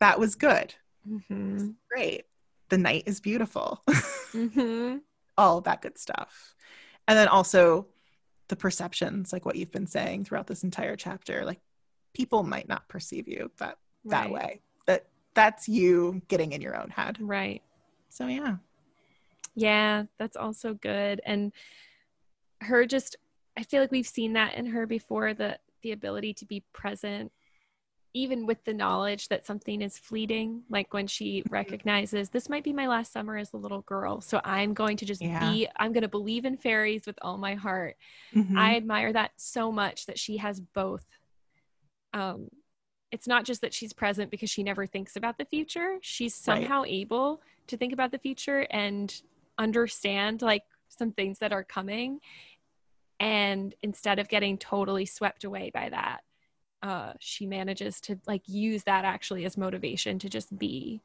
that 0.00 0.18
was 0.20 0.34
good 0.34 0.74
Mhm. 1.08 1.76
great. 1.90 2.26
The 2.68 2.78
night 2.78 3.04
is 3.06 3.20
beautiful. 3.20 3.82
Mhm. 4.32 5.00
All 5.38 5.62
that 5.62 5.80
good 5.80 5.96
stuff. 5.96 6.54
And 7.06 7.16
then 7.18 7.28
also 7.28 7.86
the 8.48 8.56
perceptions, 8.56 9.32
like 9.32 9.46
what 9.46 9.56
you've 9.56 9.72
been 9.72 9.86
saying 9.86 10.24
throughout 10.24 10.46
this 10.46 10.64
entire 10.64 10.96
chapter. 10.96 11.44
Like 11.46 11.60
people 12.12 12.42
might 12.42 12.68
not 12.68 12.88
perceive 12.88 13.26
you 13.26 13.50
that 13.56 13.78
that 14.04 14.24
Right. 14.24 14.32
way. 14.32 14.60
That 14.86 15.06
that's 15.34 15.66
you 15.68 16.20
getting 16.28 16.52
in 16.52 16.60
your 16.60 16.76
own 16.80 16.90
head. 16.90 17.16
Right. 17.20 17.62
So 18.10 18.26
yeah. 18.26 18.56
Yeah, 19.54 20.04
that's 20.18 20.36
also 20.36 20.74
good. 20.74 21.20
And 21.24 21.52
her 22.60 22.84
just 22.84 23.16
I 23.56 23.62
feel 23.62 23.80
like 23.80 23.90
we've 23.90 24.06
seen 24.06 24.34
that 24.34 24.54
in 24.54 24.66
her 24.66 24.86
before 24.86 25.32
the 25.32 25.58
the 25.82 25.92
ability 25.92 26.34
to 26.34 26.44
be 26.44 26.64
present 26.72 27.32
even 28.14 28.46
with 28.46 28.62
the 28.64 28.72
knowledge 28.72 29.28
that 29.28 29.44
something 29.46 29.82
is 29.82 29.98
fleeting 29.98 30.62
like 30.68 30.92
when 30.94 31.06
she 31.06 31.42
Mm-hmm. 31.42 31.52
recognizes 31.54 32.30
this 32.30 32.48
might 32.48 32.64
be 32.64 32.72
my 32.72 32.86
last 32.86 33.12
summer 33.12 33.36
as 33.36 33.52
a 33.52 33.56
little 33.56 33.82
girl 33.82 34.20
so 34.20 34.40
i'm 34.44 34.72
going 34.74 34.96
to 34.96 35.04
just 35.04 35.20
Yeah. 35.20 35.40
be 35.40 35.68
i'm 35.76 35.92
going 35.92 36.02
to 36.02 36.08
believe 36.08 36.44
in 36.44 36.56
fairies 36.56 37.06
with 37.06 37.18
all 37.22 37.36
my 37.38 37.54
heart 37.54 37.96
Mhm. 38.34 38.56
i 38.56 38.76
admire 38.76 39.12
that 39.12 39.32
so 39.36 39.70
much 39.70 40.06
that 40.06 40.18
she 40.18 40.38
has 40.38 40.60
both 40.60 41.06
um 42.14 42.48
it's 43.10 43.26
not 43.26 43.44
just 43.44 43.60
that 43.62 43.72
she's 43.72 43.92
present 43.92 44.30
because 44.30 44.50
she 44.50 44.62
never 44.62 44.86
thinks 44.86 45.16
about 45.16 45.38
the 45.38 45.44
future 45.44 45.98
she's 46.00 46.34
Right. 46.34 46.44
somehow 46.62 46.84
able 46.86 47.40
to 47.66 47.76
think 47.76 47.92
about 47.92 48.10
the 48.10 48.18
future 48.18 48.66
and 48.70 49.22
understand 49.58 50.40
like 50.42 50.62
some 50.88 51.12
things 51.12 51.38
that 51.40 51.52
are 51.52 51.64
coming 51.64 52.20
and 53.20 53.74
instead 53.82 54.18
of 54.18 54.28
getting 54.28 54.56
totally 54.58 55.04
swept 55.04 55.44
away 55.44 55.70
by 55.74 55.88
that 55.90 56.20
uh 56.82 57.12
she 57.18 57.46
manages 57.46 58.00
to 58.00 58.18
like 58.26 58.42
use 58.46 58.84
that 58.84 59.04
actually 59.04 59.44
as 59.44 59.56
motivation 59.56 60.18
to 60.18 60.28
just 60.28 60.56
be 60.58 61.02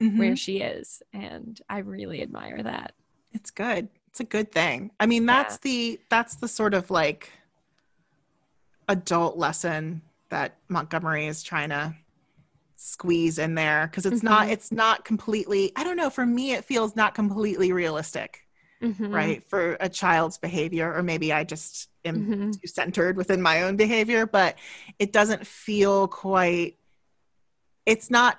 Mhm. 0.00 0.18
where 0.18 0.36
she 0.36 0.58
is 0.58 1.02
and 1.12 1.60
i 1.68 1.78
really 1.78 2.22
admire 2.22 2.62
that 2.62 2.94
it's 3.32 3.50
good 3.50 3.88
it's 4.08 4.20
a 4.20 4.24
good 4.24 4.52
thing 4.52 4.90
i 5.00 5.06
mean 5.06 5.26
that's 5.26 5.54
Yeah. 5.54 5.58
the 5.62 6.00
that's 6.10 6.36
the 6.36 6.48
sort 6.48 6.74
of 6.74 6.90
like 6.90 7.30
adult 8.88 9.36
lesson 9.36 10.02
that 10.28 10.58
montgomery 10.68 11.26
is 11.26 11.42
trying 11.42 11.70
to 11.70 11.94
squeeze 12.76 13.38
in 13.38 13.54
there 13.54 13.88
because 13.88 14.06
it's 14.06 14.22
not 14.22 14.46
Mhm. 14.46 14.52
it's 14.52 14.70
not 14.70 15.04
completely 15.04 15.72
i 15.76 15.82
don't 15.82 15.96
know 15.96 16.10
for 16.10 16.26
me 16.26 16.52
it 16.52 16.64
feels 16.64 16.94
not 16.94 17.14
completely 17.14 17.72
realistic 17.72 18.45
Mhm. 18.82 19.12
right 19.12 19.42
for 19.48 19.76
a 19.80 19.88
child's 19.88 20.36
behavior 20.38 20.92
or 20.94 21.02
maybe 21.02 21.32
i 21.32 21.44
just 21.44 21.88
am 22.04 22.26
Mhm. 22.26 22.60
too 22.60 22.66
centered 22.66 23.16
within 23.16 23.40
my 23.40 23.62
own 23.62 23.76
behavior 23.76 24.26
but 24.26 24.56
it 24.98 25.12
doesn't 25.12 25.46
feel 25.46 26.06
quite 26.08 26.76
it's 27.86 28.10
not 28.10 28.38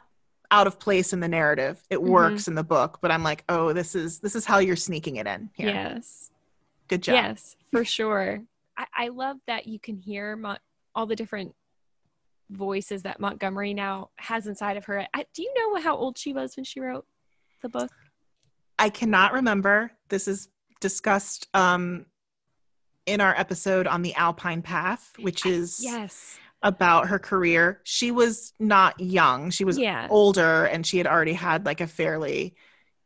out 0.52 0.68
of 0.68 0.80
place 0.80 1.12
in 1.14 1.20
the 1.20 1.28
narrative 1.28 1.82
it 1.90 1.98
Mhm. 2.00 2.08
works 2.10 2.48
in 2.48 2.56
the 2.56 2.64
book 2.64 3.00
but 3.02 3.12
i'm 3.12 3.24
like 3.24 3.44
oh 3.50 3.74
this 3.74 3.96
is 3.96 4.20
this 4.20 4.36
is 4.36 4.46
how 4.46 4.60
you're 4.60 4.76
sneaking 4.76 5.16
it 5.16 5.26
in 5.28 5.50
here 5.56 5.68
yes 5.70 6.30
good 6.88 7.02
job 7.04 7.16
Yes, 7.16 7.58
for 7.72 7.84
sure. 7.84 8.44
I, 8.78 8.86
I 8.94 9.08
love 9.10 9.38
that 9.48 9.68
you 9.68 9.80
can 9.80 9.98
hear 9.98 10.36
Mon- 10.38 10.60
all 10.96 11.06
the 11.08 11.16
different 11.18 11.54
voices 12.50 13.04
that 13.04 13.20
Montgomery 13.20 13.74
now 13.74 14.10
has 14.16 14.48
inside 14.48 14.78
of 14.78 14.86
her. 14.86 15.06
I, 15.14 15.26
do 15.34 15.42
you 15.42 15.54
know 15.54 15.82
how 15.82 15.98
old 15.98 16.18
she 16.18 16.32
was 16.32 16.56
when 16.56 16.64
she 16.64 16.80
wrote 16.80 17.06
the 17.62 17.68
book? 17.70 17.92
i 18.80 18.90
cannot 18.90 19.34
remember 19.34 19.92
this 20.10 20.28
is 20.28 20.50
discussed 20.80 21.48
um 21.54 22.06
in 23.06 23.22
our 23.22 23.34
episode 23.38 23.88
on 23.88 24.02
the 24.02 24.14
alpine 24.16 24.62
path 24.62 25.14
which 25.20 25.46
is 25.46 25.80
Yes. 25.82 26.38
about 26.62 27.08
her 27.08 27.20
career 27.20 27.80
she 27.84 28.12
was 28.12 28.54
not 28.60 29.00
young 29.00 29.50
she 29.50 29.64
was 29.64 29.78
yeah. 29.78 30.08
older 30.10 30.66
and 30.66 30.86
she 30.86 30.98
had 30.98 31.08
already 31.08 31.34
had 31.34 31.66
like 31.66 31.82
a 31.82 31.88
fairly 31.88 32.56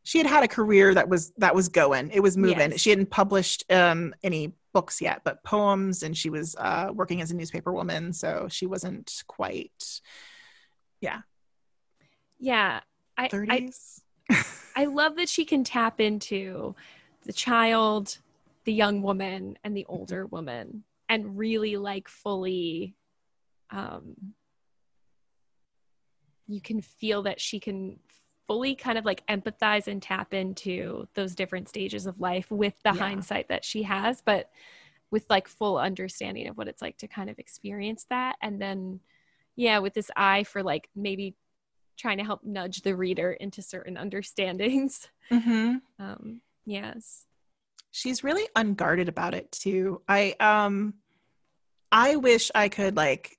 she 0.04 0.18
had 0.18 0.26
had 0.26 0.42
a 0.42 0.48
career 0.48 0.92
that 0.94 1.08
was 1.08 1.32
that 1.38 1.54
was 1.54 1.68
going 1.68 2.10
it 2.10 2.20
was 2.20 2.36
moving 2.36 2.72
Yes. 2.72 2.80
she 2.80 2.90
hadn't 2.90 3.10
published 3.10 3.64
um 3.70 4.14
any 4.22 4.52
books 4.74 5.00
yet 5.00 5.20
but 5.22 5.42
poems 5.44 6.02
and 6.02 6.16
she 6.16 6.30
was 6.30 6.56
uh 6.56 6.90
working 6.92 7.20
as 7.20 7.30
a 7.30 7.36
newspaper 7.36 7.72
woman 7.72 8.12
so 8.12 8.48
she 8.50 8.66
wasn't 8.66 9.22
quite 9.26 10.00
Yeah. 12.40 12.80
I, 13.16 13.24
I 13.24 13.28
30s 13.28 14.00
I 14.74 14.86
love 14.86 15.16
that 15.16 15.28
she 15.28 15.44
can 15.44 15.64
tap 15.64 16.00
into 16.00 16.74
the 17.24 17.32
child, 17.32 18.18
the 18.64 18.72
young 18.72 19.02
woman, 19.02 19.58
and 19.64 19.76
the 19.76 19.86
older 19.88 20.26
woman 20.26 20.84
and 21.12 21.36
really 21.36 21.76
like 21.76 22.08
fully 22.08 22.94
um 23.70 24.14
you 26.46 26.60
can 26.60 26.80
feel 26.80 27.22
that 27.22 27.40
she 27.40 27.60
can 27.60 27.98
fully 28.46 28.74
kind 28.74 28.98
of 28.98 29.04
like 29.04 29.24
empathize 29.28 29.86
and 29.86 30.02
tap 30.02 30.34
into 30.34 31.06
those 31.14 31.34
different 31.34 31.68
stages 31.68 32.06
of 32.06 32.20
life 32.20 32.50
with 32.50 32.74
the 32.82 32.92
Yeah. 32.92 32.98
hindsight 32.98 33.48
that 33.48 33.64
she 33.64 33.82
has, 33.84 34.20
but 34.20 34.50
with 35.10 35.24
like 35.30 35.46
full 35.46 35.78
understanding 35.78 36.48
of 36.48 36.56
what 36.56 36.68
it's 36.68 36.82
like 36.82 36.96
to 36.98 37.06
kind 37.06 37.30
of 37.30 37.38
experience 37.38 38.06
that. 38.10 38.36
And 38.42 38.60
then, 38.60 39.00
yeah, 39.54 39.78
with 39.78 39.94
this 39.94 40.10
eye 40.16 40.44
for 40.44 40.62
like 40.62 40.88
maybe 40.96 41.36
trying 41.96 42.18
to 42.18 42.24
help 42.24 42.44
nudge 42.44 42.82
the 42.82 42.96
reader 42.96 43.32
into 43.32 43.62
certain 43.62 43.96
understandings. 43.96 45.08
hmm 45.30 45.76
Um, 45.98 46.40
yes. 46.64 47.26
she's 47.90 48.24
really 48.24 48.48
unguarded 48.56 49.08
about 49.08 49.34
it 49.34 49.52
too 49.52 50.00
i 50.08 50.34
um 50.40 50.94
i 51.90 52.16
wish 52.16 52.50
i 52.54 52.68
could 52.68 52.96
like 52.96 53.36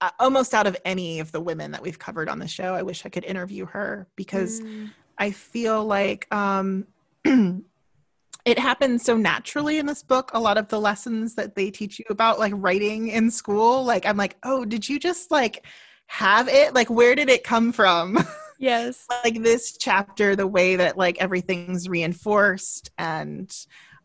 uh, 0.00 0.10
almost 0.18 0.54
out 0.54 0.66
of 0.66 0.76
any 0.84 1.20
of 1.20 1.30
the 1.30 1.40
women 1.40 1.70
that 1.72 1.82
we've 1.82 1.98
covered 1.98 2.28
on 2.28 2.38
the 2.38 2.48
show 2.48 2.74
i 2.74 2.82
wish 2.82 3.04
i 3.04 3.08
could 3.08 3.24
interview 3.24 3.66
her 3.66 4.08
because 4.16 4.60
Mm, 4.60 4.90
I 5.18 5.30
feel 5.30 5.84
like 5.84 6.26
um, 6.34 6.86
it 7.24 8.58
happens 8.58 9.04
so 9.04 9.16
naturally 9.16 9.78
in 9.78 9.86
this 9.86 10.02
book. 10.02 10.30
A 10.34 10.40
lot 10.40 10.58
of 10.58 10.68
the 10.68 10.80
lessons 10.80 11.34
that 11.36 11.54
they 11.54 11.70
teach 11.70 11.98
you 11.98 12.04
about 12.10 12.38
like 12.38 12.52
writing 12.56 13.08
in 13.08 13.30
school, 13.30 13.84
like 13.84 14.06
I'm 14.06 14.16
like, 14.16 14.36
oh, 14.42 14.64
did 14.64 14.88
you 14.88 14.98
just 14.98 15.30
like 15.30 15.64
have 16.06 16.48
it? 16.48 16.74
Like, 16.74 16.90
where 16.90 17.14
did 17.14 17.28
it 17.28 17.44
come 17.44 17.72
from? 17.72 18.18
yes. 18.58 19.06
like 19.24 19.42
this 19.42 19.76
chapter, 19.76 20.36
the 20.36 20.46
way 20.46 20.76
that 20.76 20.96
like 20.96 21.18
everything's 21.20 21.88
reinforced 21.88 22.90
and 22.98 23.54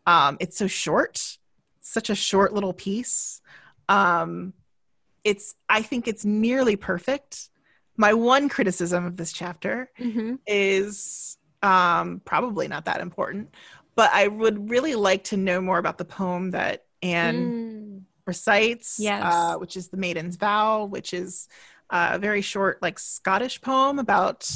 um, 0.06 0.36
it's 0.40 0.56
so 0.56 0.66
short, 0.66 1.38
such 1.80 2.10
a 2.10 2.14
short 2.14 2.52
little 2.52 2.72
piece. 2.72 3.40
Um, 3.88 4.54
it's, 5.24 5.54
I 5.68 5.82
think 5.82 6.08
it's 6.08 6.24
nearly 6.24 6.76
perfect. 6.76 7.50
My 7.96 8.14
one 8.14 8.48
criticism 8.48 9.04
of 9.04 9.16
this 9.16 9.32
chapter 9.32 9.90
hmm 9.98 10.36
is 10.46 11.36
um, 11.62 12.22
probably 12.24 12.66
not 12.68 12.86
that 12.86 13.00
important, 13.00 13.54
but 13.94 14.10
I 14.12 14.28
would 14.28 14.70
really 14.70 14.94
like 14.94 15.24
to 15.24 15.36
know 15.36 15.60
more 15.60 15.78
about 15.78 15.98
the 15.98 16.04
poem 16.06 16.52
that 16.52 16.84
Anne 17.02 17.52
Mm, 17.52 18.02
recites, 18.26 18.98
Yes. 18.98 19.22
uh, 19.24 19.56
which 19.56 19.76
is 19.76 19.88
the 19.88 19.96
Maiden's 19.98 20.36
Vow, 20.36 20.84
which 20.86 21.12
is 21.12 21.48
uh, 21.90 22.10
a 22.12 22.18
very 22.18 22.40
short, 22.42 22.80
like 22.82 22.98
Scottish 22.98 23.60
poem 23.60 23.98
about 23.98 24.48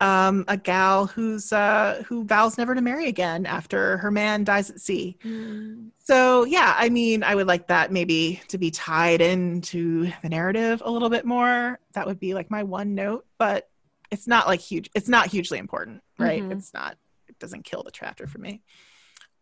um, 0.00 0.44
a 0.48 0.56
gal 0.56 1.06
who's 1.06 1.52
uh, 1.52 2.02
who 2.08 2.24
vows 2.24 2.58
never 2.58 2.74
to 2.74 2.80
marry 2.80 3.06
again 3.06 3.46
after 3.46 3.98
her 3.98 4.10
man 4.10 4.42
dies 4.44 4.68
at 4.68 4.80
sea. 4.80 5.16
mm, 5.24 5.90
So 6.00 6.44
yeah, 6.44 6.74
I 6.76 6.88
mean, 6.88 7.22
I 7.22 7.34
would 7.34 7.46
like 7.46 7.68
that 7.68 7.92
maybe 7.92 8.40
to 8.48 8.58
be 8.58 8.70
tied 8.72 9.20
into 9.20 10.10
the 10.22 10.28
narrative 10.28 10.82
a 10.84 10.90
little 10.90 11.08
bit 11.10 11.24
more. 11.24 11.78
That 11.92 12.06
would 12.06 12.18
be 12.18 12.34
like 12.34 12.50
my 12.50 12.64
one 12.64 12.94
note, 12.94 13.26
but 13.38 13.68
it's 14.10 14.26
not 14.26 14.46
like 14.48 14.60
huge. 14.60 14.90
It's 14.94 15.08
not 15.08 15.28
hugely 15.28 15.58
important, 15.58 16.02
right? 16.18 16.42
Mhm. 16.42 16.52
It's 16.52 16.74
not. 16.74 16.96
It 17.28 17.38
doesn't 17.38 17.64
kill 17.64 17.82
the 17.84 17.92
chapter 17.92 18.26
for 18.26 18.38
me. 18.38 18.60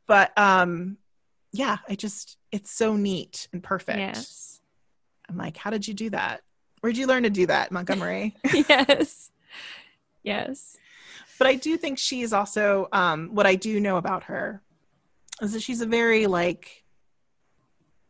But 0.07 0.37
um, 0.39 0.99
yeah, 1.53 1.79
I 1.89 1.95
just 1.95 2.37
it's 2.53 2.71
so 2.71 2.97
neat 2.97 3.49
and 3.53 3.63
perfect. 3.63 3.99
Yes. 3.99 4.61
I'm 5.29 5.37
like, 5.39 5.57
how 5.57 5.71
did 5.71 5.89
you 5.89 5.95
do 5.95 6.11
that? 6.11 6.43
Where'd 6.81 6.97
you 6.97 7.07
learn 7.07 7.25
to 7.25 7.31
do 7.31 7.47
that, 7.47 7.71
Montgomery? 7.73 8.35
yes. 8.53 9.31
Yes. 10.23 10.77
but 11.39 11.47
I 11.47 11.55
do 11.55 11.77
think 11.77 11.99
she 11.99 12.21
is 12.23 12.33
also 12.33 12.89
um, 12.93 13.31
what 13.35 13.47
I 13.47 13.55
do 13.55 13.81
know 13.81 13.97
about 13.97 14.25
her 14.25 14.63
is 15.43 15.53
that 15.53 15.63
she's 15.63 15.81
a 15.81 15.87
very 15.87 16.27
like 16.27 16.85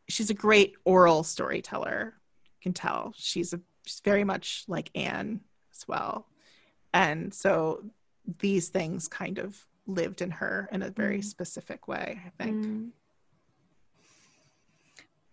she's 0.09 0.31
a 0.31 0.35
great 0.35 0.75
oral 0.85 1.23
storyteller. 1.23 2.15
You 2.45 2.63
can 2.63 2.73
tell 2.73 3.13
she's 3.17 3.53
a 3.53 3.61
she's 3.87 4.01
very 4.05 4.25
much 4.25 4.65
like 4.69 4.91
Anne 4.97 5.41
as 5.73 5.87
well, 5.87 6.27
and 6.93 7.33
so 7.33 7.85
these 8.41 8.69
things 8.69 9.07
kind 9.09 9.39
of 9.39 9.65
lived 9.87 10.21
in 10.23 10.31
her 10.33 10.69
in 10.73 10.83
a 10.83 10.91
very 10.91 11.19
Mm. 11.21 11.25
specific 11.25 11.87
way. 11.89 12.21
I 12.27 12.43
think. 12.43 12.67
Mm. 12.67 12.89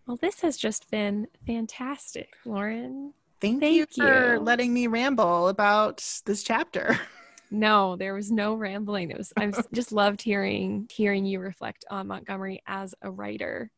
Well, 0.06 0.18
this 0.18 0.42
has 0.42 0.56
just 0.58 0.90
been 0.92 1.28
fantastic, 1.46 2.36
Lauren. 2.46 3.14
Thank, 3.40 3.64
you 3.64 3.86
Thank 3.86 3.94
for 3.94 4.34
you. 4.36 4.40
letting 4.40 4.74
me 4.74 4.88
ramble 4.88 5.48
about 5.48 6.04
this 6.26 6.44
chapter. 6.44 7.00
No, 7.50 7.96
there 7.96 8.14
was 8.14 8.30
no 8.30 8.56
rambling. 8.56 9.10
It 9.10 9.18
was 9.18 9.32
I 9.38 9.50
just 9.74 9.94
loved 9.94 10.22
hearing 10.22 10.90
hearing 10.92 11.26
you 11.26 11.40
reflect 11.40 11.86
on 11.90 12.08
Montgomery 12.08 12.62
as 12.68 12.94
a 13.02 13.10
writer 13.10 13.72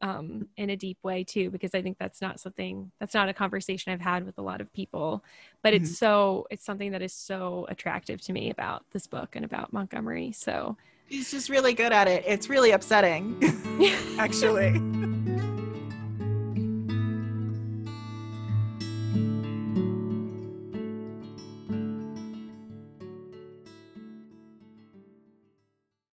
um, 0.00 0.48
in 0.56 0.70
a 0.70 0.76
deep 0.76 0.98
way 1.02 1.22
too, 1.22 1.48
because 1.50 1.74
I 1.74 1.82
think 1.82 1.98
that's 1.98 2.20
not 2.20 2.40
something 2.40 2.90
that's 2.98 3.14
not 3.14 3.28
a 3.28 3.32
conversation 3.32 3.92
I've 3.92 4.00
had 4.00 4.26
with 4.26 4.38
a 4.38 4.42
lot 4.42 4.60
of 4.60 4.72
people. 4.72 5.24
But 5.62 5.72
it's 5.72 5.96
so 5.96 6.48
it's 6.50 6.64
something 6.64 6.90
that 6.90 7.02
is 7.02 7.12
so 7.12 7.66
attractive 7.68 8.20
to 8.22 8.32
me 8.32 8.50
about 8.50 8.84
this 8.92 9.06
book 9.06 9.36
and 9.36 9.44
about 9.44 9.72
Montgomery. 9.72 10.32
So 10.32 10.76
he's 11.06 11.30
just 11.30 11.48
really 11.48 11.74
good 11.74 11.92
at 11.92 12.08
it. 12.08 12.24
It's 12.26 12.48
really 12.48 12.72
upsetting, 12.72 13.40
actually. 14.18 15.21